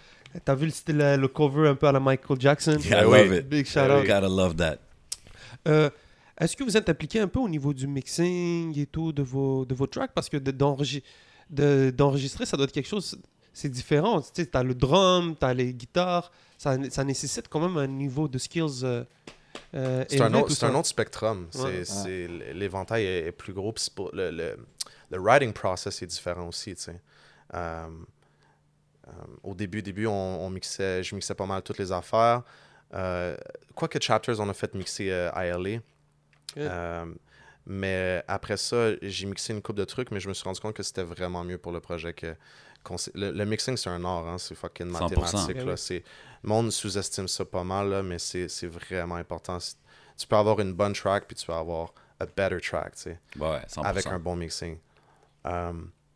T'as 0.44 0.54
vu 0.56 0.66
le 0.66 0.72
style, 0.72 1.00
euh, 1.00 1.16
le 1.16 1.28
cover 1.28 1.68
un 1.68 1.76
peu 1.76 1.86
à 1.86 1.92
la 1.92 2.00
Michael 2.00 2.40
Jackson? 2.40 2.76
Yeah, 2.84 3.02
I 3.02 3.04
Ben 3.08 3.20
love 3.22 3.30
oui. 3.30 3.36
it. 3.38 3.48
Big 3.48 3.66
shout 3.66 3.80
Ben 3.86 3.90
out. 3.92 4.02
oui. 4.02 4.08
Gotta 4.08 4.28
love 4.28 4.56
that. 4.56 4.78
Euh, 5.68 5.90
Est-ce 6.40 6.56
que 6.56 6.64
vous 6.64 6.76
êtes 6.76 6.88
impliqué 6.88 7.20
un 7.20 7.28
peu 7.28 7.38
au 7.38 7.48
niveau 7.48 7.72
du 7.72 7.86
mixing 7.86 8.76
et 8.76 8.86
tout 8.86 9.12
de 9.12 9.22
vos, 9.22 9.64
de 9.64 9.72
vos 9.76 9.86
tracks? 9.86 10.10
Parce 10.12 10.28
que 10.28 10.36
de- 10.38 10.50
d'enregis- 11.54 11.86
de- 11.86 11.90
d'enregistrer, 11.90 12.46
ça 12.46 12.56
doit 12.56 12.64
être 12.64 12.72
quelque 12.72 12.88
chose, 12.88 13.18
c'est 13.52 13.68
différent. 13.68 14.20
Tu 14.20 14.42
sais, 14.44 14.56
as 14.56 14.62
le 14.62 14.74
drum, 14.74 15.34
tu 15.38 15.44
as 15.46 15.54
les 15.54 15.72
guitares, 15.72 16.30
ça, 16.58 16.76
ça 16.90 17.04
nécessite 17.04 17.48
quand 17.48 17.60
même 17.60 17.76
un 17.76 17.86
niveau 17.86 18.28
de 18.28 18.38
skills 18.38 18.82
euh, 18.84 19.04
euh, 19.74 20.04
C'est 20.08 20.20
un, 20.20 20.30
c'est 20.48 20.64
un 20.66 20.72
ça. 20.72 20.78
autre 20.78 20.86
spectrum. 20.88 21.46
C'est- 21.50 21.62
Ouais. 21.62 21.84
c'est- 21.84 22.28
L'éventail 22.54 23.04
est, 23.04 23.26
est 23.28 23.32
plus 23.32 23.52
gros. 23.52 23.72
pour- 23.94 24.10
le, 24.12 24.30
le, 24.30 24.56
le 25.10 25.18
writing 25.18 25.52
process 25.52 26.02
est 26.02 26.06
différent 26.06 26.48
aussi. 26.48 26.74
tu 26.74 26.82
sais. 26.82 27.00
Euh, 27.54 27.86
euh, 29.08 29.10
au 29.42 29.54
début, 29.54 29.82
début 29.82 30.06
on, 30.06 30.12
on 30.44 30.50
mixait, 30.50 31.02
je 31.02 31.14
mixais 31.14 31.34
pas 31.34 31.46
mal 31.46 31.62
toutes 31.62 31.78
les 31.78 31.92
affaires. 31.92 32.42
Euh, 32.94 33.36
Quoique 33.74 33.98
Chapters, 34.00 34.38
on 34.40 34.48
a 34.48 34.54
fait 34.54 34.74
mixer 34.74 35.06
ILA. 35.36 35.80
Euh, 36.56 37.06
mais 37.66 38.22
après 38.28 38.56
ça, 38.56 38.92
j'ai 39.02 39.26
mixé 39.26 39.52
une 39.52 39.62
coupe 39.62 39.76
de 39.76 39.84
trucs, 39.84 40.10
mais 40.10 40.20
je 40.20 40.28
me 40.28 40.34
suis 40.34 40.44
rendu 40.44 40.60
compte 40.60 40.74
que 40.74 40.82
c'était 40.82 41.02
vraiment 41.02 41.44
mieux 41.44 41.58
pour 41.58 41.72
le 41.72 41.80
projet 41.80 42.12
que. 42.12 42.34
le, 43.14 43.30
le 43.30 43.44
mixing, 43.44 43.76
c'est 43.76 43.90
un 43.90 44.04
art, 44.04 44.26
hein, 44.28 44.38
c'est 44.38 44.54
fucking 44.54 44.88
100%. 44.88 45.00
mathématique. 45.02 45.56
Eh 45.56 45.64
là. 45.64 45.74
oui. 45.90 46.04
Le 46.42 46.48
monde 46.48 46.70
sous-estime 46.70 47.26
ça 47.28 47.44
pas 47.44 47.64
mal, 47.64 47.88
là, 47.88 48.02
mais 48.02 48.18
c'est 48.18 48.48
c'est 48.48 48.66
vraiment 48.66 49.16
important. 49.16 49.58
Tu 50.16 50.26
peux 50.26 50.36
avoir 50.36 50.60
une 50.60 50.72
bonne 50.74 50.92
track, 50.92 51.24
puis 51.26 51.36
tu 51.36 51.46
peux 51.46 51.54
avoir 51.54 51.92
a 52.20 52.26
better 52.26 52.60
track, 52.60 52.94
tu 52.94 53.02
sais, 53.02 53.20
Ouais, 53.38 53.60
100%. 53.68 53.82
avec 53.84 54.06
un 54.06 54.18
bon 54.18 54.36
mixing. 54.36 54.78
Euh, 55.46 55.72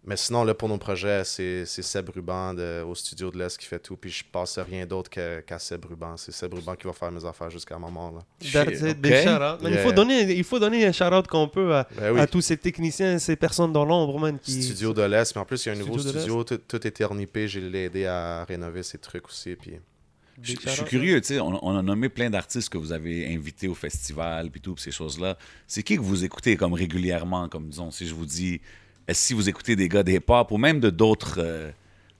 Mais 0.09 0.17
sinon, 0.17 0.43
là, 0.43 0.55
pour 0.55 0.71
nos 0.71 0.79
projets, 0.79 1.23
c'est 1.23 1.67
c'est 1.67 1.83
Seb 1.83 2.09
Ruban 2.09 2.55
de- 2.55 2.83
au 2.83 2.95
studio 2.95 3.31
de 3.31 3.39
l'Est 3.39 3.59
qui 3.59 3.67
fait 3.67 3.79
tout. 3.79 3.95
Puis 3.95 4.09
je 4.11 4.25
passe 4.25 4.57
à 4.57 4.65
rien 4.65 4.87
d'autre 4.87 5.11
que- 5.11 5.41
qu'à 5.41 5.59
Seb 5.59 5.85
Ruban. 5.85 6.17
C'est 6.17 6.33
Seb 6.33 6.55
Ruban 6.55 6.77
qui 6.77 6.87
va 6.87 6.95
faire 6.95 7.13
mes 7.13 7.23
affaires 7.27 7.51
jusqu'à 7.51 7.77
un 7.77 7.79
moment. 7.79 8.11
Là. 8.11 8.21
That's 8.51 8.81
it, 8.81 8.97
Il, 9.05 9.79
faut 9.81 9.93
donner, 9.93 10.33
il 10.33 10.45
faut 10.45 10.59
donner 10.59 10.87
un 10.87 10.93
shout-out 10.93 11.27
qu'on 11.27 11.47
peut 11.47 11.75
à, 11.75 11.87
Ben 11.95 12.13
oui. 12.15 12.21
à 12.21 12.27
tous 12.27 12.41
ces 12.41 12.57
techniciens, 12.57 13.19
ces 13.19 13.37
personnes 13.37 13.71
dans 13.71 13.85
l'ombre, 13.85 14.19
man. 14.19 14.39
Qui... 14.39 14.63
Studio 14.63 14.95
de 14.95 15.03
l'Est. 15.03 15.35
Mais 15.35 15.43
en 15.43 15.45
plus, 15.45 15.67
il 15.67 15.69
y 15.69 15.73
a 15.73 15.75
un 15.75 15.79
nouveau 15.79 15.99
Studio. 15.99 16.43
Tout, 16.43 16.57
tout 16.57 16.87
était 16.87 17.05
ornipé. 17.05 17.47
J'ai 17.47 17.61
aidé 17.85 18.07
à 18.07 18.47
rénover 18.47 18.83
ces 18.83 18.97
trucs 18.97 19.29
aussi. 19.29 19.57
Puis 19.57 19.73
Je, 20.41 20.55
suis 20.71 20.85
curieux, 20.85 21.21
tu 21.21 21.35
sais, 21.35 21.41
on, 21.41 21.63
on 21.63 21.77
a 21.77 21.83
nommé 21.83 22.09
plein 22.09 22.31
d'artistes 22.31 22.71
que 22.71 22.79
vous 22.79 22.93
avez 22.93 23.31
invités 23.35 23.69
au 23.69 23.75
festival, 23.75 24.51
puis 24.51 24.63
tout, 24.63 24.73
puis 24.73 24.85
ces 24.85 24.91
choses-là. 24.91 25.37
C'est 25.67 25.83
qui 25.83 25.97
que 25.97 26.01
vous 26.01 26.25
écoutez 26.25 26.57
comme 26.57 26.73
régulièrement, 26.73 27.47
comme 27.51 27.69
disons, 27.69 27.91
si 27.91 28.07
je 28.07 28.15
vous 28.15 28.25
dis, 28.25 28.63
si 29.15 29.35
vous 29.35 29.49
écoutez 29.49 29.77
des 29.77 29.89
gars 29.89 30.03
de 30.03 30.13
hip-hop 30.13 30.51
ou 30.51 30.59
même 30.59 30.81
de 30.81 30.91
d'autres 30.91 31.37
euh, 31.39 31.71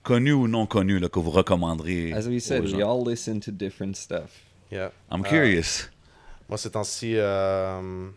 connus 0.03 0.33
ou 0.33 0.47
non 0.47 0.65
connus 0.65 0.99
là, 0.99 1.09
que 1.09 1.19
vous 1.19 1.31
recommanderez 1.31 2.13
As 2.13 2.27
we 2.27 2.41
said, 2.43 2.63
we 2.65 2.81
all 2.83 3.03
listen 3.07 3.39
to 3.41 3.51
different 3.51 3.95
stuff. 3.95 4.31
yeah. 4.71 4.91
I'm 5.11 5.21
Euh, 5.25 5.29
curious. 5.29 5.89
Moi, 6.47 6.57
ces 6.57 6.71
temps-ci, 6.71 7.13
euh, 7.15 8.07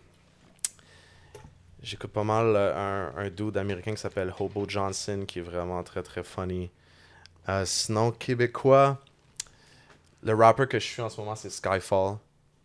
j'écoute 1.83 2.11
pas 2.12 2.25
mal 2.25 2.47
euh, 2.57 3.11
un, 3.18 3.25
un 3.27 3.31
dude 3.31 3.57
américain 3.57 3.93
qui 3.95 4.01
s'appelle 4.01 4.33
Hobo 4.39 4.64
Johnson, 4.68 5.25
qui 5.27 5.41
est 5.41 5.43
vraiment 5.43 5.83
très 5.83 6.03
très 6.03 6.23
funny. 6.23 6.70
Euh, 7.49 7.64
sinon, 7.66 8.11
québécois, 8.12 8.99
le 10.23 10.35
rapper 10.35 10.66
que 10.66 10.79
je 10.79 10.85
suis 10.87 11.03
en 11.03 11.09
ce 11.11 11.20
moment, 11.20 11.35
c'est 11.35 11.51
Skyfall. 11.51 12.16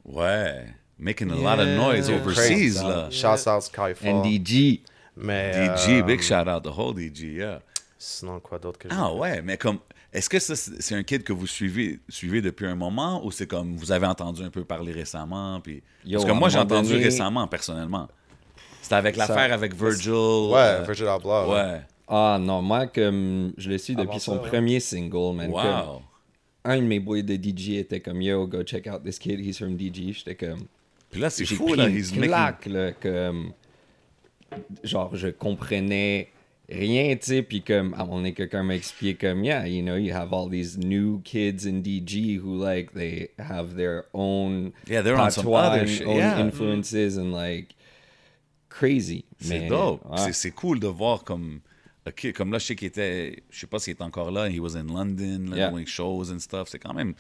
Ouais. 0.05 0.68
Making 0.99 1.32
a 1.32 1.36
lot 1.36 1.60
of 1.62 1.68
Yeah. 1.68 1.76
noise 1.78 2.08
Yeah. 2.10 2.18
overseas, 2.22 2.47
Crazy. 2.47 2.84
là. 2.84 3.10
Shout 3.12 3.49
out 3.49 3.62
Skyfall. 3.64 4.08
NDG. 4.26 4.82
Mais, 5.18 5.51
DG, 5.76 5.99
euh, 5.99 6.03
big 6.03 6.22
shout 6.22 6.47
out, 6.47 6.63
the 6.63 6.68
whole 6.78 6.93
DG, 6.95 7.34
yeah. 7.34 7.61
Sinon, 7.97 8.39
quoi 8.39 8.59
d'autre 8.59 8.78
que 8.78 8.88
Ah 8.91 9.11
ouais, 9.13 9.41
mais 9.41 9.57
comme, 9.57 9.80
est-ce 10.13 10.30
que 10.30 10.38
ça, 10.39 10.55
c'est 10.55 10.95
un 10.95 11.03
kid 11.03 11.24
que 11.24 11.34
vous 11.34 11.47
suivez, 11.47 11.99
suivez 12.07 12.41
depuis 12.41 12.68
un 12.68 12.76
moment 12.76 13.26
ou 13.26 13.32
c'est 13.32 13.47
comme 13.47 13.76
vous 13.76 13.91
avez 13.91 14.05
entendu 14.05 14.43
un 14.43 14.49
peu 14.51 14.63
parler 14.63 14.91
récemment? 14.91 15.59
Puis... 15.61 15.82
Yo, 16.05 16.20
Parce 16.20 16.32
que 16.32 16.36
moi, 16.38 16.49
j'ai 16.49 16.59
entendu 16.59 16.91
donné- 16.91 17.03
récemment, 17.05 17.47
personnellement. 17.47 18.07
C'était 18.82 18.95
avec 18.95 19.15
l'affaire 19.18 19.51
avec 19.51 19.74
Virgil. 19.76 20.11
Ouais, 20.11 20.55
euh, 20.57 20.84
Virgil 20.86 21.07
Abloh. 21.07 21.49
ouais. 21.51 21.55
Ouais. 21.55 21.82
Ah 22.07 22.38
non, 22.39 22.61
moi, 22.61 22.88
comme 22.88 23.51
je 23.57 23.70
le 23.70 23.78
suis 23.78 23.93
Avant 23.93 24.03
depuis 24.05 24.20
ça, 24.20 24.26
son 24.28 24.39
ouais. 24.41 24.47
premier 24.47 24.80
single, 24.80 25.36
man. 25.36 25.51
comme 25.51 25.59
Wow. 25.59 26.01
un 26.63 26.78
de 26.78 26.84
mes 26.84 26.99
boys 27.01 27.22
de 27.24 27.36
DJ 27.36 27.72
était 27.80 27.99
comme 27.99 28.22
Yo, 28.22 28.47
go 28.47 28.63
check 28.63 28.88
out 28.88 29.03
this 29.03 29.20
kid, 29.20 29.39
he's 29.41 29.57
from 29.57 29.76
DG. 29.76 30.13
J'étais 30.13 30.36
comme. 30.36 30.68
Puis 31.09 31.20
là, 31.20 31.30
c'est 31.30 31.45
fou, 31.45 31.74
là. 31.74 31.89
He's 31.89 32.11
making... 32.13 32.28
claque, 32.30 32.65
là, 32.68 32.91
comme. 32.93 33.51
Genre, 34.83 35.15
je 35.15 35.27
comprenais 35.27 36.29
rien, 36.69 37.15
tu 37.15 37.25
sais, 37.27 37.41
puis 37.43 37.61
comme, 37.61 37.93
à 37.97 38.03
donné, 38.05 38.33
quelqu'un 38.33 38.63
m'a 38.63 38.75
expliqué 38.75 39.15
comme, 39.27 39.43
yeah, 39.43 39.67
you 39.67 39.81
know, 39.81 39.95
you 39.95 40.13
have 40.13 40.33
all 40.33 40.49
these 40.49 40.77
new 40.77 41.21
kids 41.23 41.65
in 41.65 41.81
DG 41.81 42.37
who, 42.39 42.55
like, 42.57 42.93
they 42.93 43.29
have 43.37 43.75
their 43.75 44.05
own 44.13 44.71
Yeah, 44.89 45.01
they're 45.01 45.17
on 45.17 45.29
some 45.31 45.47
other 45.53 45.81
and 45.83 45.87
shit, 45.87 46.05
own 46.07 46.17
yeah. 46.17 46.39
influences 46.39 47.17
and, 47.17 47.31
like, 47.31 47.75
crazy. 48.69 49.25
C'est 49.39 49.67
dope. 49.67 50.01
ouais. 50.09 50.17
C'est- 50.17 50.33
C'est 50.33 50.51
cool 50.51 50.79
de 50.79 50.87
voir 50.87 51.23
comme... 51.23 51.61
comme 52.35 52.51
là, 52.51 52.59
je 52.59 52.65
sais 52.67 52.75
qu'il 52.75 52.87
était... 52.87 53.43
Je 53.49 53.59
sais 53.59 53.67
pas 53.67 53.79
s'il 53.79 53.91
est 53.93 54.01
encore 54.01 54.31
là. 54.31 54.49
He 54.49 54.59
was 54.59 54.75
in 54.75 54.87
London, 54.87 55.49
là, 55.51 55.57
Yeah. 55.57 55.71
doing 55.71 55.85
shows 55.85 56.31
and 56.31 56.39
stuff. 56.39 56.69
C'est 56.69 56.79
quand 56.79 56.93
même 56.93 57.13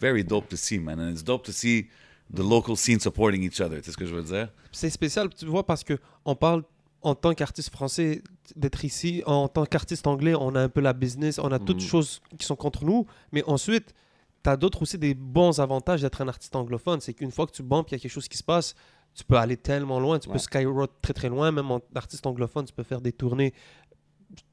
very 0.00 0.24
dope 0.24 0.48
to 0.48 0.56
see, 0.56 0.78
man. 0.78 0.98
And 1.00 1.10
it's 1.10 1.22
dope 1.24 1.44
to 1.44 1.52
see 1.52 1.86
the 2.34 2.40
local 2.42 2.76
scene 2.76 3.00
supporting 3.00 3.42
each 3.42 3.60
other. 3.60 3.78
Tu 3.80 3.84
sais 3.86 3.92
ce 3.92 3.96
que 3.96 4.06
je 4.06 4.14
veux 4.14 4.22
dire? 4.22 4.48
C'est 4.72 4.90
spécial, 4.90 5.28
tu 5.28 5.46
vois, 5.46 5.64
parce 5.64 5.84
que 5.84 5.98
on 6.24 6.34
parle 6.34 6.62
en 7.04 7.14
tant 7.14 7.34
qu'artiste 7.34 7.70
français 7.70 8.22
d'être 8.56 8.84
ici, 8.84 9.22
en 9.26 9.46
tant 9.48 9.64
qu'artiste 9.66 10.06
anglais, 10.06 10.34
on 10.34 10.54
a 10.54 10.60
un 10.60 10.68
peu 10.68 10.80
la 10.80 10.92
business, 10.92 11.38
on 11.38 11.52
a 11.52 11.58
toutes 11.58 11.80
Mhm. 11.82 11.88
choses 11.88 12.20
qui 12.38 12.44
sont 12.46 12.56
contre 12.56 12.84
nous, 12.84 13.06
mais 13.30 13.44
ensuite, 13.46 13.94
tu 14.42 14.50
as 14.50 14.56
d'autres 14.56 14.82
aussi 14.82 14.98
des 14.98 15.14
bons 15.14 15.60
avantages 15.60 16.02
d'être 16.02 16.20
un 16.20 16.28
artiste 16.28 16.56
anglophone. 16.56 17.00
C'est 17.00 17.14
qu'une 17.14 17.30
fois 17.30 17.46
que 17.46 17.52
tu 17.52 17.62
bombes, 17.62 17.84
il 17.88 17.92
y 17.92 17.94
a 17.94 17.98
quelque 17.98 18.10
chose 18.10 18.28
qui 18.28 18.36
se 18.36 18.42
passe, 18.42 18.74
tu 19.14 19.22
peux 19.24 19.36
aller 19.36 19.56
tellement 19.56 20.00
loin, 20.00 20.18
tu 20.18 20.28
peux 20.28 20.34
Ouais. 20.34 20.38
skyrock 20.40 20.90
très 21.00 21.12
très 21.12 21.28
loin, 21.28 21.52
même 21.52 21.70
en 21.70 21.80
artiste 21.94 22.26
anglophone, 22.26 22.64
tu 22.64 22.72
peux 22.72 22.82
faire 22.82 23.00
des 23.00 23.12
tournées, 23.12 23.54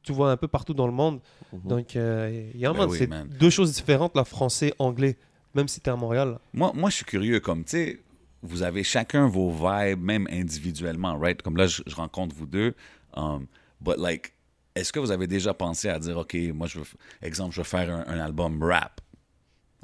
tu 0.04 0.14
vois, 0.14 0.32
un 0.32 0.38
peu 0.38 0.48
partout 0.48 0.74
dans 0.74 0.88
le 0.88 0.94
monde. 0.94 1.20
Mhm. 1.52 1.62
Donc, 1.66 1.96
euh, 1.96 2.52
Ben 2.54 2.88
oui, 2.88 2.98
c'est 2.98 3.10
deux 3.40 3.50
choses 3.50 3.74
différentes, 3.74 4.16
là, 4.16 4.24
français-anglais, 4.24 5.18
même 5.56 5.68
si 5.68 5.80
tu 5.82 5.90
es 5.90 5.94
à 5.94 5.96
Montréal. 5.96 6.40
Moi, 6.54 6.72
moi, 6.76 6.90
je 6.90 6.98
suis 6.98 7.06
curieux, 7.06 7.40
comme, 7.40 7.64
tu 7.66 7.72
sais, 7.72 8.00
vous 8.44 8.64
avez 8.64 8.84
chacun 8.84 9.28
vos 9.28 9.52
vibes, 9.52 10.02
même 10.02 10.28
individuellement, 10.30 11.18
right? 11.18 11.42
Comme 11.42 11.58
là, 11.58 11.68
je, 11.68 11.82
rencontre 11.96 12.36
vous 12.36 12.48
deux. 12.48 12.74
Um, 13.16 13.48
but, 13.80 13.98
like, 13.98 14.34
est-ce 14.76 14.92
que 14.92 15.00
vous 15.00 15.12
avez 15.12 15.28
déjà 15.28 15.54
pensé 15.54 15.90
à 15.90 16.00
dire, 16.00 16.18
OK, 16.18 16.36
moi, 16.54 16.68
je 16.68 16.80
veux, 16.80 16.86
exemple, 17.22 17.54
je 17.54 17.62
veux 17.62 17.66
faire 17.66 17.90
un, 18.08 18.20
album 18.20 18.62
rap. 18.64 19.02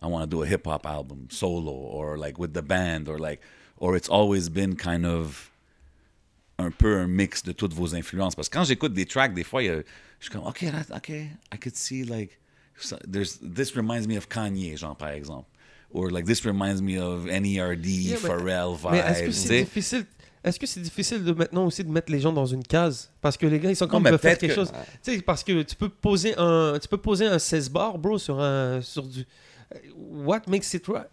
I 0.02 0.08
want 0.08 0.22
to 0.22 0.28
do 0.28 0.44
a 0.44 0.48
hip-hop 0.48 0.86
album, 0.86 1.28
solo, 1.30 1.72
or 1.72 2.18
like 2.18 2.38
with 2.38 2.54
the 2.54 2.62
band, 2.62 3.08
or 3.08 3.18
like, 3.18 3.42
or 3.78 3.96
it's 3.96 4.10
always 4.10 4.50
been 4.50 4.76
kind 4.76 5.06
of 5.06 5.52
un 6.60 6.72
peu 6.72 7.00
un 7.00 7.08
mix 7.08 7.44
de 7.44 7.52
toutes 7.52 7.74
vos 7.74 7.96
influences. 7.96 8.36
Parce 8.36 8.50
que 8.50 8.58
quand 8.58 8.64
j'écoute 8.64 8.94
des 8.94 9.06
tracks, 9.06 9.34
des 9.34 9.44
fois, 9.44 9.62
je 9.64 9.84
suis 10.20 10.32
comme, 10.32 10.46
OK, 10.46 10.66
OK, 10.96 11.10
I 11.10 11.58
could 11.60 11.76
see, 11.76 12.04
like, 12.04 12.40
so- 12.78 13.00
there's, 13.08 13.40
this 13.42 13.76
reminds 13.76 14.08
me 14.08 14.18
of 14.18 14.30
Kanye, 14.30 14.78
genre, 14.78 14.96
par 14.96 15.10
exemple. 15.10 15.50
Or, 15.94 16.12
like, 16.12 16.26
this 16.26 16.46
reminds 16.46 16.82
me 16.82 16.98
of 17.00 17.26
NERD, 17.26 17.86
Yeah, 17.86 18.18
Pharrell 18.18 18.76
vibes. 18.76 18.92
Mais 18.92 19.00
est-ce 19.00 19.24
que 19.24 19.32
c'est 19.32 19.60
difficile 19.64 20.06
Est-ce 20.44 20.60
que 20.60 20.68
c'est 20.68 20.82
difficile 20.82 21.24
de 21.24 21.34
maintenant 21.34 21.66
aussi 21.66 21.84
de 21.84 21.90
mettre 21.90 22.12
les 22.12 22.20
gens 22.20 22.32
dans 22.32 22.46
une 22.46 22.64
case? 22.64 23.10
Parce 23.22 23.36
que 23.38 23.46
les 23.48 23.60
gars, 23.60 23.70
ils 23.70 23.76
sont 23.76 23.88
comme 23.88 24.04
peuvent 24.04 24.20
faire 24.20 24.38
quelque 24.38 24.52
que- 24.52 24.56
chose. 24.56 24.72
Tu 25.04 25.16
sais, 25.16 25.22
parce 25.22 25.44
que 25.44 25.64
tu 25.64 25.76
peux 25.76 25.90
poser 25.90 26.36
un, 26.38 26.78
tu 26.80 26.88
peux 26.88 26.98
poser 26.98 27.26
un 27.26 27.40
16 27.40 27.70
bar, 27.70 27.98
bro, 27.98 28.18
sur 28.18 28.40
un, 28.40 28.82
sur 28.82 29.04
du. 29.04 29.26
What 29.96 30.42
makes 30.48 30.74
it 30.74 30.88
right? 30.88 31.08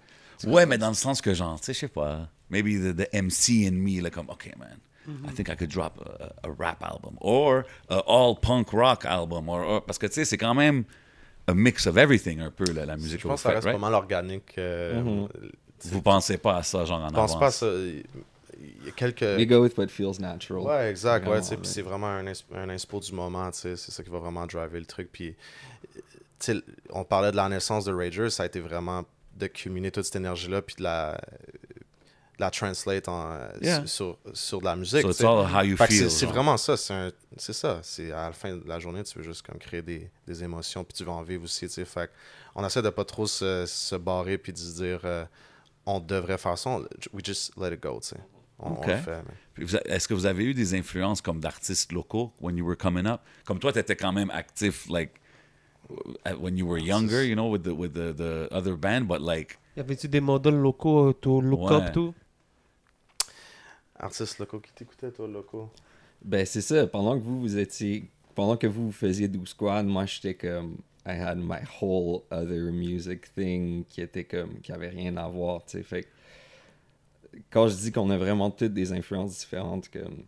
Ouais, 0.47 0.66
mais 0.66 0.79
dans 0.79 0.89
le 0.89 0.95
sens 0.95 1.20
que, 1.20 1.33
genre, 1.35 1.59
tu 1.59 1.66
sais, 1.66 1.75
je 1.75 1.79
sais 1.81 1.89
pas, 1.89 2.29
maybe 2.51 2.75
the, 2.81 2.95
the 2.95 3.09
MC 3.14 3.66
in 3.66 3.72
me, 3.72 4.01
like, 4.03 4.12
comme, 4.14 4.29
OK, 4.29 4.53
man, 4.59 4.77
I 5.29 5.33
think 5.35 5.49
I 5.49 5.57
could 5.57 5.70
drop 5.70 5.99
a, 6.01 6.47
a 6.47 6.51
rap 6.51 6.83
album, 6.83 7.16
or 7.20 7.64
a 7.89 7.99
all 8.07 8.37
punk 8.41 8.72
rock 8.72 9.05
album, 9.05 9.49
or, 9.49 9.61
or- 9.64 9.85
parce 9.85 9.99
que, 9.99 10.07
tu 10.07 10.14
sais, 10.14 10.25
c'est 10.25 10.39
quand 10.39 10.55
même 10.55 10.85
a 11.47 11.55
mix 11.55 11.87
of 11.87 11.97
everything, 11.97 12.41
un 12.41 12.51
peu, 12.51 12.65
là, 12.73 12.87
la 12.87 12.97
musique 12.97 13.21
Je 13.21 13.29
pense 13.29 13.31
vous 13.31 13.37
que 13.37 13.41
ça 13.43 13.49
faites, 13.51 13.55
reste 13.57 13.67
right? 13.67 13.81
pas 13.81 13.87
mal 13.91 13.95
organique. 13.95 14.55
euh, 14.59 15.03
Mhm. 15.03 15.29
Vous 15.87 16.01
pensez 16.03 16.39
pas 16.39 16.57
à 16.57 16.63
ça, 16.63 16.85
genre, 16.87 17.01
en 17.03 17.09
Je 17.09 17.15
pense 17.15 17.33
avance? 17.33 17.39
pas 17.41 17.47
à 17.47 17.51
ça. 17.51 17.67
Il 17.77 18.87
y 18.87 18.89
a 18.89 18.93
quelques. 18.93 19.21
We 19.21 19.47
go 19.47 19.61
with 19.63 19.77
what 19.77 19.89
feels 19.89 20.19
natural. 20.21 20.63
Ouais, 20.63 20.91
exact. 20.91 21.27
Ouais, 21.27 21.41
ouais. 21.41 21.59
c'est 21.65 21.83
vraiment 21.83 22.07
un, 22.07 22.27
un 22.55 22.69
inspo 22.71 23.01
du 23.01 23.13
moment, 23.13 23.51
tu 23.51 23.59
sais, 23.61 23.77
c'est 23.77 23.93
ça 23.93 24.03
qui 24.03 24.09
va 24.11 24.19
vraiment 24.19 24.47
driver 24.47 24.79
le 24.79 24.87
truc. 24.87 25.11
Puis, 25.13 25.35
tu 25.95 26.01
sais, 26.39 26.55
on 26.91 27.05
parlait 27.05 27.31
de 27.33 27.37
la 27.37 27.49
naissance 27.51 27.85
de 27.85 27.93
Ragers, 27.93 28.31
ça 28.31 28.45
a 28.45 28.47
été 28.47 28.61
vraiment 28.61 29.05
de 29.37 29.47
culminer 29.49 29.91
toute 29.91 30.05
cette 30.05 30.17
énergie-là, 30.17 30.63
puis 30.63 30.77
de 30.77 30.85
la, 30.85 31.21
la 32.39 32.51
translate 32.51 33.07
en, 33.09 33.39
Yeah. 33.62 33.87
sur, 33.87 34.18
sur 34.32 34.61
de 34.61 34.64
la 34.64 34.74
musique. 34.76 35.03
So 35.03 35.09
tu 35.09 35.11
it's 35.11 35.18
sais. 35.18 35.24
all 35.26 35.47
how 35.47 35.62
you 35.62 35.76
Fait 35.76 35.87
que 35.89 35.95
feel. 35.95 36.11
c'est 36.11 36.26
vraiment 36.26 36.57
ça, 36.57 36.76
c'est 36.76 37.53
ça. 37.53 37.78
C'est 37.82 38.11
à 38.12 38.26
la 38.26 38.32
fin 38.32 38.57
de 38.57 38.62
la 38.66 38.78
journée, 38.80 39.03
tu 39.05 39.18
veux 39.18 39.24
juste 39.24 39.43
comme 39.47 39.59
créer 39.59 39.82
des, 39.82 40.11
des 40.26 40.43
émotions, 40.43 40.82
puis 40.85 40.95
tu 40.95 41.05
veux 41.05 41.11
en 41.11 41.22
vivre 41.22 41.45
aussi, 41.45 41.66
tu 41.66 41.72
sais. 41.74 41.85
Fait 41.85 42.11
on 42.55 42.64
essaie 42.66 42.82
de 42.82 42.91
pas 42.91 43.05
trop 43.05 43.26
se, 43.26 43.64
se 43.66 43.95
barrer 43.97 44.39
puis 44.39 44.53
de 44.53 44.59
se 44.59 44.74
dire 44.82 45.01
euh, 45.05 45.24
on 45.87 46.01
devrait 46.01 46.39
faire 46.39 46.57
ça. 46.59 46.70
on- 46.70 46.87
we 47.12 47.22
just 47.24 47.53
let 47.57 47.72
it 47.72 47.80
go, 47.82 47.99
tu 48.03 48.09
sais. 48.09 48.16
On, 48.59 48.70
on 48.70 48.74
Ok. 48.74 48.87
le 48.87 48.97
fait. 48.97 49.16
mais- 49.16 49.35
Puis 49.55 49.64
vous 49.64 49.76
a- 49.76 49.82
Est-ce 49.87 50.09
que 50.09 50.14
vous 50.14 50.26
avez 50.26 50.45
eu 50.45 50.55
des 50.55 50.74
influences 50.74 51.20
comme 51.20 51.39
d'artistes 51.41 51.93
locaux 51.93 52.32
when 52.41 52.57
you 52.57 52.66
were 52.66 52.76
coming 52.76 53.07
up? 53.07 53.20
Comme 53.45 53.59
toi, 53.61 53.72
tu 53.72 53.78
étais 53.78 53.95
quand 53.97 54.12
même 54.12 54.30
actif, 54.30 54.89
like, 54.89 55.12
when 56.41 56.57
you 56.57 56.66
were 56.66 56.78
younger, 56.78 57.24
you 57.26 57.35
know, 57.35 57.51
with 57.51 57.62
the, 57.62 57.68
with 57.72 57.93
the, 57.93 58.12
the 58.16 58.49
other 58.53 58.76
band, 58.76 59.03
but 59.03 59.20
like, 59.20 59.59
Y 59.76 59.80
avait-tu 59.80 60.09
des 60.09 60.20
modèles 60.20 60.55
locaux, 60.57 61.12
tout, 61.14 61.41
look 61.41 61.68
Ouais. 61.68 61.76
up, 61.76 61.93
tout? 61.93 62.14
Artistes 63.99 64.39
locaux 64.39 64.61
qui 64.61 64.73
t'écoutaient, 64.73 65.13
toi, 65.13 65.29
locaux? 65.29 65.71
Ben, 66.25 66.45
c'est 66.45 66.61
ça. 66.61 66.87
Pendant 66.87 67.19
que 67.19 67.25
vous, 67.25 67.41
vous 67.41 67.59
étiez. 67.59 68.11
Pendant 68.35 68.57
que 68.57 68.67
vous, 68.67 68.91
faisiez 68.91 69.29
12 69.29 69.49
Squad, 69.49 69.87
moi, 69.87 70.07
j'étais 70.07 70.35
comme. 70.35 70.79
I 71.07 71.13
had 71.13 71.39
my 71.39 71.61
whole 71.81 72.23
other 72.31 72.73
music 72.73 73.33
thing 73.35 73.85
qui 73.85 74.01
était 74.01 74.25
comme. 74.25 74.61
qui 74.61 74.73
avait 74.73 74.89
rien 74.89 75.17
à 75.17 75.29
voir, 75.29 75.65
tu 75.65 75.79
sais. 75.79 75.83
Fait. 75.83 76.09
Quand 77.51 77.69
je 77.69 77.77
dis 77.77 77.93
qu'on 77.93 78.11
a 78.11 78.17
vraiment 78.17 78.51
toutes 78.51 78.75
des 78.75 78.93
influences 78.93 79.39
différentes, 79.39 79.89
comme. 79.89 80.25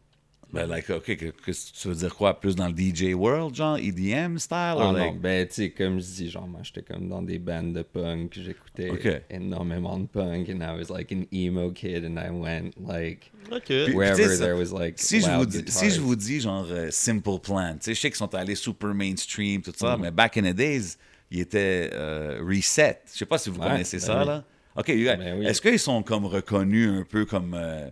Ben, 0.53 0.67
like, 0.67 0.89
OK, 0.91 1.05
que, 1.17 1.27
que 1.31 1.51
tu 1.51 1.89
veux 1.89 1.95
dire 1.95 2.15
quoi? 2.15 2.39
Plus 2.41 2.55
dans 2.57 2.69
le 2.69 2.75
DJ 2.77 3.13
world, 3.15 3.55
genre, 3.55 3.77
EDM 3.79 4.39
style? 4.39 4.57
Ah 4.59 4.77
or 4.87 4.93
non, 4.93 5.13
ben, 5.15 5.47
tu 5.47 5.55
sais, 5.55 5.71
comme 5.71 5.99
je 6.01 6.07
dis, 6.07 6.31
genre, 6.31 6.47
moi, 6.47 6.61
j'étais 6.63 6.83
comme 6.83 7.09
dans 7.09 7.21
des 7.23 7.39
bandes 7.39 7.73
de 7.75 7.83
punk, 7.83 8.33
j'écoutais 8.41 8.91
Ok. 8.91 9.23
énormément 9.31 9.99
de 9.99 10.07
punk, 10.07 10.49
and 10.49 10.61
I 10.63 10.79
was 10.79 10.89
like 10.95 11.13
an 11.13 11.25
emo 11.33 11.71
kid, 11.73 12.05
and 12.05 12.17
I 12.19 12.31
went, 12.31 12.73
like, 12.87 13.31
Ok. 13.53 13.65
Puis- 13.67 13.93
wherever 13.95 14.29
ça- 14.29 14.45
there 14.45 14.57
was, 14.57 14.73
like, 14.73 14.95
si 14.99 15.21
je, 15.21 15.27
vous 15.27 15.39
loud 15.39 15.49
dis, 15.49 15.65
si 15.67 15.91
je 15.91 16.01
vous 16.01 16.17
dis, 16.17 16.41
genre, 16.41 16.67
euh, 16.71 16.89
Simple 16.91 17.39
Plan, 17.43 17.73
tu 17.75 17.79
sais, 17.83 17.95
je 17.95 18.01
sais 18.01 18.09
qu'ils 18.11 18.17
sont 18.17 18.35
allés 18.35 18.55
super 18.57 18.95
mainstream, 18.95 19.63
tout 19.63 19.71
Mm. 19.71 19.75
ça, 19.79 19.97
mais 20.01 20.11
back 20.11 20.37
in 20.37 20.43
the 20.51 20.55
days, 20.55 20.97
ils 21.31 21.41
étaient 21.41 21.91
euh, 21.93 22.41
reset. 22.47 23.01
Je 23.13 23.19
sais 23.19 23.27
pas 23.27 23.39
si 23.39 23.51
vous 23.51 23.59
Ouais, 23.61 23.67
connaissez 23.69 23.99
ben 23.99 24.03
ça, 24.05 24.21
oui. 24.21 24.27
là. 24.27 24.45
OK, 24.77 24.89
you 24.89 25.05
guys, 25.05 25.17
Ben 25.17 25.39
oui. 25.39 25.47
est-ce 25.47 25.61
qu'ils 25.63 25.79
sont 25.79 26.03
comme 26.03 26.27
reconnus 26.27 26.89
un 26.91 27.05
peu 27.05 27.25
comme... 27.25 27.55
euh, 27.55 27.89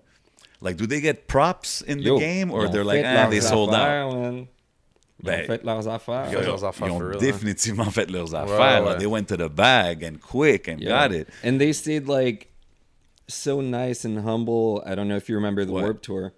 like, 0.64 0.76
do 0.76 0.86
they 0.86 1.00
get 1.00 1.28
props 1.28 1.80
in 1.82 1.98
the 1.98 2.04
Yo, 2.04 2.18
game, 2.18 2.50
or 2.50 2.66
they're 2.68 2.82
like, 2.84 3.04
ah, 3.04 3.28
they 3.30 3.40
sold 3.40 3.70
out? 3.74 3.82
affaires, 3.82 4.14
man. 4.14 4.48
Ils 5.22 5.30
ont 5.30 5.36
Ben, 5.36 5.46
fait 5.46 5.64
leurs 5.64 5.86
affaires. 5.86 6.28
Ils 6.32 6.36
ont, 6.38 6.42
leurs 6.42 6.64
affaires 6.64 6.88
ils 6.88 6.92
ont 6.92 6.98
for 6.98 7.08
real, 7.10 7.18
hein. 7.18 7.90
fait 7.92 8.10
leurs 8.10 8.34
affaires. 8.34 8.82
là. 8.82 8.92
ouais. 8.94 8.98
They 8.98 9.06
went 9.06 9.28
to 9.28 9.36
the 9.36 9.48
bag 9.48 10.02
and 10.02 10.20
quick 10.20 10.66
and 10.68 10.80
Yeah. 10.80 10.88
got 11.08 11.12
it. 11.12 11.28
And 11.42 11.58
they 11.60 11.72
stayed 11.72 12.08
like 12.08 12.48
so 13.28 13.60
nice 13.62 14.04
and 14.04 14.18
humble. 14.20 14.82
I 14.84 14.94
don't 14.94 15.06
know 15.08 15.16
if 15.16 15.28
you 15.28 15.36
remember 15.36 15.64
the 15.64 15.72
What? 15.72 15.82
Warp 15.84 16.02
Tour. 16.02 16.32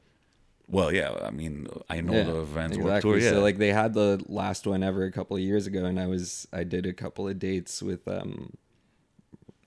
Well, 0.68 0.92
yeah, 0.92 1.12
I 1.22 1.30
mean, 1.30 1.66
I 1.88 2.00
know 2.00 2.12
Yeah, 2.12 2.24
the 2.24 2.42
Vans 2.44 2.76
exactly. 2.76 2.82
Warped 2.84 3.02
Tour, 3.02 3.18
yeah. 3.18 3.30
So 3.30 3.40
like 3.40 3.58
they 3.58 3.72
had 3.72 3.94
the 3.94 4.20
last 4.28 4.66
one 4.66 4.82
ever 4.82 5.04
a 5.04 5.10
couple 5.12 5.36
of 5.36 5.42
years 5.42 5.66
ago, 5.66 5.84
and 5.84 5.98
I 5.98 6.06
was 6.06 6.46
I 6.52 6.62
did 6.64 6.86
a 6.86 6.92
couple 6.92 7.26
of 7.28 7.38
dates 7.38 7.82
with 7.82 8.06
um 8.06 8.52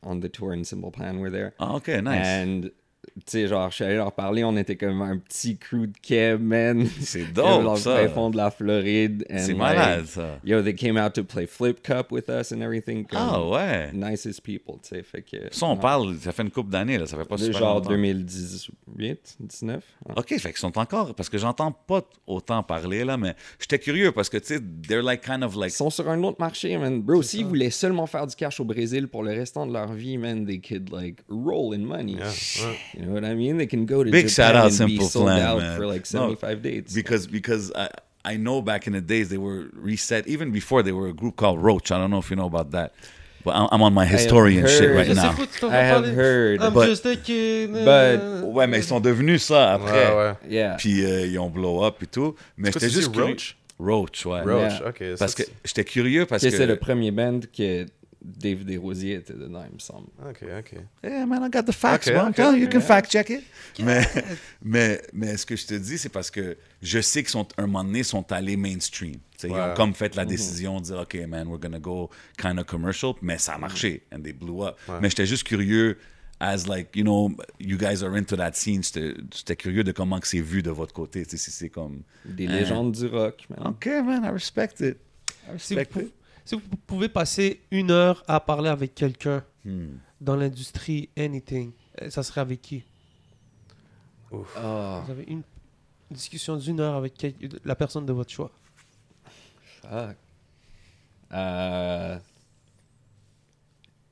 on 0.04 0.22
the 0.22 0.30
tour 0.30 0.54
and 0.54 0.66
Simple 0.66 0.92
Plan 0.92 1.20
were 1.20 1.30
there. 1.30 1.54
Ah, 1.60 1.76
OK, 1.76 2.00
nice. 2.02 2.26
And 2.26 2.72
tu 3.16 3.24
sais, 3.28 3.48
genre, 3.48 3.70
je 3.70 3.76
suis 3.76 3.84
allé 3.84 3.96
leur 3.96 4.12
parler, 4.14 4.44
on 4.44 4.56
était 4.58 4.76
comme 4.76 5.02
un 5.02 5.18
petit 5.18 5.58
crew 5.58 5.88
de 5.88 5.94
quai, 6.02 6.38
man. 6.38 6.88
C'est 7.02 7.32
Dans 7.34 7.62
dope, 7.62 7.74
le 7.74 7.80
ça. 7.80 7.96
fin 7.98 8.08
fond 8.10 8.30
de 8.30 8.38
la 8.38 8.52
Floride. 8.52 9.26
C'est 9.30 9.48
like, 9.50 9.58
malade, 9.58 10.06
ça. 10.06 10.40
Yo, 10.44 10.62
they 10.62 10.74
came 10.76 10.98
out 10.98 11.14
to 11.14 11.24
play 11.24 11.46
Flip 11.46 11.82
Cup 11.82 12.12
with 12.12 12.30
us 12.30 12.52
and 12.52 12.62
everything. 12.62 13.06
Ah, 13.14 13.42
ouais. 13.46 13.92
Nicest 13.94 14.42
people, 14.44 14.76
tu 14.82 14.90
sais. 14.96 15.04
Fait 15.04 15.22
que. 15.22 15.38
Ça, 15.52 15.66
on 15.66 15.78
parle, 15.78 16.18
ça 16.20 16.32
fait 16.32 16.44
une 16.44 16.52
couple 16.52 16.70
d'années, 16.72 16.98
là. 16.98 17.06
Ça 17.06 17.18
fait 17.18 17.26
pas 17.26 17.36
de 17.36 17.44
super 17.44 17.60
genre 17.60 17.76
longtemps. 17.76 17.90
2018, 17.90 19.38
19. 19.40 19.84
hein. 20.10 20.14
OK, 20.18 20.28
fait 20.38 20.50
qu'ils 20.50 20.58
sont 20.58 20.78
encore... 20.78 21.14
Parce 21.16 21.30
que 21.30 21.38
j'entends 21.38 21.72
pas 21.72 22.02
autant 22.28 22.64
parler, 22.64 23.04
là, 23.04 23.18
mais 23.18 23.36
j'étais 23.60 23.80
curieux 23.80 24.12
parce 24.12 24.30
que, 24.30 24.38
tu 24.38 24.46
sais, 24.56 24.60
they're 24.88 25.04
like 25.04 25.22
kind 25.22 25.44
of 25.44 25.56
like... 25.56 25.72
Ils 25.72 25.76
sont 25.76 25.90
sur 25.90 26.08
un 26.10 26.22
autre 26.24 26.38
marché, 26.40 26.78
man. 26.78 27.02
Bro, 27.02 27.22
s'ils 27.24 27.46
voulaient 27.46 27.70
seulement 27.70 28.08
faire 28.08 28.28
du 28.28 28.36
cash 28.36 28.60
au 28.60 28.66
Brésil 28.66 29.08
pour 29.08 29.24
le 29.24 29.32
restant 29.32 29.66
de 29.66 29.74
leur 29.74 29.92
vie, 29.94 30.18
man, 30.18 30.46
they 30.46 30.60
could, 30.62 30.90
like, 30.92 31.20
roll 31.30 31.74
in 31.74 31.80
money. 31.80 32.14
Yeah, 32.14 32.26
ouais. 32.28 32.78
You 32.98 33.06
know 33.06 33.14
what 33.14 33.24
I 33.26 33.36
mean? 33.36 33.58
They 33.58 33.68
can 33.68 33.86
go 33.86 34.04
to 34.04 34.12
Big 34.12 34.28
Japan 34.28 34.54
shout 34.54 34.56
out 34.56 34.66
and 34.80 34.88
be 34.88 34.96
Simple 34.98 35.08
sold 35.08 35.26
Plan, 35.26 35.42
out 35.42 35.60
man. 35.60 35.78
for, 35.78 35.86
like, 35.86 36.02
No, 36.14 36.36
75 36.36 36.62
dates. 36.62 36.94
Because 36.94 37.28
because 37.28 37.72
I 37.76 37.90
I 38.26 38.38
know 38.38 38.62
back 38.62 38.86
in 38.88 38.94
the 38.94 39.02
days 39.02 39.30
they 39.30 39.38
were 39.38 39.70
reset. 39.74 40.28
Even 40.28 40.52
before 40.52 40.84
they 40.84 40.92
were 40.92 41.08
a 41.08 41.14
group 41.14 41.36
called 41.38 41.62
Roach. 41.64 41.92
I 41.92 41.98
don't 41.98 42.10
know 42.12 42.20
if 42.20 42.30
you 42.30 42.36
know 42.36 42.48
about 42.48 42.72
that. 42.72 42.92
But 43.46 43.56
I'm, 43.56 43.70
I'm 43.72 43.82
on 43.82 43.94
my 43.94 44.06
historian 44.06 44.68
shit 44.68 44.94
right 44.94 45.08
now. 45.16 45.32
I 45.64 45.76
have 45.82 46.04
parler. 46.04 46.14
heard. 46.14 46.62
I'm 46.62 46.74
But- 46.74 46.88
just 46.88 47.06
a 47.06 47.16
kid. 47.16 47.72
but- 47.74 48.20
Ouais, 48.54 48.68
mais 48.68 48.80
ils 48.80 48.84
sont 48.84 49.00
devenus 49.00 49.44
ça 49.44 49.74
après. 49.76 50.08
Ouais, 50.08 50.16
ouais. 50.16 50.36
Yeah. 50.50 50.76
Puis 50.78 51.06
euh, 51.06 51.26
ils 51.26 51.40
ont 51.40 51.50
blow 51.50 51.82
up 51.86 52.04
et 52.04 52.08
tout. 52.08 52.36
Mais 52.58 52.72
j'étais 52.74 52.90
juste 52.90 53.16
Roach? 53.16 53.56
Roach, 53.80 54.26
ouais. 54.26 54.42
Roach, 54.42 54.74
Yeah. 54.82 54.90
ok. 54.90 55.04
Parce 55.18 55.34
que 55.36 55.44
j'étais 55.64 55.86
curieux 55.86 56.26
parce 56.26 56.44
Que 56.44 56.50
que. 56.50 56.58
c'est 56.58 56.66
le 56.68 56.76
premier 56.76 57.12
band 57.12 57.40
que 57.58 57.86
Dave 58.22 58.66
Desrosiers 58.66 59.16
était 59.16 59.34
dedans, 59.34 59.64
il 59.70 59.76
me 59.76 59.80
semble. 59.80 60.10
Ok, 60.30 60.44
ok. 60.60 60.76
Yeah, 61.04 61.26
man, 61.26 61.42
I 61.46 61.50
got 61.50 61.64
the 61.64 61.72
facts, 61.72 62.08
Okay. 62.08 62.18
I'm 62.18 62.28
okay, 62.28 62.34
telling 62.44 62.60
you, 62.62 62.68
can 62.68 62.80
okay. 62.80 62.88
fact 62.88 63.10
check 63.12 63.30
it. 63.30 63.44
Mais, 63.80 64.06
mais, 64.62 65.02
mais 65.14 65.38
ce 65.38 65.46
que 65.46 65.56
je 65.56 65.66
te 65.66 65.74
dis, 65.76 65.98
c'est 65.98 66.10
parce 66.10 66.30
que 66.30 66.58
je 66.82 67.00
sais 67.00 67.22
qu'ils 67.24 67.30
sont, 67.32 67.48
un 67.58 67.62
moment 67.68 67.84
donné, 67.86 68.04
sont 68.04 68.30
allés 68.32 68.58
mainstream. 68.58 69.16
Sais, 69.38 69.48
Ils 69.48 69.54
ont 69.54 69.56
Ouais. 69.56 69.74
comme 69.76 69.94
fait 69.94 70.16
la 70.16 70.26
décision 70.26 70.80
de 70.80 70.86
dire, 70.86 70.98
OK, 71.00 71.16
man, 71.28 71.48
we're 71.48 71.60
gonna 71.60 71.80
go 71.80 72.10
kind 72.38 72.60
of 72.60 72.66
commercial. 72.66 73.14
Mais 73.22 73.38
ça 73.38 73.54
a 73.54 73.58
marché. 73.58 74.04
And 74.14 74.22
they 74.22 74.34
blew 74.34 74.64
up. 74.66 74.76
Mais 75.02 75.10
j'étais 75.10 75.26
juste 75.26 75.46
curieux, 75.46 75.98
as 76.42 76.68
like, 76.68 76.94
you 76.98 77.04
know, 77.04 77.32
you 77.58 77.78
guys 77.78 78.04
are 78.04 78.16
into 78.18 78.36
that 78.36 78.52
scene. 78.56 78.82
J'étais 78.84 79.56
curieux 79.56 79.86
de 79.86 79.94
comment 79.94 80.20
que 80.20 80.28
c'est 80.28 80.42
vu 80.42 80.62
de 80.62 80.72
votre 80.72 80.94
côté. 80.94 81.24
Si 81.26 81.38
c'est 81.38 81.70
comme. 81.70 82.02
Des 82.26 82.48
Hein. 82.48 82.52
légendes 82.52 82.92
du 82.92 83.08
rock, 83.08 83.46
man. 83.50 83.68
OK, 83.68 83.86
man, 83.86 84.26
I 84.26 84.30
respect 84.30 84.82
it. 84.82 84.98
I 85.48 85.58
Si 85.58 85.74
respect 85.76 85.86
pou- 85.94 86.00
it. 86.02 86.14
Si 86.50 86.56
vous 86.56 86.62
pouvez 86.88 87.10
passer 87.10 87.62
une 87.72 87.92
heure 87.92 88.24
à 88.28 88.40
parler 88.40 88.70
avec 88.70 88.96
quelqu'un 88.96 89.44
Hmm. 89.66 89.98
dans 90.22 90.36
l'industrie, 90.38 91.10
anything, 91.18 91.72
euh, 92.02 92.10
ça 92.10 92.24
serait 92.24 92.42
avec 92.42 92.62
qui? 92.62 92.84
Oh, 94.32 94.46
Vous 94.56 95.12
avez 95.12 95.26
une 95.28 95.44
discussion 96.10 96.56
d'une 96.56 96.80
heure 96.80 96.96
avec 96.96 97.14
quel- 97.16 97.34
la 97.66 97.76
personne 97.76 98.06
de 98.06 98.14
votre 98.14 98.32
choix. 98.32 98.52
fuck. 99.82 100.16
Euh... 101.34 102.18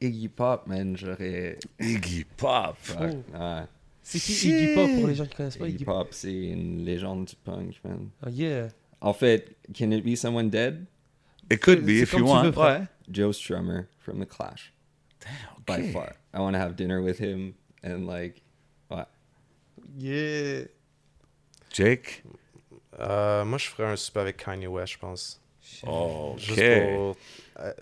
Iggy 0.01 0.27
Pop, 0.27 0.67
man, 0.67 0.95
j'aurais... 0.95 1.57
Iggy 1.79 2.23
Pop. 2.35 2.75
Fuck, 2.79 2.97
Oh. 3.33 3.37
ouais. 3.37 3.63
C'est 4.03 4.19
qui 4.19 4.33
Shit. 4.33 4.51
Iggy 4.53 4.75
Pop 4.75 4.89
pour 4.99 5.07
les 5.07 5.15
gens 5.15 5.25
qui 5.25 5.35
connaissent 5.35 5.57
pas 5.57 5.65
Iggy 5.67 5.75
Iggy 5.75 5.85
Pop, 5.85 6.07
c'est 6.11 6.33
une 6.51 6.85
légende 6.85 7.25
du 7.25 7.35
punk, 7.37 7.79
man. 7.83 8.09
Ah, 8.21 8.29
yeah. 8.29 8.67
En 9.01 9.13
fait, 9.13 9.55
can 9.73 9.91
it 9.91 10.03
be 10.05 10.15
someone 10.15 10.49
dead? 10.49 10.85
It 11.49 11.61
could 11.61 11.85
be 11.85 12.01
if 12.01 12.13
you 12.13 12.25
want. 12.25 12.43
veux, 12.45 12.51
frère. 12.51 12.81
Ouais. 12.81 12.87
Joe 13.09 13.31
Strummer 13.31 13.85
from 13.99 14.19
The 14.19 14.25
Clash, 14.27 14.73
Damn. 15.21 15.63
by 15.65 15.91
far. 15.93 16.15
I 16.33 16.39
want 16.39 16.53
to 16.53 16.59
have 16.59 16.75
dinner 16.75 17.01
with 17.01 17.19
him 17.19 17.53
and 17.83 18.05
like, 18.05 18.41
ouais. 18.91 19.05
Yeah. 19.97 20.67
Jake. 21.71 22.23
Euh, 22.99 23.45
moi, 23.45 23.57
je 23.57 23.67
ferais 23.67 23.85
un 23.91 23.95
super 23.95 24.21
avec 24.23 24.37
Kanye 24.37 24.67
West, 24.67 24.93
je 24.93 24.97
pense. 24.99 25.39
Oh, 25.85 26.31
OK. 26.33 26.39
Juste 26.39 26.55
pour. 26.95 27.15
euh, 27.59 27.73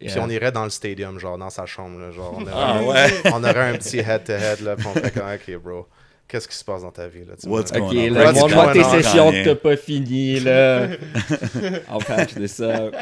Puis 0.00 0.18
on 0.18 0.28
irait 0.30 0.52
dans 0.52 0.64
le 0.64 0.70
stadium, 0.70 1.18
genre 1.18 1.36
dans 1.38 1.50
sa 1.50 1.66
chambre. 1.66 1.98
Là, 1.98 2.10
genre, 2.10 2.34
on, 2.36 2.42
aurait, 2.42 2.52
Ah 2.54 2.82
ouais. 2.82 3.22
on 3.32 3.42
aurait 3.44 3.70
un 3.74 3.78
petit 3.78 3.98
head-to-head, 3.98 4.60
là, 4.60 4.76
puis 4.76 4.86
on 4.86 4.94
ferait 4.94 5.10
comme, 5.10 5.28
ok, 5.28 5.56
bro, 5.62 5.88
qu'est-ce 6.28 6.48
qui 6.48 6.56
se 6.56 6.64
passe 6.64 6.82
dans 6.82 6.90
ta 6.90 7.06
vie? 7.08 7.24
Là, 7.24 7.34
What's 7.46 7.70
Ok, 7.72 7.78
on? 7.80 7.92
là, 8.12 8.24
What's 8.24 8.40
montre-moi 8.40 8.72
tes 8.72 8.84
on, 8.84 8.90
sessions 8.90 9.30
que 9.32 9.44
t'as 9.44 9.54
pas 9.54 9.76
fini, 9.76 10.40
là. 10.40 10.86
I'll 11.90 12.04
patch 12.06 12.34
this 12.34 12.60
up. 12.60 12.94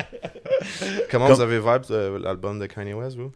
Comment 1.10 1.26
Comme- 1.26 1.36
vous 1.36 1.40
avez 1.40 1.58
vibe 1.58 1.90
euh, 1.90 2.18
l'album 2.18 2.58
de 2.58 2.66
Kanye 2.66 2.94
West, 2.94 3.16
vous? 3.16 3.32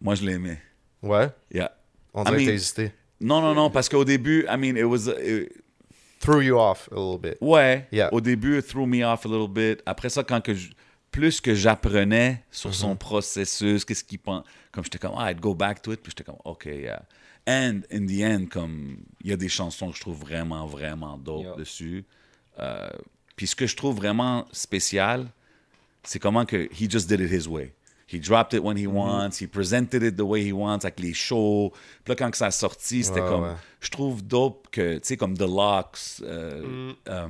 Moi, 0.00 0.14
je 0.14 0.24
l'aimais. 0.24 0.58
Ouais? 1.02 1.28
Yeah. 1.52 1.72
On 2.14 2.22
I 2.22 2.24
dirait 2.26 2.36
que 2.36 2.40
mean- 2.42 2.46
t'as 2.48 2.52
hésité. 2.54 2.92
Non, 3.20 3.40
non, 3.40 3.54
non, 3.54 3.70
parce 3.70 3.88
qu'au 3.88 4.04
début, 4.04 4.46
I 4.50 4.56
mean, 4.56 4.76
it 4.76 4.84
was. 4.84 5.08
it- 5.22 5.52
Threw 6.18 6.40
you 6.42 6.56
off 6.58 6.88
a 6.92 6.94
little 6.96 7.18
bit. 7.20 7.36
ouais, 7.42 7.86
Yeah. 7.92 8.08
au 8.12 8.20
début, 8.22 8.58
it 8.58 8.66
threw 8.66 8.86
me 8.86 9.04
off 9.04 9.26
a 9.26 9.28
little 9.28 9.48
bit. 9.48 9.82
Après 9.84 10.08
ça, 10.08 10.24
quand 10.24 10.40
que 10.40 10.54
je- 10.54 10.70
plus 11.12 11.40
que 11.42 11.54
j'apprenais 11.54 12.30
Mm-hmm. 12.32 12.56
sur 12.56 12.74
son 12.74 12.96
processus, 12.96 13.84
qu'est-ce 13.84 14.02
qu'il 14.02 14.18
pense, 14.18 14.42
comme 14.72 14.82
j'étais 14.82 14.98
comme, 14.98 15.12
ah, 15.16 15.30
I'd 15.30 15.40
go 15.40 15.54
back 15.54 15.82
to 15.82 15.92
it, 15.92 16.00
puis 16.02 16.10
j'étais 16.10 16.24
comme, 16.24 16.40
OK, 16.44 16.64
yeah. 16.66 17.02
And 17.48 17.82
in 17.92 18.06
the 18.06 18.22
end, 18.22 18.46
comme, 18.50 18.98
il 19.22 19.30
y 19.30 19.32
a 19.32 19.36
des 19.36 19.48
chansons 19.48 19.90
que 19.90 19.96
je 19.96 20.00
trouve 20.00 20.18
vraiment, 20.18 20.66
vraiment 20.66 21.16
dope 21.16 21.42
Yeah. 21.44 21.56
dessus. 21.56 22.04
Euh, 22.58 22.88
puis 23.36 23.46
ce 23.46 23.54
que 23.54 23.66
je 23.66 23.76
trouve 23.76 23.96
vraiment 23.96 24.46
spécial, 24.52 25.26
c'est 26.02 26.18
comment 26.18 26.44
que 26.44 26.68
he 26.72 26.90
just 26.90 27.08
did 27.08 27.20
it 27.20 27.30
his 27.30 27.46
way. 27.46 27.72
He 28.08 28.20
dropped 28.20 28.52
it 28.56 28.62
when 28.62 28.76
he 28.78 28.86
wants, 28.86 29.40
he 29.40 29.46
presented 29.48 30.02
it 30.02 30.16
the 30.16 30.22
way 30.22 30.40
he 30.48 30.52
wants, 30.52 30.84
avec 30.84 31.00
les 31.00 31.12
shows. 31.12 31.72
Puis 32.04 32.12
là, 32.12 32.14
quand 32.16 32.30
que 32.30 32.36
ça 32.36 32.46
a 32.46 32.50
sorti, 32.52 33.02
c'était 33.04 33.20
Ouais, 33.20 33.28
comme... 33.28 33.42
ouais. 33.44 33.54
Je 33.80 33.90
trouve 33.90 34.24
dope 34.24 34.68
que, 34.70 34.94
tu 34.98 35.00
sais, 35.04 35.16
comme 35.16 35.36
The 35.36 35.42
Locks, 35.42 36.20
euh, 36.22 36.92
euh, 37.08 37.28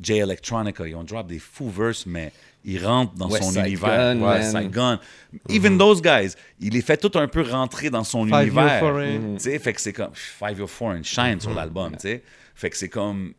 J 0.00 0.14
Electronica, 0.14 0.86
ils 0.86 0.94
ont 0.96 1.04
drop 1.04 1.26
des 1.26 1.38
fous 1.40 1.70
verses, 1.70 2.06
mais 2.06 2.32
ils 2.64 2.84
rentrent 2.84 3.14
dans 3.14 3.28
West 3.28 3.42
son 3.44 3.50
Side 3.50 3.66
univers. 3.66 4.14
Gun, 4.16 4.20
West 4.22 4.52
man. 4.52 4.62
Side 4.64 4.72
Gun. 4.72 5.00
Even 5.48 5.78
those 5.78 6.00
guys, 6.00 6.34
il 6.60 6.72
les 6.74 6.82
fait 6.82 6.96
tout 6.96 7.16
un 7.18 7.26
peu 7.28 7.42
rentrer 7.42 7.90
dans 7.90 8.04
son 8.04 8.24
Five 8.26 8.46
univers. 8.48 8.80
Foreign. 8.80 9.34
Tu 9.36 9.44
sais, 9.44 9.58
fait 9.58 9.72
que 9.72 9.80
c'est 9.80 9.92
comme 9.92 10.10
Five 10.14 10.58
Year 10.58 10.68
Foreign 10.70 11.02
shine 11.04 11.40
sur 11.40 11.52
l'album, 11.54 11.92
tu 11.92 12.00
sais. 12.00 12.22
Fait 12.54 12.70
que 12.70 12.76
c'est 12.76 12.88
comme... 12.88 13.34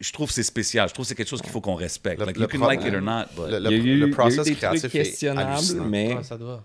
Je 0.00 0.12
trouve 0.12 0.28
que 0.28 0.34
c'est 0.34 0.42
spécial. 0.42 0.88
Je 0.88 0.94
trouve 0.94 1.04
que 1.04 1.08
c'est 1.08 1.14
quelque 1.14 1.28
chose 1.28 1.40
qu'il 1.42 1.50
faut 1.50 1.60
qu'on 1.60 1.74
respecte. 1.74 2.20
Le- 2.20 2.26
like, 2.26 2.36
le 2.36 2.42
you 2.42 2.48
can 2.48 2.66
like 2.66 2.84
it 2.84 2.94
or 2.94 3.00
not, 3.00 3.24
but... 3.36 3.48
Le, 3.50 3.58
Il 3.58 3.62
y 3.64 3.66
a 3.66 3.70
eu, 3.70 3.80
le, 3.80 3.84
il 3.84 3.88
y 3.88 3.92
a 3.92 3.96
le 4.04 4.08
eu 4.08 4.10
process 4.10 4.44
des 4.46 4.54
trucs 4.54 4.92
questionnables, 4.92 5.80
mais, 5.88 6.14
Ah, 6.18 6.22
ça 6.22 6.36
doit. 6.38 6.64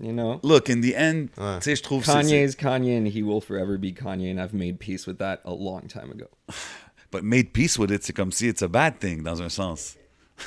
you 0.00 0.12
know? 0.12 0.38
Look, 0.44 0.68
in 0.70 0.80
the 0.80 0.94
end, 0.96 1.26
Ouais. 1.38 1.58
tu 1.58 1.64
sais, 1.64 1.76
je 1.76 1.82
trouve 1.82 2.04
c'est- 2.04 2.12
Kanye's 2.12 2.54
Kanye 2.54 2.96
and 2.98 3.06
he 3.06 3.22
will 3.22 3.40
forever 3.40 3.76
be 3.78 3.92
Kanye 3.92 4.30
and 4.32 4.38
I've 4.40 4.52
made 4.54 4.78
peace 4.78 5.06
with 5.06 5.18
that 5.18 5.40
a 5.44 5.52
long 5.52 5.86
time 5.88 6.10
ago. 6.12 6.26
But 7.12 7.24
made 7.24 7.52
peace 7.52 7.76
with 7.76 7.90
it, 7.90 8.04
c'est 8.04 8.12
comme 8.12 8.30
si 8.30 8.46
it's 8.46 8.62
a 8.62 8.68
bad 8.68 9.00
thing, 9.00 9.24
dans 9.24 9.40
un 9.42 9.48
sens. 9.48 9.96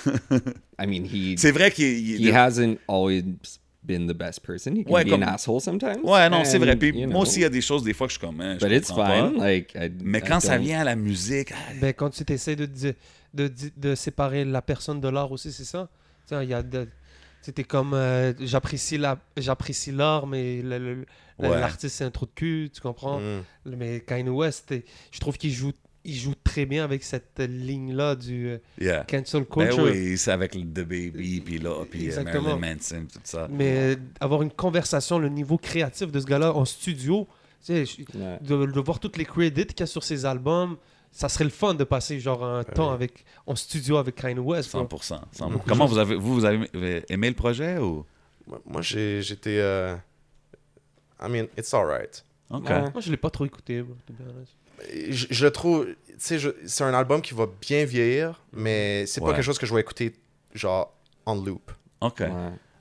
I 0.80 0.86
mean, 0.88 1.06
he 1.06 1.36
C'est 1.38 1.52
vrai 1.52 1.72
qu'il... 1.72 1.86
il- 2.20 2.28
he 2.28 2.32
hasn't 2.34 2.78
always 2.88 3.24
been 3.84 4.08
the 4.08 4.14
best 4.16 4.40
person. 4.42 4.76
He 4.76 4.84
can 4.86 4.92
Ouais, 4.92 5.04
be 5.06 5.10
comme- 5.10 5.24
an 5.24 5.28
asshole 5.34 5.60
sometimes. 5.62 6.02
Ouais, 6.04 6.30
non, 6.30 6.44
c'est 6.46 6.58
vrai. 6.58 6.76
Puis 6.76 6.90
you 6.90 7.02
moi 7.02 7.08
know, 7.10 7.20
aussi, 7.22 7.40
il 7.40 7.42
y 7.44 7.46
a 7.46 7.50
des 7.50 7.62
choses, 7.62 7.84
des 7.84 7.94
fois, 7.94 8.08
que 8.08 8.14
je 8.14 8.18
suis 8.20 8.26
comme... 8.28 8.40
hein, 8.42 8.58
je 8.60 8.66
But 8.66 8.76
it's 8.78 8.88
comprends 8.90 9.30
fine. 9.30 9.38
pas. 9.38 9.46
Like, 9.46 9.74
I, 9.76 9.92
Mais 10.04 10.20
I 10.20 10.22
quand 10.22 10.40
ça 10.40 10.58
vient 10.58 10.82
à 10.82 10.84
la 10.86 10.96
musique... 10.96 11.52
ah, 11.52 11.74
Ben, 11.82 11.94
quand 11.94 12.10
tu 12.10 12.24
essaies 12.32 12.56
de, 12.56 13.96
séparer 13.96 14.46
la 14.46 14.62
personne 14.62 15.02
de 15.02 15.08
l'art 15.10 15.32
aussi, 15.32 15.52
c'est 15.52 15.66
ça? 15.66 15.90
Il 16.32 16.50
y 16.50 16.54
a 16.54 16.64
de- 16.64 16.88
C'était 17.42 17.66
comme 17.66 17.94
euh, 17.94 18.32
j'apprécie 18.40 18.98
la 18.98 19.18
j'apprécie 19.36 19.92
l'art 19.92 20.26
mais 20.26 20.64
Ouais. 20.64 21.50
l'artiste 21.60 21.98
c'est 21.98 22.06
un 22.06 22.10
trou 22.12 22.26
de 22.26 22.32
cul 22.34 22.70
tu 22.74 22.80
comprends? 22.80 23.20
Mm. 23.20 23.76
mais 23.76 24.00
Kanye 24.00 24.30
West 24.30 24.74
je 25.12 25.20
trouve 25.20 25.38
qu'il 25.38 25.52
joue 25.52 25.74
il 26.06 26.16
joue 26.16 26.34
très 26.44 26.66
bien 26.66 26.84
avec 26.84 27.04
cette 27.04 27.40
ligne 27.40 27.94
là 27.94 28.16
du 28.16 28.50
euh, 28.50 28.58
yeah. 28.80 29.04
cancel 29.06 29.46
Ben 29.50 29.68
culture 29.68 29.84
oui, 29.86 30.18
c'est 30.18 30.32
avec 30.32 30.54
le 30.56 30.62
The 30.64 30.82
Baby, 30.88 31.42
puis 31.42 31.60
là, 31.60 31.84
puis 31.90 32.12
euh. 32.12 32.24
Marilyn 32.24 32.58
Manson, 32.58 33.06
tout 33.12 33.20
ça. 33.24 33.48
mais 33.50 33.94
euh, 33.94 33.96
avoir 34.20 34.42
une 34.42 34.52
conversation 34.52 35.18
le 35.20 35.30
niveau 35.30 35.58
créatif 35.58 36.12
de 36.12 36.20
ce 36.20 36.26
gars-là 36.26 36.54
en 36.54 36.66
studio 36.66 37.28
tu 37.66 37.86
sais, 37.86 38.04
Ouais. 38.16 38.38
de, 38.42 38.66
de 38.66 38.80
voir 38.82 39.00
toutes 39.00 39.16
les 39.18 39.26
credits 39.26 39.66
qu'il 39.68 39.80
y 39.80 39.84
a 39.84 39.88
sur 39.88 40.04
ses 40.04 40.26
albums 40.26 40.76
ça 41.12 41.30
serait 41.30 41.44
le 41.46 41.50
fun 41.52 41.76
de 41.76 41.84
passer 41.84 42.20
genre 42.20 42.44
un 42.44 42.64
temps 42.64 42.92
avec 42.92 43.24
en 43.46 43.56
studio 43.56 43.98
avec 43.98 44.16
Kanye 44.16 44.40
West 44.40 44.72
bro. 44.76 44.84
100%. 44.84 45.20
100%. 45.38 45.60
Comment 45.68 45.86
vous 45.86 46.00
avez, 46.00 46.16
vous, 46.16 46.34
vous 46.34 46.44
avez 46.46 47.04
aimé 47.08 47.30
le 47.30 47.36
projet 47.36 47.78
ou... 47.78 48.04
Moi, 48.66 48.82
j'étais. 48.82 49.60
euh, 49.60 49.96
I 51.22 51.30
mean, 51.30 51.46
it's 51.58 51.74
alright. 51.74 52.26
OK. 52.50 52.68
Ouais. 52.70 52.82
moi 52.92 53.00
je 53.00 53.10
l'ai 53.10 53.16
pas 53.18 53.30
trop 53.30 53.46
écouté. 53.46 53.86
Je, 55.10 55.28
je 55.30 55.46
le 55.46 55.52
trouve, 55.52 55.86
tu 55.88 55.96
sais, 56.18 56.40
je- 56.40 56.50
c'est 56.66 56.84
un 56.84 56.94
album 56.94 57.22
qui 57.22 57.34
va 57.34 57.48
bien 57.62 57.86
vieillir, 57.86 58.42
mais 58.52 59.06
c'est 59.06 59.22
Ouais. 59.22 59.30
pas 59.30 59.36
quelque 59.36 59.46
chose 59.46 59.58
que 59.60 59.66
je 59.66 59.74
vais 59.74 59.82
écouter, 59.82 60.14
genre, 60.54 60.94
en 61.26 61.36
loop. 61.36 61.72
OK. 62.02 62.20
Ouais. 62.20 62.30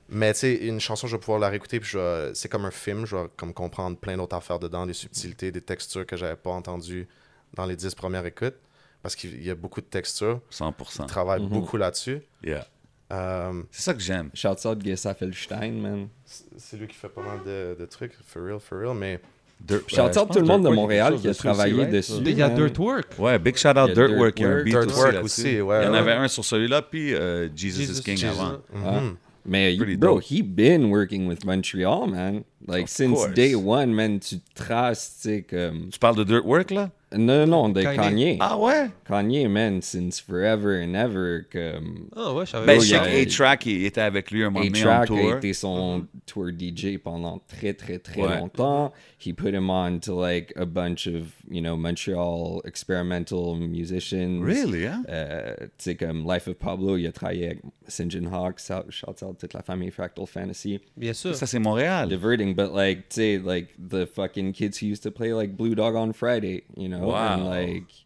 Mais 0.09 0.33
tu 0.33 0.39
sais, 0.41 0.53
une 0.55 0.79
chanson, 0.79 1.07
je 1.07 1.15
vais 1.15 1.19
pouvoir 1.19 1.39
la 1.39 1.49
réécouter, 1.49 1.79
puis 1.79 1.97
c'est 2.33 2.49
comme 2.49 2.65
un 2.65 2.71
film, 2.71 3.05
je 3.05 3.15
vais 3.15 3.23
comme 3.37 3.53
comprendre 3.53 3.97
plein 3.97 4.17
d'autres 4.17 4.35
affaires 4.35 4.59
dedans, 4.59 4.85
des 4.85 4.93
subtilités, 4.93 5.51
des 5.51 5.61
textures 5.61 6.05
que 6.05 6.17
j'avais 6.17 6.35
pas 6.35 6.51
entendues 6.51 7.07
dans 7.53 7.65
les 7.65 7.75
dix 7.75 7.95
premières 7.95 8.25
écoutes, 8.25 8.55
parce 9.01 9.15
qu'il 9.15 9.41
y 9.43 9.49
a 9.49 9.55
beaucoup 9.55 9.81
de 9.81 9.85
textures. 9.87 10.41
100%. 10.49 11.03
Il 11.03 11.07
travaille 11.07 11.41
Mhm. 11.41 11.49
beaucoup 11.49 11.77
là-dessus. 11.77 12.21
Yeah. 12.43 12.67
Euh, 13.11 13.63
C'est 13.71 13.81
ça 13.83 13.93
que 13.93 13.99
j'aime. 13.99 14.29
Shouts 14.33 14.65
out 14.67 14.83
Gessa 14.83 15.13
Felstein, 15.13 15.71
man. 15.73 16.07
c'est 16.25 16.45
c'est 16.57 16.77
lui 16.77 16.87
qui 16.87 16.95
fait 16.95 17.09
pas 17.09 17.21
mal 17.21 17.39
de, 17.45 17.75
de 17.79 17.85
trucs, 17.85 18.13
for 18.25 18.41
real, 18.43 18.59
for 18.59 18.79
real, 18.79 18.95
mais 18.95 19.19
Dirt- 19.65 19.83
Shout 19.87 20.01
out 20.01 20.13
je 20.13 20.19
pense 20.19 20.27
tout 20.35 20.39
le 20.39 20.45
monde 20.45 20.63
de 20.65 20.69
Montréal 20.69 21.15
qui 21.21 21.27
a 21.29 21.33
travaillé 21.33 21.85
dessus. 21.85 22.13
Il 22.25 22.37
y 22.37 22.41
a 22.41 22.49
man. 22.49 22.57
Dirtwork. 22.57 23.07
Ouais, 23.17 23.39
big 23.39 23.55
shout 23.55 23.69
out 23.77 23.93
Dirtwork. 23.93 24.37
Il 24.39 24.43
y 24.43 24.45
a 24.45 24.49
un 24.49 24.63
beat 24.63 24.75
aussi. 24.75 24.87
aussi, 24.87 25.11
là-dessus. 25.13 25.61
ouais, 25.61 25.81
Il 25.81 25.85
y 25.85 25.87
en 25.87 25.91
ouais. 25.93 25.97
avait 25.99 26.11
un 26.13 26.27
sur 26.27 26.43
celui-là, 26.43 26.81
puis 26.81 27.13
euh, 27.13 27.47
Jesus, 27.55 27.81
Jesus 27.81 27.99
is 27.99 28.03
King 28.03 28.17
Jesus. 28.17 28.39
avant. 28.39 28.57
mhm. 28.73 29.15
Mais 29.45 29.75
Pretty 29.75 29.97
bro, 29.97 30.15
dope. 30.15 30.23
he 30.29 30.41
been 30.41 30.85
working 30.89 31.27
with 31.27 31.45
Montreal, 31.45 32.07
man. 32.07 32.43
Like 32.65 32.83
Of 32.85 32.89
since 32.89 33.13
course. 33.19 33.33
day 33.33 33.55
one, 33.55 33.87
man. 33.93 34.19
Tu 34.19 34.37
traces, 34.55 35.19
tu 35.21 35.29
sais 35.29 35.41
comme. 35.49 35.89
Tu 35.89 35.99
parles 35.99 36.15
de 36.15 36.23
Dirtwork, 36.23 36.71
là? 36.71 36.89
Non, 37.15 37.45
non, 37.47 37.69
de 37.69 37.81
Kanye. 37.81 37.97
Kanye. 37.97 38.37
Ah 38.39 38.57
ouais? 38.57 38.89
Kanye, 39.07 39.47
man, 39.49 39.81
since 39.81 40.19
forever 40.19 40.81
and 40.81 40.95
ever, 40.95 41.45
comme. 41.51 42.09
Ah 42.15 42.33
ouais, 42.33 42.45
je 42.45 42.51
savais 42.51 42.65
Ben, 42.65 42.79
je 42.81 42.87
sais 42.87 43.21
A-Track, 43.21 43.65
il 43.67 43.85
était 43.85 44.01
avec 44.01 44.31
lui 44.31 44.43
un 44.43 44.49
moment 44.49 44.65
donné 44.65 44.79
A-Track 44.81 45.07
tour. 45.07 45.33
a 45.33 45.37
été 45.37 45.53
son 45.53 46.05
tour 46.25 46.47
DJ 46.49 46.97
pendant 46.97 47.39
très, 47.47 47.73
très, 47.73 47.99
très 47.99 48.21
Ouais. 48.21 48.39
longtemps. 48.39 48.91
He 49.19 49.33
put 49.33 49.53
him 49.53 49.69
on 49.69 49.99
to 49.99 50.13
like 50.19 50.51
a 50.57 50.65
bunch 50.65 51.07
of, 51.07 51.27
you 51.49 51.61
know, 51.61 51.77
Montreal 51.77 52.61
experimental 52.65 53.55
musicians. 53.55 54.41
Really, 54.43 54.85
hein? 54.85 55.03
Euh, 55.09 55.55
tu 55.59 55.67
sais, 55.91 55.95
comme 55.95 56.25
Life 56.29 56.47
of 56.47 56.55
Pablo, 56.57 56.97
il 56.97 57.07
a 57.07 57.11
travaillé 57.11 57.45
avec 57.47 57.59
St. 57.87 58.09
John 58.09 58.27
Hawk, 58.27 58.59
shout 58.59 58.89
shout 58.89 59.23
out 59.23 59.37
toute 59.39 59.53
la 59.53 59.61
famille 59.61 59.91
Fractal 59.91 60.25
Fantasy. 60.27 60.79
Bien 60.97 61.13
sûr. 61.13 61.35
Ça, 61.35 61.45
c'est 61.45 61.59
Montréal. 61.59 62.09
Diverting, 62.09 62.53
but 62.55 62.73
like, 62.73 63.09
tu 63.09 63.15
sais, 63.15 63.41
like 63.43 63.69
the 63.77 64.05
fucking 64.05 64.51
kids 64.53 64.77
who 64.81 64.87
used 64.87 65.03
to 65.03 65.11
play 65.11 65.33
like 65.33 65.55
Blue 65.55 65.75
Dog 65.75 65.95
on 65.95 66.11
Friday, 66.13 66.63
you 66.77 66.87
know? 66.89 67.02
And 67.03 67.43
Wow. 67.43 67.49
like, 67.49 68.05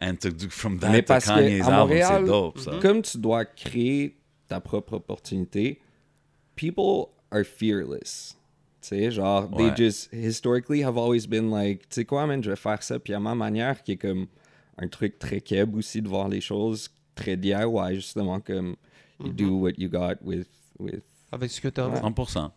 And 0.00 0.16
to 0.20 0.30
do 0.30 0.48
from 0.50 0.74
mais 0.74 0.80
that 0.80 0.92
to 1.02 1.02
parce 1.06 1.24
Kanye's 1.26 1.64
que 1.66 1.70
à 1.70 1.76
album, 1.80 1.98
c'est 2.02 2.24
dope, 2.26 2.58
ça. 2.58 2.78
comme 2.82 3.00
tu 3.02 3.16
dois 3.18 3.44
créer 3.46 4.16
ta 4.48 4.60
propre 4.60 4.94
opportunité, 4.94 5.80
people 6.56 7.10
are 7.30 7.44
fearless. 7.44 8.36
Tu 8.82 8.88
sais, 8.88 9.10
genre, 9.10 9.48
Ouais. 9.52 9.70
they 9.70 9.84
just 9.86 10.12
historically 10.12 10.82
have 10.82 10.98
always 10.98 11.26
been 11.26 11.50
like, 11.50 11.88
tu 11.88 11.94
sais 12.00 12.04
quoi, 12.04 12.26
man, 12.26 12.42
je 12.42 12.50
vais 12.50 12.56
faire 12.56 12.82
ça, 12.82 12.98
puis 12.98 13.14
à 13.14 13.20
ma 13.20 13.34
manière, 13.34 13.82
qui 13.82 13.92
est 13.92 13.96
comme 13.96 14.26
un 14.76 14.88
truc 14.88 15.18
très 15.18 15.40
keb 15.40 15.74
aussi 15.76 16.02
de 16.02 16.08
voir 16.08 16.28
les 16.28 16.40
choses, 16.42 16.90
très 17.14 17.36
DIY, 17.36 17.94
justement, 17.94 18.40
comme 18.40 18.76
you 19.20 19.32
do 19.32 19.54
what 19.60 19.72
you 19.78 19.88
got 19.88 20.16
with. 20.22 20.48
with 20.78 21.02
Avec 21.32 21.50
ce 21.50 21.60
que 21.60 21.68
tu 21.68 21.80
as. 21.80 21.88
100%. 22.02 22.50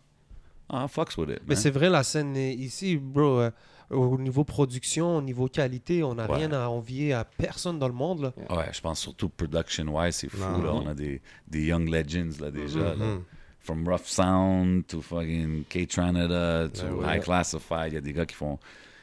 Ah, 0.68 0.86
fucks 0.86 1.16
with 1.16 1.30
it. 1.30 1.40
Mais 1.46 1.54
c'est 1.56 1.70
vrai, 1.70 1.88
la 1.88 2.02
scène 2.02 2.36
est 2.36 2.54
ici, 2.54 2.98
bro, 2.98 3.40
euh, 3.40 3.50
au 3.90 4.18
niveau 4.18 4.44
production, 4.44 5.16
au 5.16 5.22
niveau 5.22 5.48
qualité, 5.48 6.02
on 6.02 6.14
n'a 6.14 6.28
Ouais. 6.30 6.36
rien 6.38 6.52
à 6.52 6.68
envier 6.68 7.12
à 7.14 7.24
personne 7.24 7.78
dans 7.78 7.88
le 7.88 7.94
monde. 7.94 8.20
Là. 8.22 8.32
Ouais, 8.56 8.66
je 8.72 8.80
pense 8.80 9.00
surtout 9.00 9.28
production-wise, 9.28 10.14
c'est 10.14 10.28
fou, 10.28 10.62
là. 10.62 10.72
On 10.74 10.86
a 10.86 10.94
des, 10.94 11.20
des 11.46 11.64
young 11.66 11.88
legends, 11.88 12.40
là, 12.40 12.50
déjà, 12.50 12.94
là. 12.94 12.94
Mhm. 12.94 13.22
From 13.60 13.86
Rough 13.88 14.04
Sound 14.06 14.86
to 14.86 15.02
fucking 15.02 15.64
K-Tranada 15.68 16.68
to 16.68 16.82
Ben 16.84 16.92
ouais. 16.94 17.16
High 17.16 17.22
Classified, 17.22 17.92
il 17.92 17.94
y 17.94 17.98
a 17.98 18.00
des 18.00 18.12
gars 18.12 18.24
qui 18.24 18.34
font, 18.34 18.56
qui 18.56 18.62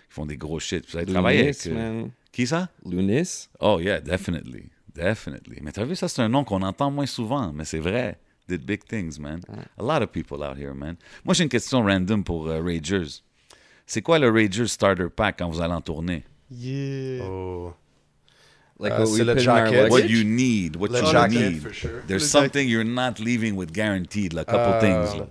font 0.09 0.25
des 0.25 0.37
gros 0.37 0.59
shit. 0.59 0.85
Vous 0.89 0.97
avez 0.97 1.05
travaillé 1.05 1.39
Lunis, 1.43 1.49
avec... 1.49 1.67
euh, 1.67 2.01
man. 2.01 2.11
Qui 2.31 2.47
ça? 2.47 2.69
Lunis. 2.85 3.47
Oh 3.59 3.79
yeah, 3.79 3.99
definitely. 4.01 4.63
Definitely. 4.95 5.59
Mais 5.61 5.71
t'as 5.71 5.83
vu, 5.83 5.95
ça 5.95 6.07
c'est 6.07 6.21
un 6.21 6.29
nom 6.29 6.43
qu'on 6.43 6.61
entend 6.63 6.89
moins 6.89 7.05
souvent, 7.05 7.51
mais 7.53 7.65
c'est 7.65 7.79
vrai. 7.79 8.17
Did 8.47 8.63
big 8.65 8.83
things, 8.85 9.19
man. 9.19 9.41
A 9.77 9.81
lot 9.83 10.03
of 10.03 10.11
people 10.11 10.37
out 10.43 10.57
here, 10.57 10.73
man. 10.73 10.95
Moi, 11.25 11.33
j'ai 11.33 11.43
une 11.43 11.49
question 11.49 11.83
random 11.83 12.23
pour 12.23 12.47
euh, 12.47 12.61
Ragers. 12.61 13.21
C'est 13.85 14.01
quoi 14.01 14.19
le 14.19 14.29
Ragers 14.31 14.67
Starter 14.67 15.07
Pack 15.15 15.37
quand 15.39 15.49
vous 15.49 15.61
allez 15.61 15.73
en 15.73 15.81
tournée? 15.81 16.23
Yeah. 16.51 17.23
Oh. 17.25 17.73
Like 18.79 18.91
Euh, 18.93 18.99
what 18.99 19.05
c'est 19.05 19.23
we 19.23 19.39
jacket. 19.39 19.89
What 19.89 19.99
you 20.01 20.23
need, 20.25 20.75
what 20.75 20.89
Le 20.89 20.99
you 20.99 21.05
jacket, 21.11 21.51
need. 21.51 21.61
for 21.61 21.71
sure. 21.73 22.01
There's 22.07 22.23
Le 22.23 22.27
something 22.27 22.67
you're 22.67 22.83
not 22.83 23.19
leaving 23.19 23.55
with 23.55 23.71
guaranteed, 23.71 24.33
là, 24.33 24.43
couple 24.43 24.59
Euh, 24.59 24.79
things. 24.81 25.17
Là. 25.17 25.27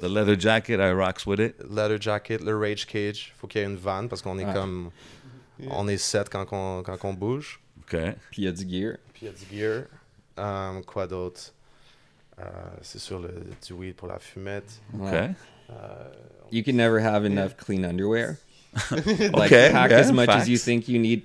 The 0.00 0.08
leather 0.08 0.38
jacket, 0.38 0.80
I 0.80 0.92
rocks 0.92 1.26
with 1.26 1.38
it. 1.38 1.56
Leather 1.68 2.00
jacket, 2.00 2.40
le 2.42 2.56
rage 2.56 2.86
cage. 2.86 3.34
Faut 3.38 3.46
qu'il 3.46 3.60
y 3.60 3.64
ait 3.64 3.66
une 3.66 3.76
vanne 3.76 4.08
parce 4.08 4.22
qu'on 4.22 4.38
est 4.38 4.46
Ouais. 4.46 4.54
comme. 4.54 4.90
On 5.70 5.88
est 5.88 5.96
sept 5.98 6.28
quand 6.30 6.46
on, 6.52 6.82
quand 6.82 7.04
on 7.04 7.12
bouge. 7.14 7.60
OK. 7.80 7.96
Puis 8.30 8.42
il 8.42 8.44
y 8.44 8.48
a 8.48 8.52
du 8.52 8.62
gear. 8.68 8.96
Puis 9.12 9.22
il 9.22 9.26
y 9.26 9.28
a 9.28 9.32
du 9.32 9.44
gear. 9.58 9.82
Euh, 10.38 10.80
quoi 10.86 11.06
d'autre? 11.06 11.52
Euh, 12.38 12.44
c'est 12.82 12.98
sûr 13.00 13.18
le, 13.18 13.30
du 13.66 13.72
weed 13.72 13.94
pour 13.96 14.08
la 14.08 14.18
fumette. 14.18 14.80
OK. 14.94 15.10
Ouais. 15.12 15.30
You 16.52 16.62
can 16.62 16.74
never 16.76 17.00
have 17.00 17.24
enough 17.24 17.56
clean 17.56 17.84
underwear. 17.84 18.36
like 18.90 19.06
Okay, 19.34 19.70
pack 19.72 19.90
okay, 19.90 20.00
as 20.00 20.12
much 20.12 20.28
as 20.28 20.48
you 20.48 20.56
facts. 20.56 20.64
think 20.64 20.88
you 20.88 20.98
need. 20.98 21.22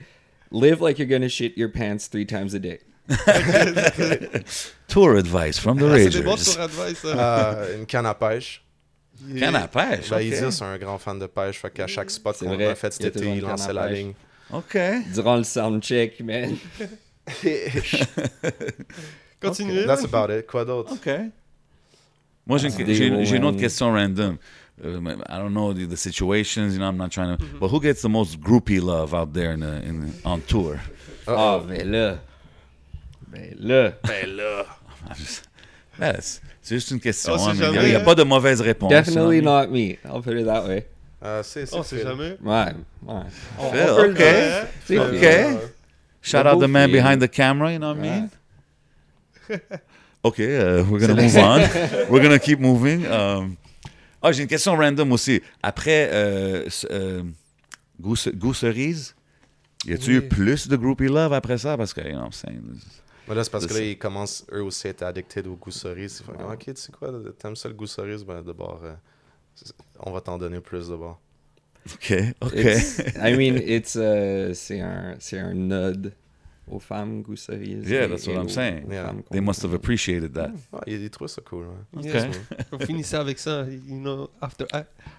Live 0.51 0.81
like 0.81 0.97
you're 0.99 1.07
gonna 1.07 1.29
shit 1.29 1.57
your 1.57 1.69
pants 1.69 2.07
three 2.07 2.25
times 2.25 2.53
a 2.53 2.59
day. 2.59 2.79
Tour 4.87 5.15
advice 5.17 5.57
from 5.59 5.77
the 5.77 5.83
Ah, 5.85 5.97
c'est 5.97 6.09
des 6.09 6.21
bons 6.21 6.31
Ragers. 6.37 6.53
tour 6.53 6.61
advice. 6.63 7.01
Euh, 7.05 7.77
une 7.79 7.85
canne 7.85 8.05
à 8.05 8.13
pêche. 8.13 8.63
Canne 9.37 9.55
à 9.55 9.67
pêche. 9.67 10.09
Ben, 10.09 10.17
OK. 10.17 10.23
Isis, 10.23 10.49
c'est 10.57 10.63
un 10.65 10.77
grand 10.77 10.97
fan 10.97 11.19
de 11.19 11.27
pêche. 11.27 11.59
Fait 11.59 11.71
qu'à 11.71 11.87
chaque 11.87 12.09
spot 12.09 12.35
C'est 12.37 12.45
qu'on 12.45 12.59
a 12.59 12.75
fait 12.75 12.93
cet 12.93 13.15
été, 13.17 13.35
il 13.35 13.41
lançait 13.41 13.73
la 13.73 13.89
ligne. 13.89 14.13
OK. 14.51 14.77
Durant 15.13 15.37
le 15.37 15.43
soundcheck, 15.43 16.19
man. 16.21 16.55
Continuez. 19.41 19.85
That's 19.85 20.03
about 20.03 20.29
it. 20.31 20.45
Quoi 20.47 20.65
d'autre? 20.65 20.93
OK. 20.93 21.09
Moi, 22.47 22.57
j'ai 22.57 22.67
une, 22.69 22.75
Day 22.85 22.93
j'ai- 22.95 23.25
j'ai 23.25 23.35
une 23.37 23.45
autre 23.45 23.59
question 23.59 23.91
random. 23.91 24.37
Uh, 24.83 24.97
I 25.29 25.37
don't 25.37 25.53
know 25.53 25.73
the, 25.73 25.85
the 25.85 25.95
situations, 25.97 26.73
you 26.73 26.79
know, 26.79 26.87
I'm 26.87 26.97
not 26.97 27.11
trying 27.11 27.37
to... 27.37 27.43
But 27.59 27.69
who 27.69 27.79
gets 27.79 28.01
the 28.01 28.09
most 28.09 28.39
groupie 28.39 28.81
love 28.81 29.13
out 29.13 29.31
there 29.33 29.51
in, 29.53 29.59
the- 29.59 29.83
in, 29.85 30.11
on 30.25 30.41
tour? 30.41 30.79
Ah, 31.27 31.59
ben 31.59 31.91
là. 31.91 32.17
Ben 33.31 33.55
là. 33.59 33.93
Ben 34.07 34.35
là. 34.35 34.65
I'm 35.07 35.15
just- 35.15 35.43
Yeah, 35.99 36.19
c'est 36.19 36.41
c'est 36.63 36.75
juste 36.75 36.89
une 36.91 36.99
question. 36.99 37.33
On 37.33 37.37
sait 37.37 37.43
hein, 37.49 37.53
mais 37.53 37.57
Il 37.57 37.59
n'y 37.59 37.65
a, 37.65 37.73
jamais, 37.73 37.87
il 37.89 37.91
y 37.91 37.95
a 37.95 37.99
hein. 37.99 38.03
pas 38.03 38.15
de 38.15 38.23
mauvaise 38.23 38.59
réponse. 38.61 38.89
Definitely 38.89 39.37
hein. 39.39 39.41
not 39.41 39.67
me. 39.67 39.97
I'll 40.03 40.21
put 40.23 40.35
it 40.39 40.45
that 40.45 40.65
way. 40.67 40.87
Euh, 41.23 41.43
c'est 41.43 41.67
c'est 41.67 41.75
On 41.75 41.83
jamais. 41.83 42.37
Ouais. 42.41 42.65
Ouais. 43.05 43.21
On- 43.59 43.71
Phil, 43.71 43.81
on 43.87 43.95
peut 43.97 44.05
le 44.07 44.11
ok. 44.13 44.17
dire. 44.17 44.67
C'est 44.85 44.95
Phil. 44.95 44.99
OK. 44.99 45.61
Shout 46.23 46.37
Le 46.43 46.49
out 46.55 46.59
the 46.61 46.67
man 46.67 46.89
Phil. 46.89 46.99
behind 47.01 47.21
the 47.21 47.27
camera, 47.29 47.71
you 47.71 47.77
know 47.77 47.89
what 47.93 47.97
I 47.97 48.01
mean? 48.01 48.29
OK, 50.23 50.39
uh, 50.39 50.83
we're 50.89 50.99
going 50.99 51.15
to 51.15 51.21
move 51.21 51.35
on. 51.37 51.59
We're 52.11 52.21
going 52.21 52.29
to 52.29 52.39
keep 52.39 52.59
moving. 52.59 53.05
Um, 53.07 53.57
ah, 54.21 54.31
j'ai 54.31 54.43
une 54.43 54.47
question 54.47 54.75
random 54.75 55.11
aussi. 55.13 55.41
Après 55.63 56.09
euh, 56.11 56.69
euh, 56.91 57.23
Goût 57.99 58.15
Goût 58.35 58.53
Cerise, 58.53 59.15
y 59.85 59.93
a-tu 59.93 60.11
eu 60.13 60.19
Oui. 60.19 60.27
plus 60.27 60.67
de 60.67 60.75
groupie 60.75 61.07
love 61.07 61.33
après 61.33 61.57
ça? 61.57 61.75
Parce 61.75 61.91
que, 61.93 62.01
you 62.01 62.09
know 62.11 62.19
what 62.19 62.25
I'm 62.27 62.31
saying? 62.33 62.61
Mais 63.27 63.33
là, 63.35 63.43
c'est 63.43 63.49
parce 63.49 63.65
que 63.65 63.73
C'est 63.73 63.79
là, 63.79 63.85
ils 63.87 63.97
commencent 63.97 64.45
eux 64.51 64.61
aussi 64.63 64.87
à 64.87 64.89
être 64.91 65.01
addicted 65.03 65.47
au 65.47 65.55
goût 65.55 65.71
cerise. 65.71 66.19
Ils 66.21 66.25
font 66.25 66.33
comme, 66.33 66.51
ok, 66.51 66.65
tu 66.65 66.73
sais 66.75 66.91
quoi, 66.91 67.11
t'aimes 67.39 67.55
ça 67.55 67.67
le 67.69 67.73
goût 67.73 67.87
cerise? 67.87 68.23
Ben, 68.23 68.41
d'abord, 68.43 68.79
euh, 68.83 68.93
c'est- 69.55 69.73
on 69.99 70.11
va 70.11 70.21
t'en 70.21 70.37
donner 70.37 70.59
plus 70.59 70.89
d'abord. 70.89 71.19
OK, 71.91 72.13
OK. 72.41 72.53
It's- 72.53 72.99
I 73.15 73.35
mean, 73.35 73.57
it's 73.65 73.95
uh, 73.95 74.53
c'est 74.53 74.81
un 74.81 75.15
c'est 75.19 75.39
un 75.39 75.55
nod 75.55 76.13
aux 76.67 76.79
femmes. 76.79 77.23
Yeah, 77.49 78.05
et- 78.05 78.07
that's 78.09 78.27
what 78.27 78.35
I'm 78.35 78.49
saying. 78.49 78.87
Yeah. 78.91 79.13
They 79.31 79.41
must 79.41 79.63
have 79.63 79.73
appreciated 79.73 80.33
that. 80.33 80.51
Ils, 80.87 81.01
ils 81.03 81.09
trouvent 81.09 81.27
ça 81.29 81.41
cool. 81.43 81.65
Ouais. 81.93 82.03
Yes, 82.03 82.23
OK. 82.25 82.57
On 82.73 82.79
finissait 82.85 83.17
avec 83.17 83.39
ça, 83.39 83.65
you 83.87 83.97
know, 83.99 84.29
after, 84.41 84.65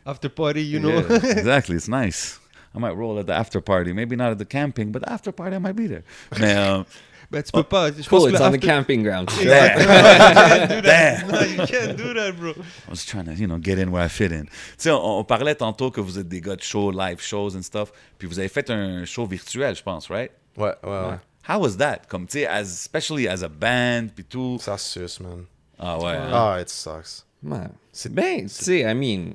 after 0.07 0.28
party, 0.28 0.62
you 0.62 0.78
know. 0.80 0.90
Yeah, 0.90 1.16
exactly, 1.38 1.76
it's 1.76 1.88
nice. 1.88 2.40
I 2.74 2.78
might 2.78 2.97
roll 2.97 3.18
at 3.18 3.24
the 3.26 3.32
after 3.32 3.61
party. 3.61 3.93
Maybe 3.93 4.16
not 4.16 4.30
at 4.32 4.38
the 4.38 4.47
camping, 4.49 4.93
but 4.93 5.03
the 5.03 5.12
after 5.12 5.30
party 5.32 5.57
I 5.57 5.59
might 5.59 5.76
be 5.76 5.86
there. 5.88 6.05
Mais, 6.38 6.55
euh, 6.57 6.84
Ben, 7.30 7.43
tu 7.43 7.51
peux 7.51 7.62
pas. 7.62 7.90
Je 7.90 8.07
Cool, 8.09 8.28
it's 8.30 8.40
on 8.43 8.51
the 8.53 8.59
camping 8.59 9.03
ground. 9.03 9.30
damn. 9.43 9.78
Damn. 9.78 10.82
Damn. 10.82 11.28
No, 11.32 11.40
you 11.40 11.66
can't 11.66 11.97
do 11.97 12.12
that, 12.12 12.34
bro. 12.38 12.51
I 12.51 12.90
was 12.90 13.07
trying 13.07 13.24
to, 13.24 13.32
you 13.34 13.47
know, 13.47 13.59
get 13.59 13.78
in 13.78 13.90
where 13.90 14.03
I 14.05 14.09
fit 14.09 14.32
in. 14.32 14.45
Tu 14.45 14.51
sais, 14.76 14.90
on, 14.90 15.01
on 15.03 15.24
parlait 15.24 15.55
tantôt 15.55 15.90
que 15.90 16.01
vous 16.03 16.18
êtes 16.18 16.28
des 16.28 16.42
gars 16.42 16.57
de 16.57 16.62
show, 16.62 16.91
live 16.91 17.21
shows 17.22 17.57
and 17.57 17.62
stuff. 17.62 17.91
Puis 18.18 18.29
vous 18.29 18.38
avez 18.38 18.49
fait 18.49 18.68
un 18.71 19.07
show 19.07 19.25
virtuel, 19.26 19.75
je 19.75 19.83
pense, 19.83 20.08
right? 20.11 20.30
Ouais, 20.58 20.75
ouais, 20.84 20.91
ouais. 20.91 21.18
How 21.49 21.59
was 21.61 21.77
that? 21.79 22.03
Comme, 22.09 22.27
tu 22.27 22.39
sais, 22.39 22.47
as, 22.47 22.61
especially 22.63 23.27
as 23.29 23.43
a 23.43 23.49
band, 23.49 24.09
puis 24.14 24.25
tout. 24.25 24.59
Ça 24.61 24.79
suce, 24.79 25.21
man. 25.21 25.45
Ah 25.79 25.99
ouais. 25.99 26.13
hein? 26.13 26.31
Ah, 26.33 26.59
it 26.61 26.69
sucks. 26.69 27.25
Ouais. 27.43 27.59
C'est 27.93 28.13
Ben, 28.14 28.43
tu 28.43 28.49
sais, 28.49 28.81
I 28.81 28.95
mean, 28.95 29.35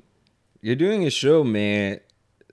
you're 0.64 0.78
doing 0.78 1.06
a 1.06 1.10
show, 1.10 1.44
mais 1.44 2.04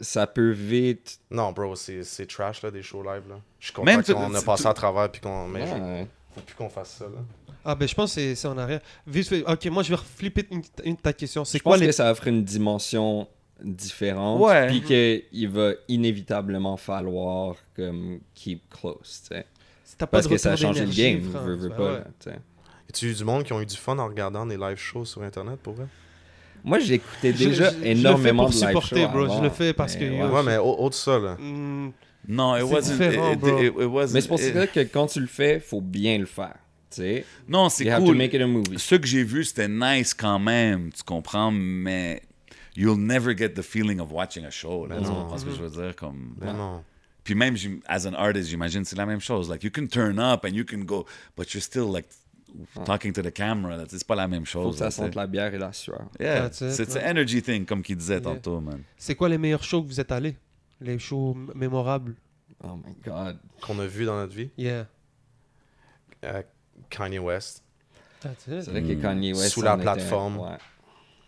ça 0.01 0.27
peut 0.27 0.51
vite. 0.51 1.21
Non, 1.31 1.53
bro, 1.53 1.77
c'est 1.77 2.03
c'est 2.03 2.27
trash, 2.27 2.63
là, 2.63 2.71
des 2.73 2.83
shows 2.83 3.03
live, 3.05 3.23
là. 3.29 3.37
Je 3.61 3.71
suis 3.73 3.83
Même 3.85 4.03
content 4.03 4.15
qu'on 4.29 4.35
a 4.35 4.43
passé 4.43 4.67
à 4.67 4.75
travers, 4.75 5.11
puis 5.11 5.21
qu'on... 5.21 5.47
Mais 5.47 5.67
je- 5.67 5.73
Ouais. 5.73 6.07
faut 6.35 6.41
plus 6.41 6.55
qu'on 6.57 6.69
fasse 6.69 6.97
ça, 6.99 7.05
là. 7.05 7.21
Ah, 7.65 7.75
ben, 7.77 7.87
je 7.89 7.95
pense 7.95 8.11
que 8.15 8.21
c'est- 8.21 8.35
c'est 8.35 8.49
en 8.49 8.59
arrière. 8.59 8.81
Vite 9.07 9.29
fait, 9.29 9.43
ok, 9.45 9.67
moi, 9.67 9.83
je 9.85 9.95
vais 9.95 10.01
flipper 10.17 10.47
une, 10.51 10.63
une 10.85 10.97
ta 10.97 11.13
question. 11.13 11.45
C'est 11.45 11.59
Je 11.59 11.63
quoi 11.63 11.75
pense 11.75 11.81
les. 11.81 11.87
que 11.87 11.93
ça 11.93 12.11
offre 12.11 12.27
une 12.27 12.43
dimension 12.45 13.29
différentes. 13.65 14.41
Ouais. 14.41 14.67
Puis 14.69 14.83
qu'il 14.83 15.49
va 15.49 15.73
inévitablement 15.89 16.77
falloir 16.77 17.57
comme 17.77 18.21
keep 18.35 18.63
close, 18.71 19.23
tu 19.29 19.35
sais. 19.35 19.47
Si 19.85 19.97
Parce 20.11 20.25
de 20.27 20.31
que 20.33 20.37
ça 20.39 20.53
a 20.53 20.57
changé 20.57 20.85
le 20.87 20.93
game, 20.93 21.23
frère, 21.31 21.43
veux, 21.43 21.55
veux 21.57 21.69
ben 21.69 21.77
pas, 21.77 21.93
ouais. 21.95 22.03
tu 22.21 22.31
sais. 22.31 22.37
Y 22.37 22.91
a-tu 22.91 23.11
eu 23.11 23.15
du 23.15 23.25
monde 23.25 23.45
qui 23.45 23.53
ont 23.53 23.61
eu 23.61 23.67
du 23.67 23.77
fun 23.77 23.99
en 23.99 24.07
regardant 24.07 24.45
des 24.47 24.57
live 24.57 24.77
shows 24.77 25.05
sur 25.05 25.23
Internet 25.23 25.59
pour 25.63 25.75
vrai? 25.75 25.87
Moi, 26.65 26.79
j'écoutais 26.79 27.33
Je- 27.33 27.49
déjà 27.49 27.71
je- 27.71 27.71
je 27.71 27.77
le 27.77 27.83
fais 27.83 27.91
énormément 27.93 28.45
pour 28.45 28.53
de 28.53 28.57
live 28.59 28.67
supporter, 28.69 29.03
shows 29.03 29.09
bro. 29.27 29.37
Je 29.37 29.43
le 29.43 29.51
fais 29.51 29.73
parce 29.73 29.97
que, 29.97 30.05
ouais. 30.05 30.23
Ouais, 30.31 30.43
mais 30.45 30.57
au- 30.57 30.77
autre 30.79 30.91
de 30.91 30.95
ça, 30.95 31.19
là. 31.19 31.37
Hmm, 31.39 31.91
Non, 32.27 32.57
it 32.57 32.67
C'est 32.67 32.73
wasn't. 32.75 33.13
it- 33.35 33.39
bro. 33.39 33.59
it- 33.61 33.67
it 33.67 33.73
wasn't- 33.87 34.15
Mais 34.15 34.21
c'est 34.23 34.29
pour 34.29 34.39
ça 34.39 34.67
que 34.67 34.81
quand 34.81 35.07
tu 35.09 35.21
le 35.21 35.27
fais, 35.27 35.61
faut 35.61 35.83
bien 35.83 36.17
le 36.19 36.25
faire, 36.25 36.55
tu 36.91 37.03
sais. 37.03 37.25
Non, 37.47 37.69
c'est 37.69 37.85
You 37.85 37.91
have 37.93 38.01
to 38.01 38.07
cool. 38.07 38.17
make 38.17 38.33
it 38.33 38.41
a 38.41 38.47
movie. 38.47 38.79
Ce 38.79 38.95
que 38.95 39.07
j'ai 39.07 39.23
vu, 39.25 39.45
c'était 39.45 39.69
nice 39.69 40.15
quand 40.15 40.39
même, 40.39 40.91
tu 40.91 41.03
comprends, 41.03 41.51
mais 41.51 42.23
you'll 42.77 42.99
never 42.99 43.37
get 43.37 43.51
the 43.55 43.63
feeling 43.63 44.01
of 44.01 44.11
watching 44.13 44.45
a 44.45 44.51
show. 44.51 44.87
Là, 44.87 44.97
tu 44.99 45.05
Non. 45.05 45.15
comprends 45.23 45.39
ce 45.39 45.45
que 45.45 45.51
je 45.53 45.63
veux 45.63 45.71
dire? 45.83 45.95
Comme... 45.97 46.35
Non. 46.41 46.83
Puis 47.23 47.35
même, 47.35 47.57
as 47.87 48.07
an 48.07 48.13
artist, 48.15 48.49
j'imagine 48.51 48.85
c'est 48.85 48.97
la 48.97 49.07
même 49.07 49.21
chose. 49.21 49.49
Like, 49.49 49.63
you 49.65 49.71
can 49.71 49.87
turn 49.87 50.19
up 50.19 50.45
and 50.45 50.51
you 50.55 50.65
can 50.65 50.81
go, 50.85 51.07
but 51.37 51.53
you're 51.55 51.63
still 51.63 51.91
like 51.91 52.07
talking 52.85 53.13
to 53.15 53.23
the 53.23 53.33
camera. 53.33 53.77
là, 53.79 53.85
C'est 53.89 54.07
pas 54.07 54.15
la 54.15 54.29
même 54.29 54.45
Faut 54.45 54.63
chose. 54.63 54.73
que 54.75 54.79
ça 54.81 54.85
là, 54.87 54.91
sente 54.91 55.15
la 55.15 55.27
bière 55.27 55.55
et 55.55 55.59
la 55.59 55.73
sueur. 55.73 56.03
Yeah, 56.21 56.51
c'est 56.53 56.79
ouais. 56.95 57.05
energy 57.05 57.43
thing, 57.43 57.65
comme 57.65 57.83
qu'il 57.83 57.97
disait 57.97 58.15
Yeah. 58.15 58.23
tantôt, 58.23 58.61
man. 58.61 58.83
C'est 58.99 59.15
quoi 59.15 59.29
les 59.31 59.39
meilleurs 59.39 59.65
shows 59.65 59.83
que 59.83 59.89
vous 59.89 60.01
êtes 60.01 60.13
allés? 60.13 60.37
Les 60.81 60.99
shows 60.99 61.35
mémorables? 61.55 62.15
Oh 62.63 62.77
my 62.77 62.95
god. 63.05 63.39
Qu'on 63.63 63.79
a 63.79 63.87
vu 63.87 64.05
dans 64.05 64.17
notre 64.17 64.35
vie? 64.35 64.51
Yeah. 64.59 64.87
Euh, 66.25 66.43
Kanye 66.91 67.19
West. 67.19 67.63
That's 68.21 68.45
C'est 68.45 68.59
it. 68.59 68.69
vrai 68.71 68.83
que 68.83 68.93
Mm. 68.95 69.01
Kanye 69.01 69.33
West 69.33 69.49
Sous 69.55 69.63
la 69.63 69.73
en 69.73 69.77
était- 69.77 69.83
plateforme. 69.85 70.39
ouais. 70.41 70.57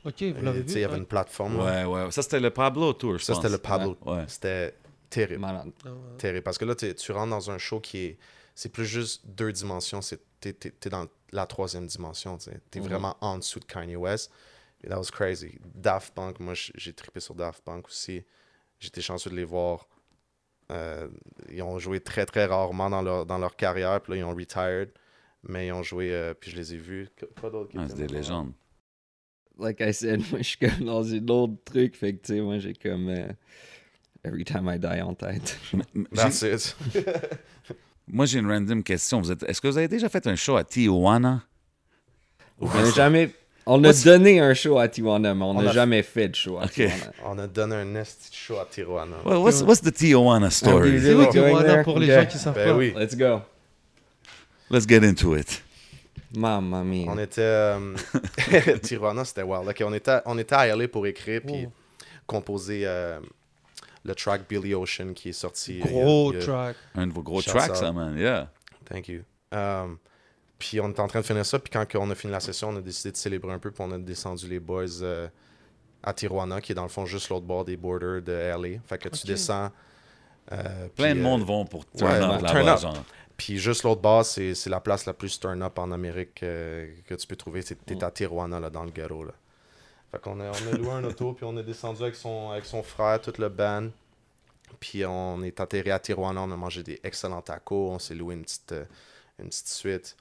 Ok, 0.07 0.23
vous 0.23 0.45
l'avez 0.45 0.61
tu 0.61 0.67
vu 0.69 0.73
Il 0.75 0.81
y 0.81 0.85
avait 0.85 0.93
ouais. 0.95 0.99
une 1.01 1.07
plateforme. 1.07 1.59
là. 1.59 1.87
Ouais, 1.89 2.05
ouais. 2.05 2.11
Ça, 2.13 2.23
c'était 2.23 2.41
le 2.41 2.51
Pablo 2.51 2.93
Tour, 2.93 3.19
je 3.19 3.25
Ça, 3.25 3.35
c'était 3.35 3.49
le 3.49 3.59
Pablo. 3.59 3.97
Ouais. 4.07 4.25
C'était 4.29 4.75
terrible. 5.11 5.41
Malade. 5.41 5.73
Ah 5.85 5.89
ouais. 5.91 6.17
terrible. 6.19 6.43
Parce 6.43 6.59
que 6.59 6.65
là, 6.65 6.75
t'es- 6.75 6.95
tu 6.95 7.13
rentres 7.13 7.31
dans 7.31 7.51
un 7.51 7.59
show 7.59 7.81
qui 7.81 7.99
est. 7.99 8.19
C'est 8.55 8.71
plus 8.71 8.87
juste 8.87 9.27
deux 9.27 9.53
dimensions. 9.53 10.01
C'est, 10.01 10.21
t'es, 10.41 10.53
t'es- 10.53 10.71
t'es 10.71 10.89
dans 10.89 11.07
la 11.33 11.47
troisième 11.47 11.87
dimension. 11.87 12.39
Tu 12.39 12.51
es 12.51 12.81
Mhm. 12.81 12.87
vraiment 12.87 13.17
en 13.21 13.39
dessous 13.39 13.61
de 13.61 13.65
Kanye 13.67 13.97
West. 13.97 14.31
Et 14.85 14.89
that 14.89 14.97
was 14.99 15.11
crazy. 15.13 15.59
Daft 15.75 16.15
Punk, 16.15 16.39
moi, 16.41 16.55
j'ai 16.55 16.93
trippé 16.93 17.21
sur 17.21 17.35
Daft 17.35 17.63
Punk 17.65 17.87
aussi. 17.89 18.25
J'étais 18.79 19.01
chanceux 19.01 19.31
de 19.31 19.37
les 19.37 19.45
voir. 19.45 19.89
Euh, 20.71 21.09
ils 21.51 21.63
ont 21.63 21.79
joué 21.79 22.01
très, 22.01 22.27
très 22.27 22.45
rarement 22.47 22.91
dans 22.91 23.03
leur, 23.03 23.25
dans 23.27 23.39
leur 23.39 23.57
carrière. 23.57 24.01
Puis 24.01 24.13
là, 24.13 24.19
ils 24.19 24.25
ont 24.25 24.35
retired. 24.35 24.91
Mais 25.49 25.69
ils 25.69 25.73
ont 25.73 25.83
joué. 25.83 26.13
euh, 26.13 26.35
puis 26.35 26.51
je 26.51 26.57
les 26.57 26.75
ai 26.75 26.77
vus. 26.79 27.09
Qu- 27.17 27.27
Quoi 27.41 27.51
d'autre 27.51 27.71
qui 27.71 27.79
Ah, 27.79 27.87
c'est 27.89 27.97
des 27.97 28.07
légendes. 28.09 28.53
Like 29.59 29.81
I 29.81 29.93
said, 29.93 30.21
moi, 30.31 30.39
je 30.41 30.43
suis 30.45 30.59
comme 30.59 30.85
dans 30.87 31.03
une 31.03 31.31
autre 31.31 31.55
truc. 31.65 31.97
Fait 31.97 32.13
que, 32.15 32.27
tu 32.27 32.35
sais, 32.35 32.41
moi, 32.41 32.59
j'ai 32.59 32.75
comme 32.75 33.09
euh, 33.09 33.27
Every 34.25 34.45
Time 34.45 34.71
I 34.73 34.79
Die 34.79 35.01
en 35.03 35.15
tête. 35.15 35.59
That's 36.15 36.43
it. 36.43 36.77
Moi, 38.09 38.25
j'ai 38.27 38.39
une 38.39 38.47
random 38.49 38.85
question. 38.85 39.21
Vous 39.21 39.33
êtes- 39.33 39.43
Est-ce 39.49 39.61
que 39.61 39.67
vous 39.67 39.79
avez 39.79 39.89
déjà 39.89 40.09
fait 40.09 40.25
un 40.29 40.37
show 40.37 40.55
à 40.57 40.63
Tijuana? 40.63 41.43
On 42.61 42.69
a 42.71 42.91
jamais... 42.93 43.31
On 43.69 43.83
a 43.83 43.93
donné 43.93 44.39
un 44.39 44.55
show 44.55 44.79
à 44.79 44.87
Tijuana, 44.87 45.35
mais 45.35 45.43
on 45.43 45.51
On 45.51 45.61
n'a 45.61 45.71
a- 45.71 45.73
jamais 45.73 46.05
fait 46.05 46.29
de 46.29 46.37
show 46.37 46.57
à 46.57 46.67
Ok. 46.67 46.71
Tijuana. 46.75 47.13
On 47.25 47.37
a 47.39 47.49
donné 47.49 47.75
un 47.75 47.85
nest 47.85 48.29
show 48.33 48.59
à 48.61 48.67
Tijuana. 48.71 49.17
Well, 49.25 49.39
what's, 49.39 49.61
what's 49.63 49.81
the 49.81 49.93
Tijuana 49.93 50.51
story? 50.51 50.91
Okay. 50.91 51.01
C'est 51.01 51.15
où 51.15 51.27
Tijuana 51.33 51.83
pour 51.83 51.99
les 51.99 52.07
gens 52.07 52.27
qui 52.27 52.39
savent 52.39 52.55
Ben 52.55 52.67
pas 52.69 52.77
oui. 52.77 52.95
Let's 52.97 53.17
go. 53.17 53.41
Let's 54.71 54.87
get 54.89 55.03
into 55.05 55.35
it. 55.35 55.65
Mamma 56.35 56.83
mia. 56.83 57.07
On 57.09 57.19
était. 57.19 57.41
euh, 57.41 57.95
Tijuana, 58.83 59.25
c'était 59.25 59.43
wild. 59.43 59.69
Ok, 59.69 59.83
on 59.85 59.93
était, 59.95 60.19
on 60.27 60.39
était 60.39 60.55
à 60.55 60.67
LA 60.75 60.89
pour 60.89 61.07
écrire 61.07 61.41
puis 61.47 61.67
Oh. 61.67 61.73
composer 62.27 62.83
euh, 62.85 63.21
le 64.05 64.15
track 64.15 64.43
Billy 64.49 64.75
Ocean 64.75 65.13
qui 65.15 65.29
est 65.31 65.33
sorti. 65.33 65.81
euh, 65.81 65.85
Gros 65.85 66.33
il 66.33 66.37
y 66.37 66.39
a- 66.39 66.43
il 66.43 66.47
y 66.47 66.51
a- 66.51 66.53
track. 66.53 66.77
Un 66.95 67.07
de 67.07 67.13
vos 67.13 67.23
gros 67.23 67.43
tracks, 67.43 67.71
out. 67.71 67.77
ça, 67.77 67.93
man. 67.93 68.17
Yeah. 68.19 68.51
Thank 68.85 69.09
you. 69.09 69.23
Um, 69.53 69.99
puis 70.59 70.81
on 70.81 70.89
était 70.91 71.01
en 71.01 71.07
train 71.09 71.21
de 71.21 71.27
finir 71.27 71.45
ça, 71.45 71.59
puis 71.59 71.71
quand 71.71 71.85
on 71.97 72.11
a 72.11 72.15
fini 72.15 72.33
la 72.33 72.41
session, 72.41 72.71
on 72.71 72.77
a 72.77 72.81
décidé 72.81 73.13
de 73.13 73.17
célébrer 73.17 73.53
un 73.53 73.59
peu, 73.59 73.71
puis 73.71 73.85
on 73.87 73.93
a 73.93 73.99
descendu 73.99 74.49
les 74.49 74.59
boys 74.61 74.85
euh, 75.03 75.29
à 76.03 76.13
Tijuana, 76.15 76.61
qui 76.61 76.73
est 76.73 76.75
dans 76.75 76.83
le 76.83 76.89
fond 76.89 77.05
juste 77.07 77.29
l'autre 77.29 77.47
bord 77.47 77.65
des 77.65 77.77
borders 77.77 78.23
de 78.23 78.33
LA. 78.33 78.79
Fait 78.87 78.99
que 78.99 79.09
tu 79.09 79.27
descends. 79.27 79.71
euh, 80.53 80.87
Plein 80.95 81.13
puis, 81.13 81.15
de 81.15 81.19
euh, 81.21 81.23
monde 81.23 81.43
vont 81.45 81.65
pour 81.65 81.85
turn 81.91 82.11
ouais, 82.11 82.21
up 82.37 82.41
turn 82.47 82.55
là-bas, 82.59 82.73
up. 82.75 82.81
genre. 82.81 83.05
Puis 83.37 83.59
juste 83.59 83.83
l'autre 83.83 84.01
bord, 84.01 84.25
c'est 84.25 84.55
c'est 84.55 84.71
la 84.71 84.81
place 84.81 85.05
la 85.07 85.13
plus 85.13 85.39
turn 85.39 85.63
up 85.63 85.79
en 85.79 85.93
Amérique 85.93 86.43
euh, 86.43 86.89
que 87.07 87.15
tu 87.15 87.27
peux 87.27 87.37
trouver. 87.37 87.63
T'es 87.63 88.03
à 88.03 88.11
Tijuana, 88.11 88.59
là, 88.61 88.71
dans 88.71 88.85
le 88.85 88.91
ghetto. 88.91 89.25
Là. 89.25 89.33
Fait 90.11 90.21
qu'on 90.21 90.41
a, 90.41 90.45
on 90.51 90.73
a 90.75 90.77
loué 90.77 90.91
un 90.91 91.05
auto, 91.05 91.33
puis 91.35 91.45
on 91.45 91.57
est 91.59 91.63
descendu 91.63 92.03
avec 92.03 92.15
son, 92.15 92.51
avec 92.51 92.65
son 92.65 92.83
frère, 92.83 93.21
tout 93.21 93.35
le 93.39 93.49
band. 93.49 93.89
Puis 94.81 95.05
on 95.05 95.43
est 95.43 95.61
atterri 95.61 95.91
à 95.91 95.99
Tijuana, 95.99 96.41
on 96.43 96.51
a 96.51 96.57
mangé 96.57 96.83
des 96.83 96.99
excellents 97.05 97.43
tacos, 97.43 97.91
on 97.91 97.99
s'est 97.99 98.15
loué 98.15 98.35
une 98.35 98.43
petite, 98.43 98.73
euh, 98.73 98.85
une 99.39 99.49
petite 99.49 99.69
suite. 99.69 100.17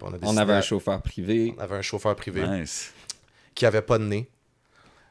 On, 0.00 0.06
a 0.12 0.16
On 0.16 0.18
décidé 0.18 0.38
avait 0.40 0.52
un 0.52 0.60
chauffeur 0.60 1.00
privé. 1.02 1.54
on 1.58 1.60
avait 1.60 1.76
un 1.76 1.82
chauffeur 1.82 2.14
privé 2.16 2.46
Nice. 2.46 2.92
qui 3.54 3.66
avait 3.66 3.82
pas 3.82 3.98
de 3.98 4.04
nez. 4.04 4.28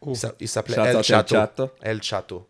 Oh. 0.02 0.12
Il 0.12 0.16
s'a- 0.16 0.34
Il 0.40 0.48
s'appelait 0.48 0.78
El. 0.78 1.04
Chato. 1.04 1.36
El 1.82 2.02
Chato. 2.04 2.48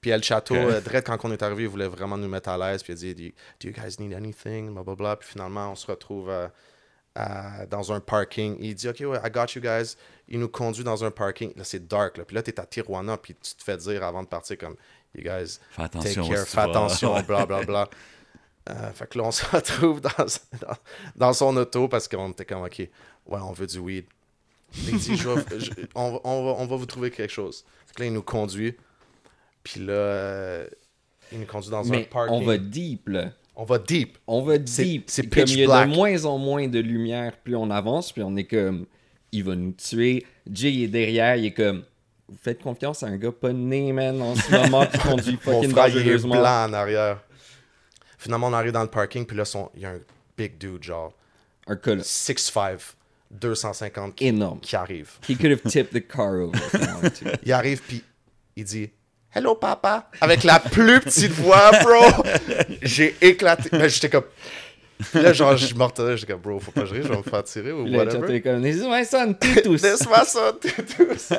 Puis 0.00 0.10
El 0.10 0.22
Chato, 0.22 0.54
Ok. 0.54 0.60
euh, 0.60 0.80
direct 0.80 1.06
quand 1.06 1.18
on 1.24 1.32
est 1.32 1.42
arrivé, 1.42 1.62
il 1.64 1.68
voulait 1.68 1.88
vraiment 1.88 2.16
nous 2.18 2.28
mettre 2.28 2.48
à 2.50 2.58
l'aise. 2.58 2.82
Puis 2.82 2.92
il 2.92 3.10
a 3.10 3.14
dit, 3.14 3.34
do 3.60 3.68
you, 3.68 3.74
guys 3.74 3.96
need 3.98 4.12
anything? 4.14 4.72
Blablabla. 4.72 5.16
Puis 5.16 5.30
finalement, 5.30 5.72
on 5.72 5.74
se 5.74 5.86
retrouve 5.86 6.28
euh, 6.30 6.48
à- 7.14 7.66
dans 7.66 7.92
un 7.92 8.00
parking. 8.00 8.56
Il 8.60 8.74
dit, 8.74 8.88
OK, 8.88 9.00
ouais, 9.00 9.18
I 9.24 9.30
got 9.30 9.46
you 9.54 9.60
guys. 9.62 9.96
Il 10.28 10.38
nous 10.40 10.48
conduit 10.48 10.84
dans 10.84 11.04
un 11.04 11.10
parking. 11.10 11.52
Là, 11.56 11.64
c'est 11.64 11.86
dark. 11.88 12.18
Là. 12.18 12.24
Puis 12.24 12.34
là, 12.36 12.42
tu 12.42 12.50
es 12.50 12.60
à 12.60 12.66
Tijuana. 12.66 13.16
Puis 13.16 13.34
tu 13.34 13.54
te 13.54 13.62
fais 13.64 13.76
dire 13.76 14.02
avant 14.04 14.22
de 14.22 14.28
partir, 14.28 14.58
comme, 14.58 14.76
you 15.14 15.22
guys, 15.22 15.58
Fais 15.70 15.88
take 15.88 15.98
attention. 15.98 16.28
care, 16.28 16.42
où 16.42 16.44
tu 16.44 16.50
fais 16.50 16.60
attention, 16.60 17.20
bla 17.26 17.46
bla 17.46 17.62
bla. 17.64 17.88
Euh, 18.68 18.90
fait 18.92 19.08
que 19.08 19.16
là, 19.18 19.24
on 19.24 19.30
se 19.30 19.44
retrouve 19.46 20.00
dans, 20.00 20.10
dans, 20.60 20.74
dans 21.14 21.32
son 21.32 21.56
auto 21.56 21.86
parce 21.88 22.08
qu'on 22.08 22.30
était 22.32 22.44
comme, 22.44 22.62
OK, 22.64 22.78
ouais, 22.78 22.90
on 23.28 23.52
veut 23.52 23.66
du 23.68 23.78
weed. 23.78 24.06
Il 24.74 24.98
dit, 24.98 25.16
Je 25.16 25.28
vais- 25.28 25.60
je- 25.60 25.70
on, 25.94 26.20
on 26.24 26.44
va, 26.44 26.50
on 26.60 26.66
va 26.66 26.76
vous 26.76 26.86
trouver 26.86 27.10
quelque 27.12 27.32
chose. 27.32 27.64
Fait 27.86 27.94
que 27.94 28.00
là, 28.00 28.06
il 28.06 28.12
nous 28.12 28.22
conduit. 28.24 28.76
Puis 29.66 29.84
là, 29.84 29.92
euh, 29.92 30.66
il 31.32 31.40
nous 31.40 31.46
conduit 31.46 31.70
dans 31.70 31.92
un 31.92 32.02
parking. 32.02 32.34
on 32.36 32.40
va 32.44 32.56
deep, 32.58 33.08
là. 33.08 33.30
On 33.56 33.64
va 33.64 33.78
deep. 33.78 34.18
On 34.26 34.42
va 34.42 34.58
deep. 34.58 35.04
c'est 35.08 35.22
Comme 35.22 35.30
pitch 35.30 35.52
il 35.52 35.60
y 35.60 35.62
a 35.64 35.66
black. 35.66 35.88
de 35.90 35.94
moins 35.94 36.24
en 36.24 36.38
moins 36.38 36.68
de 36.68 36.78
lumière, 36.78 37.36
plus 37.38 37.56
on 37.56 37.70
avance, 37.70 38.12
puis 38.12 38.22
on 38.22 38.36
est 38.36 38.44
comme, 38.44 38.86
il 39.32 39.42
va 39.44 39.56
nous 39.56 39.72
tuer. 39.72 40.24
Jay 40.50 40.82
est 40.82 40.88
derrière, 40.88 41.36
il 41.36 41.46
est 41.46 41.52
comme, 41.52 41.82
vous 42.28 42.36
faites 42.40 42.62
confiance 42.62 43.02
à 43.02 43.06
un 43.06 43.16
gars 43.16 43.32
pas 43.32 43.52
né, 43.52 43.92
man, 43.92 44.20
en 44.22 44.34
ce 44.36 44.50
moment, 44.52 44.86
qui 44.86 44.98
conduit 45.08 45.38
Mon 45.46 45.52
fucking 45.62 45.70
frère, 45.70 45.88
il 45.88 45.96
est 45.96 46.00
dangereusement. 46.04 46.34
blanc 46.40 46.64
en 46.68 46.72
arrière. 46.72 47.22
Finalement, 48.18 48.48
on 48.48 48.52
arrive 48.52 48.72
dans 48.72 48.82
le 48.82 48.88
parking. 48.90 49.24
Puis 49.26 49.36
là, 49.36 49.44
son, 49.44 49.70
il 49.74 49.82
y 49.82 49.84
a 49.86 49.90
un 49.90 50.00
big 50.36 50.58
dude, 50.58 50.82
genre 50.82 51.12
Un 51.66 51.76
colosse 51.76 52.06
6'5", 52.30 52.94
250 53.30 54.14
qui, 54.14 54.26
énorme. 54.26 54.60
qui 54.60 54.76
arrive. 54.76 55.12
He 55.28 55.36
could 55.36 55.50
have 55.50 55.62
tipped 55.70 55.92
the 55.92 56.06
car 56.06 56.34
over. 56.34 56.58
Il 57.44 57.52
arrive, 57.52 57.82
puis 57.82 58.02
il 58.56 58.64
dit 58.64 58.90
Hello, 59.36 59.54
papa. 59.54 60.08
Avec 60.22 60.44
la 60.44 60.58
plus 60.58 60.98
petite 60.98 61.32
voix, 61.32 61.70
bro. 61.82 62.24
J'ai 62.82 63.14
éclaté. 63.20 63.68
Mais 63.72 63.90
j'étais 63.90 64.08
comme. 64.08 64.24
Là, 65.12 65.34
genre, 65.34 65.54
je 65.58 65.74
mortais. 65.74 66.16
J'étais 66.16 66.32
comme, 66.32 66.40
bro, 66.40 66.58
faut 66.58 66.70
pas 66.70 66.80
que 66.80 66.86
je 66.86 66.94
rie, 66.94 67.02
je 67.02 67.08
vais 67.08 67.18
me 67.18 67.22
faire 67.22 67.44
tirer 67.44 67.70
ou 67.70 67.84
là, 67.84 67.98
whatever. 67.98 68.40
comme, 68.40 68.62
my 68.62 69.04
son, 69.04 69.34
Titus. 69.34 69.82
Laisse-moi 69.82 70.24
ça, 70.24 70.54
tous. 70.58 71.34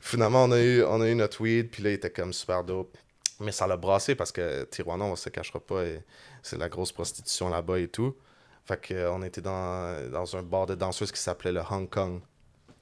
Finalement, 0.00 0.42
on 0.46 0.50
a, 0.50 0.60
eu, 0.60 0.82
on 0.82 1.00
a 1.00 1.08
eu 1.08 1.14
notre 1.14 1.40
weed, 1.42 1.70
puis 1.70 1.84
là, 1.84 1.90
il 1.90 1.94
était 1.94 2.10
comme 2.10 2.32
super 2.32 2.64
dope. 2.64 2.96
Mais 3.38 3.52
ça 3.52 3.68
l'a 3.68 3.76
brassé 3.76 4.16
parce 4.16 4.32
que 4.32 4.64
Tijuana, 4.64 5.04
on 5.04 5.14
se 5.14 5.28
cachera 5.28 5.60
pas, 5.60 5.84
et 5.84 6.00
c'est 6.42 6.58
la 6.58 6.68
grosse 6.68 6.90
prostitution 6.90 7.50
là-bas 7.50 7.78
et 7.78 7.86
tout. 7.86 8.16
Fait 8.64 8.84
qu'on 8.84 9.22
était 9.22 9.40
dans, 9.40 10.10
dans 10.10 10.36
un 10.36 10.42
bar 10.42 10.66
de 10.66 10.74
danseuses 10.74 11.12
qui 11.12 11.20
s'appelait 11.20 11.52
le 11.52 11.62
Hong 11.70 11.88
Kong. 11.88 12.20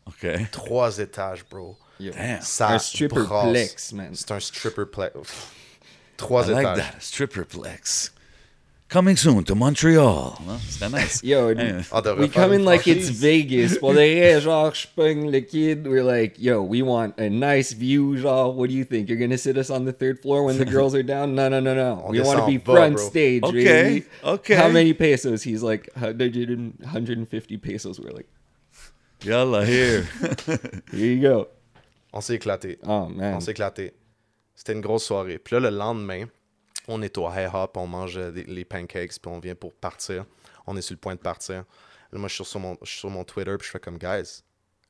OK. 0.06 0.50
Trois 0.50 0.98
étages, 0.98 1.44
bro. 1.46 1.76
Yo. 2.00 2.12
Damn. 2.12 2.40
Ça 2.42 2.70
Un 2.70 2.78
stripper 2.78 3.22
brasse. 3.26 3.92
man. 3.92 4.10
C'est 4.14 4.30
un 4.30 4.40
stripper 4.40 4.86
plex. 4.86 5.12
Trois 6.16 6.46
I 6.48 6.52
like 6.52 6.66
étages. 6.66 6.76
that. 6.78 7.00
Stripperplex. 7.00 8.10
Coming 8.88 9.14
soon 9.16 9.44
to 9.44 9.54
Montreal. 9.54 10.36
Non? 10.44 10.58
C'était 10.68 10.90
nice. 10.90 11.20
Yo, 11.22 11.50
Hey, 11.50 11.84
On 11.92 12.02
we 12.18 12.24
oh, 12.24 12.28
come 12.28 12.52
in 12.52 12.64
like 12.64 12.88
it's. 12.88 13.08
Vegas. 13.08 13.78
Pour 13.78 13.92
de 13.92 13.98
vrai, 14.00 14.40
genre, 14.40 14.74
je 14.74 14.88
pogne 14.96 15.30
le 15.30 15.40
kid. 15.42 15.86
We're 15.86 16.02
like, 16.02 16.34
yo, 16.40 16.60
we 16.60 16.82
want 16.82 17.14
a 17.18 17.30
nice 17.30 17.72
view. 17.72 18.16
Genre, 18.16 18.50
what 18.50 18.68
do 18.68 18.74
you 18.74 18.84
think? 18.84 19.08
You're 19.08 19.16
gonna 19.18 19.38
sit 19.38 19.56
us 19.56 19.70
on 19.70 19.84
the 19.84 19.92
third 19.92 20.18
floor 20.20 20.42
when 20.44 20.58
the 20.58 20.64
girls 20.76 20.92
are 20.96 21.04
down? 21.04 21.36
No, 21.36 21.48
no, 21.48 21.60
no, 21.60 21.72
no. 21.72 22.02
On 22.04 22.10
we 22.10 22.20
want 22.20 22.40
to 22.40 22.46
be 22.46 22.56
bas, 22.56 22.74
front 22.74 22.96
bro. 22.96 23.04
stage, 23.08 23.44
Okay, 23.44 23.62
baby. 23.64 24.06
okay. 24.24 24.54
How 24.56 24.68
many 24.68 24.92
pesos? 24.92 25.44
He's 25.44 25.62
like, 25.62 25.88
100 25.94 26.80
150 26.80 27.56
pesos. 27.58 28.00
We're 28.00 28.10
like, 28.10 28.28
Yalla, 29.22 29.64
here. 29.64 30.08
here 30.90 31.06
you 31.14 31.20
go. 31.20 31.48
On 32.12 32.20
s'est 32.20 32.34
éclaté. 32.34 32.78
Oh, 32.86 33.06
man. 33.06 33.34
On 33.34 33.40
s'est 33.40 33.52
éclaté. 33.52 33.94
C'était 34.54 34.72
une 34.72 34.80
grosse 34.80 35.04
soirée. 35.04 35.38
Puis 35.38 35.54
là, 35.54 35.60
le 35.70 35.76
lendemain, 35.76 36.24
on 36.88 37.02
est 37.02 37.16
au 37.18 37.28
High 37.30 37.48
Hop, 37.52 37.76
on 37.76 37.86
mange 37.86 38.16
euh, 38.18 38.30
des- 38.32 38.44
les 38.44 38.64
pancakes, 38.64 39.20
puis 39.20 39.30
on 39.30 39.38
vient 39.38 39.54
pour 39.54 39.72
partir. 39.74 40.24
On 40.66 40.76
est 40.76 40.82
sur 40.82 40.94
le 40.94 40.98
point 40.98 41.14
de 41.14 41.20
partir. 41.20 41.64
Là, 42.12 42.18
moi, 42.18 42.28
je 42.28 42.34
suis 42.34 42.44
sur 42.44 42.58
mon, 42.60 42.76
je 42.82 42.90
suis 42.90 42.98
sur 43.00 43.10
mon 43.10 43.24
Twitter, 43.24 43.56
puis 43.58 43.66
je 43.66 43.70
fais 43.72 43.78
comme, 43.80 43.96
guys, 43.98 44.42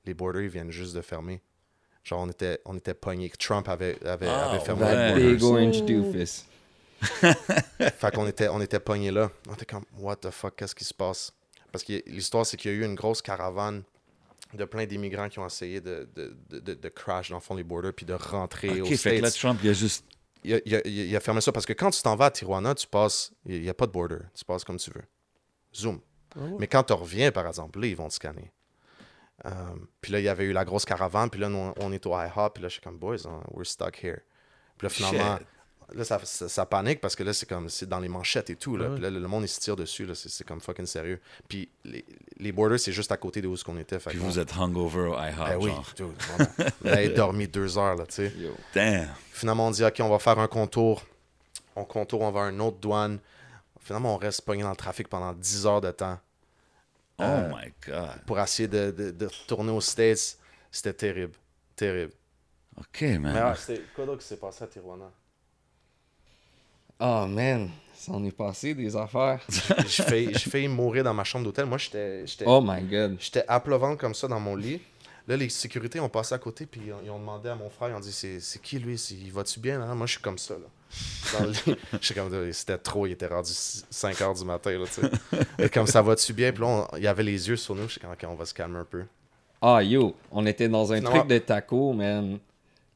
les 0.04 0.14
borders, 0.14 0.42
ils 0.42 0.48
viennent 0.48 0.70
juste 0.70 0.94
de 0.96 1.02
fermer. 1.02 1.40
Genre, 2.02 2.20
on 2.20 2.28
était, 2.30 2.58
on 2.64 2.76
était 2.76 2.94
pognés. 2.94 3.30
Trump 3.38 3.68
avait, 3.68 3.98
avait, 4.06 4.26
Ah, 4.26 4.50
avait 4.50 4.60
fermé 4.64 4.86
les 5.14 5.32
Big 5.32 5.40
borders. 5.40 5.62
orange 5.62 5.82
doofus. 5.84 6.44
Fait 7.98 8.14
qu'on 8.14 8.26
était, 8.26 8.48
on 8.48 8.60
était 8.60 8.80
pognés 8.80 9.10
là. 9.10 9.30
On 9.48 9.54
était 9.54 9.66
comme, 9.66 9.84
what 9.98 10.16
the 10.16 10.30
fuck, 10.30 10.56
qu'est-ce 10.56 10.74
qui 10.74 10.84
se 10.84 10.94
passe? 10.94 11.32
Parce 11.72 11.84
que 11.84 12.02
l'histoire, 12.06 12.44
c'est 12.46 12.56
qu'il 12.56 12.70
y 12.70 12.74
a 12.74 12.76
eu 12.78 12.84
une 12.84 12.94
grosse 12.94 13.22
caravane 13.22 13.82
de 14.54 14.64
plein 14.64 14.84
d'immigrants 14.86 15.28
qui 15.28 15.38
ont 15.38 15.46
essayé 15.46 15.80
de, 15.80 16.08
de, 16.14 16.36
de, 16.60 16.74
de- 16.74 16.88
crash 16.88 17.30
dans 17.30 17.36
le 17.36 17.40
fond 17.42 17.54
les 17.54 17.62
borders 17.64 17.92
puis 17.94 18.04
de 18.06 18.14
rentrer 18.14 18.80
Ok, 18.80 18.90
aux 18.92 18.96
fait 18.96 19.18
que 19.18 19.22
là. 19.22 19.30
Trump, 19.30 19.60
il 19.62 19.70
a 19.70 19.72
juste. 19.72 20.04
il, 20.44 20.54
a, 20.54 20.60
il 20.64 20.74
a- 20.74 20.86
il 20.86 21.16
a 21.16 21.20
fermé 21.20 21.40
ça 21.40 21.52
parce 21.52 21.66
que 21.66 21.72
quand 21.72 21.90
tu 21.90 22.02
t'en 22.02 22.16
vas 22.16 22.26
à 22.26 22.30
Tijuana, 22.30 22.74
tu 22.74 22.86
passes, 22.86 23.32
il 23.46 23.60
n'y 23.62 23.68
a 23.68 23.74
pas 23.74 23.86
de 23.86 23.92
border. 23.92 24.18
Tu 24.34 24.44
passes 24.44 24.64
comme 24.64 24.78
tu 24.78 24.90
veux. 24.90 25.04
Zoom. 25.74 26.00
Ah 26.36 26.40
ouais. 26.40 26.56
Mais 26.58 26.66
quand 26.66 26.82
tu 26.82 26.92
reviens, 26.92 27.30
par 27.32 27.46
exemple, 27.46 27.80
là, 27.80 27.86
ils 27.86 27.96
vont 27.96 28.08
te 28.08 28.14
scanner. 28.14 28.52
Euh, 29.46 29.50
puis 30.00 30.12
là, 30.12 30.18
il 30.18 30.24
y 30.24 30.28
avait 30.28 30.44
eu 30.44 30.52
la 30.52 30.64
grosse 30.64 30.84
caravane, 30.84 31.30
puis 31.30 31.40
là, 31.40 31.48
nous, 31.48 31.72
on 31.78 31.92
est 31.92 32.04
au 32.06 32.12
IHOP, 32.14 32.54
puis 32.54 32.62
là, 32.62 32.68
je 32.68 32.74
suis 32.74 32.82
comme, 32.82 32.98
boys, 32.98 33.26
hein, 33.26 33.40
we're 33.52 33.64
stuck 33.66 34.02
here. 34.04 34.20
Puis 34.76 34.86
là, 34.86 34.88
finalement, 34.90 35.38
là, 35.94 36.04
ça, 36.04 36.20
ça, 36.24 36.48
ça 36.48 36.66
panique 36.66 37.00
parce 37.00 37.14
que 37.16 37.22
là, 37.22 37.32
c'est 37.32 37.48
comme, 37.48 37.68
c'est 37.68 37.88
dans 37.88 38.00
les 38.00 38.08
manchettes 38.08 38.50
et 38.50 38.56
tout, 38.56 38.76
là. 38.76 38.88
Ouais. 38.88 38.94
Puis 38.94 39.02
là, 39.02 39.10
le, 39.10 39.20
monde, 39.28 39.44
il 39.44 39.48
se 39.48 39.60
tire 39.60 39.76
dessus, 39.76 40.06
là. 40.06 40.14
C'est, 40.14 40.28
c'est 40.28 40.44
comme 40.44 40.60
fucking 40.60 40.86
sérieux. 40.86 41.20
Puis 41.48 41.68
les, 41.84 42.04
les 42.38 42.52
borders, 42.52 42.78
c'est 42.78 42.92
juste 42.92 43.12
à 43.12 43.16
côté 43.16 43.40
de 43.42 43.48
où 43.48 43.56
ce 43.56 43.64
qu'on 43.64 43.78
était. 43.78 43.98
Fait 43.98 44.10
Puis 44.10 44.18
vous 44.18 44.38
êtes 44.38 44.54
hungover 44.56 45.08
au 45.08 45.14
IHOP, 45.14 45.36
Ben 45.38 45.56
oui, 45.58 45.70
genre. 45.70 45.92
dude, 45.96 46.06
vraiment. 46.22 46.70
On 46.84 46.88
avait 46.88 47.08
dormi 47.10 47.48
deux 47.48 47.78
heures, 47.78 47.96
là, 47.96 48.06
tu 48.06 48.14
sais. 48.14 48.32
Damn. 48.74 49.08
Finalement, 49.32 49.68
on 49.68 49.70
dit, 49.70 49.84
OK, 49.84 49.96
on 50.00 50.08
va 50.08 50.18
faire 50.18 50.38
un 50.38 50.48
contour. 50.48 51.02
On 51.76 51.84
contourne, 51.84 52.24
on 52.24 52.30
va 52.30 52.46
à 52.46 52.50
une 52.50 52.60
autre 52.60 52.78
douane. 52.78 53.18
Finalement, 53.80 54.14
on 54.14 54.18
reste 54.18 54.42
pogné 54.42 54.62
dans 54.62 54.70
le 54.70 54.76
trafic 54.76 55.08
pendant 55.08 55.32
10 55.32 55.66
heures 55.66 55.80
de 55.80 55.90
temps 55.90 56.18
Oh 57.18 57.22
Euh, 57.22 57.48
my 57.48 57.72
God. 57.86 58.22
pour 58.26 58.38
essayer 58.40 58.68
de, 58.68 58.90
de, 58.90 59.10
de 59.10 59.26
retourner 59.26 59.70
aux 59.72 59.80
States. 59.80 60.36
C'était 60.70 60.92
terrible. 60.92 61.32
Terrible. 61.76 62.12
OK, 62.78 63.02
man. 63.02 63.32
Mais 63.34 63.42
ouais, 63.42 63.54
c'était 63.56 63.82
quoi 63.94 64.06
d'autre 64.06 64.20
qui 64.22 64.26
s'est 64.26 64.36
passé 64.36 64.64
à 64.64 64.66
Tijuana? 64.66 65.10
Oh 67.00 67.26
man, 67.26 67.70
ça 67.94 68.12
en 68.12 68.24
est 68.24 68.30
passé 68.36 68.74
des 68.74 68.94
affaires. 68.94 69.40
J'ai 69.86 70.02
failli, 70.02 70.34
j'ai 70.34 70.50
failli 70.50 70.68
mourir 70.68 71.02
dans 71.04 71.14
ma 71.14 71.24
chambre 71.24 71.44
d'hôtel. 71.44 71.64
Moi, 71.66 71.78
j'étais 71.78 72.26
j'étais 72.26 72.44
Oh 72.46 72.60
my 72.62 72.82
god. 72.82 73.16
j'étais 73.18 73.44
à 73.48 73.58
comme 73.98 74.14
ça 74.14 74.28
dans 74.28 74.40
mon 74.40 74.54
lit. 74.54 74.80
Là, 75.26 75.36
les 75.36 75.48
sécurités 75.48 76.00
ont 76.00 76.08
passé 76.08 76.34
à 76.34 76.38
côté, 76.38 76.66
puis 76.66 76.80
ils 77.04 77.10
ont, 77.10 77.18
demandé 77.18 77.48
à 77.48 77.54
mon 77.54 77.70
frère, 77.70 77.90
ils 77.90 77.94
ont 77.94 78.00
dit, 78.00 78.12
c'est 78.12 78.40
c'est 78.40 78.60
qui 78.60 78.78
lui? 78.78 78.96
Il 78.96 79.30
va-tu 79.32 79.60
bien? 79.60 79.78
Là? 79.78 79.94
Moi, 79.94 80.06
je 80.06 80.12
suis 80.12 80.20
comme 80.20 80.38
ça, 80.38 80.54
là. 80.54 80.66
Comme, 82.14 82.52
c'était 82.52 82.78
trop, 82.78 83.06
il 83.06 83.12
était 83.12 83.28
rendu 83.28 83.52
5 83.52 84.20
heures 84.22 84.34
du 84.34 84.44
matin, 84.44 84.72
là, 84.72 84.86
tu 84.86 85.02
sais. 85.02 85.10
Et 85.64 85.68
comme 85.68 85.86
ça 85.86 86.02
va-tu 86.02 86.32
bien? 86.32 86.50
Puis 86.52 86.62
là, 86.62 86.66
on- 86.68 86.96
il 86.96 87.04
y 87.04 87.06
avait 87.06 87.22
les 87.22 87.48
yeux 87.48 87.56
sur 87.56 87.74
nous. 87.76 87.88
J'étais 87.88 88.00
comme, 88.00 88.12
ok, 88.12 88.24
on 88.28 88.34
va 88.34 88.44
se 88.44 88.54
calmer 88.54 88.78
un 88.78 88.84
peu. 88.84 89.04
Ah 89.62 89.82
yo, 89.82 90.16
on 90.32 90.46
était 90.46 90.68
dans 90.68 90.92
un 90.92 91.00
truc 91.00 91.26
de 91.28 91.38
taco, 91.38 91.92
man. 91.92 92.38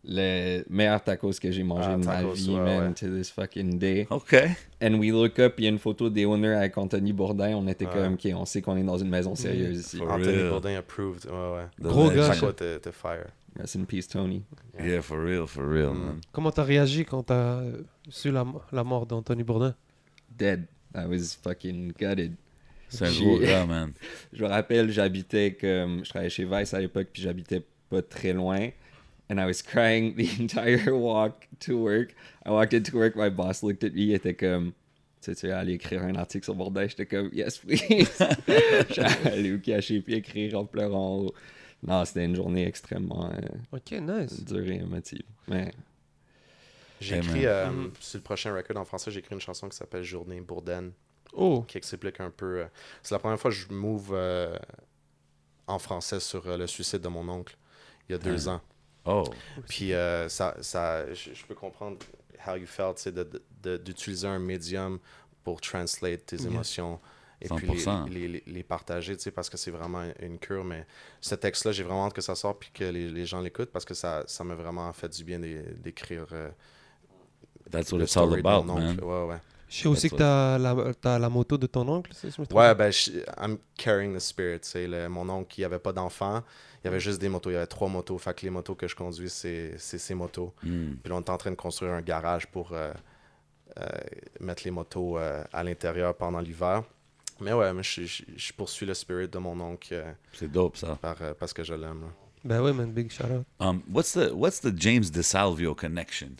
Le 0.06 0.62
meilleur 0.68 1.02
tacos 1.02 1.32
que 1.40 1.50
j'ai 1.50 1.62
mangé 1.62 1.88
Ah, 1.90 1.96
de 1.96 2.04
ma 2.04 2.22
vie, 2.32 2.50
ouais, 2.50 2.60
man, 2.60 2.88
ouais. 2.88 2.94
to 2.94 3.06
this 3.16 3.30
fucking 3.30 3.78
day. 3.78 4.06
OK. 4.10 4.34
And 4.82 4.94
we 4.98 5.10
look 5.10 5.38
up, 5.38 5.54
il 5.58 5.64
y 5.64 5.66
a 5.66 5.70
une 5.70 5.78
photo 5.78 6.10
des 6.10 6.26
owners 6.26 6.54
avec 6.54 6.76
Anthony 6.76 7.12
Bourdin. 7.14 7.54
On 7.56 7.66
était 7.68 7.86
Ouais. 7.86 7.92
comme, 7.92 8.14
ok, 8.14 8.28
on 8.34 8.44
sait 8.44 8.60
qu'on 8.60 8.76
est 8.76 8.82
dans 8.82 8.98
une 8.98 9.08
maison 9.08 9.34
sérieuse 9.34 9.78
ici. 9.80 9.96
For 9.96 10.10
Anthony 10.10 10.36
real. 10.36 10.48
Bourdain 10.50 10.76
approved. 10.76 11.24
Ouais, 11.24 11.32
ouais. 11.32 11.66
The 11.80 11.86
Gros 11.86 12.10
gars. 12.10 12.32
Chaque 12.34 12.90
fire. 12.92 13.26
Rest 13.58 13.76
in 13.76 13.84
peace, 13.84 14.08
Tony. 14.08 14.42
Yeah, 14.78 15.00
for 15.00 15.18
real, 15.24 15.46
for 15.46 15.64
real, 15.66 15.90
Mm. 15.94 15.98
man. 16.04 16.20
Comment 16.32 16.50
t'as 16.50 16.64
réagi 16.64 17.04
quand 17.04 17.22
t'as 17.22 17.62
su 18.10 18.30
la, 18.30 18.44
la 18.72 18.84
mort 18.84 19.06
d'Anthony 19.06 19.42
Bourdin 19.44 19.74
Dead. 20.36 20.66
I 20.94 21.06
was 21.08 21.36
fucking 21.42 21.92
gutted. 21.98 22.34
C'est 22.88 23.06
un 23.06 23.12
gros 23.12 23.38
gars, 23.38 23.64
man. 23.64 23.92
Je 24.32 24.42
me 24.42 24.48
rappelle, 24.48 24.90
j'habitais 24.90 25.56
comme. 25.58 26.04
Je 26.04 26.10
travaillais 26.10 26.30
chez 26.30 26.44
Vice 26.44 26.74
à 26.74 26.80
l'époque, 26.80 27.06
puis 27.12 27.22
j'habitais 27.22 27.64
pas 27.88 28.02
très 28.02 28.32
loin. 28.32 28.68
And 29.30 29.38
I 29.40 29.46
was 29.46 29.62
crying 29.62 30.14
the 30.16 30.28
entire 30.40 30.94
walk 30.94 31.46
to 31.60 31.78
work. 31.78 32.14
I 32.44 32.50
walked 32.50 32.74
into 32.74 32.96
work, 32.96 33.16
my 33.16 33.30
boss 33.30 33.62
looked 33.62 33.82
at 33.84 33.90
me, 33.94 34.02
il 34.08 34.14
était 34.14 34.34
comme. 34.34 34.72
Tu 35.22 35.32
sais, 35.32 35.34
tu 35.34 35.48
vas 35.48 35.60
aller 35.60 35.72
écrire 35.74 36.02
un 36.02 36.14
article 36.16 36.44
sur 36.44 36.54
Bourdin. 36.54 36.86
J'étais 36.86 37.06
comme, 37.06 37.30
yes, 37.32 37.56
please. 37.58 38.10
J'allais 38.90 39.52
au 39.52 39.58
cachet 39.58 40.00
puis 40.02 40.14
écrire 40.14 40.58
en 40.58 40.66
pleurant. 40.66 41.30
Non, 41.82 42.04
c'était 42.04 42.24
une 42.26 42.36
journée 42.36 42.66
extrêmement 42.66 43.30
euh, 43.30 43.40
Ok, 43.72 43.92
nice. 43.92 44.42
dure 44.44 44.66
et 44.68 44.76
émotive. 44.76 45.22
Mais 45.48 45.72
J'ai 47.00 47.16
écrit, 47.18 47.46
euh, 47.46 47.70
Mhm. 47.70 47.92
sur 48.00 48.18
le 48.18 48.22
prochain 48.22 48.54
record 48.54 48.76
en 48.76 48.84
français, 48.84 49.10
j'ai 49.10 49.20
écrit 49.20 49.34
une 49.34 49.40
chanson 49.40 49.68
qui 49.68 49.76
s'appelle 49.76 50.02
Journée 50.02 50.40
Bourdaine. 50.40 50.92
Oh, 51.32 51.64
qui 51.66 51.78
explique 51.78 52.20
un 52.20 52.30
peu. 52.30 52.60
euh, 52.60 52.64
c'est 53.02 53.14
la 53.14 53.18
première 53.18 53.38
fois 53.40 53.50
que 53.50 53.56
je 53.56 53.66
move 53.72 54.10
euh, 54.12 54.56
en 55.66 55.78
français 55.78 56.20
sur 56.20 56.46
euh, 56.46 56.56
le 56.56 56.66
suicide 56.66 57.00
de 57.00 57.08
mon 57.08 57.28
oncle 57.28 57.56
il 58.08 58.12
y 58.12 58.14
a 58.14 58.18
deux 58.18 58.46
ans. 58.48 58.60
Oh. 59.06 59.24
Puis 59.68 59.92
euh, 59.92 60.28
ça, 60.28 60.56
ça, 60.60 61.12
je, 61.12 61.44
peux 61.46 61.54
comprendre 61.54 61.98
how 62.46 62.56
you 62.56 62.66
felt, 62.66 62.98
c'est 62.98 63.14
d'utiliser 63.84 64.26
un 64.26 64.38
médium 64.38 64.98
pour 65.42 65.60
translate 65.60 66.24
tes 66.26 66.36
émotions 66.46 66.98
et 67.40 67.48
puis 67.48 67.66
100%. 67.68 68.08
les, 68.08 68.20
les, 68.20 68.28
les- 68.28 68.42
les 68.46 68.62
partager, 68.62 69.14
tu 69.16 69.22
sais, 69.24 69.30
parce 69.30 69.50
que 69.50 69.56
c'est 69.58 69.70
vraiment 69.70 70.02
une 70.20 70.38
cure. 70.38 70.64
Mais 70.64 70.86
ce 71.20 71.34
texte-là, 71.34 71.72
j'ai 71.72 71.82
vraiment 71.82 72.06
hâte 72.06 72.14
que 72.14 72.22
ça 72.22 72.34
sorte 72.34 72.60
puis 72.60 72.70
que 72.72 72.84
les, 72.84 73.10
les 73.10 73.26
gens 73.26 73.40
l'écoutent 73.42 73.70
parce 73.72 73.84
que 73.84 73.92
ça 73.94 74.24
ça 74.26 74.42
m'a 74.44 74.54
vraiment 74.54 74.90
fait 74.94 75.08
du 75.10 75.24
bien 75.24 75.38
d'é- 75.38 75.62
d'écrire 75.76 76.26
euh, 76.32 76.48
That's 77.70 77.92
what 77.92 78.00
it's 78.02 78.16
all 78.16 78.32
about, 78.34 78.64
man. 78.64 78.98
Ouais, 79.02 79.24
ouais. 79.26 79.40
Je 79.68 79.82
sais 79.82 79.88
aussi 79.88 80.10
que 80.10 80.16
t'as 80.16 80.58
la, 80.58 80.94
t'as 81.00 81.18
la 81.18 81.28
moto 81.28 81.56
de 81.58 81.66
ton 81.66 81.86
oncle, 81.88 82.12
si 82.14 82.30
je 82.30 82.40
me 82.40 82.46
trompe 82.46 82.58
Ouais, 82.60 82.74
ben, 82.74 82.90
je- 82.92 83.10
I'm 83.40 83.58
carrying 83.76 84.14
the 84.14 84.20
spirit. 84.20 84.60
C'est 84.62 84.86
mon 85.08 85.28
oncle, 85.28 85.58
il 85.60 85.64
avait 85.64 85.78
pas 85.78 85.92
d'enfant. 85.92 86.42
Il 86.82 86.86
y 86.86 86.88
avait 86.88 87.00
juste 87.00 87.20
des 87.20 87.28
motos. 87.30 87.50
Il 87.50 87.54
y 87.54 87.56
avait 87.56 87.66
trois 87.66 87.88
motos. 87.88 88.18
Fait 88.18 88.34
que 88.34 88.42
les 88.42 88.50
motos 88.50 88.74
que 88.74 88.86
je 88.86 88.94
conduis, 88.94 89.30
c'est 89.30 89.74
c'est 89.78 89.98
ses 89.98 90.14
motos. 90.14 90.52
Mm. 90.62 90.92
Puis 91.02 91.10
là, 91.10 91.16
on 91.16 91.20
est 91.22 91.30
en 91.30 91.38
train 91.38 91.50
de 91.50 91.56
construire 91.56 91.92
un 91.92 92.02
garage 92.02 92.46
pour 92.48 92.72
euh, 92.72 92.92
euh, 93.80 93.84
mettre 94.40 94.62
les 94.64 94.70
motos 94.70 95.18
euh, 95.18 95.42
à 95.52 95.64
l'intérieur 95.64 96.14
pendant 96.14 96.40
l'hiver. 96.40 96.82
Mais 97.40 97.52
ouais, 97.52 97.72
mais 97.72 97.82
je, 97.82 98.02
je- 98.04 98.22
je 98.36 98.52
poursuis 98.52 98.86
le 98.86 98.94
spirit 98.94 99.28
de 99.28 99.38
mon 99.38 99.58
oncle 99.60 99.88
euh, 99.92 100.12
C'est 100.34 100.50
dope, 100.50 100.76
ça. 100.76 100.96
par, 101.00 101.16
euh, 101.22 101.32
parce 101.38 101.52
que 101.52 101.64
je 101.64 101.74
l'aime. 101.74 102.04
Ben 102.44 102.60
ouais, 102.60 102.72
man, 102.74 102.92
big 102.92 103.10
shout 103.10 103.24
out. 103.24 103.44
Um, 103.58 103.80
what's 103.90 104.12
the 104.12 104.30
what's 104.32 104.60
the 104.60 104.70
James 104.76 105.10
DeSalvio 105.10 105.74
connection? 105.74 106.36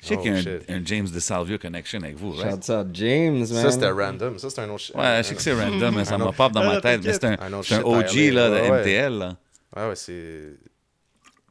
Je 0.00 0.06
sais 0.08 0.16
Oh, 0.18 0.22
qu'il 0.22 0.32
y 0.32 0.48
a 0.48 0.74
un, 0.74 0.76
un 0.80 0.84
James 0.84 1.08
DeSalvio 1.08 1.58
connection 1.58 2.00
avec 2.02 2.16
vous, 2.16 2.32
right? 2.32 2.64
shout 2.64 2.72
out 2.72 2.88
James, 2.92 3.38
man. 3.38 3.46
Ça, 3.46 3.70
c'était 3.70 3.90
random. 3.90 4.38
Ça, 4.38 4.50
c'était 4.50 4.62
un 4.62 4.70
autre. 4.70 4.84
Ouais, 4.96 5.18
je 5.18 5.28
sais 5.28 5.34
que 5.34 5.42
c'est 5.42 5.52
random, 5.54 5.94
mais 5.94 6.04
ça 6.04 6.18
me 6.18 6.30
pop 6.32 6.50
dans 6.52 6.60
Ah, 6.62 6.74
ma 6.74 6.80
tête. 6.80 7.02
Mais 7.04 7.12
c'est 7.12 7.24
un, 7.24 7.36
c'est 7.62 7.82
OG 7.82 8.32
là, 8.34 8.48
de 8.50 8.70
Ouais. 8.70 8.80
MTL. 8.80 9.12
Là. 9.18 9.36
Ouais, 9.76 9.88
ouais, 9.88 9.96
c'est. 9.96 10.54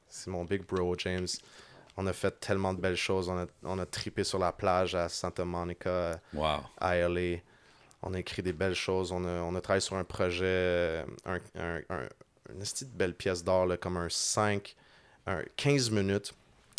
C'est 0.10 0.30
mon 0.30 0.44
big 0.44 0.64
bro, 0.66 0.96
James. 0.98 1.28
On 1.98 2.06
a 2.08 2.14
fait 2.14 2.32
tellement 2.40 2.74
de 2.74 2.80
belles 2.82 2.96
choses. 2.98 3.30
On 3.30 3.38
a, 3.38 3.46
on 3.64 3.80
a 3.80 3.86
trippé 3.86 4.24
sur 4.24 4.40
la 4.40 4.52
plage 4.52 4.96
à 4.96 5.08
Santa 5.10 5.46
Monica. 5.46 6.20
Wow. 6.34 6.60
à 6.80 6.96
LA. 6.98 7.38
On 8.04 8.14
a 8.14 8.20
écrit 8.20 8.42
des 8.42 8.54
belles 8.54 8.76
choses. 8.76 9.12
On 9.12 9.24
a, 9.26 9.42
on 9.42 9.56
a 9.56 9.62
travaillé 9.62 9.82
sur 9.82 9.96
un 9.96 10.04
projet, 10.04 11.04
un, 11.26 11.36
un, 11.60 11.78
un- 11.90 12.08
une 12.54 12.60
petite 12.60 12.92
belle 12.96 13.14
pièce 13.14 13.44
d'or, 13.44 13.66
là, 13.66 13.78
comme 13.78 13.96
un 13.98 14.08
5, 14.10 14.76
un 15.28 15.42
15 15.56 15.92
minutes. 15.92 16.34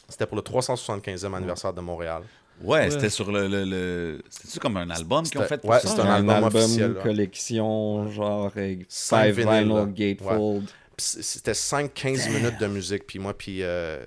C'était 0.08 0.26
pour 0.26 0.36
le 0.36 0.42
375e 0.42 1.34
anniversaire 1.34 1.72
de 1.72 1.80
Montréal. 1.80 2.22
Ouais, 2.60 2.80
Ouais. 2.82 2.90
c'était 2.90 3.08
sur 3.10 3.32
le. 3.32 3.48
le, 3.48 3.64
le... 3.64 4.22
C'était-tu 4.28 4.58
comme 4.60 4.76
un 4.76 4.88
album 4.90 5.24
qu'ils 5.24 5.38
ont 5.38 5.42
C'était- 5.42 5.54
fait 5.56 5.60
pour 5.60 5.70
ouais, 5.70 5.80
ça? 5.80 5.88
c'était 5.88 6.02
un, 6.02 6.06
un 6.06 6.14
album 6.16 6.30
album, 6.44 6.54
officiel, 6.62 6.94
collection, 7.02 8.08
genre 8.10 8.52
Cinq 8.88 9.34
five 9.34 9.36
vinyl 9.48 9.92
gatefold. 9.92 10.68
C'était 10.98 11.52
5-15 11.52 12.30
minutes 12.30 12.60
de 12.60 12.66
musique. 12.66 13.06
Puis 13.06 13.18
moi, 13.18 13.32
puis, 13.36 13.62
euh, 13.62 14.04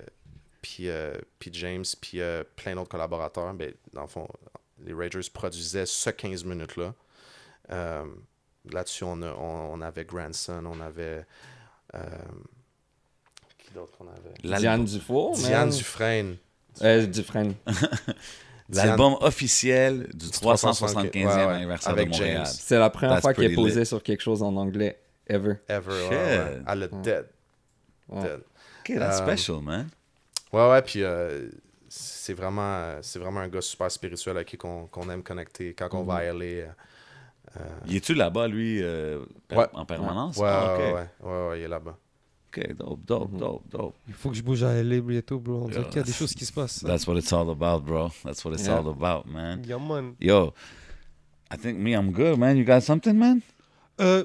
puis, 0.62 0.88
euh, 0.88 1.14
puis 1.38 1.50
James, 1.52 1.84
puis 2.00 2.20
euh, 2.20 2.44
plein 2.54 2.74
d'autres 2.76 2.88
collaborateurs. 2.88 3.52
Ben, 3.52 3.72
dans 3.92 4.02
le 4.02 4.06
fond, 4.08 4.28
les 4.84 4.94
Ragers 4.94 5.28
produisaient 5.32 5.84
ce 5.86 6.10
15 6.10 6.44
minutes-là. 6.44 6.94
Euh, 7.72 8.04
Là-dessus, 8.72 9.04
on, 9.04 9.20
a- 9.22 9.32
on, 9.34 9.74
on 9.74 9.80
avait 9.80 10.04
Grandson, 10.04 10.64
on 10.66 10.80
avait. 10.80 11.24
Euh, 13.76 13.80
d'autre 13.80 13.96
qu'on 13.98 14.08
avait 14.08 14.34
L'album- 14.42 14.58
Diane 14.60 14.84
Dufour, 14.84 15.36
man. 15.36 15.46
Diane 15.46 15.70
Dufresne. 15.70 16.36
Euh, 16.82 17.06
Dufresne. 17.06 17.54
L'album 18.68 19.16
officiel 19.20 20.08
du 20.12 20.26
Du 20.26 20.26
375e 20.26 21.10
375e, 21.12 21.14
ouais, 21.14 21.24
ouais, 21.24 21.30
anniversaire 21.42 21.92
avec 21.92 22.06
de 22.08 22.12
Montréal. 22.12 22.36
James. 22.44 22.54
C'est 22.58 22.78
la 22.78 22.90
première 22.90 23.10
That's 23.14 23.20
fois 23.22 23.34
qu'elle 23.34 23.44
pretty 23.46 23.54
posait 23.62 23.80
lit. 23.80 23.86
sur 23.86 24.02
quelque 24.02 24.22
chose 24.22 24.42
en 24.42 24.56
anglais, 24.56 24.98
ever. 25.28 25.54
Ever. 25.68 25.88
ouais, 25.92 26.00
Shit. 26.02 26.10
ouais. 26.10 26.58
Elle 26.66 26.82
a 26.82 26.88
dead. 26.88 27.26
Dead. 28.08 28.40
Ok, 28.88 28.98
that's 28.98 29.20
Euh, 29.20 29.26
special, 29.26 29.62
man. 29.62 29.88
Ouais, 30.52 30.68
ouais, 30.68 30.82
puis 30.82 31.02
euh, 31.04 31.48
c'est 31.88 32.34
vraiment, 32.34 32.96
c'est 33.02 33.18
vraiment 33.20 33.40
un 33.40 33.48
gars 33.48 33.60
super 33.60 33.90
spirituel 33.90 34.36
avec 34.36 34.48
qui 34.48 34.56
qu'on 34.56 34.86
qu'on 34.86 35.08
aime 35.10 35.22
connecter 35.22 35.72
quand 35.74 35.88
on 35.94 36.02
va 36.02 36.14
aller. 36.16 36.66
euh, 37.56 37.60
Y 37.86 37.96
es-tu 37.98 38.14
là-bas, 38.14 38.48
lui, 38.48 38.82
euh, 38.82 39.24
per- 39.48 39.56
Ouais. 39.56 39.66
en 39.74 39.84
permanence? 39.86 40.36
Ouais, 40.38 40.48
Ah, 40.50 40.76
ouais, 40.76 40.88
ok. 40.90 40.94
ouais, 40.94 41.30
ouais, 41.30 41.48
ouais, 41.48 41.60
il 41.60 41.62
est 41.64 41.68
là-bas. 41.68 41.96
Ok, 42.56 42.74
dope, 42.76 43.00
dope, 43.04 43.32
Mhm. 43.32 43.38
dope, 43.38 43.68
dope. 43.70 43.94
Il 44.08 44.14
faut 44.14 44.30
que 44.30 44.36
je 44.36 44.42
bouge 44.42 44.62
à 44.62 44.72
LA 44.82 45.00
bientôt, 45.00 45.38
bro. 45.38 45.64
On 45.64 45.68
dirait 45.68 45.80
Yeah, 45.82 45.88
qu'il 45.90 45.96
y 45.96 46.00
a 46.00 46.02
des 46.04 46.10
that's- 46.12 46.18
choses 46.18 46.34
qui 46.34 46.44
se 46.46 46.52
passent. 46.52 46.80
That's 46.82 47.06
what 47.06 47.16
it's 47.18 47.32
all 47.32 47.50
about, 47.50 47.84
bro. 47.84 48.10
That's 48.24 48.44
what 48.44 48.52
it's 48.54 48.66
Yeah. 48.66 48.78
all 48.78 48.88
about, 48.88 49.26
man. 49.30 49.62
Yeah, 49.66 49.78
man. 49.78 50.14
Yo, 50.20 50.54
I 51.52 51.56
think 51.58 51.78
me, 51.78 51.92
I'm 51.92 52.12
good, 52.12 52.38
man. 52.38 52.56
You 52.56 52.64
got 52.64 52.80
something, 52.80 53.14
man? 53.14 53.40
Euh, 54.00 54.24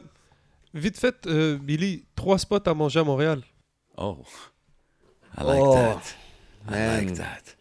vite 0.73 0.97
fait, 0.97 1.25
euh, 1.27 1.57
Billy, 1.57 2.05
trois 2.15 2.37
spots 2.37 2.67
à 2.67 2.73
manger 2.73 2.99
à 2.99 3.03
Montréal. 3.03 3.41
Oh. 3.97 4.23
I 5.37 5.43
like 5.43 5.61
Oh, 5.61 5.73
that. 5.73 6.15
I 6.69 7.05
like 7.05 7.13
that. 7.17 7.55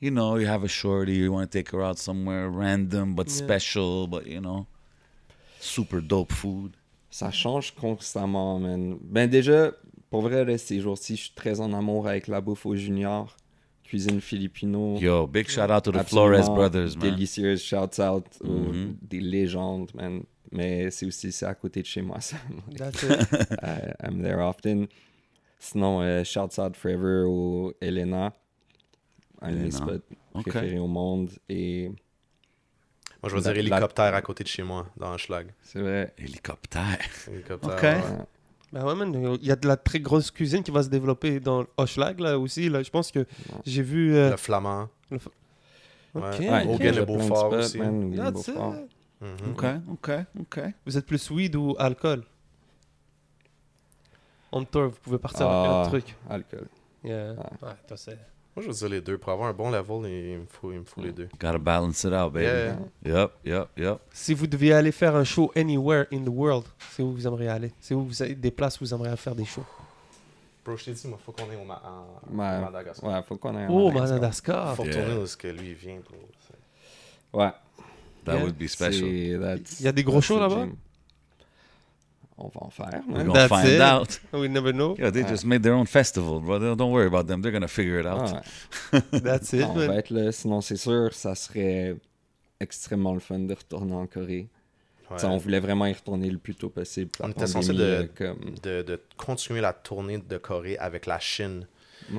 You 0.00 0.10
know, 0.10 0.36
you 0.38 0.46
have 0.48 0.64
a 0.64 0.68
shorty, 0.68 1.12
you 1.16 1.32
want 1.32 1.50
to 1.50 1.58
take 1.58 1.70
her 1.72 1.82
out 1.82 1.96
somewhere 1.98 2.48
random 2.50 3.14
but 3.14 3.28
Yeah. 3.28 3.36
special, 3.44 4.06
but 4.08 4.26
you 4.26 4.40
know, 4.40 4.66
super 5.60 6.00
dope 6.00 6.32
food. 6.32 6.76
Ça 7.12 7.30
change 7.30 7.74
constamment, 7.74 8.58
man. 8.58 8.96
Ben 9.02 9.28
déjà, 9.28 9.70
pour 10.10 10.22
vrai, 10.22 10.44
là, 10.46 10.56
ces 10.56 10.80
jours-ci, 10.80 11.14
je 11.16 11.22
suis 11.24 11.34
très 11.34 11.60
en 11.60 11.72
amour 11.74 12.08
avec 12.08 12.26
la 12.26 12.40
bouffe 12.40 12.64
au 12.64 12.74
junior. 12.74 13.36
Cuisine 13.84 14.22
filipino. 14.22 14.96
Yo, 14.98 15.26
big 15.26 15.46
shout 15.48 15.70
out 15.70 15.82
to 15.84 15.92
the 15.92 15.96
Absolument 15.96 16.42
Flores 16.44 16.54
brothers, 16.56 16.96
man. 16.96 17.10
Délicieuse. 17.10 17.60
Shouts 17.62 18.00
out 18.00 18.24
aux- 18.42 18.48
Mhm. 18.72 18.96
des 19.02 19.20
légendes, 19.20 19.90
man. 19.94 20.22
Mais 20.50 20.90
c'est 20.90 21.04
aussi 21.04 21.30
c'est 21.32 21.44
à 21.44 21.54
côté 21.54 21.82
de 21.82 21.86
chez 21.86 22.00
moi, 22.00 22.18
ça. 22.22 22.36
That's 22.76 23.02
it. 23.02 23.10
I- 23.62 23.92
I'm 24.02 24.22
there 24.22 24.38
often. 24.40 24.86
Sinon, 25.58 26.00
euh, 26.00 26.24
shouts 26.24 26.58
out 26.58 26.74
forever 26.76 27.24
au 27.28 27.74
Elena. 27.82 28.32
Un 29.42 29.50
de 29.50 29.56
mes 29.56 29.60
Elena. 29.64 29.76
spots 29.76 30.40
préférés 30.40 30.78
au 30.78 30.86
monde. 30.86 31.28
Et 31.50 31.90
Moi, 33.22 33.30
je 33.30 33.34
vais 33.36 33.40
dire 33.42 33.52
la- 33.52 33.58
hélicoptère 33.60 34.14
à 34.14 34.22
côté 34.22 34.42
de 34.44 34.48
chez 34.48 34.62
moi, 34.62 34.86
dans 34.96 35.16
Schlag. 35.16 35.48
c'est 35.62 35.80
vrai. 35.80 36.12
Hélicoptère. 36.18 36.98
Hélicoptère. 37.30 37.72
Ok. 37.74 37.82
ouais. 37.82 38.24
Ben 38.72 38.84
ouais, 38.86 38.94
man, 38.94 39.36
il 39.40 39.46
y 39.46 39.52
a 39.52 39.56
de 39.56 39.68
la 39.68 39.76
très 39.76 40.00
grosse 40.00 40.30
cuisine 40.30 40.62
qui 40.62 40.70
va 40.70 40.82
se 40.82 40.88
développer 40.88 41.38
dans 41.40 41.64
Hochelag, 41.76 42.18
là, 42.20 42.38
aussi. 42.38 42.68
Là. 42.70 42.82
Je 42.82 42.88
pense 42.90 43.12
que 43.12 43.26
j'ai 43.66 43.82
vu... 43.82 44.16
euh, 44.16 44.30
Le 44.30 44.36
flamand. 44.38 44.88
Ok, 45.10 45.20
Ouais. 46.14 46.20
ok. 46.22 46.40
Ouais, 46.40 46.66
Hogan 46.74 46.94
de 46.96 47.04
Beaufort 47.04 47.52
aussi. 47.52 47.78
man, 47.78 48.14
That's 48.16 48.32
Beaufort. 48.32 48.74
it. 48.76 48.90
Mhm. 49.20 49.50
OK, 49.52 49.64
OK, 49.92 50.10
OK. 50.40 50.60
Vous 50.86 50.96
êtes 50.98 51.06
plus 51.06 51.30
weed 51.30 51.54
ou 51.54 51.76
alcool? 51.78 52.24
On 54.50 54.64
tour, 54.64 54.88
vous 54.88 54.98
pouvez 55.02 55.18
partir 55.18 55.48
avec 55.48 55.70
Ah, 55.70 55.82
un 55.82 55.88
truc. 55.88 56.16
Alcool. 56.28 56.66
Yeah. 57.04 57.32
Ouais. 57.32 57.36
Ouais, 57.62 57.72
toi, 57.86 57.96
c'est... 57.96 58.18
Moi, 58.54 58.62
je 58.62 58.68
veux 58.70 58.74
dire 58.74 58.88
les 58.90 59.00
deux. 59.00 59.16
Pour 59.16 59.32
avoir 59.32 59.48
un 59.48 59.52
bon 59.54 59.70
level, 59.70 60.10
il 60.10 60.38
me 60.40 60.46
faut, 60.46 60.72
il 60.72 60.80
me 60.80 60.84
faut 60.84 61.00
les 61.00 61.12
deux. 61.12 61.28
Gotta 61.40 61.56
balance 61.58 62.04
it 62.04 62.12
out, 62.12 62.32
baby. 62.32 62.44
Yeah. 62.44 62.76
Yep, 63.22 63.30
yep, 63.46 63.68
yep. 63.78 63.98
Si 64.12 64.34
vous 64.34 64.46
deviez 64.46 64.74
aller 64.74 64.92
faire 64.92 65.16
un 65.16 65.24
show 65.24 65.50
anywhere 65.56 66.04
in 66.12 66.22
the 66.22 66.28
world, 66.28 66.64
c'est 66.90 67.02
où 67.02 67.12
vous 67.12 67.26
aimeriez 67.26 67.48
aller? 67.48 67.72
C'est 67.80 67.94
où 67.94 68.04
vous 68.04 68.22
avez 68.22 68.34
des 68.34 68.50
places 68.50 68.78
où 68.80 68.84
vous 68.84 68.92
aimeriez 68.94 69.16
faire 69.16 69.34
des 69.34 69.46
shows? 69.46 69.64
Bro, 70.64 70.76
je 70.76 70.84
t'ai 70.84 70.92
dit, 70.92 71.00
il 71.06 71.14
faut 71.24 71.32
qu'on 71.32 71.50
ait 71.50 71.56
au 71.56 71.64
Ma- 71.64 71.82
en- 71.84 72.36
Ouais. 72.36 72.60
Madagascar. 72.60 73.10
Ouais, 73.10 73.22
faut 73.26 73.36
qu'on 73.36 73.56
ait 73.58 73.64
un 73.64 73.68
Oh, 73.70 73.86
Madagascar. 73.90 74.14
Madagascar 74.20 74.76
Faut 74.76 74.84
Yeah. 74.84 74.96
retourner 75.00 75.20
où 75.20 75.24
est-ce 75.24 75.36
que 75.36 75.48
lui 75.48 75.68
il 75.70 75.74
vient, 75.74 75.96
bro. 76.06 77.40
Ouais. 77.40 77.50
That 78.24 78.34
Yeah. 78.34 78.42
would 78.44 78.56
be 78.56 78.66
special. 78.68 79.08
Il 79.08 79.60
y 79.80 79.88
a 79.88 79.92
des 79.92 80.04
gros 80.04 80.20
shows 80.20 80.38
là-bas? 80.38 80.66
On 82.38 82.48
va 82.48 82.62
en 82.62 82.70
faire, 82.70 82.88
We're 83.08 83.30
That's 83.32 83.48
find 83.48 83.68
it. 83.68 83.80
out. 83.80 84.20
We 84.32 84.48
never 84.48 84.72
know. 84.72 84.96
Yeah, 84.98 85.10
they 85.12 85.22
Ouais. 85.22 85.28
just 85.28 85.44
made 85.44 85.62
their 85.62 85.74
own 85.74 85.86
festival, 85.86 86.40
brother. 86.40 86.74
Don't 86.74 86.90
worry 86.92 87.06
about 87.06 87.24
them. 87.26 87.42
They're 87.42 87.52
gonna 87.52 87.68
figure 87.68 88.00
it 88.00 88.06
out. 88.06 88.34
Ah, 88.34 88.42
ouais. 89.12 89.20
That's 89.22 89.52
it, 89.52 89.64
on 89.64 89.74
man. 89.76 89.88
va 89.88 89.96
être 89.96 90.10
là. 90.10 90.32
Sinon, 90.32 90.60
c'est 90.62 90.76
sûr, 90.76 91.12
ça 91.12 91.34
serait 91.34 91.96
extrêmement 92.58 93.12
le 93.14 93.20
fun 93.20 93.40
de 93.40 93.54
retourner 93.54 93.94
en 93.94 94.06
Corée. 94.06 94.48
Ouais. 95.10 95.24
On 95.24 95.36
voulait 95.36 95.60
vraiment 95.60 95.84
y 95.86 95.92
retourner 95.92 96.30
le 96.30 96.38
plus 96.38 96.54
tôt 96.54 96.70
possible. 96.70 97.10
On 97.20 97.30
était 97.30 97.46
censé 97.46 97.72
de- 97.74 97.82
euh, 97.82 98.06
comme... 98.16 98.54
de, 98.62 98.80
de 98.82 99.00
continuer 99.18 99.60
la 99.60 99.74
tournée 99.74 100.16
de 100.18 100.38
Corée 100.38 100.78
avec 100.78 101.04
la 101.06 101.18
Chine. 101.18 101.66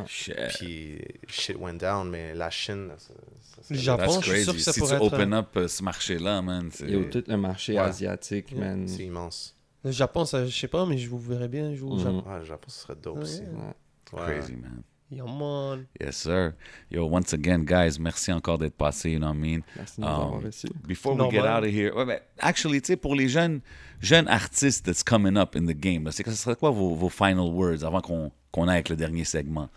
Shit. 0.06 0.36
Puis 0.60 1.00
shit 1.28 1.58
went 1.60 1.74
down, 1.80 2.10
mais 2.10 2.34
la 2.36 2.50
Chine. 2.52 2.92
ça- 2.98 3.14
ça- 3.42 3.62
ça- 3.64 3.74
Le 3.74 3.80
Japon, 3.80 4.22
je 4.22 4.30
suis 4.32 4.44
sûr 4.44 4.54
crazy. 4.54 4.58
que 4.58 4.64
ça 4.64 4.72
Si 4.74 4.80
tu 4.80 4.86
pourrait 4.86 4.96
être... 4.98 5.14
open 5.14 5.34
up 5.34 5.48
euh, 5.58 5.68
ce 5.68 5.84
marché-là, 5.84 6.42
man, 6.44 6.70
c'est... 6.72 6.88
Et 6.90 6.96
au 6.96 7.04
tout 7.06 7.24
le 7.28 7.36
marché 7.38 7.74
Ouais. 7.74 7.80
asiatique, 7.80 8.56
man. 8.56 8.88
C'est 8.88 9.04
immense. 9.04 9.56
Le 9.84 9.92
Japon, 9.92 10.26
ça, 10.26 10.46
je 10.46 10.56
sais 10.58 10.68
pas, 10.68 10.86
mais 10.86 10.98
je 10.98 11.10
vous 11.10 11.20
verrais 11.20 11.48
bien 11.50 11.74
jouer 11.76 11.92
au 11.92 11.96
Mhm. 11.96 12.00
Japon. 12.04 12.24
Ouais, 12.30 12.40
le 12.40 12.46
Japon, 12.46 12.68
ce 12.70 12.80
serait 12.82 12.96
dope 12.96 13.18
Ouais. 13.18 13.22
aussi. 13.24 13.42
Ouais. 13.42 13.74
Crazy, 14.16 14.56
man. 14.56 14.84
Yeah, 15.12 15.26
man. 15.26 15.86
Yes, 16.00 16.18
sir. 16.18 16.54
Yo, 16.90 17.06
once 17.06 17.34
again, 17.34 17.60
guys, 17.64 18.00
merci 18.00 18.32
encore 18.32 18.58
d'être 18.58 18.76
passé, 18.76 19.12
you 19.12 19.20
know 19.20 19.28
what 19.28 19.36
I 19.36 19.38
mean? 19.38 19.62
Merci 19.76 20.02
de 20.02 20.06
nous 20.06 20.12
Um, 20.12 20.22
avoir. 20.22 20.42
Before 20.88 21.16
we 21.16 21.32
get 21.32 21.42
out 21.42 21.64
of 21.64 21.70
here, 21.72 21.92
ouais, 21.96 22.22
actually, 22.40 22.82
tu 22.82 22.88
sais, 22.88 22.96
pour 22.98 23.14
les 23.16 23.28
jeunes, 23.28 23.62
jeunes 24.00 24.28
artistes 24.28 24.86
that's 24.86 25.04
coming 25.04 25.38
up 25.38 25.56
in 25.56 25.66
the 25.66 25.78
game, 25.78 26.06
là, 26.06 26.12
c'est 26.12 26.24
que 26.24 26.32
ce 26.32 26.38
serait 26.38 26.56
quoi 26.56 26.72
vos, 26.72 26.96
vos 26.96 27.10
final 27.10 27.52
words 27.52 27.84
avant 27.84 28.02
qu'on 28.02 28.32
qu'on 28.52 28.68
aille 28.68 28.76
avec 28.78 28.90
le 28.90 28.96
dernier 28.96 29.24
segment? 29.26 29.68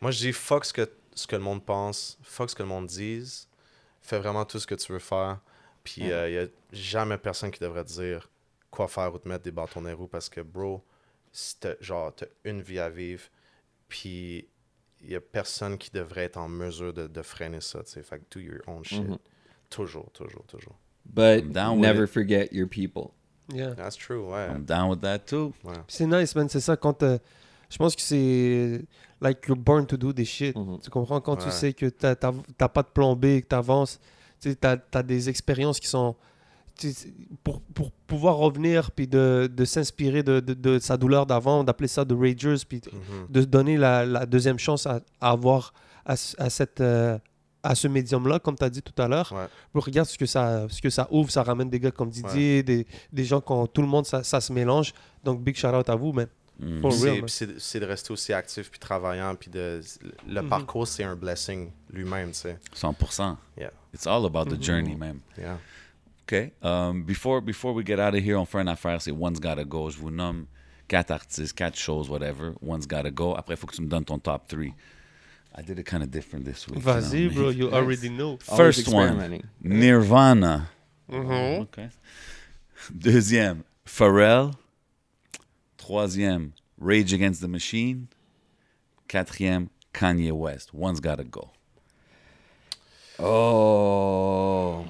Moi, 0.00 0.10
je 0.10 0.18
dis 0.18 0.32
fuck 0.32 0.64
ce 0.64 0.72
que, 0.72 0.90
ce 1.14 1.26
que 1.26 1.36
le 1.36 1.42
monde 1.42 1.62
pense, 1.64 2.18
fuck 2.22 2.48
ce 2.50 2.54
que 2.54 2.62
le 2.62 2.68
monde 2.68 2.86
dise, 2.86 3.48
fais 4.02 4.18
vraiment 4.18 4.44
tout 4.46 4.58
ce 4.58 4.66
que 4.66 4.74
tu 4.74 4.92
veux 4.92 4.98
faire. 4.98 5.40
Puis 5.84 6.02
il 6.02 6.10
Ouais. 6.10 6.30
n'y 6.30 6.38
a 6.38 6.46
jamais 6.72 7.16
personne 7.18 7.50
qui 7.50 7.60
devrait 7.60 7.84
te 7.84 7.92
dire 7.92 8.30
quoi 8.76 8.88
faire 8.88 9.14
ou 9.14 9.18
te 9.18 9.26
mettre 9.28 9.44
des 9.44 9.50
bâtons 9.50 9.80
dans 9.80 9.88
les 9.88 9.94
roues 9.94 10.06
parce 10.08 10.28
que, 10.28 10.40
bro, 10.40 10.82
genre, 11.80 12.14
t'as 12.14 12.26
une 12.44 12.60
vie 12.60 12.78
à 12.78 12.88
vivre, 12.88 13.24
puis 13.88 14.46
il 15.02 15.08
n'y 15.08 15.14
a 15.14 15.20
personne 15.20 15.76
qui 15.78 15.90
devrait 15.90 16.24
être 16.24 16.36
en 16.36 16.48
mesure 16.48 16.92
de, 16.92 17.06
de 17.06 17.22
freiner 17.22 17.60
ça, 17.60 17.82
tu 17.84 17.92
sais. 17.92 18.02
Fait 18.02 18.18
que 18.18 18.24
do 18.30 18.40
your 18.40 18.60
own 18.66 18.84
shit. 18.84 19.00
Mhm. 19.06 19.18
Toujours, 19.70 20.10
toujours, 20.12 20.44
toujours. 20.46 20.76
But 21.04 21.50
down 21.52 21.80
never 21.80 22.04
it. 22.04 22.10
forget 22.10 22.48
your 22.52 22.68
people. 22.68 23.10
Yeah. 23.52 23.74
That's 23.74 23.96
true, 23.96 24.26
ouais. 24.32 24.48
I'm 24.50 24.64
down 24.64 24.90
with 24.90 25.00
that 25.02 25.20
too. 25.20 25.52
ouais. 25.64 25.74
C'est 25.88 26.06
nice, 26.06 26.34
man. 26.34 26.48
C'est 26.48 26.60
ça 26.60 26.76
quand 26.76 27.02
euh, 27.02 27.18
Je 27.70 27.76
pense 27.78 27.94
que 27.96 28.02
c'est. 28.02 28.84
Like, 29.20 29.46
you're 29.46 29.56
born 29.56 29.86
to 29.86 29.96
do 29.96 30.12
this 30.12 30.28
shit. 30.28 30.56
Mhm. 30.56 30.80
Tu 30.80 30.90
comprends? 30.90 31.20
Quand 31.20 31.36
tu 31.36 31.50
sais 31.50 31.72
que 31.72 31.86
t'as 31.86 32.14
t'as- 32.16 32.32
t'as 32.56 32.68
pas 32.68 32.82
de 32.82 32.88
plan 32.88 33.14
B, 33.16 33.40
que 33.40 33.46
t'avances, 33.46 33.98
tu 34.40 34.50
sais, 34.50 34.56
t'as 34.56 34.76
as 34.92 35.02
des 35.02 35.28
expériences 35.28 35.78
qui 35.80 35.86
sont. 35.88 36.16
Pour, 37.42 37.60
pour 37.74 37.90
pouvoir 38.06 38.36
revenir, 38.36 38.90
puis 38.90 39.06
de, 39.06 39.50
de 39.52 39.64
s'inspirer 39.64 40.22
de, 40.22 40.40
de, 40.40 40.54
de 40.54 40.78
sa 40.78 40.96
douleur 40.96 41.24
d'avant, 41.26 41.64
d'appeler 41.64 41.88
ça 41.88 42.04
de 42.04 42.14
Ragers, 42.14 42.64
puis 42.68 42.80
Mhm. 42.92 43.26
de 43.30 43.40
se 43.40 43.46
donner 43.46 43.76
la, 43.76 44.04
la 44.04 44.26
deuxième 44.26 44.58
chance 44.58 44.86
à, 44.86 45.00
à 45.20 45.30
avoir 45.30 45.72
à, 46.04 46.16
ce- 46.16 46.34
à 46.40 46.50
cette. 46.50 46.80
euh, 46.80 47.18
à 47.62 47.74
ce 47.74 47.88
médium-là, 47.88 48.38
comme 48.38 48.56
tu 48.56 48.62
as 48.62 48.70
dit 48.70 48.80
tout 48.80 49.02
à 49.02 49.08
l'heure. 49.08 49.32
Ouais. 49.32 49.80
Regarde 49.80 50.06
ce 50.08 50.16
que, 50.16 50.26
ça, 50.26 50.68
ce 50.68 50.80
que 50.80 50.88
ça 50.88 51.08
ouvre, 51.10 51.32
ça 51.32 51.42
ramène 51.42 51.68
des 51.68 51.80
gars 51.80 51.90
comme 51.90 52.10
Didier, 52.10 52.62
des, 52.62 52.86
des 53.12 53.24
gens 53.24 53.40
quand 53.40 53.66
tout 53.66 53.82
le 53.82 53.88
monde, 53.88 54.06
ça, 54.06 54.22
ça 54.22 54.40
se 54.40 54.52
mélange. 54.52 54.92
Donc, 55.24 55.42
big 55.42 55.56
shout 55.56 55.66
out 55.74 55.88
à 55.88 55.96
vous, 55.96 56.12
man. 56.12 56.28
Mm. 56.60 56.88
C'est- 57.58 57.80
de 57.80 57.84
rester 57.84 58.12
aussi 58.12 58.32
actif 58.32 58.70
puis 58.70 58.78
travaillant 58.78 59.34
puis 59.34 59.50
de 59.50 59.80
le 60.28 60.42
Mhm. 60.42 60.48
parcours 60.48 60.86
c'est 60.88 61.02
un 61.04 61.14
blessing 61.16 61.70
lui-même 61.92 62.30
tu 62.30 62.36
sais 62.38 62.58
100%. 62.74 63.36
Yeah. 63.58 63.72
It's 63.92 64.06
all 64.06 64.24
about 64.24 64.44
the 64.44 64.52
Mhm. 64.58 64.62
journey, 64.62 64.94
man. 64.94 65.18
yeah. 65.36 65.58
OK. 66.28 66.52
Um, 66.62 67.04
before, 67.04 67.40
before 67.40 67.72
we 67.72 67.84
get 67.84 68.00
out 68.00 68.14
of 68.14 68.22
here, 68.24 68.36
on 68.36 68.46
fait 68.46 68.60
une 68.60 68.68
affaire, 68.68 69.00
c'est 69.00 69.12
One's 69.12 69.38
Gotta 69.38 69.64
Go. 69.64 69.90
Je 69.90 69.98
vous 69.98 70.10
nomme 70.10 70.46
quatre 70.88 71.12
artistes, 71.12 71.54
quatre 71.54 71.76
shows, 71.76 72.08
whatever. 72.08 72.54
One's 72.60 72.86
Gotta 72.86 73.10
Go. 73.10 73.34
Après, 73.36 73.54
il 73.54 73.56
faut 73.56 73.66
que 73.68 73.76
tu 73.76 73.82
me 73.82 73.88
donnes 73.88 74.04
ton 74.04 74.18
top 74.18 74.48
three. 74.48 74.74
I 75.56 75.62
did 75.62 75.78
it 75.78 75.86
kind 75.86 76.02
of 76.02 76.10
different 76.10 76.44
this 76.44 76.66
week. 76.68 76.80
Vas-y, 76.80 77.18
you 77.18 77.30
know 77.30 77.34
bro, 77.34 77.48
mean? 77.48 77.58
you 77.58 77.70
already 77.72 78.08
know. 78.08 78.36
First 78.38 78.88
one, 78.88 79.06
experimenting. 79.06 79.42
Nirvana. 79.62 80.68
Mhm. 81.08 81.60
OK. 81.62 81.88
Deuxième, 82.92 83.62
Pharrell. 83.86 84.52
Troisième, 85.78 86.52
Rage 86.80 87.12
Against 87.14 87.40
the 87.40 87.48
Machine. 87.48 88.08
Quatrième, 89.08 89.68
Kanye 89.94 90.32
West. 90.32 90.74
One's 90.74 91.00
Gotta 91.00 91.24
Go. 91.24 91.52
Oh. 93.18 94.84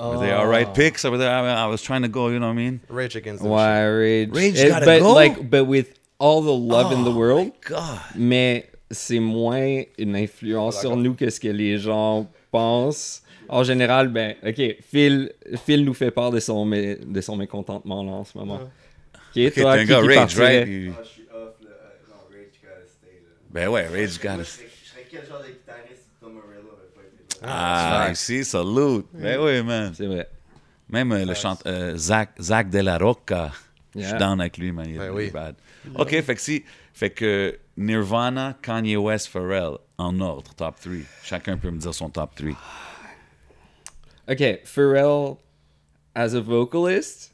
Were 0.00 0.18
they 0.18 0.32
all 0.32 0.46
right 0.46 0.72
picks? 0.74 1.04
Or 1.04 1.10
were 1.10 1.18
they, 1.18 1.26
I, 1.26 1.64
I 1.64 1.66
was 1.66 1.82
trying 1.82 2.02
to 2.02 2.08
go, 2.08 2.28
you 2.28 2.38
know 2.38 2.46
what 2.48 2.52
I 2.52 2.56
mean? 2.56 2.80
Rage 2.88 3.16
Against 3.16 3.42
the 3.42 3.48
Why 3.48 3.82
Machine. 3.84 3.98
rage? 3.98 4.30
Rage 4.34 4.58
Eh, 4.58 4.68
gotta 4.68 4.84
but 4.86 5.00
go? 5.00 5.12
like, 5.12 5.50
but 5.50 5.64
with 5.66 5.98
all 6.18 6.40
the 6.42 6.52
love 6.52 6.92
in 6.92 7.04
the 7.04 7.10
Oh, 7.10 7.16
world, 7.16 7.52
God. 7.66 7.98
mais 8.14 8.68
c'est 8.90 9.20
moins 9.20 9.82
une 9.98 10.16
influence 10.16 10.80
sur 10.80 10.96
nous 10.96 11.14
que 11.14 11.28
ce 11.30 11.38
que 11.40 11.48
les 11.48 11.78
gens 11.78 12.26
pensent. 12.50 13.22
En 13.48 13.64
général, 13.64 14.08
ben, 14.08 14.34
ok, 14.46 14.76
Phil, 14.82 15.30
Phil 15.66 15.84
nous 15.84 15.94
fait 15.94 16.10
part 16.10 16.30
de 16.30 16.40
son, 16.40 16.64
mé- 16.64 16.98
de 17.04 17.20
son 17.20 17.36
mécontentement 17.36 18.02
là, 18.02 18.12
en 18.12 18.24
ce 18.24 18.38
moment. 18.38 18.60
Ok, 18.62 19.20
Okay, 19.36 19.50
toi, 19.50 19.78
qui, 19.84 19.92
Rage, 19.92 20.14
partirait? 20.14 20.58
right? 20.60 20.68
You- 20.68 20.92
Ah, 20.96 21.02
je 21.04 21.08
suis 21.08 21.22
off, 21.34 21.54
là. 21.60 21.68
Euh, 21.70 22.08
Non, 22.08 22.16
Rage 22.30 22.60
gotta 22.62 22.86
stay, 22.86 23.08
là. 23.22 23.28
Ben 23.50 23.68
ouais, 23.68 23.86
Rage 23.88 24.18
Gotta 24.18 24.38
je 24.38 24.42
serais- 24.44 24.66
Je 24.84 24.88
serais 24.90 25.06
quel 25.10 25.26
genre 25.26 25.40
de 25.42 25.48
guitariste 25.48 26.02
si 26.04 26.20
Tom 26.20 26.32
Morello 26.34 26.70
avait 26.76 26.92
pas 26.94 27.02
été 27.02 27.24
là? 27.28 27.31
Ah, 27.44 28.08
ici, 28.12 28.44
salute. 28.44 29.06
Ben 29.12 29.38
oui, 29.40 29.62
man. 29.62 29.92
C'est 29.94 30.06
vrai. 30.06 30.28
Même 30.88 31.12
euh, 31.12 31.24
le 31.24 31.34
chanteur 31.34 31.72
euh, 31.72 31.96
Zach, 31.96 32.30
Zach 32.40 32.68
De 32.70 32.80
La 32.80 32.98
Rocca, 32.98 33.50
je 33.96 34.02
suis 34.02 34.18
down 34.18 34.40
avec 34.40 34.58
lui, 34.58 34.72
man. 34.72 34.86
Il 34.88 34.96
est 34.96 34.98
Ben 34.98 35.10
oui. 35.10 35.30
bad. 35.30 35.54
OK, 35.96 36.10
fait 36.22 36.34
que 36.34 36.40
si... 36.40 36.64
Fait 36.94 37.08
que 37.10 37.58
Nirvana, 37.78 38.54
Kanye 38.60 38.96
West, 38.98 39.28
Pharrell, 39.28 39.78
en 39.96 40.20
ordre, 40.20 40.52
top 40.54 40.78
3. 40.78 40.92
Chacun 41.24 41.56
peut 41.56 41.70
me 41.70 41.78
dire 41.78 41.94
son 41.94 42.10
top 42.10 42.34
3. 42.36 42.52
Okay, 44.28 44.60
Pharrell, 44.64 45.38
as 46.14 46.34
a 46.34 46.40
vocalist, 46.42 47.32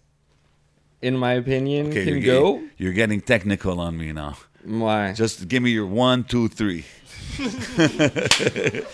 in 1.02 1.16
my 1.18 1.32
opinion, 1.34 1.88
Okay, 1.88 2.04
can 2.04 2.14
you're, 2.14 2.20
go. 2.40 2.52
getting, 2.54 2.70
you're 2.78 2.92
getting 2.92 3.20
technical 3.20 3.80
on 3.80 3.96
me 3.96 4.12
now. 4.12 4.34
Ouais. 4.64 5.12
Just 5.14 5.48
give 5.48 5.62
me 5.62 5.70
your 5.70 5.86
one, 5.86 6.22
two, 6.24 6.48
three. 6.48 6.84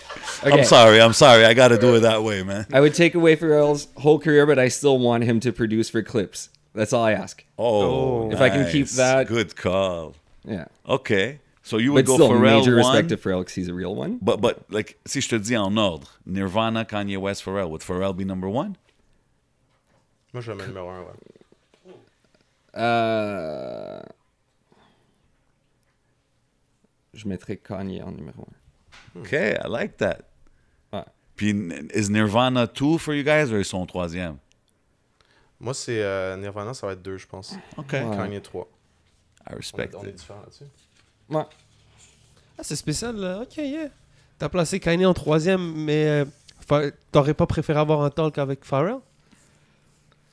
Okay. 0.43 0.59
I'm 0.59 0.63
sorry, 0.65 1.01
I'm 1.01 1.13
sorry. 1.13 1.45
I 1.45 1.53
got 1.53 1.69
to 1.69 1.77
do 1.79 1.95
it 1.95 2.01
that 2.01 2.21
way, 2.21 2.43
man. 2.43 2.65
I 2.71 2.79
would 2.81 2.93
take 2.93 3.15
away 3.15 3.35
Pharrell's 3.35 3.87
whole 3.95 4.19
career, 4.19 4.45
but 4.45 4.59
I 4.59 4.67
still 4.67 4.99
want 4.99 5.23
him 5.23 5.39
to 5.39 5.51
produce 5.51 5.89
for 5.89 6.03
clips. 6.03 6.49
That's 6.73 6.93
all 6.93 7.03
I 7.03 7.13
ask. 7.13 7.43
Oh, 7.57 8.29
If 8.31 8.41
I 8.41 8.49
can 8.49 8.69
keep 8.71 8.87
that- 8.89 9.27
Good 9.27 9.55
call. 9.55 10.13
Yeah. 10.43 10.65
OK. 10.85 11.39
So 11.63 11.77
you 11.77 11.93
would 11.93 12.05
But 12.05 12.11
go 12.11 12.15
still, 12.17 12.29
Pharrell 12.31 12.59
major 12.59 12.75
respect 12.75 13.05
one. 13.05 13.07
to 13.09 13.17
Pharrell 13.17 13.39
because 13.39 13.55
he's 13.55 13.69
a 13.69 13.73
real 13.73 13.95
one. 13.95 14.19
But 14.21 14.39
but 14.41 14.69
like 14.69 14.99
si 15.05 15.19
je 15.21 15.29
te 15.29 15.39
dis 15.39 15.55
en 15.55 15.75
ordre, 15.79 16.07
Nirvana, 16.25 16.85
Kanye 16.85 17.17
West, 17.17 17.43
Pharrell, 17.43 17.69
would 17.69 17.81
Pharrell 17.81 18.15
be 18.15 18.23
number 18.25 18.47
one? 18.49 18.77
Moi, 20.33 20.41
je 20.41 20.51
le 20.51 20.57
mets 20.57 20.67
numéro 20.67 20.89
1, 20.89 20.99
ouais. 21.01 21.93
Euh... 22.77 24.01
Je 27.15 27.27
mettrais 27.27 27.57
Kanye 27.57 28.01
en 28.03 28.11
numéro 28.11 28.47
1. 29.15 29.21
Okay, 29.21 29.55
I 29.63 29.67
like 29.69 29.97
that. 29.97 30.19
Ouais. 30.93 31.03
Puis 31.35 31.49
is 31.93 32.09
Nirvana 32.09 32.67
two 32.67 32.97
for 32.97 33.13
you 33.13 33.23
guys 33.23 33.51
or 33.51 33.57
ils 33.59 33.65
sont 33.65 33.85
troisième? 33.85 34.37
Moi, 35.59 35.73
c'est 35.73 36.03
euh, 36.03 36.35
Nirvana, 36.37 36.73
ça 36.73 36.85
va 36.87 36.93
être 36.93 37.01
2, 37.01 37.17
je 37.17 37.25
pense. 37.27 37.55
Okay, 37.77 38.03
Ouais. 38.03 38.15
Kanye 38.15 38.41
3. 38.41 38.67
I 39.47 39.53
On, 39.53 39.55
respect 39.55 39.83
est- 39.85 39.95
on 39.95 40.03
est 40.03 40.09
it. 40.09 40.15
différents 40.15 40.41
là-dessus. 40.41 40.65
Ouais. 41.29 41.43
Ah, 42.57 42.61
c'est 42.63 42.75
spécial, 42.75 43.15
là. 43.15 43.39
Ok, 43.41 43.57
yeah. 43.57 43.87
T'as 44.37 44.49
placé 44.49 44.79
Kanye 44.79 45.05
en 45.05 45.13
troisième, 45.13 45.73
mais 45.75 46.25
euh, 46.69 46.91
t'aurais 47.11 47.33
pas 47.33 47.47
préféré 47.47 47.79
avoir 47.79 48.01
un 48.01 48.09
talk 48.09 48.37
avec 48.37 48.65
Pharrell? 48.65 48.97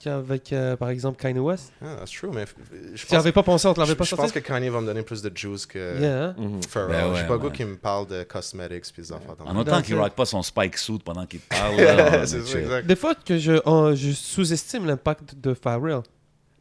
Qu'avec, 0.02 0.52
euh, 0.52 0.76
par 0.76 0.88
exemple, 0.90 1.20
Kanye 1.20 1.38
West 1.38 1.72
Ah, 1.82 1.96
that's 2.00 2.10
true, 2.10 2.30
mais 2.32 2.44
je 2.94 3.00
Tu 3.00 3.06
pense, 3.06 3.18
avais 3.18 3.32
pas 3.32 3.42
pensé, 3.42 3.66
on 3.68 3.74
te 3.74 3.80
l'avait 3.80 3.92
je, 3.92 3.96
pas 3.96 4.04
je 4.04 4.10
sorti? 4.10 4.22
pense 4.22 4.32
que 4.32 4.38
Kanye 4.40 4.68
va 4.68 4.80
me 4.80 4.86
donner 4.86 5.02
plus 5.02 5.22
de 5.22 5.30
juice 5.36 5.66
que 5.66 6.00
Yeah, 6.00 6.24
hein? 6.24 6.34
Mhm. 6.38 6.62
Pharrell. 6.68 6.90
Ben 6.90 7.14
J'ai 7.14 7.20
ouais, 7.22 7.26
pas 7.28 7.32
le 7.34 7.38
goût 7.38 7.50
qu'il 7.50 7.66
me 7.66 7.76
parle 7.76 8.06
de 8.08 8.22
cosmetics 8.24 8.92
puis 8.92 9.02
des 9.02 9.12
affaires 9.12 9.34
En 9.44 9.56
autant 9.56 9.80
qu'il 9.82 9.94
it. 9.94 10.00
rock 10.00 10.12
pas 10.14 10.24
son 10.26 10.42
spike 10.42 10.76
suit 10.78 10.98
pendant 11.04 11.26
qu'il 11.26 11.40
parle. 11.48 11.76
là, 11.76 12.26
ça, 12.26 12.36
exact. 12.36 12.86
Des 12.86 12.96
fois 12.96 13.14
que 13.14 13.38
je, 13.38 13.52
je 13.94 14.10
sous-estime 14.12 14.86
l'impact 14.86 15.34
de 15.40 15.54
Pharrell. 15.54 16.00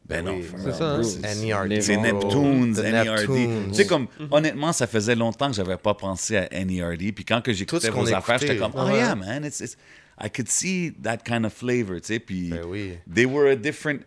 Ben 0.04 0.24
non, 0.24 0.32
Oui, 0.34 0.42
Pharrell, 0.42 0.72
c'est 0.72 0.78
ça, 0.78 0.90
hein? 0.96 1.02
c'est-. 1.02 1.96
Neptunes, 1.96 2.72
NERD. 2.72 3.68
Tu 3.68 3.74
sais, 3.74 3.86
comme, 3.86 4.08
honnêtement, 4.30 4.72
ça 4.72 4.86
faisait 4.86 5.14
longtemps 5.14 5.48
que 5.48 5.54
j'avais 5.54 5.76
pas 5.76 5.94
pensé 5.94 6.36
à 6.36 6.48
NERD. 6.64 7.12
Puis 7.14 7.24
quand 7.24 7.40
que 7.40 7.52
j'écoutais 7.52 7.80
Tout 7.80 7.86
ce 7.86 7.90
qu'on 7.92 8.04
vos 8.04 8.14
affaires, 8.14 8.38
j'étais 8.38 8.56
comme, 8.56 8.72
oh 8.74 8.82
Ouais. 8.86 8.96
yeah, 8.96 9.14
man, 9.14 9.44
it's, 9.44 9.60
it's- 9.60 9.76
I 10.20 10.28
could 10.30 10.48
see 10.48 10.92
that 11.02 11.18
kind 11.18 11.44
of 11.44 11.52
flavor, 11.52 12.00
tu 12.00 12.06
sais. 12.08 12.18
Puis 12.20 12.50
Ben 12.50 12.64
oui. 12.66 12.98
they 13.12 13.24
were 13.26 13.48
a 13.50 13.56
different. 13.56 14.00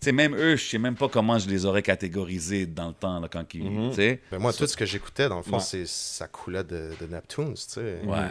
Tu 0.00 0.06
sais, 0.10 0.12
même 0.12 0.34
eux, 0.34 0.56
je 0.56 0.64
sais 0.64 0.78
même 0.78 0.96
pas 0.96 1.08
comment 1.08 1.38
je 1.38 1.48
les 1.48 1.64
aurais 1.64 1.82
catégorisés 1.82 2.66
dans 2.66 2.88
le 2.88 2.94
temps, 2.94 3.20
là, 3.20 3.28
quand 3.28 3.44
ils. 3.54 3.64
Mhm. 3.70 3.90
Tu 3.90 3.96
sais. 3.96 4.20
Ben 4.30 4.38
moi, 4.38 4.52
tout 4.52 4.66
ce 4.66 4.76
que 4.76 4.84
j'écoutais, 4.84 5.28
dans 5.28 5.38
le 5.38 5.42
fond, 5.42 5.56
Ouais. 5.56 5.62
c'est 5.62 5.86
ça 5.86 6.28
coulait 6.28 6.64
de, 6.64 6.90
de 7.00 7.06
Neptunes, 7.06 7.54
tu 7.54 7.60
sais. 7.60 8.00
Ouais. 8.04 8.28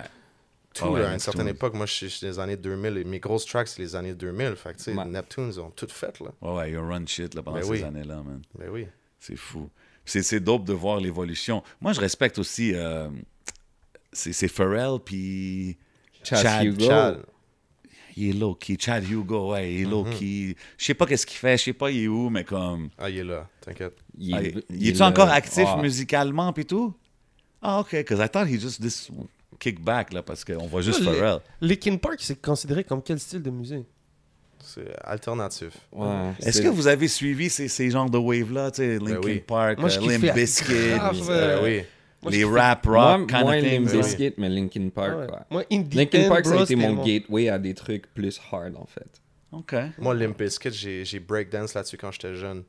Tout, 0.74 0.86
Ah 0.88 0.92
ouais, 0.92 1.02
là, 1.02 1.10
à 1.12 1.14
une 1.14 1.20
certaine 1.20 1.48
époque, 1.48 1.74
moi, 1.76 1.86
je 1.86 2.08
suis 2.08 2.20
des 2.28 2.40
années 2.40 2.58
2000. 2.58 2.98
et 2.98 3.04
mes 3.04 3.20
grosses 3.20 3.46
tracks, 3.46 3.68
c'est 3.68 3.82
les 3.82 3.96
années 3.96 4.14
2000. 4.16 4.56
Fait 4.56 4.74
que, 4.74 4.78
tu 4.78 4.84
sais, 4.86 4.94
Ouais. 4.94 5.06
Neptunes, 5.06 5.50
ils 5.54 5.60
ont 5.60 5.70
tout 5.70 5.88
fait, 5.88 6.20
là. 6.20 6.32
Ouais, 6.42 6.54
ouais, 6.56 6.72
you 6.72 6.82
run 6.82 7.06
shit 7.06 7.34
là, 7.36 7.42
pendant 7.44 7.58
Ben 7.58 7.64
ces 7.64 7.70
oui. 7.70 7.84
années-là, 7.84 8.16
man. 8.18 8.42
Ben 8.58 8.70
oui. 8.70 8.88
C'est 9.20 9.36
fou. 9.36 9.70
C'est, 10.06 10.40
dope 10.40 10.66
de 10.66 10.74
voir 10.74 11.00
l'évolution. 11.00 11.64
Moi, 11.80 11.94
je 11.94 12.02
respecte 12.02 12.38
aussi. 12.40 12.74
euh, 12.76 13.08
c'est 14.12 14.48
Pharrell, 14.48 15.00
puis. 15.04 15.78
Chad, 16.24 16.40
Chad- 16.42 16.66
Hugo. 16.66 16.86
Chad. 16.86 17.20
Il 18.16 18.30
est 18.30 18.34
low-key. 18.40 18.78
Chad 18.80 19.04
Hugo, 19.10 19.52
ouais, 19.54 19.74
il 19.74 19.82
est 19.82 19.86
low-key. 19.86 20.56
Je 20.78 20.86
sais 20.86 20.94
pas 20.94 21.06
qu'est-ce 21.08 21.26
qu'il 21.26 21.38
fait, 21.38 21.58
je 21.58 21.64
sais 21.64 21.74
pas 21.74 21.90
il 21.90 22.04
est 22.04 22.08
où, 22.08 22.30
mais 22.30 22.44
comme. 22.44 22.90
Ah, 22.98 23.10
il 23.10 23.18
est 23.18 23.24
là, 23.24 23.48
t'inquiète. 23.62 23.96
Il, 24.18 24.36
Ah, 24.36 24.44
est- 24.44 24.50
il, 24.70 24.82
il 24.84 24.88
est-tu 24.90 25.00
est 25.00 25.02
encore 25.02 25.30
actif 25.30 25.66
Ah. 25.68 25.82
musicalement, 25.82 26.54
puis 26.54 26.66
tout? 26.66 26.94
Ah, 27.62 27.80
ok, 27.80 27.92
because 27.92 28.20
I 28.24 28.30
thought 28.30 28.48
he 28.48 28.60
just 28.60 28.80
this 28.82 29.10
kick 29.60 29.82
back, 29.84 30.14
là, 30.14 30.22
parce 30.22 30.44
qu'on 30.46 30.68
voit 30.68 30.82
juste 30.82 31.00
Les- 31.00 31.06
Pharrell. 31.06 31.40
Linkin 31.62 31.98
Park, 31.98 32.18
c'est 32.20 32.40
considéré 32.40 32.84
comme 32.84 33.02
quel 33.02 33.20
style 33.20 33.42
de 33.42 33.50
musique? 33.50 33.88
C'est 34.66 34.94
alternatif. 35.04 35.72
Ouais, 35.92 36.08
Est-ce 36.40 36.62
que 36.62 36.68
vous 36.70 36.88
avez 36.88 37.08
suivi 37.08 37.50
ces, 37.50 37.68
ces 37.68 37.90
genres 37.90 38.10
de 38.10 38.18
waves-là, 38.18 38.72
tu 38.72 38.78
sais, 38.78 38.98
Linkin 39.00 39.20
oui. 39.24 39.40
Park, 39.40 39.78
Moi, 39.80 39.90
euh, 39.90 40.08
Limp 40.08 40.34
Bizkit, 40.36 40.90
grave, 40.96 41.30
euh, 41.30 41.34
euh, 41.34 41.58
Ben 41.58 41.64
oui. 41.64 41.84
Moi, 42.24 42.32
les 42.32 42.44
rap 42.46 42.86
Moi, 42.86 43.18
rock 43.18 43.30
kind 43.30 43.42
moi 43.42 43.56
Limp? 43.60 43.92
Bizkit, 43.92 44.34
mais 44.38 44.50
Linkin 44.50 44.90
Park, 44.90 45.18
Ouais. 45.18 45.28
Moi, 45.50 45.64
Linkin 45.70 46.06
Ten, 46.10 46.30
Park, 46.30 46.46
ça 46.46 46.52
a 46.54 46.56
été 46.64 46.66
c'était 46.76 46.88
mon 46.88 47.04
gateway 47.04 47.50
à 47.50 47.60
des 47.60 47.74
trucs 47.74 48.12
plus 48.14 48.40
hard, 48.52 48.76
en 48.78 48.86
fait. 48.86 49.22
OK. 49.52 49.76
Moi, 50.00 50.14
Limp 50.16 50.38
Bizkit, 50.40 50.72
j'ai 50.72 51.06
j'ai 51.06 51.20
breakdance 51.20 51.74
là-dessus 51.74 51.98
quand 51.98 52.12
j'étais 52.12 52.36
jeune. 52.36 52.64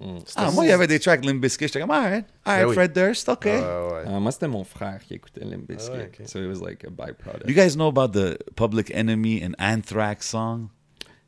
Mm. 0.00 0.18
C'était- 0.24 0.32
Ah, 0.36 0.50
moi, 0.52 0.64
il 0.64 0.68
y 0.68 0.72
avait 0.72 0.86
des 0.86 1.00
tracks 1.00 1.24
Limp 1.24 1.40
Bizkit, 1.42 1.66
j'étais 1.66 1.80
comme, 1.80 1.90
alright, 1.90 2.24
alright, 2.44 2.62
Ben 2.64 2.68
oui. 2.68 2.74
Fred 2.74 2.92
Durst, 2.92 3.28
OK. 3.28 3.44
Ouais. 3.46 3.50
Euh, 3.60 4.20
moi, 4.20 4.30
c'était 4.30 4.46
mon 4.48 4.62
frère 4.64 5.00
qui 5.06 5.14
écoutait 5.14 5.44
Limp 5.44 5.66
Bizkit. 5.68 5.90
Ah 5.92 5.96
ouais, 5.96 6.10
ok. 6.20 6.28
So 6.28 6.38
it 6.40 6.46
was 6.46 6.64
like 6.64 6.84
a 6.84 6.90
byproduct. 6.90 7.48
You 7.48 7.54
guys 7.54 7.74
know 7.74 7.88
about 7.88 8.12
the 8.12 8.38
Public 8.54 8.90
Enemy 8.94 9.42
and 9.44 9.52
Anthrax 9.58 10.28
song? 10.28 10.68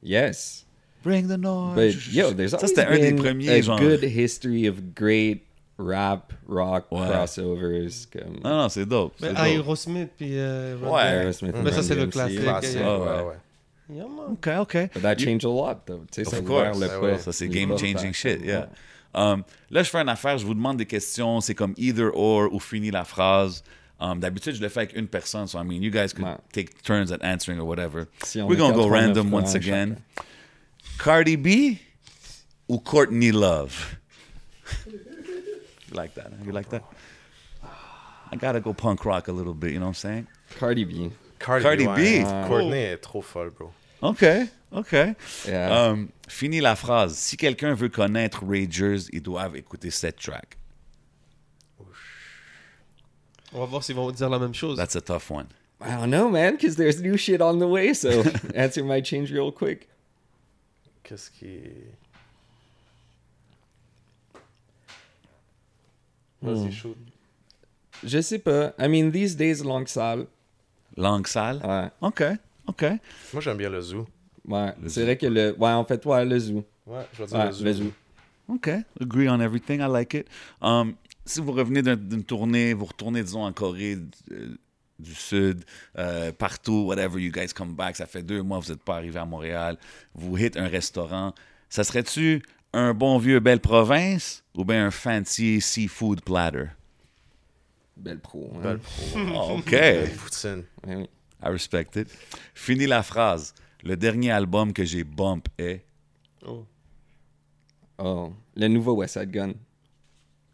Yes. 0.02 0.66
Bring 1.02 1.26
the 1.26 1.36
noise. 1.38 1.74
But 1.74 2.14
yo, 2.14 2.32
there's 2.32 2.52
Ça, 2.52 2.66
c'était 2.66 2.84
un 2.86 2.96
des 2.98 3.12
premiers, 3.14 3.48
a 3.50 3.60
genre. 3.60 3.78
good 3.80 4.04
history 4.04 4.68
of 4.68 4.94
great 4.94 5.42
rap, 5.78 6.32
rock 6.48 6.86
Ouais. 6.90 7.08
crossovers. 7.08 8.06
Comme 8.12 8.34
Non, 8.44 8.62
non, 8.62 8.68
c'est 8.68 8.86
dope. 8.86 9.14
Mais. 9.20 9.32
Aerosmith, 9.36 10.10
puis. 10.16 10.38
euh, 10.38 10.76
Ouais. 10.78 11.02
Aerosmith 11.02 11.54
Mais 11.62 11.72
ça, 11.72 11.82
c'est 11.82 11.94
le 11.94 12.06
classique. 12.06 12.40
Classique, 12.42 12.80
Ouais, 12.80 12.86
ouais, 12.86 13.22
ouais. 13.24 13.36
Yeah, 13.94 14.04
man. 14.04 14.32
OK, 14.32 14.48
OK. 14.60 14.90
But 14.94 15.02
that 15.02 15.14
You- 15.18 15.24
changed 15.26 15.44
a 15.44 15.48
lot, 15.48 15.76
though. 15.86 16.04
Tu 16.10 16.24
sais, 16.24 16.24
ça 16.24 16.38
Of 16.38 16.44
a 16.48 16.50
ouvert 16.50 16.70
course. 16.72 16.80
le 16.80 16.90
Ah 16.90 17.00
ouais, 17.00 17.18
Ça, 17.18 17.32
c'est 17.32 17.48
game-changing 17.48 18.12
shit, 18.12 18.40
yeah. 18.42 18.68
Um, 19.14 19.42
là, 19.70 19.82
je 19.82 19.90
fais 19.90 19.98
une 19.98 20.08
affaire, 20.08 20.38
je 20.38 20.46
vous 20.46 20.54
demande 20.54 20.78
des 20.78 20.86
questions, 20.86 21.40
c'est 21.42 21.54
comme 21.54 21.74
either 21.76 22.10
or 22.14 22.48
ou 22.52 22.58
fini 22.58 22.90
la 22.90 23.04
phrase. 23.04 23.62
Um, 24.00 24.18
D'habitude, 24.20 24.54
je 24.54 24.62
le 24.62 24.68
fais 24.70 24.80
avec 24.80 24.96
une 24.96 25.06
personne, 25.06 25.46
so 25.46 25.58
I 25.60 25.64
mean, 25.64 25.82
you 25.82 25.90
guys 25.90 26.14
could 26.14 26.24
Ouais. 26.24 26.36
take 26.52 26.82
turns 26.82 27.12
at 27.12 27.18
answering 27.22 27.60
or 27.60 27.66
whatever. 27.66 28.06
Si 28.24 28.40
We're 28.40 28.54
est 28.54 28.56
gonna 28.56 28.74
go 28.74 28.84
89 28.86 28.90
random 28.90 29.32
once 29.34 29.54
again. 29.54 29.96
chacun. 30.16 31.04
Cardi 31.04 31.36
B 31.36 31.76
ou 32.68 32.78
Courtney 32.78 33.30
Love? 33.32 33.96
You 35.92 35.98
like 35.98 36.14
that? 36.14 36.26
huh? 36.26 36.44
You 36.44 36.52
like 36.52 36.68
that? 36.70 36.82
I 38.30 38.36
gotta 38.36 38.60
go 38.60 38.72
punk 38.72 39.04
rock 39.04 39.28
a 39.28 39.32
little 39.32 39.54
bit, 39.54 39.72
you 39.72 39.78
know 39.78 39.86
what 39.86 39.90
I'm 39.90 39.94
saying? 39.94 40.26
Cardi 40.58 40.84
B. 40.84 41.10
Cardi, 41.38 41.62
Cardi 41.64 41.86
ouais. 41.86 42.22
B. 42.22 42.48
Courtney 42.48 42.78
est 42.78 43.02
trop 43.02 43.22
folle, 43.22 43.50
bro. 43.50 43.70
OK, 44.00 44.48
OK. 44.72 45.14
Yeah. 45.46 45.90
Um, 45.90 46.08
fini 46.28 46.60
la 46.60 46.74
phrase. 46.74 47.16
Si 47.16 47.36
quelqu'un 47.36 47.74
veut 47.74 47.88
connaître 47.88 48.44
Ragers, 48.44 49.08
ils 49.12 49.22
doivent 49.22 49.56
écouter 49.56 49.90
cette 49.90 50.16
track. 50.16 50.56
On 53.54 53.60
va 53.60 53.66
voir 53.66 53.84
s'ils 53.84 53.94
vont 53.94 54.10
dire 54.10 54.30
la 54.30 54.38
même 54.38 54.54
chose. 54.54 54.76
That's 54.78 54.96
a 54.96 55.00
tough 55.00 55.30
one. 55.30 55.46
I 55.80 55.90
don't 55.96 56.10
know, 56.10 56.30
man, 56.30 56.54
because 56.54 56.76
there's 56.76 57.02
new 57.02 57.16
shit 57.16 57.42
on 57.42 57.58
the 57.58 57.66
way, 57.66 57.92
so 57.92 58.22
answer 58.54 58.82
might 58.82 59.04
change 59.04 59.30
real 59.30 59.52
quick. 59.52 59.88
Qu'est-ce 61.02 61.30
qui. 61.30 61.60
Vas-y, 66.42 66.66
Hmm. 66.66 66.70
shoot. 66.72 66.96
Je 68.04 68.20
sais 68.20 68.38
pas. 68.38 68.72
I 68.78 68.88
mean, 68.88 69.10
these 69.12 69.36
days, 69.36 69.62
langue 69.62 69.86
sale. 69.88 70.26
Langue 70.96 71.26
sale? 71.26 71.60
Ouais. 71.64 71.88
OK, 72.00 72.22
OK. 72.66 72.84
Moi, 73.32 73.40
j'aime 73.42 73.56
bien 73.58 73.70
le 73.70 73.80
zoo. 73.80 74.06
Ouais. 74.46 74.72
C'est 74.88 75.04
vrai 75.04 75.16
que 75.16 75.26
le. 75.26 75.54
Ouais, 75.58 75.70
en 75.70 75.84
fait, 75.84 76.04
ouais, 76.04 76.24
le 76.24 76.38
zoo. 76.38 76.64
Ouais, 76.86 77.06
je 77.12 77.18
vais 77.22 77.26
dire 77.26 77.38
Ouais, 77.38 77.46
le 77.46 77.52
zoo. 77.52 77.64
le 77.64 77.72
zoo. 77.72 77.92
OK. 78.48 78.70
Agree 79.00 79.28
on 79.28 79.40
everything. 79.40 79.80
I 79.80 79.88
like 79.88 80.14
it. 80.14 80.26
Um, 80.60 80.94
si 81.24 81.40
vous 81.40 81.52
revenez 81.52 81.82
d'un- 81.82 81.94
d'une 81.96 82.24
tournée, 82.24 82.74
vous 82.74 82.86
retournez, 82.86 83.22
disons, 83.22 83.44
en 83.44 83.52
Corée 83.52 83.98
euh, 84.32 84.56
du 84.98 85.14
Sud, 85.14 85.64
euh, 85.98 86.32
partout, 86.32 86.84
whatever, 86.86 87.20
you 87.22 87.30
guys 87.30 87.48
come 87.54 87.74
back, 87.74 87.94
ça 87.96 88.06
fait 88.06 88.22
deux 88.22 88.42
mois 88.42 88.58
vous 88.58 88.70
n'êtes 88.72 88.82
pas 88.82 88.96
arrivé 88.96 89.18
à 89.18 89.24
Montréal, 89.24 89.76
vous 90.14 90.36
hit 90.36 90.56
un 90.56 90.66
restaurant, 90.68 91.32
ça 91.68 91.84
serait-tu 91.84 92.42
un 92.72 92.94
bon 92.94 93.18
vieux 93.18 93.40
belle 93.40 93.60
province 93.60 94.42
ou 94.56 94.64
bien 94.64 94.86
un 94.86 94.90
fancy 94.90 95.60
seafood 95.60 96.22
platter? 96.22 96.70
Belle 97.96 98.18
pro. 98.20 98.50
hein. 98.56 98.60
Belle 98.62 98.78
pro. 98.78 99.20
Oh, 99.34 99.56
OK. 99.58 99.70
Belle 99.70 100.10
poutine. 100.16 100.64
I 101.44 101.48
respect 101.48 101.96
it. 101.96 102.08
Fini 102.54 102.86
la 102.86 103.02
phrase. 103.02 103.52
Le 103.84 103.96
dernier 103.96 104.30
album 104.30 104.72
que 104.72 104.84
j'ai 104.84 105.02
bump 105.04 105.48
est... 105.58 105.84
Oh. 106.46 106.64
Oh, 107.98 108.32
le 108.56 108.68
nouveau 108.68 108.94
West 108.94 109.14
Side 109.14 109.30
Gun. 109.32 109.54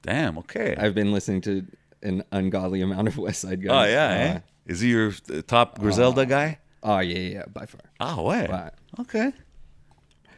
Damn, 0.03 0.39
OK. 0.39 0.57
I've 0.79 0.95
been 0.95 1.13
listening 1.13 1.41
to 1.43 1.63
an 2.03 2.23
ungodly 2.33 2.83
amount 2.83 3.07
of 3.09 3.17
West 3.19 3.43
Side 3.43 3.63
Gun. 3.63 3.71
Oh, 3.75 3.85
yeah, 3.85 4.11
eh? 4.37 4.41
Is 4.67 4.81
he 4.81 4.89
your 4.91 5.13
uh, 5.31 5.43
top 5.47 5.79
Griselda 5.79 6.25
guy? 6.27 6.59
Oh, 6.83 6.99
yeah, 7.01 7.19
yeah, 7.19 7.45
by 7.53 7.67
far. 7.67 7.81
Ah, 8.01 8.17
ouais. 8.21 8.49
Ouais. 8.49 8.71
OK. 8.99 9.33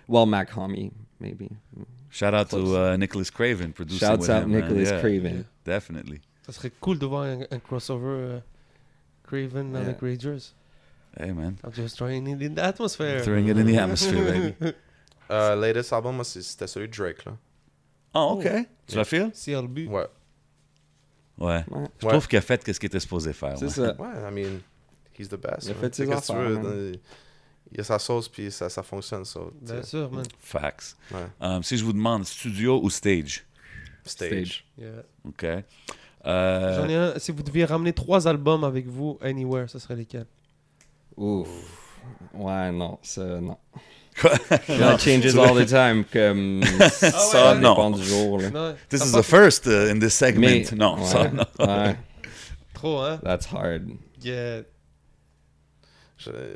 Well, 0.09 0.27
Mac 0.27 0.51
Homie, 0.51 0.93
maybe. 1.21 1.49
Shout 2.11 2.35
out 2.35 2.49
to 2.51 2.57
uh, 2.77 2.97
Nicholas 2.97 3.31
Craven 3.31 3.73
producing 3.73 3.99
Shouts 4.09 4.21
with 4.23 4.31
out 4.31 4.43
him, 4.45 4.51
man. 4.53 4.61
Nicholas 4.63 4.91
Yeah, 4.91 5.01
Craven. 5.01 5.45
Definitely. 5.65 6.21
Ça 6.47 6.53
serait 6.53 6.73
cool 6.81 6.99
de 6.99 7.07
voir 7.07 7.23
un, 7.25 7.41
un 7.51 7.59
crossover 7.61 8.09
euh, 8.09 8.41
Craven 9.25 9.73
Yeah. 9.73 9.81
avec 9.81 10.01
Ragers. 10.01 10.55
Hey, 11.17 11.33
man. 11.33 11.57
I'm 11.65 11.73
just 11.73 11.97
trying 11.97 12.27
it 12.27 12.41
in 12.43 12.55
the 12.55 12.61
atmosphere. 12.61 13.21
Throwing 13.23 13.49
it 13.49 13.57
in 13.57 13.65
the 13.67 13.77
atmosphere, 13.79 14.25
baby. 14.61 14.75
Euh, 15.33 15.55
latest 15.55 15.93
album, 15.93 16.17
moi, 16.17 16.25
c'est- 16.25 16.43
c'était 16.43 16.67
celui 16.67 16.89
de 16.89 16.93
Drake, 16.97 17.25
là. 17.25 17.37
Oh, 18.15 18.35
OK. 18.37 18.49
Tu 18.89 18.97
la 18.97 19.05
files? 19.05 19.31
CLB. 19.33 19.87
Ouais. 19.89 20.07
Ouais. 21.39 21.65
Ouais. 21.71 21.87
Je 22.01 22.07
Ouais. 22.07 22.13
trouve 22.13 22.27
qu'il 22.27 22.37
a 22.39 22.41
fait 22.41 22.67
ce 22.73 22.81
qu'il 22.81 22.89
était 22.89 22.99
supposé 22.99 23.33
faire. 23.33 23.57
C'est 23.57 23.67
ouais. 23.67 23.71
ça. 23.71 23.95
Ouais, 24.01 24.09
I 24.29 24.33
mean, 24.35 24.61
he's 25.17 25.29
the 25.29 25.37
best. 25.37 25.67
Il 25.67 25.71
a 25.71 25.75
man. 25.75 25.81
fait 25.83 25.95
ses 25.95 26.07
Qu'est-ce 26.07 26.21
que 26.21 26.27
tu 26.27 26.33
affaires, 26.33 26.49
veux, 26.51 26.59
man. 26.59 26.93
Il 27.73 27.79
y 27.79 27.81
a 27.81 27.85
sa 27.85 27.99
sauce, 27.99 28.29
puis 28.29 28.51
ça, 28.51 28.69
ça 28.69 28.83
fonctionne, 28.83 29.25
ça. 29.25 29.41
Bien 29.61 29.83
sûr, 29.83 30.11
man. 30.11 30.25
Facts. 30.41 30.97
Ouais. 31.13 31.19
Um, 31.41 31.63
si 31.63 31.77
je 31.77 31.85
vous 31.85 31.93
demande 31.93 32.25
studio 32.27 32.81
ou 32.83 32.91
stage? 32.91 33.45
Stage. 34.05 34.29
Stage. 34.29 34.65
Yeah. 34.79 35.03
OK. 35.29 35.45
Euh, 36.27 36.77
J'en 36.77 36.89
ai 36.89 36.95
un. 36.97 37.19
Si 37.19 37.31
vous 37.33 37.43
deviez 37.43 37.65
ramener 37.65 37.93
trois 37.93 38.27
albums 38.27 38.65
avec 38.65 38.87
vous, 38.89 39.19
anywhere, 39.23 39.71
ça 39.71 39.79
serait 39.79 39.97
lesquels? 39.97 40.27
Ouf. 41.17 41.49
Ouais, 42.35 42.73
non, 42.73 42.99
ça, 43.03 43.23
non. 43.41 43.57
Quoi? 44.21 44.31
That 44.67 44.99
changes 44.99 45.37
all 45.37 45.55
the 45.55 45.69
time. 45.69 46.05
Comme, 46.13 46.63
Ça, 46.91 47.11
ça 47.11 47.55
non. 47.55 47.71
dépend 47.71 47.91
du 47.93 48.03
jour. 48.03 48.39
Là. 48.41 48.51
Non, 48.51 48.75
This 48.89 49.05
is 49.05 49.13
pas 49.13 49.21
the 49.21 49.25
first 49.25 49.67
uh, 49.67 49.91
in 49.91 49.99
this 50.01 50.15
segment. 50.15 50.41
Mais, 50.49 50.65
non, 50.77 50.97
ouais, 50.99 51.05
ça, 51.07 51.29
non. 51.31 51.45
ouais, 51.67 51.97
Trop, 52.75 53.01
hein? 53.01 53.21
That's 53.23 53.47
hard. 53.47 53.89
Yeah. 54.23 54.63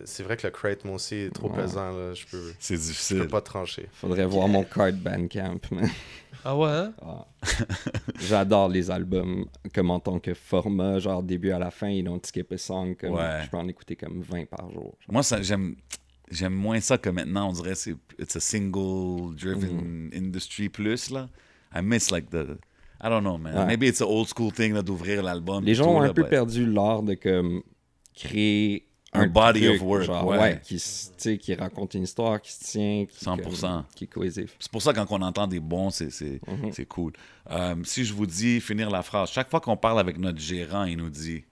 C'est 0.04 0.22
vrai 0.22 0.36
que 0.36 0.46
le 0.46 0.50
crate, 0.50 0.84
moi 0.84 0.96
aussi, 0.96 1.14
est 1.16 1.30
trop 1.30 1.48
Ouais. 1.50 1.56
pesant. 1.62 1.90
Là. 1.90 2.12
Je 2.14 2.24
peux, 2.26 2.52
C'est 2.58 2.74
je 2.76 2.80
peux 2.80 2.86
difficile. 2.86 3.26
pas 3.28 3.40
trancher. 3.40 3.88
Faudrait 3.92 4.26
voir 4.26 4.48
mon 4.48 4.64
card 4.64 4.92
Bandcamp. 4.92 5.60
man. 5.70 5.88
Ah 6.44 6.56
ouais, 6.56 6.68
hein? 6.68 6.92
Ah. 7.00 7.26
J'adore 8.20 8.68
les 8.68 8.90
albums 8.90 9.46
comme 9.74 9.90
en 9.90 10.00
tant 10.00 10.18
que 10.18 10.34
format, 10.34 10.98
genre 10.98 11.22
début 11.22 11.50
à 11.52 11.58
la 11.58 11.70
fin, 11.70 11.88
ils 11.88 12.04
don't 12.04 12.20
skip 12.24 12.52
a 12.52 12.58
song. 12.58 12.94
Comme, 12.96 13.14
Ouais. 13.14 13.40
Je 13.44 13.50
peux 13.50 13.56
en 13.56 13.68
écouter 13.68 13.96
comme 13.96 14.20
20 14.20 14.46
par 14.48 14.70
jour. 14.70 14.96
Moi, 15.08 15.22
ça, 15.22 15.40
j'aime, 15.42 15.76
j'aime 16.30 16.52
moins 16.54 16.80
ça 16.80 16.98
que 16.98 17.08
maintenant. 17.08 17.48
On 17.48 17.52
dirait 17.52 17.70
que 17.70 17.74
c'est 17.78 17.96
it's 18.18 18.36
a 18.36 18.40
single 18.40 19.34
driven 19.34 20.10
Mm-hmm. 20.10 20.18
industry 20.18 20.68
plus 20.68 21.10
là. 21.10 21.28
I 21.74 21.80
miss 21.82 22.10
like 22.10 22.28
the 22.30 22.58
I 23.02 23.08
don't 23.08 23.22
know 23.22 23.38
man. 23.38 23.56
Ouais. 23.56 23.66
Maybe 23.66 23.86
it's 23.86 24.00
an 24.02 24.06
old 24.06 24.28
school 24.28 24.52
thing 24.52 24.74
là, 24.74 24.82
d'ouvrir 24.82 25.22
l'album. 25.22 25.64
Les 25.64 25.74
gens 25.74 25.84
tout, 25.84 25.90
ont 25.90 26.00
un 26.02 26.06
là, 26.08 26.12
peu 26.12 26.22
but- 26.22 26.28
perdu 26.30 26.66
l'art 26.66 27.02
de 27.02 27.14
comme 27.14 27.62
créer 28.14 28.86
Un 29.16 29.26
body 29.28 29.60
truc, 29.66 29.76
of 29.76 29.82
work, 29.82 30.02
genre, 30.04 30.26
ouais. 30.26 30.60
qui, 30.64 31.54
raconte 31.54 31.94
une 31.94 32.02
histoire, 32.02 32.40
qui 32.42 32.52
se 32.52 32.64
tient, 32.64 33.06
qui, 33.08 33.24
100%. 33.24 33.60
comme, 33.60 33.84
qui 33.94 34.04
est 34.04 34.08
cohésif. 34.08 34.56
C'est 34.58 34.70
pour 34.72 34.82
ça 34.82 34.92
quand 34.92 35.06
on 35.10 35.22
entend 35.22 35.46
des 35.46 35.60
bons, 35.60 35.90
c'est, 35.90 36.10
c'est, 36.10 36.40
Mhm. 36.48 36.72
c'est 36.72 36.86
cool. 36.86 37.12
Euh, 37.50 37.76
si 37.84 38.04
je 38.04 38.12
vous 38.12 38.26
dis 38.26 38.60
finir 38.60 38.90
la 38.90 39.02
phrase, 39.02 39.30
chaque 39.30 39.48
fois 39.50 39.60
qu'on 39.60 39.76
parle 39.76 40.00
avec 40.00 40.18
notre 40.18 40.40
gérant, 40.40 40.84
il 40.84 40.96
nous 40.96 41.10
dit 41.10 41.44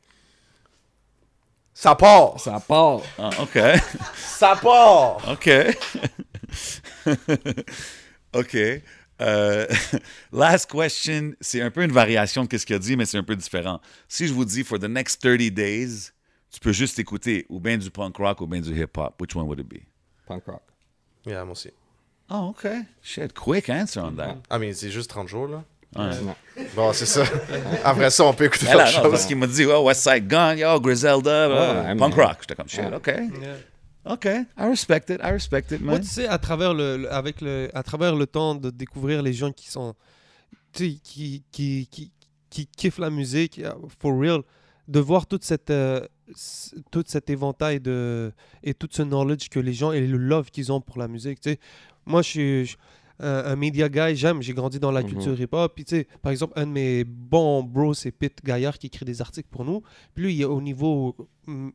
Ça 1.75 1.95
part! 1.95 2.39
Ça 2.41 2.59
part. 2.61 3.01
ah, 3.19 3.31
OK, 3.41 3.59
Ça 4.17 4.57
part! 4.61 5.19
OK. 5.31 5.49
OK. 8.35 8.57
Euh, 9.21 9.67
last 10.33 10.71
question, 10.71 11.33
c'est 11.41 11.61
un 11.61 11.71
peu 11.71 11.83
une 11.85 11.93
variation 11.93 12.45
de 12.45 12.59
ce 12.59 12.67
qu'il 12.67 12.75
a 12.77 12.79
dit, 12.79 12.97
mais 12.97 13.05
c'est 13.07 13.19
un 13.19 13.23
peu 13.23 13.37
différent. 13.37 13.81
Si 14.09 14.27
je 14.27 14.33
vous 14.33 14.45
dis 14.45 14.65
for 14.65 14.79
the 14.79 14.85
next 14.89 15.23
30 15.23 15.51
days, 15.51 16.11
tu 16.53 16.61
peux 16.61 16.73
juste 16.73 16.99
écouter 16.99 17.47
ou 17.49 17.59
bien 17.59 17.77
du 17.79 17.91
punk 17.91 18.17
rock 18.19 18.41
ou 18.43 18.47
bien 18.47 18.61
du 18.61 18.73
hip 18.81 18.97
hop, 18.97 19.21
which 19.21 19.35
one 19.35 19.47
would 19.47 19.59
it 19.59 19.69
be? 19.69 19.81
Punk 20.27 20.45
rock. 20.47 20.63
Yeah, 21.27 21.45
moi 21.45 21.53
aussi. 21.53 21.71
Oh, 22.31 22.51
OK. 22.57 22.67
Shit, 23.03 23.33
quick 23.35 23.69
answer 23.69 24.01
on 24.01 24.13
that. 24.17 24.37
Ah, 24.49 24.59
mais 24.59 24.73
c'est 24.75 24.91
juste 24.91 25.11
30 25.11 25.29
jours, 25.29 25.49
là. 25.49 25.65
Ouais. 25.95 26.65
Bon, 26.75 26.93
c'est 26.95 27.05
ça. 27.07 27.25
Après 27.85 28.11
ça, 28.11 28.25
on 28.25 28.33
peut 28.33 28.45
écouter 28.45 28.67
autre 28.75 28.87
chose. 28.89 29.11
parce 29.11 29.27
qu'il 29.27 29.37
m'a 29.37 29.47
dit, 29.47 29.65
oh, 29.67 29.83
West 29.85 30.03
Side 30.09 30.27
Gun, 30.27 30.55
yo, 30.57 30.81
Griselda, 30.81 31.31
euh, 31.31 31.95
punk 31.97 32.15
rock. 32.15 32.37
J'étais 32.41 32.55
comme, 32.55 32.69
shit. 32.69 32.85
OK. 32.95 33.07
Yeah. 33.09 33.57
OK, 34.05 34.25
I 34.25 34.47
respect 34.69 35.11
it, 35.11 35.21
I 35.23 35.31
respect 35.31 35.67
it, 35.71 35.81
Moi, 35.81 35.95
man. 35.95 36.01
tu 36.03 36.09
sais, 36.09 36.27
à 36.27 36.37
travers 36.39 36.75
le, 36.75 36.97
le- 36.97 37.13
avec 37.13 37.41
le, 37.41 37.69
à 37.73 37.85
travers 37.85 38.17
le 38.17 38.27
temps 38.27 38.57
de 38.57 38.71
découvrir 38.71 39.23
les 39.23 39.33
gens 39.33 39.53
qui 39.53 39.71
sont, 39.71 39.95
tu 40.73 40.91
sais, 40.91 40.99
qui, 41.05 41.45
qui, 41.53 41.87
qui, 41.89 42.11
qui 42.51 42.67
kiffent 42.67 42.99
la 42.99 43.11
musique, 43.11 43.59
uh, 43.59 43.69
for 44.01 44.19
real, 44.19 44.43
de 44.89 44.99
voir 44.99 45.27
toute 45.27 45.45
cette, 45.45 45.71
euh, 45.71 46.01
toute 46.91 47.09
cet 47.09 47.31
éventail 47.31 47.81
de, 47.81 48.33
et 48.63 48.75
tout 48.75 48.89
ce 48.91 49.03
knowledge 49.03 49.49
que 49.49 49.61
les 49.61 49.73
gens 49.73 49.93
et 49.93 50.07
le 50.07 50.17
love 50.19 50.51
qu'ils 50.51 50.73
ont 50.73 50.81
pour 50.81 50.99
la 50.99 51.09
musique, 51.09 51.41
tu 51.41 51.51
sais. 51.51 51.59
Moi, 52.07 52.23
je 52.23 52.29
suis 52.29 52.67
je- 52.67 52.77
un, 53.21 53.45
un 53.53 53.57
media 53.57 53.89
guy, 53.89 54.17
j'aime, 54.17 54.43
j'ai 54.43 54.53
grandi 54.53 54.81
dans 54.81 54.91
la 54.91 55.03
Mhm. 55.03 55.09
culture 55.11 55.41
hip-hop. 55.41 55.73
Puis, 55.75 55.85
tu 55.85 55.97
sais, 55.97 56.09
par 56.23 56.33
exemple, 56.33 56.55
un 56.57 56.67
de 56.67 56.73
mes 56.73 57.05
bons 57.05 57.63
bros, 57.63 57.95
c'est 57.95 58.11
Pete 58.11 58.39
Gaillard 58.43 58.79
qui 58.79 58.89
écrit 58.89 59.05
des 59.05 59.21
articles 59.21 59.49
pour 59.51 59.65
nous. 59.65 59.83
Puis 60.15 60.25
lui, 60.25 60.35
il 60.35 60.41
est 60.43 60.45
au 60.47 60.61
niveau 60.61 61.15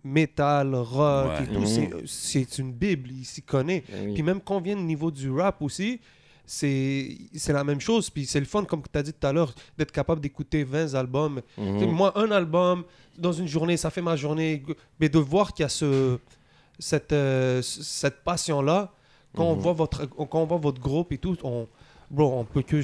métal, 0.04 0.76
rock 0.76 1.30
Ouais. 1.40 1.44
et 1.44 1.48
tout. 1.48 1.60
Mhm. 1.62 1.66
c'est- 1.66 1.90
C'est 2.06 2.58
une 2.60 2.74
bible, 2.74 3.12
il 3.12 3.24
s'y 3.26 3.42
connaît. 3.44 3.84
Ben. 3.90 4.14
Puis 4.14 4.24
même 4.24 4.42
quand 4.42 4.58
on 4.58 4.62
vient 4.62 4.78
au 4.78 4.82
niveau 4.84 5.12
du 5.12 5.30
rap 5.32 5.62
aussi, 5.62 6.02
c'est 6.48 7.50
la 7.50 7.64
même 7.64 7.80
chose. 7.82 8.10
Puis 8.10 8.26
c'est 8.26 8.40
le 8.40 8.46
fun, 8.46 8.64
comme 8.64 8.82
tu 8.92 8.98
as 8.98 9.04
dit 9.04 9.14
tout 9.14 9.28
à 9.28 9.34
l'heure, 9.34 9.54
d'être 9.78 9.92
capable 9.92 10.22
d'écouter 10.22 10.64
20 10.64 10.94
albums. 10.96 11.42
Mhm. 11.58 11.92
Moi, 11.92 12.12
un 12.18 12.32
album, 12.32 12.84
dans 13.18 13.34
une 13.34 13.48
journée, 13.48 13.78
ça 13.78 13.90
fait 13.90 14.02
ma 14.02 14.16
journée. 14.16 14.64
Mais 15.00 15.10
de 15.10 15.20
voir 15.20 15.54
qu'il 15.54 15.64
y 15.64 15.66
a 15.66 15.70
ce, 15.70 16.18
cette, 16.80 17.12
euh, 17.14 17.62
cette 17.62 18.24
passion-là, 18.24 18.94
quand, 19.36 19.44
on 19.46 19.56
Mhm. 19.56 19.62
voit 19.62 19.74
votre, 19.74 20.06
quand 20.06 20.42
on 20.42 20.46
voit 20.46 20.58
votre 20.58 20.82
groupe 20.82 21.12
et 21.12 21.18
tout, 21.18 21.38
on, 21.44 21.68
bro, 22.10 22.40
on 22.40 22.44
peut 22.46 22.62
que... 22.62 22.82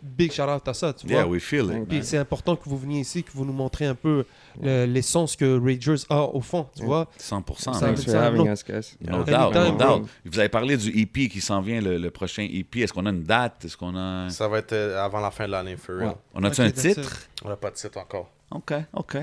Big 0.00 0.32
shout-out 0.32 0.66
à 0.66 0.74
ça, 0.74 0.92
tu 0.92 1.06
Yeah, 1.06 1.22
vois. 1.24 1.32
we 1.32 1.42
feel 1.42 1.70
it. 1.70 1.88
Puis 1.88 2.00
c'est 2.02 2.18
important 2.18 2.56
que 2.56 2.68
vous 2.68 2.78
veniez 2.78 3.00
ici, 3.00 3.22
que 3.22 3.30
vous 3.32 3.44
nous 3.44 3.52
montrez 3.52 3.86
un 3.86 3.94
peu 3.94 4.24
le- 4.60 4.84
l'essence 4.86 5.36
que 5.36 5.58
Ragers 5.60 6.02
a 6.08 6.22
au 6.22 6.40
fond, 6.40 6.66
tu 6.76 6.84
vois. 6.84 7.06
100%. 7.18 7.58
Ça- 7.58 7.70
man. 7.72 7.80
Thanks 7.94 8.04
for 8.04 8.12
ça- 8.12 8.26
having 8.26 8.44
non. 8.46 8.52
us, 8.52 8.64
guys. 8.64 8.96
No 9.00 9.18
Yeah. 9.18 9.50
doubt, 9.50 9.54
no 9.54 9.70
doubt. 9.76 9.78
bro. 10.00 10.08
Vous 10.24 10.38
avez 10.38 10.48
parlé 10.48 10.76
du 10.76 10.88
EP 11.00 11.28
qui 11.28 11.40
s'en 11.40 11.60
vient, 11.60 11.80
le, 11.80 11.98
le 11.98 12.10
prochain 12.10 12.42
EP. 12.50 12.80
Est-ce 12.80 12.92
qu'on 12.92 13.06
a 13.06 13.10
une 13.10 13.22
date? 13.22 13.64
Est-ce 13.64 13.76
qu'on 13.76 13.94
a... 13.96 14.28
Ça 14.30 14.48
va 14.48 14.58
être 14.58 14.72
euh, 14.72 15.04
avant 15.04 15.20
la 15.20 15.30
fin 15.30 15.46
de 15.46 15.52
l'année, 15.52 15.76
for 15.76 15.96
real. 15.96 16.08
Ouais. 16.08 16.14
On 16.34 16.44
a-tu 16.44 16.60
un 16.62 16.70
titre? 16.70 17.28
On 17.44 17.48
n'a 17.48 17.56
pas 17.56 17.70
de 17.70 17.76
site 17.76 17.96
encore. 17.96 18.30
OK, 18.50 18.72
OK. 18.94 19.16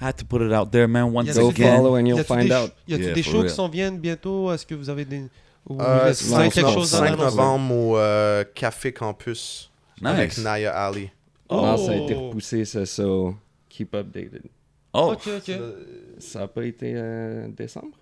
Had 0.00 0.16
to 0.16 0.24
put 0.24 0.40
it 0.40 0.52
out 0.52 0.70
there, 0.70 0.88
man, 0.88 1.04
once 1.14 1.36
Go 1.38 1.50
Again. 1.50 1.76
follow 1.76 1.96
and 1.96 2.06
Y 2.06 2.08
you'll 2.08 2.24
find 2.24 2.48
des, 2.48 2.52
out. 2.54 2.72
y 2.88 2.94
a-tu 2.94 3.04
Yeah, 3.04 3.12
des 3.14 3.22
shows 3.22 3.38
real. 3.40 3.46
qui 3.50 3.54
s'en 3.54 3.68
viennent 3.68 3.98
bientôt? 3.98 4.50
Est-ce 4.52 4.66
que 4.66 4.74
vous 4.74 4.90
avez 4.90 5.04
des. 5.04 5.22
Ou 5.68 5.80
Euh, 5.80 6.12
vous 6.12 6.30
non, 6.30 6.36
avez 6.38 6.48
quelque 6.50 6.66
non, 6.66 6.72
chose 6.74 6.94
à 6.94 6.98
5 6.98 7.06
annoncer? 7.06 7.24
novembre 7.24 7.74
au 7.74 7.96
euh, 7.98 8.44
Café 8.54 8.92
Campus 8.92 9.70
avec 10.04 10.30
Nice. 10.30 10.44
Naya 10.44 10.72
Ali. 10.86 11.10
Non, 11.50 11.76
ça 11.76 11.92
a 11.92 11.96
été 11.96 12.14
Oh. 12.14 12.28
repoussé, 12.28 12.64
ça, 12.64 12.84
so 12.86 13.34
keep 13.68 13.94
updated. 13.94 14.42
Oh, 14.92 15.12
Ok, 15.12 15.28
ok. 15.38 15.52
Ça 16.18 16.40
n'a 16.40 16.48
pas 16.48 16.64
été 16.64 16.92
euh, 16.96 17.48
décembre? 17.48 17.96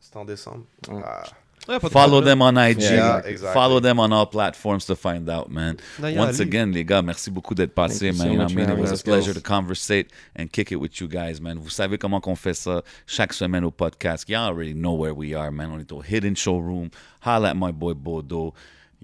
C'est 0.00 0.16
en 0.16 0.24
décembre. 0.24 0.64
Ouais. 0.88 1.00
Ah. 1.04 1.22
Ouais, 1.68 1.80
pas 1.80 1.88
de 1.88 1.92
follow 1.92 2.20
them 2.20 2.42
on 2.42 2.56
IG. 2.56 2.80
Yeah, 2.80 3.18
exactly. 3.24 3.52
Follow 3.52 3.80
them 3.80 3.98
on 3.98 4.12
all 4.12 4.26
platforms 4.26 4.86
to 4.86 4.94
find 4.94 5.28
out, 5.28 5.50
man. 5.50 5.76
Naya 6.00 6.18
Once 6.18 6.38
Ali. 6.40 6.48
again, 6.48 6.72
les 6.72 6.84
gars, 6.84 7.02
merci 7.02 7.30
beaucoup 7.30 7.54
d'être 7.54 7.74
passés, 7.74 8.10
Thank 8.10 8.12
you 8.12 8.18
man. 8.18 8.26
so 8.26 8.32
You 8.32 8.38
know 8.38 8.44
what 8.44 8.52
I 8.52 8.54
mean? 8.54 8.70
It 8.70 8.78
was 8.90 9.00
a 9.00 9.02
pleasure 9.02 9.34
to 9.34 9.40
conversate 9.40 10.10
and 10.36 10.50
kick 10.50 10.70
it 10.70 10.76
with 10.76 11.00
you 11.00 11.08
guys, 11.08 11.40
man. 11.40 11.58
Vous 11.58 11.70
savez 11.70 11.98
comment 11.98 12.20
qu'on 12.20 12.36
fait 12.36 12.54
ça 12.54 12.82
chaque 13.06 13.32
semaine 13.32 13.64
au 13.64 13.70
podcast. 13.70 14.28
Y'all 14.28 14.48
already 14.48 14.74
know 14.74 14.92
where 14.94 15.14
we 15.14 15.34
are, 15.34 15.50
man. 15.50 15.70
On 15.72 15.78
est 15.80 15.90
au 15.92 16.02
Hidden 16.02 16.36
Showroom. 16.36 16.90
Holla 17.24 17.50
at 17.50 17.56
my 17.56 17.72
boy 17.72 17.94
Bodo. 17.94 18.54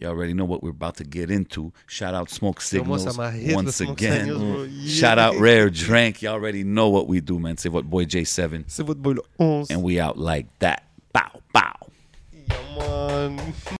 You 0.01 0.09
already 0.09 0.33
know 0.33 0.45
what 0.47 0.63
we're 0.63 0.71
about 0.71 0.97
to 0.97 1.05
get 1.05 1.31
into. 1.31 1.71
Shout 1.87 2.15
out 2.15 2.29
Smoke 2.31 2.61
Signals 2.61 3.05
ça 3.05 3.13
m'a 3.17 3.31
hit 3.31 3.49
le 3.51 3.55
once 3.57 3.77
Smoke 3.77 4.01
again. 4.01 4.25
Signals, 4.27 4.41
bro. 4.41 4.67
Shout 4.87 5.19
out 5.19 5.39
Rare 5.39 5.69
Drink. 5.71 6.23
You 6.23 6.31
already 6.31 6.65
know 6.65 6.89
what 6.89 7.07
we 7.09 7.21
do, 7.21 7.39
man. 7.39 7.57
C'est 7.57 7.69
votre 7.69 7.87
boy 7.89 8.05
J7. 8.07 8.65
C'est 8.69 8.83
votre 8.85 9.01
boy 9.01 9.15
le 9.15 9.23
11. 9.39 9.71
And 9.71 9.83
we 9.83 10.01
out 10.01 10.17
like 10.19 10.47
that. 10.61 10.83
Bow, 11.13 11.41
bow. 11.53 11.82
Yeah, 12.53 13.29
man. 13.29 13.79